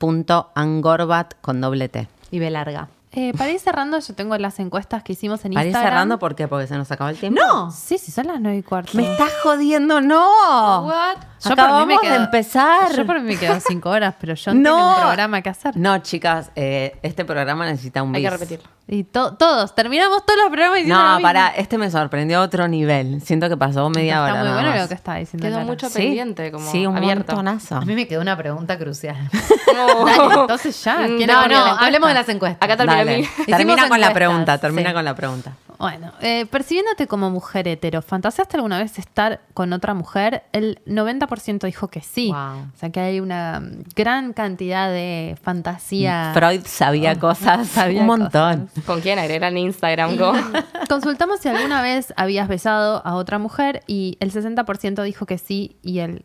leak.angorbat 0.02 1.34
con 1.40 1.60
doble 1.60 1.88
T. 1.88 2.08
Y 2.30 2.38
ve 2.38 2.50
larga. 2.50 2.88
Eh, 3.14 3.32
para 3.36 3.50
ir 3.50 3.60
cerrando, 3.60 3.98
yo 3.98 4.14
tengo 4.14 4.36
las 4.38 4.58
encuestas 4.58 5.02
que 5.02 5.12
hicimos 5.12 5.44
en 5.44 5.52
Para 5.52 5.64
ir 5.64 5.68
Instagram. 5.68 5.92
cerrando, 5.92 6.18
¿por 6.18 6.34
qué? 6.34 6.48
Porque 6.48 6.66
se 6.66 6.76
nos 6.78 6.90
acabó 6.90 7.10
el 7.10 7.18
tiempo. 7.18 7.40
¡No! 7.40 7.70
Sí, 7.70 7.98
sí, 7.98 8.10
son 8.10 8.26
las 8.28 8.40
nueve 8.40 8.56
y 8.58 8.62
cuarto. 8.62 8.92
Me 8.94 9.10
estás 9.12 9.30
jodiendo, 9.42 10.00
no. 10.00 10.86
What? 10.86 11.16
Acabamos 11.44 12.00
de 12.02 12.14
empezar. 12.14 12.94
Yo 12.96 13.04
por 13.04 13.20
mí 13.20 13.26
me 13.34 13.36
quedo 13.36 13.58
cinco 13.60 13.90
horas, 13.90 14.14
pero 14.20 14.34
yo 14.34 14.54
no 14.54 14.62
tengo 14.62 14.88
un 14.94 15.00
programa 15.02 15.42
que 15.42 15.50
hacer. 15.50 15.76
No, 15.76 15.98
chicas, 15.98 16.50
eh, 16.54 16.98
este 17.02 17.24
programa 17.24 17.66
necesita 17.66 18.02
un 18.02 18.14
Hay 18.14 18.22
que 18.22 18.30
bis. 18.30 18.38
repetirlo. 18.40 18.68
Y 18.88 19.04
to- 19.04 19.34
todos, 19.34 19.74
terminamos 19.74 20.24
todos 20.26 20.38
los 20.40 20.50
programas 20.50 20.82
lo 20.84 20.94
No, 21.16 21.20
para, 21.22 21.48
este 21.48 21.78
me 21.78 21.90
sorprendió 21.90 22.38
a 22.40 22.42
otro 22.42 22.66
nivel. 22.68 23.20
Siento 23.22 23.48
que 23.48 23.56
pasó 23.56 23.88
media 23.90 24.14
Está 24.14 24.22
hora. 24.24 24.32
muy 24.34 24.42
nada 24.44 24.54
bueno 24.54 24.70
más. 24.70 24.80
lo 24.82 24.88
que 24.88 24.94
está 24.94 25.14
diciendo. 25.16 25.46
Quedó 25.48 25.60
mucho 25.60 25.88
Sí, 25.88 25.94
pendiente, 25.98 26.50
como 26.52 26.70
sí, 26.70 26.86
un 26.86 26.96
abierto. 26.96 27.32
montonazo. 27.34 27.76
A 27.76 27.80
mí 27.82 27.94
me 27.94 28.06
quedó 28.08 28.20
una 28.20 28.36
pregunta 28.36 28.78
crucial. 28.78 29.16
Dale, 29.66 30.34
entonces 30.40 30.82
ya. 30.84 30.96
¿quieren 31.06 31.26
no, 31.28 31.48
no, 31.48 31.64
hablemos 31.78 32.08
de 32.08 32.14
las 32.14 32.28
encuestas. 32.28 32.62
Acá 32.62 32.76
terminó 32.76 33.01
Termina 33.04 33.28
Hicimos 33.46 33.88
con 33.88 34.00
la 34.00 34.12
pregunta, 34.12 34.58
termina 34.58 34.90
sí. 34.90 34.94
con 34.94 35.04
la 35.04 35.14
pregunta. 35.14 35.56
Bueno, 35.82 36.12
eh, 36.20 36.46
percibiéndote 36.46 37.08
como 37.08 37.28
mujer 37.30 37.66
hetero, 37.66 38.02
¿fantaseaste 38.02 38.56
alguna 38.56 38.78
vez 38.78 39.00
estar 39.00 39.40
con 39.52 39.72
otra 39.72 39.94
mujer? 39.94 40.44
El 40.52 40.80
90% 40.86 41.66
dijo 41.66 41.88
que 41.88 42.00
sí. 42.00 42.28
Wow. 42.28 42.68
O 42.72 42.78
sea 42.78 42.90
que 42.90 43.00
hay 43.00 43.18
una 43.18 43.58
mm, 43.58 43.82
gran 43.96 44.32
cantidad 44.32 44.88
de 44.90 45.36
fantasía. 45.42 46.30
Freud 46.34 46.60
sabía 46.66 47.18
cosas, 47.18 47.66
sabía 47.68 48.02
un 48.02 48.06
montón. 48.06 48.70
¿Con 48.86 49.00
quién? 49.00 49.18
Agregar 49.18 49.50
en 49.50 49.58
Instagram. 49.58 50.16
Consultamos 50.88 51.40
si 51.40 51.48
alguna 51.48 51.82
vez 51.82 52.14
habías 52.16 52.46
besado 52.46 53.04
a 53.04 53.16
otra 53.16 53.38
mujer 53.38 53.82
y 53.88 54.16
el 54.20 54.32
60% 54.32 55.02
dijo 55.02 55.26
que 55.26 55.36
sí 55.36 55.76
y 55.82 55.98
el... 55.98 56.24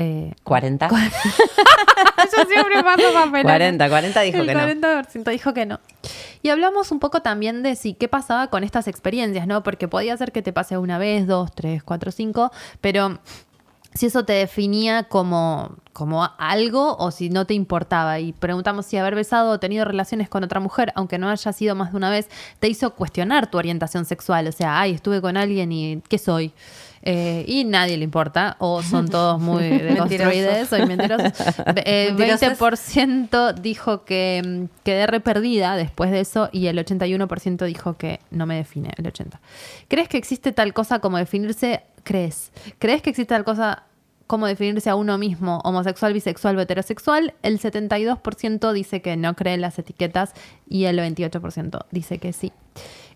Eh, 0.00 0.32
40. 0.44 0.88
yo 0.88 0.96
siempre 2.48 2.84
paso 2.84 3.02
papelones. 3.12 3.42
40, 3.42 3.88
40 3.88 4.20
dijo 4.20 4.38
el 4.38 4.46
que 4.46 4.54
no. 4.54 4.60
40% 4.60 5.30
dijo 5.30 5.52
que 5.52 5.66
no. 5.66 5.80
Y 6.40 6.50
hablamos 6.50 6.92
un 6.92 7.00
poco 7.00 7.20
también 7.20 7.64
de 7.64 7.74
si 7.74 7.94
qué 7.94 8.06
pasaba 8.06 8.46
con 8.46 8.62
estas 8.62 8.86
experiencias, 8.86 9.48
¿no? 9.48 9.64
Porque 9.64 9.88
podía 9.88 10.16
ser 10.16 10.30
que 10.30 10.40
te 10.40 10.52
pase 10.52 10.78
una 10.78 10.98
vez, 10.98 11.26
dos, 11.26 11.52
tres, 11.52 11.82
cuatro, 11.82 12.12
cinco, 12.12 12.52
pero 12.80 13.18
si 13.92 14.06
eso 14.06 14.24
te 14.24 14.34
definía 14.34 15.02
como, 15.02 15.76
como 15.92 16.30
algo 16.38 16.96
o 16.98 17.10
si 17.10 17.28
no 17.28 17.44
te 17.44 17.54
importaba. 17.54 18.20
Y 18.20 18.32
preguntamos 18.32 18.86
si 18.86 18.98
haber 18.98 19.16
besado 19.16 19.50
o 19.50 19.58
tenido 19.58 19.84
relaciones 19.84 20.28
con 20.28 20.44
otra 20.44 20.60
mujer, 20.60 20.92
aunque 20.94 21.18
no 21.18 21.28
haya 21.28 21.52
sido 21.52 21.74
más 21.74 21.90
de 21.90 21.96
una 21.96 22.10
vez, 22.10 22.28
te 22.60 22.68
hizo 22.68 22.94
cuestionar 22.94 23.50
tu 23.50 23.58
orientación 23.58 24.04
sexual. 24.04 24.46
O 24.46 24.52
sea, 24.52 24.78
ay, 24.78 24.92
estuve 24.92 25.20
con 25.20 25.36
alguien 25.36 25.72
y 25.72 26.02
¿qué 26.08 26.18
soy? 26.18 26.52
Eh, 27.10 27.42
y 27.48 27.64
nadie 27.64 27.96
le 27.96 28.04
importa, 28.04 28.56
o 28.58 28.82
son 28.82 29.08
todos 29.08 29.40
muy 29.40 29.66
deconstruidos, 29.78 30.68
soy 30.68 30.84
mentiroso. 30.84 31.24
Eh, 31.76 32.12
Mentirosas. 32.14 32.60
20% 32.60 33.54
dijo 33.54 34.04
que 34.04 34.42
mm, 34.44 34.82
quedé 34.84 35.06
re 35.06 35.20
perdida 35.20 35.74
después 35.76 36.10
de 36.10 36.20
eso 36.20 36.50
y 36.52 36.66
el 36.66 36.76
81% 36.76 37.64
dijo 37.64 37.96
que 37.96 38.20
no 38.30 38.44
me 38.44 38.56
define, 38.56 38.90
el 38.98 39.06
80%. 39.06 39.38
¿Crees 39.88 40.10
que 40.10 40.18
existe 40.18 40.52
tal 40.52 40.74
cosa 40.74 40.98
como 40.98 41.16
definirse? 41.16 41.80
¿Crees? 42.04 42.52
¿Crees 42.78 43.00
que 43.00 43.08
existe 43.08 43.32
tal 43.32 43.44
cosa 43.44 43.84
como 44.26 44.46
definirse 44.46 44.90
a 44.90 44.94
uno 44.94 45.16
mismo, 45.16 45.62
homosexual, 45.64 46.12
bisexual 46.12 46.58
o 46.58 46.60
heterosexual? 46.60 47.32
El 47.42 47.58
72% 47.58 48.72
dice 48.74 49.00
que 49.00 49.16
no 49.16 49.34
cree 49.34 49.54
en 49.54 49.62
las 49.62 49.78
etiquetas 49.78 50.34
y 50.68 50.84
el 50.84 50.98
28% 50.98 51.86
dice 51.90 52.18
que 52.18 52.34
sí. 52.34 52.52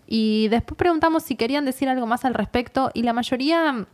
Y 0.07 0.47
después 0.49 0.77
preguntamos 0.77 1.23
si 1.23 1.35
querían 1.35 1.65
decir 1.65 1.89
algo 1.89 2.05
más 2.07 2.25
al 2.25 2.33
respecto 2.33 2.91
y 2.93 3.03
la 3.03 3.13
mayoría 3.13 3.85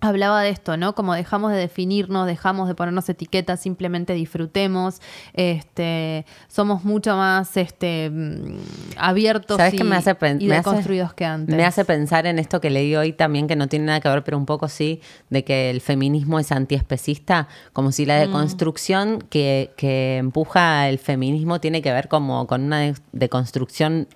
hablaba 0.00 0.42
de 0.42 0.50
esto, 0.50 0.76
¿no? 0.76 0.94
Como 0.94 1.14
dejamos 1.14 1.50
de 1.50 1.56
definirnos, 1.56 2.26
dejamos 2.26 2.68
de 2.68 2.74
ponernos 2.74 3.08
etiquetas, 3.08 3.60
simplemente 3.60 4.12
disfrutemos, 4.12 5.00
este, 5.32 6.26
somos 6.46 6.84
mucho 6.84 7.16
más 7.16 7.56
este, 7.56 8.10
mm, 8.10 8.58
abiertos 8.98 9.56
¿Sabes 9.56 9.72
y, 9.74 9.78
qué 9.78 9.84
me 9.84 9.96
hace, 9.96 10.10
y 10.40 10.46
me 10.46 10.56
hace- 10.56 10.68
deconstruidos 10.68 11.14
que 11.14 11.24
antes. 11.24 11.56
Me 11.56 11.64
hace 11.64 11.86
pensar 11.86 12.26
en 12.26 12.38
esto 12.38 12.60
que 12.60 12.68
leí 12.68 12.94
hoy 12.96 13.14
también, 13.14 13.46
que 13.46 13.56
no 13.56 13.66
tiene 13.68 13.86
nada 13.86 14.00
que 14.00 14.08
ver, 14.10 14.22
pero 14.24 14.36
un 14.36 14.44
poco 14.44 14.68
sí, 14.68 15.00
de 15.30 15.42
que 15.42 15.70
el 15.70 15.80
feminismo 15.80 16.38
es 16.38 16.52
antiespecista, 16.52 17.48
como 17.72 17.90
si 17.90 18.04
Mm. 18.04 18.08
la 18.08 18.16
deconstrucción 18.18 19.20
que, 19.30 19.72
que 19.76 20.18
empuja 20.18 20.88
el 20.90 20.98
feminismo 20.98 21.60
tiene 21.60 21.80
que 21.80 21.92
ver 21.92 22.08
como 22.08 22.46
con 22.46 22.62
una 22.64 22.80
de- 22.80 22.94
deconstrucción, 23.12 24.06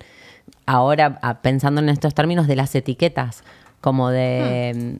ahora 0.65 1.19
a- 1.21 1.35
pensando 1.41 1.81
en 1.81 1.89
estos 1.89 2.13
términos, 2.13 2.47
de 2.47 2.55
las 2.55 2.73
etiquetas, 2.75 3.43
como 3.81 4.09
de... 4.09 4.97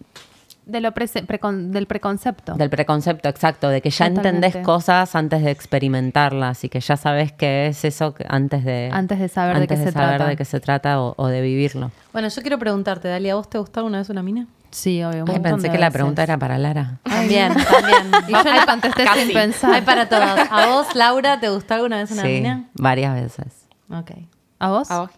de 0.66 0.82
lo 0.82 0.91
prese- 0.93 1.26
precon- 1.26 1.70
del 1.72 1.86
preconcepto. 1.88 2.54
Del 2.56 2.70
preconcepto, 2.70 3.28
exacto, 3.30 3.70
de 3.70 3.82
que 3.82 3.89
ya 3.89 4.08
Totalmente. 4.10 4.47
entendés 4.47 4.66
cosas 4.66 5.16
antes 5.16 5.43
de 5.43 5.52
experimentarlas 5.52 6.64
y 6.64 6.70
que 6.70 6.80
ya 6.80 6.95
sabes 6.97 7.32
qué 7.32 7.68
es 7.68 7.84
eso 7.86 8.14
antes 8.28 8.64
de, 8.64 8.89
Antes 8.93 9.20
de 9.20 9.28
saber 9.30 9.56
de 9.58 9.62
antes 9.64 9.80
qué 9.80 9.86
se 9.86 9.91
saber 9.91 10.10
trata. 10.18 10.30
de 10.30 10.38
qué 10.38 10.45
se 10.45 10.60
trata 10.60 11.02
o, 11.02 11.14
o 11.18 11.28
de 11.28 11.41
vivirlo. 11.41 11.91
Bueno, 12.14 12.28
yo 12.30 12.41
quiero 12.41 12.58
preguntarte, 12.60 13.08
Dalia, 13.08 13.34
¿a 13.34 13.36
vos 13.36 13.50
te 13.50 13.58
gustó 13.58 13.80
alguna 13.82 13.97
vez 14.00 14.10
una 14.10 14.22
mina? 14.24 14.47
Sí, 14.72 15.04
obvio. 15.04 15.24
un 15.24 15.30
Ay, 15.32 15.36
montón 15.38 15.52
pensé 15.54 15.68
de 15.68 15.72
que 15.74 15.80
la 15.80 15.89
pregunta 15.89 16.22
era 16.22 16.38
para 16.38 16.60
Lara. 16.60 17.00
También, 17.02 17.52
también. 17.56 18.12
Y 18.28 18.32
yo 18.32 18.43
le 18.54 18.66
contesté 18.68 19.04
sin 19.16 19.34
pensar. 19.34 19.74
Hay 19.74 19.82
para 19.82 20.08
todos. 20.08 20.30
¿A 20.52 20.68
vos, 20.68 20.93
Laura, 20.93 21.39
te 21.39 21.50
gustó 21.50 21.74
alguna 21.74 21.97
vez 21.97 22.12
una 22.12 22.22
Sí, 22.22 22.28
mina? 22.28 22.66
varias 22.76 23.16
veces. 23.16 23.66
Ok. 23.89 24.12
¿A 24.60 24.70
vos? 24.70 24.91
¿A 24.91 25.00
vos? 25.00 25.10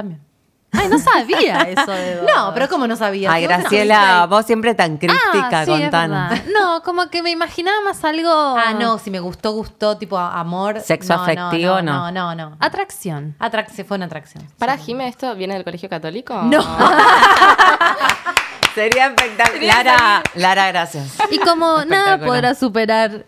También. 0.00 0.20
Ay, 0.72 0.86
no 0.88 1.00
sabía 1.00 1.62
eso 1.62 1.90
de 1.90 2.20
vos. 2.20 2.30
No, 2.36 2.54
pero 2.54 2.68
¿cómo 2.68 2.86
no 2.86 2.94
sabías? 2.94 3.32
Ay, 3.32 3.42
Graciela, 3.42 4.26
vos 4.26 4.46
siempre 4.46 4.72
tan 4.76 4.98
críptica, 4.98 5.48
Ah, 5.60 5.64
sí, 5.64 5.72
es 5.72 5.80
contanos. 5.80 6.30
verdad. 6.30 6.44
No, 6.56 6.82
como 6.84 7.10
que 7.10 7.24
me 7.24 7.30
imaginaba 7.30 7.80
más 7.80 8.04
algo... 8.04 8.30
Ah, 8.32 8.72
no, 8.78 8.98
si 8.98 9.10
me 9.10 9.18
gustó, 9.18 9.50
gustó, 9.50 9.96
tipo 9.98 10.16
amor. 10.16 10.80
Sexo 10.80 11.16
no, 11.16 11.22
afectivo, 11.24 11.82
no. 11.82 11.84
no. 12.12 12.12
No, 12.12 12.34
no, 12.36 12.50
no. 12.50 12.56
Atracción. 12.60 13.34
Atrac- 13.40 13.84
fue 13.84 13.96
una 13.96 14.06
atracción. 14.06 14.46
¿Para 14.58 14.76
Jime 14.78 15.08
esto 15.08 15.34
viene 15.34 15.54
del 15.54 15.64
colegio 15.64 15.88
católico? 15.88 16.40
No. 16.42 16.62
Sería 18.74 19.08
espectacular. 19.08 19.84
Lara, 19.84 20.22
Lara, 20.36 20.68
gracias. 20.68 21.16
Y 21.32 21.38
como 21.40 21.84
nada 21.84 22.18
podrá 22.24 22.54
superar 22.54 23.24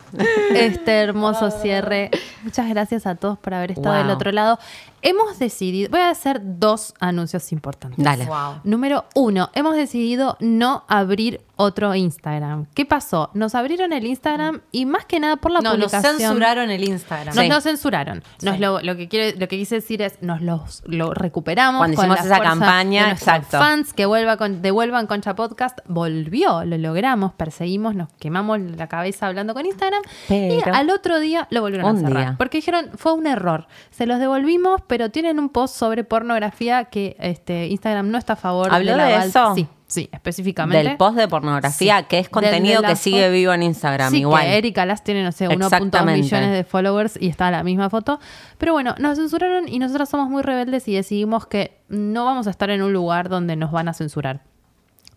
este 0.54 1.00
hermoso 1.00 1.50
cierre, 1.50 2.10
muchas 2.44 2.68
gracias 2.68 3.04
a 3.08 3.16
todos 3.16 3.36
por 3.38 3.52
haber 3.54 3.72
estado 3.72 3.96
Wow. 3.96 4.04
del 4.04 4.10
otro 4.14 4.30
lado. 4.30 4.60
Hemos 5.02 5.38
decidido, 5.38 5.90
voy 5.90 6.00
a 6.00 6.10
hacer 6.10 6.40
dos 6.42 6.94
anuncios 7.00 7.50
importantes. 7.52 8.02
Dale. 8.02 8.24
Wow. 8.26 8.60
Número 8.64 9.04
uno, 9.14 9.50
hemos 9.54 9.74
decidido 9.76 10.36
no 10.40 10.84
abrir 10.88 11.40
otro 11.56 11.94
Instagram. 11.94 12.66
¿Qué 12.74 12.84
pasó? 12.86 13.30
Nos 13.34 13.54
abrieron 13.54 13.92
el 13.92 14.04
Instagram 14.06 14.62
y 14.72 14.84
más 14.86 15.04
que 15.04 15.20
nada 15.20 15.36
por 15.36 15.50
la 15.52 15.60
No, 15.60 15.76
nos 15.76 15.90
censuraron 15.92 16.70
el 16.70 16.82
Instagram. 16.88 17.34
Nos 17.34 17.44
Sí. 17.44 17.50
lo 17.50 17.60
censuraron. 17.60 18.22
Nos 18.42 18.54
Sí. 18.56 18.60
lo, 18.60 18.80
lo 18.80 18.96
que 18.96 19.08
quiere, 19.08 19.38
lo 19.38 19.46
que 19.48 19.56
quise 19.58 19.76
decir 19.76 20.02
es 20.02 20.20
nos 20.22 20.40
los 20.40 20.82
lo 20.86 21.12
recuperamos. 21.14 21.78
Cuando 21.78 21.96
con 21.96 22.06
hicimos 22.06 22.28
la 22.28 22.34
esa 22.36 22.42
campaña, 22.44 23.06
de 23.06 23.12
exacto. 23.12 23.58
Fans 23.58 23.92
que 23.92 24.06
vuelva 24.06 24.36
con, 24.36 24.62
devuelvan 24.62 25.06
Concha 25.06 25.34
Podcast 25.36 25.78
volvió, 25.86 26.64
lo 26.64 26.78
logramos, 26.78 27.32
perseguimos, 27.34 27.94
nos 27.94 28.08
quemamos 28.14 28.58
la 28.60 28.88
cabeza 28.88 29.26
hablando 29.28 29.54
con 29.54 29.66
Instagram 29.66 30.02
y 30.30 30.58
al 30.72 30.90
otro 30.90 31.20
día 31.20 31.46
lo 31.50 31.60
volvieron 31.60 31.96
a 31.96 32.00
cerrar 32.00 32.22
día. 32.24 32.34
porque 32.38 32.58
dijeron 32.58 32.90
fue 32.96 33.12
un 33.12 33.26
error. 33.26 33.66
Se 33.90 34.06
los 34.06 34.18
devolvimos, 34.18 34.80
pero 34.92 35.08
tienen 35.10 35.38
un 35.38 35.48
post 35.48 35.74
sobre 35.74 36.04
pornografía 36.04 36.84
que 36.84 37.16
este 37.18 37.68
Instagram 37.68 38.10
no 38.10 38.18
está 38.18 38.34
a 38.34 38.36
favor. 38.36 38.68
¿Habló 38.74 38.94
de 38.94 39.00
aval- 39.02 39.26
eso? 39.26 39.54
Sí, 39.54 39.66
sí, 39.86 40.10
específicamente. 40.12 40.86
Del 40.86 40.98
post 40.98 41.16
de 41.16 41.28
pornografía, 41.28 42.00
Sí. 42.00 42.04
que 42.10 42.18
es 42.18 42.28
contenido 42.28 42.82
de 42.82 42.88
que 42.88 42.92
la 42.92 42.96
sigue 42.96 43.30
vivo 43.30 43.54
en 43.54 43.62
Instagram, 43.62 44.10
Sí, 44.10 44.18
igual. 44.18 44.42
que 44.44 44.58
Erika 44.58 44.84
Las 44.84 45.02
tiene, 45.02 45.22
no 45.24 45.32
sé, 45.32 45.48
1.2 45.48 45.72
Exactamente. 45.72 46.20
millones 46.20 46.52
de 46.52 46.64
followers 46.64 47.16
y 47.18 47.28
está 47.28 47.50
la 47.50 47.62
misma 47.62 47.88
foto. 47.88 48.20
Pero 48.58 48.74
bueno, 48.74 48.94
nos 48.98 49.16
censuraron 49.16 49.66
y 49.66 49.78
nosotros 49.78 50.10
somos 50.10 50.28
muy 50.28 50.42
rebeldes 50.42 50.86
y 50.88 50.94
decidimos 50.94 51.46
que 51.46 51.80
no 51.88 52.26
vamos 52.26 52.46
a 52.46 52.50
estar 52.50 52.68
en 52.68 52.82
un 52.82 52.92
lugar 52.92 53.30
donde 53.30 53.56
nos 53.56 53.72
van 53.72 53.88
a 53.88 53.94
censurar. 53.94 54.42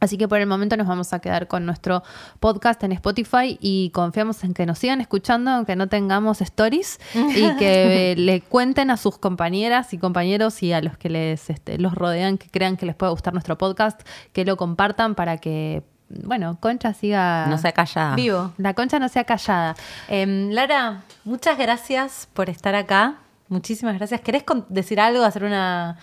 Así 0.06 0.18
que 0.18 0.28
por 0.28 0.40
el 0.40 0.48
momento 0.48 0.78
nos 0.78 0.88
vamos 0.88 1.12
a 1.14 1.20
quedar 1.20 1.48
con 1.48 1.66
nuestro 1.66 2.04
podcast 2.40 2.82
en 2.84 2.94
Spotify 2.94 3.58
y 3.60 3.90
confiamos 3.90 4.44
en 4.44 4.54
que 4.54 4.66
nos 4.66 4.80
sigan 4.80 5.02
escuchando, 5.02 5.52
aunque 5.52 5.76
no 5.76 5.88
tengamos 5.88 6.42
stories, 6.42 7.00
y 7.14 7.56
que 7.58 8.12
eh, 8.12 8.16
le 8.16 8.42
cuenten 8.42 8.90
a 8.92 8.98
sus 8.98 9.18
compañeras 9.18 9.94
y 9.94 9.98
compañeros 9.98 10.64
y 10.64 10.72
a 10.74 10.82
los 10.82 10.98
que 10.98 11.10
les 11.10 11.50
este, 11.50 11.78
los 11.78 11.94
rodean, 11.96 12.38
que 12.38 12.50
crean 12.50 12.78
que 12.78 12.86
les 12.86 12.96
pueda 12.96 13.12
gustar 13.12 13.34
nuestro 13.34 13.58
podcast, 13.58 14.02
que 14.32 14.46
lo 14.46 14.58
compartan 14.58 15.16
para 15.16 15.38
que, 15.38 15.84
bueno, 16.10 16.58
Concha 16.60 16.94
siga... 16.94 17.48
No 17.48 17.58
sea 17.58 17.72
callada. 17.72 18.16
Vivo. 18.16 18.54
La 18.58 18.74
Concha 18.74 19.00
no 19.00 19.10
sea 19.10 19.24
callada. 19.24 19.76
Em, 20.08 20.52
Lara, 20.52 21.02
muchas 21.24 21.58
gracias 21.58 22.30
por 22.34 22.50
estar 22.50 22.76
acá. 22.76 23.16
Muchísimas 23.48 23.96
gracias. 23.96 24.22
¿Querés 24.22 24.44
con- 24.44 24.66
decir 24.70 25.00
algo, 25.00 25.24
hacer 25.24 25.44
una, 25.44 25.98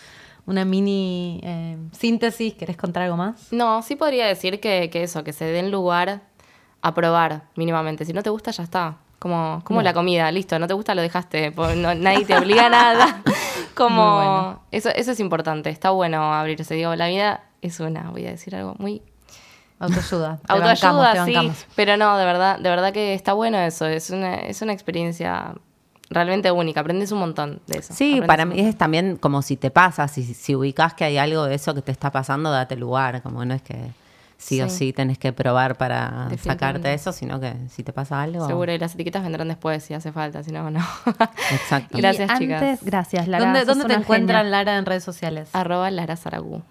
una 0.47 0.65
mini 0.65 1.41
eh, 1.43 1.77
síntesis? 1.93 2.55
¿Querés 2.55 2.77
contar 2.77 3.05
algo 3.05 3.17
más? 3.17 3.53
No, 3.53 3.83
sí 3.83 3.97
podría 3.97 4.27
decir 4.27 4.61
que, 4.61 4.91
que 4.91 5.03
eso, 5.03 5.25
que 5.25 5.33
se 5.33 5.45
den 5.45 5.71
lugar 5.71 6.23
a 6.83 6.95
probar 6.95 7.45
mínimamente. 7.57 8.05
Si 8.05 8.13
no 8.13 8.23
te 8.23 8.31
gusta, 8.31 8.51
ya 8.51 8.63
está. 8.65 8.97
Como, 9.19 9.61
como 9.65 9.83
la 9.83 9.93
comida, 9.93 10.31
listo, 10.33 10.59
no 10.59 10.67
te 10.67 10.75
gusta, 10.75 10.97
lo 10.97 11.03
dejaste. 11.03 11.53
no- 11.77 11.95
nadie 11.95 12.25
te 12.25 12.37
obliga 12.37 12.67
a 12.67 12.71
nada. 12.71 13.23
Como, 13.75 14.17
bueno. 14.17 14.63
eso, 14.71 14.91
eso 14.91 15.13
es 15.13 15.21
importante, 15.21 15.71
está 15.71 15.91
bueno 15.91 16.35
abrirse. 16.35 16.75
Digo, 16.75 16.95
la 16.95 17.07
vida 17.09 17.45
es 17.63 17.81
una, 17.81 18.11
voy 18.11 18.27
a 18.27 18.31
decir 18.31 18.55
algo 18.55 18.75
muy 18.79 19.01
Autoayuda. 19.79 20.39
Autoayuda, 20.49 21.15
bancamos, 21.15 21.57
sí. 21.57 21.65
Pero 21.75 21.97
no, 21.97 22.17
de 22.19 22.25
verdad, 22.25 22.59
de 22.59 22.69
verdad 22.69 22.93
que 22.93 23.15
está 23.15 23.33
bueno 23.33 23.59
eso. 23.59 23.87
Es 23.87 24.11
una, 24.11 24.35
es 24.37 24.61
una 24.63 24.73
experiencia 24.73 25.55
realmente 26.15 26.51
única. 26.51 26.81
Aprendes 26.81 27.13
un 27.13 27.19
montón 27.21 27.61
de 27.67 27.79
eso. 27.79 27.95
Sí, 27.95 28.13
Aprendes 28.13 28.27
para 28.27 28.45
mí 28.45 28.61
es 28.61 28.77
también 28.77 29.17
como 29.17 29.43
si 29.43 29.57
te 29.57 29.71
pasa, 29.71 30.09
si, 30.09 30.23
si 30.35 30.55
ubicás 30.55 30.95
que 30.95 31.05
hay 31.05 31.19
algo 31.19 31.45
de 31.45 31.55
eso 31.55 31.75
que 31.75 31.83
te 31.83 31.93
está 31.93 32.11
pasando, 32.11 32.51
date 32.51 32.77
lugar, 32.77 33.23
como 33.23 33.45
no 33.45 33.55
es 33.55 33.63
que 33.63 33.77
sí, 34.39 34.61
o 34.61 34.69
Sí. 34.69 34.93
tenés 34.93 35.19
que 35.19 35.33
probar 35.33 35.77
para 35.77 36.29
sacarte 36.43 36.93
eso, 36.95 37.13
sino 37.13 37.39
que 37.39 37.55
si 37.71 37.83
te 37.85 37.93
pasa 37.93 38.21
algo. 38.23 38.47
Seguro, 38.47 38.73
y 38.73 38.79
las 38.79 38.95
etiquetas 38.95 39.23
vendrán 39.23 39.47
después 39.49 39.85
si 39.85 39.95
hace 39.95 40.11
falta, 40.13 40.43
si 40.43 40.51
no, 40.51 40.69
no. 40.71 40.81
Exacto. 41.53 41.89
Y 41.97 42.01
Gracias, 42.01 42.29
antes- 42.31 42.49
chicas. 42.49 42.79
Gracias, 42.83 43.29
Lara. 43.29 43.65
¿Dónde, 43.65 43.85
te 43.85 43.95
encuentran, 43.95 44.45
genia. 44.45 44.51
Lara, 44.51 44.79
en 44.79 44.87
redes 44.87 45.05
sociales? 45.05 45.49
Arroba 45.53 45.91
Lara 45.93 46.17
Saragú. 46.17 46.63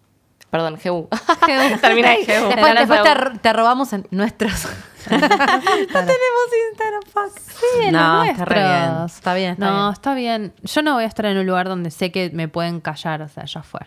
Perdón, 0.55 0.79
G-U. 0.79 1.09
Termina 1.81 2.11
ahí, 2.11 2.25
G-U. 2.25 2.49
Después, 2.49 3.41
te, 3.43 3.53
robamos 3.53 3.93
en 3.93 4.07
nuestros. 4.13 4.67
no 5.11 5.19
tenemos 5.19 6.47
Instagram, 6.71 7.03
fuck. 7.13 7.39
Sí, 7.41 7.87
en 7.87 7.93
No, 7.93 8.19
los 8.19 8.29
está 8.29 8.45
re 8.45 8.55
bien. 8.55 9.05
Está 9.05 9.35
bien, 9.35 9.51
está 9.55 9.67
no, 9.67 9.73
bien. 9.73 9.93
está 9.93 10.15
bien. 10.15 10.55
Yo 10.63 10.83
no 10.83 10.95
voy 10.95 11.03
a 11.03 11.07
estar 11.09 11.27
en 11.27 11.39
un 11.39 11.45
lugar 11.45 11.67
donde 11.67 11.91
sé 11.91 12.13
que 12.13 12.31
me 12.33 12.47
pueden 12.47 12.81
callar, 12.81 13.21
o 13.23 13.29
sea, 13.29 13.47
ya 13.47 13.65
fue. 13.65 13.81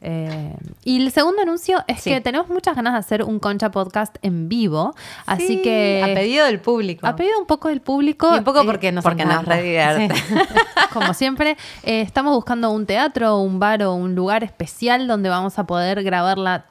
Eh, 0.00 0.54
y 0.84 1.02
el 1.04 1.10
segundo 1.10 1.42
anuncio 1.42 1.82
es 1.88 2.00
Sí. 2.02 2.10
que 2.10 2.20
tenemos 2.20 2.48
muchas 2.48 2.76
ganas 2.76 2.92
de 2.92 2.98
hacer 3.00 3.24
un 3.24 3.40
Concha 3.40 3.70
Podcast 3.72 4.16
en 4.22 4.48
vivo. 4.48 4.94
Así 5.26 5.46
Sí, 5.48 5.62
que. 5.62 6.02
A 6.04 6.14
pedido 6.14 6.46
del 6.46 6.60
público. 6.60 7.06
a 7.06 7.16
pedido 7.16 7.38
un 7.40 7.46
poco 7.46 7.68
del 7.68 7.80
público. 7.80 8.30
Y 8.34 8.38
un 8.38 8.44
poco 8.44 8.60
eh, 8.60 8.64
porque 8.64 8.92
nos 8.92 9.02
porque 9.02 9.24
nos 9.24 9.34
encanta. 9.34 9.54
re 9.56 9.62
divierte. 9.62 10.14
Sí. 10.14 10.34
Como 10.92 11.14
siempre, 11.14 11.56
eh, 11.82 12.00
estamos 12.02 12.32
buscando 12.34 12.70
un 12.70 12.86
teatro, 12.86 13.38
un 13.40 13.58
bar 13.58 13.82
o 13.82 13.94
un 13.94 14.14
lugar 14.14 14.44
especial 14.44 15.06
donde 15.08 15.28
vamos 15.30 15.58
a 15.58 15.66
poder 15.66 16.02
grabar 16.04 16.38
la 16.38 16.66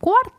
cuarta 0.00 0.32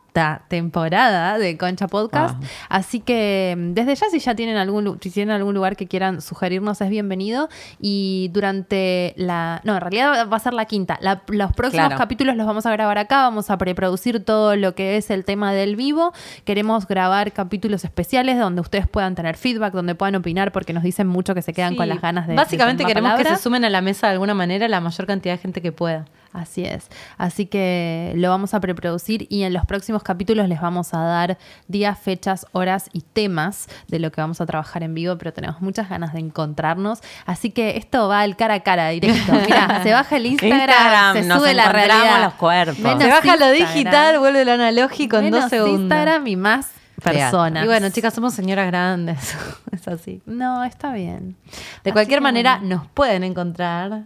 temporada 0.48 1.38
de 1.38 1.56
Concha 1.56 1.86
Podcast. 1.88 2.36
Wow. 2.38 2.48
Así 2.68 3.00
que 3.00 3.54
mm, 3.56 3.72
desde 3.74 3.94
ya, 3.94 4.06
si 4.10 4.18
ya 4.18 4.34
tienen 4.34 4.56
algún, 4.56 4.98
si 5.00 5.10
tienen 5.10 5.34
algún 5.34 5.54
lugar 5.54 5.76
que 5.76 5.86
quieran 5.86 6.20
sugerirnos, 6.20 6.80
es 6.80 6.90
bienvenido. 6.90 7.48
Y 7.80 8.30
durante 8.32 9.14
la. 9.16 9.60
No, 9.64 9.74
en 9.74 9.80
realidad 9.80 10.28
va 10.30 10.36
a 10.36 10.40
ser 10.40 10.54
la 10.54 10.64
quinta. 10.64 10.98
La- 11.00 11.22
los 11.28 11.52
próximos 11.52 11.86
Claro. 11.86 11.98
capítulos 11.98 12.36
los 12.36 12.46
vamos 12.46 12.66
a 12.66 12.72
grabar 12.72 12.98
acá. 12.98 13.22
Vamos 13.22 13.50
a 13.50 13.58
preproducir 13.58 14.24
todo 14.24 14.56
lo 14.56 14.74
que 14.74 14.96
es 14.96 15.10
el 15.10 15.24
tema 15.24 15.52
del 15.52 15.76
vivo. 15.76 16.12
Queremos 16.44 16.86
grabar 16.86 17.32
capítulos 17.32 17.84
especiales 17.84 18.38
donde 18.38 18.60
ustedes 18.60 18.88
puedan 18.88 19.14
tener 19.14 19.36
feedback, 19.36 19.72
donde 19.72 19.94
puedan 19.94 20.16
opinar, 20.16 20.52
porque 20.52 20.72
nos 20.72 20.82
dicen 20.82 21.06
mucho 21.06 21.34
que 21.34 21.42
se 21.42 21.52
quedan 21.52 21.70
Sí. 21.72 21.76
con 21.76 21.88
las 21.88 22.00
ganas 22.00 22.26
de. 22.26 22.34
Básicamente 22.34 22.82
de 22.84 22.88
queremos 22.88 23.14
que 23.14 23.24
se 23.24 23.36
sumen 23.36 23.64
a 23.64 23.70
la 23.70 23.80
mesa 23.80 24.08
de 24.08 24.14
alguna 24.14 24.34
manera 24.34 24.68
la 24.68 24.80
mayor 24.80 25.06
cantidad 25.06 25.34
de 25.34 25.38
gente 25.38 25.62
que 25.62 25.72
pueda. 25.72 26.06
Así 26.32 26.64
es. 26.64 26.88
Así 27.18 27.46
que 27.46 28.12
lo 28.14 28.28
vamos 28.30 28.54
a 28.54 28.60
preproducir 28.60 29.26
y 29.30 29.42
en 29.42 29.52
los 29.52 29.66
próximos 29.66 30.02
capítulos 30.04 30.48
les 30.48 30.60
vamos 30.60 30.94
a 30.94 30.98
dar 31.00 31.38
días, 31.66 31.98
fechas, 31.98 32.46
horas 32.52 32.88
y 32.92 33.00
temas 33.00 33.68
de 33.88 33.98
lo 33.98 34.12
que 34.12 34.20
vamos 34.20 34.40
a 34.40 34.46
trabajar 34.46 34.84
en 34.84 34.94
vivo, 34.94 35.18
pero 35.18 35.32
tenemos 35.32 35.60
muchas 35.60 35.88
ganas 35.88 36.12
de 36.12 36.20
encontrarnos. 36.20 37.00
Así 37.26 37.50
que 37.50 37.76
esto 37.76 38.08
va 38.08 38.20
al 38.20 38.36
cara 38.36 38.54
a 38.54 38.60
cara 38.60 38.90
directo. 38.90 39.32
Mira, 39.46 39.82
se 39.82 39.92
baja 39.92 40.16
el 40.16 40.26
Instagram, 40.26 40.60
Instagram, 40.60 41.16
se 41.16 41.22
nos 41.24 41.38
sube 41.40 41.54
la 41.54 41.72
realidad. 41.72 42.22
los 42.22 42.34
cuerpos. 42.34 42.78
Menos 42.78 43.02
Se 43.02 43.08
baja 43.08 43.36
lo 43.36 43.50
digital, 43.50 44.18
vuelve 44.20 44.44
lo 44.44 44.52
analógico 44.52 45.16
en 45.16 45.24
Menos 45.24 45.42
dos 45.42 45.50
segundos. 45.50 45.80
Instagram 45.80 46.26
y 46.28 46.36
más 46.36 46.70
personas. 47.02 47.64
Y 47.64 47.66
bueno, 47.66 47.90
chicas, 47.90 48.14
somos 48.14 48.34
señoras 48.34 48.66
grandes. 48.68 49.36
es 49.72 49.88
así. 49.88 50.22
No, 50.26 50.62
está 50.64 50.92
bien. 50.92 51.36
De 51.82 51.90
Así 51.90 51.92
cualquier 51.92 52.20
manera, 52.20 52.58
bueno. 52.58 52.76
nos 52.76 52.86
pueden 52.88 53.24
encontrar 53.24 54.04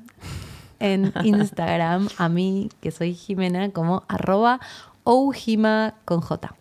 en 0.81 1.13
Instagram, 1.25 2.09
a 2.19 2.29
mí, 2.29 2.71
que 2.81 2.91
soy 2.91 3.15
Jimena, 3.15 3.71
como 3.71 4.05
arroba 4.09 4.61
oujima 5.05 5.95
con 6.05 6.21
J. 6.21 6.55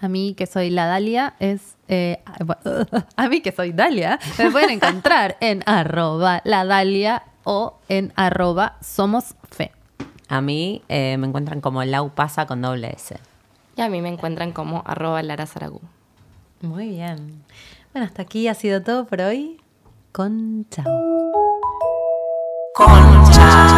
A 0.00 0.08
mí 0.08 0.34
que 0.34 0.46
soy 0.46 0.70
la 0.70 0.86
Dalia 0.86 1.34
es... 1.40 1.76
eh, 1.88 2.22
a 3.16 3.28
mí 3.28 3.42
que 3.42 3.52
soy 3.52 3.72
Dalia, 3.72 4.18
me 4.38 4.50
pueden 4.50 4.70
encontrar 4.70 5.36
en 5.40 5.62
arroba 5.66 6.40
la 6.44 6.64
Dalia 6.64 7.24
o 7.44 7.78
en 7.88 8.12
arroba 8.16 8.76
somos 8.80 9.34
fe. 9.50 9.72
A 10.28 10.40
mí 10.40 10.82
eh, 10.88 11.16
me 11.18 11.26
encuentran 11.26 11.60
como 11.60 11.84
Lau 11.84 12.10
Pasa 12.10 12.46
con 12.46 12.62
doble 12.62 12.92
S. 12.94 13.18
Y 13.76 13.82
a 13.82 13.88
mí 13.88 14.00
me 14.00 14.08
encuentran 14.08 14.52
como 14.52 14.82
arroba 14.86 15.22
Lara 15.22 15.46
Saragú. 15.46 15.80
Muy 16.60 16.88
bien. 16.88 17.42
Bueno, 17.92 18.06
hasta 18.06 18.22
aquí 18.22 18.46
ha 18.48 18.54
sido 18.54 18.82
todo 18.82 19.06
por 19.06 19.20
hoy. 19.20 19.60
Con 20.12 20.66
chao. 20.70 20.84
concha. 22.80 23.69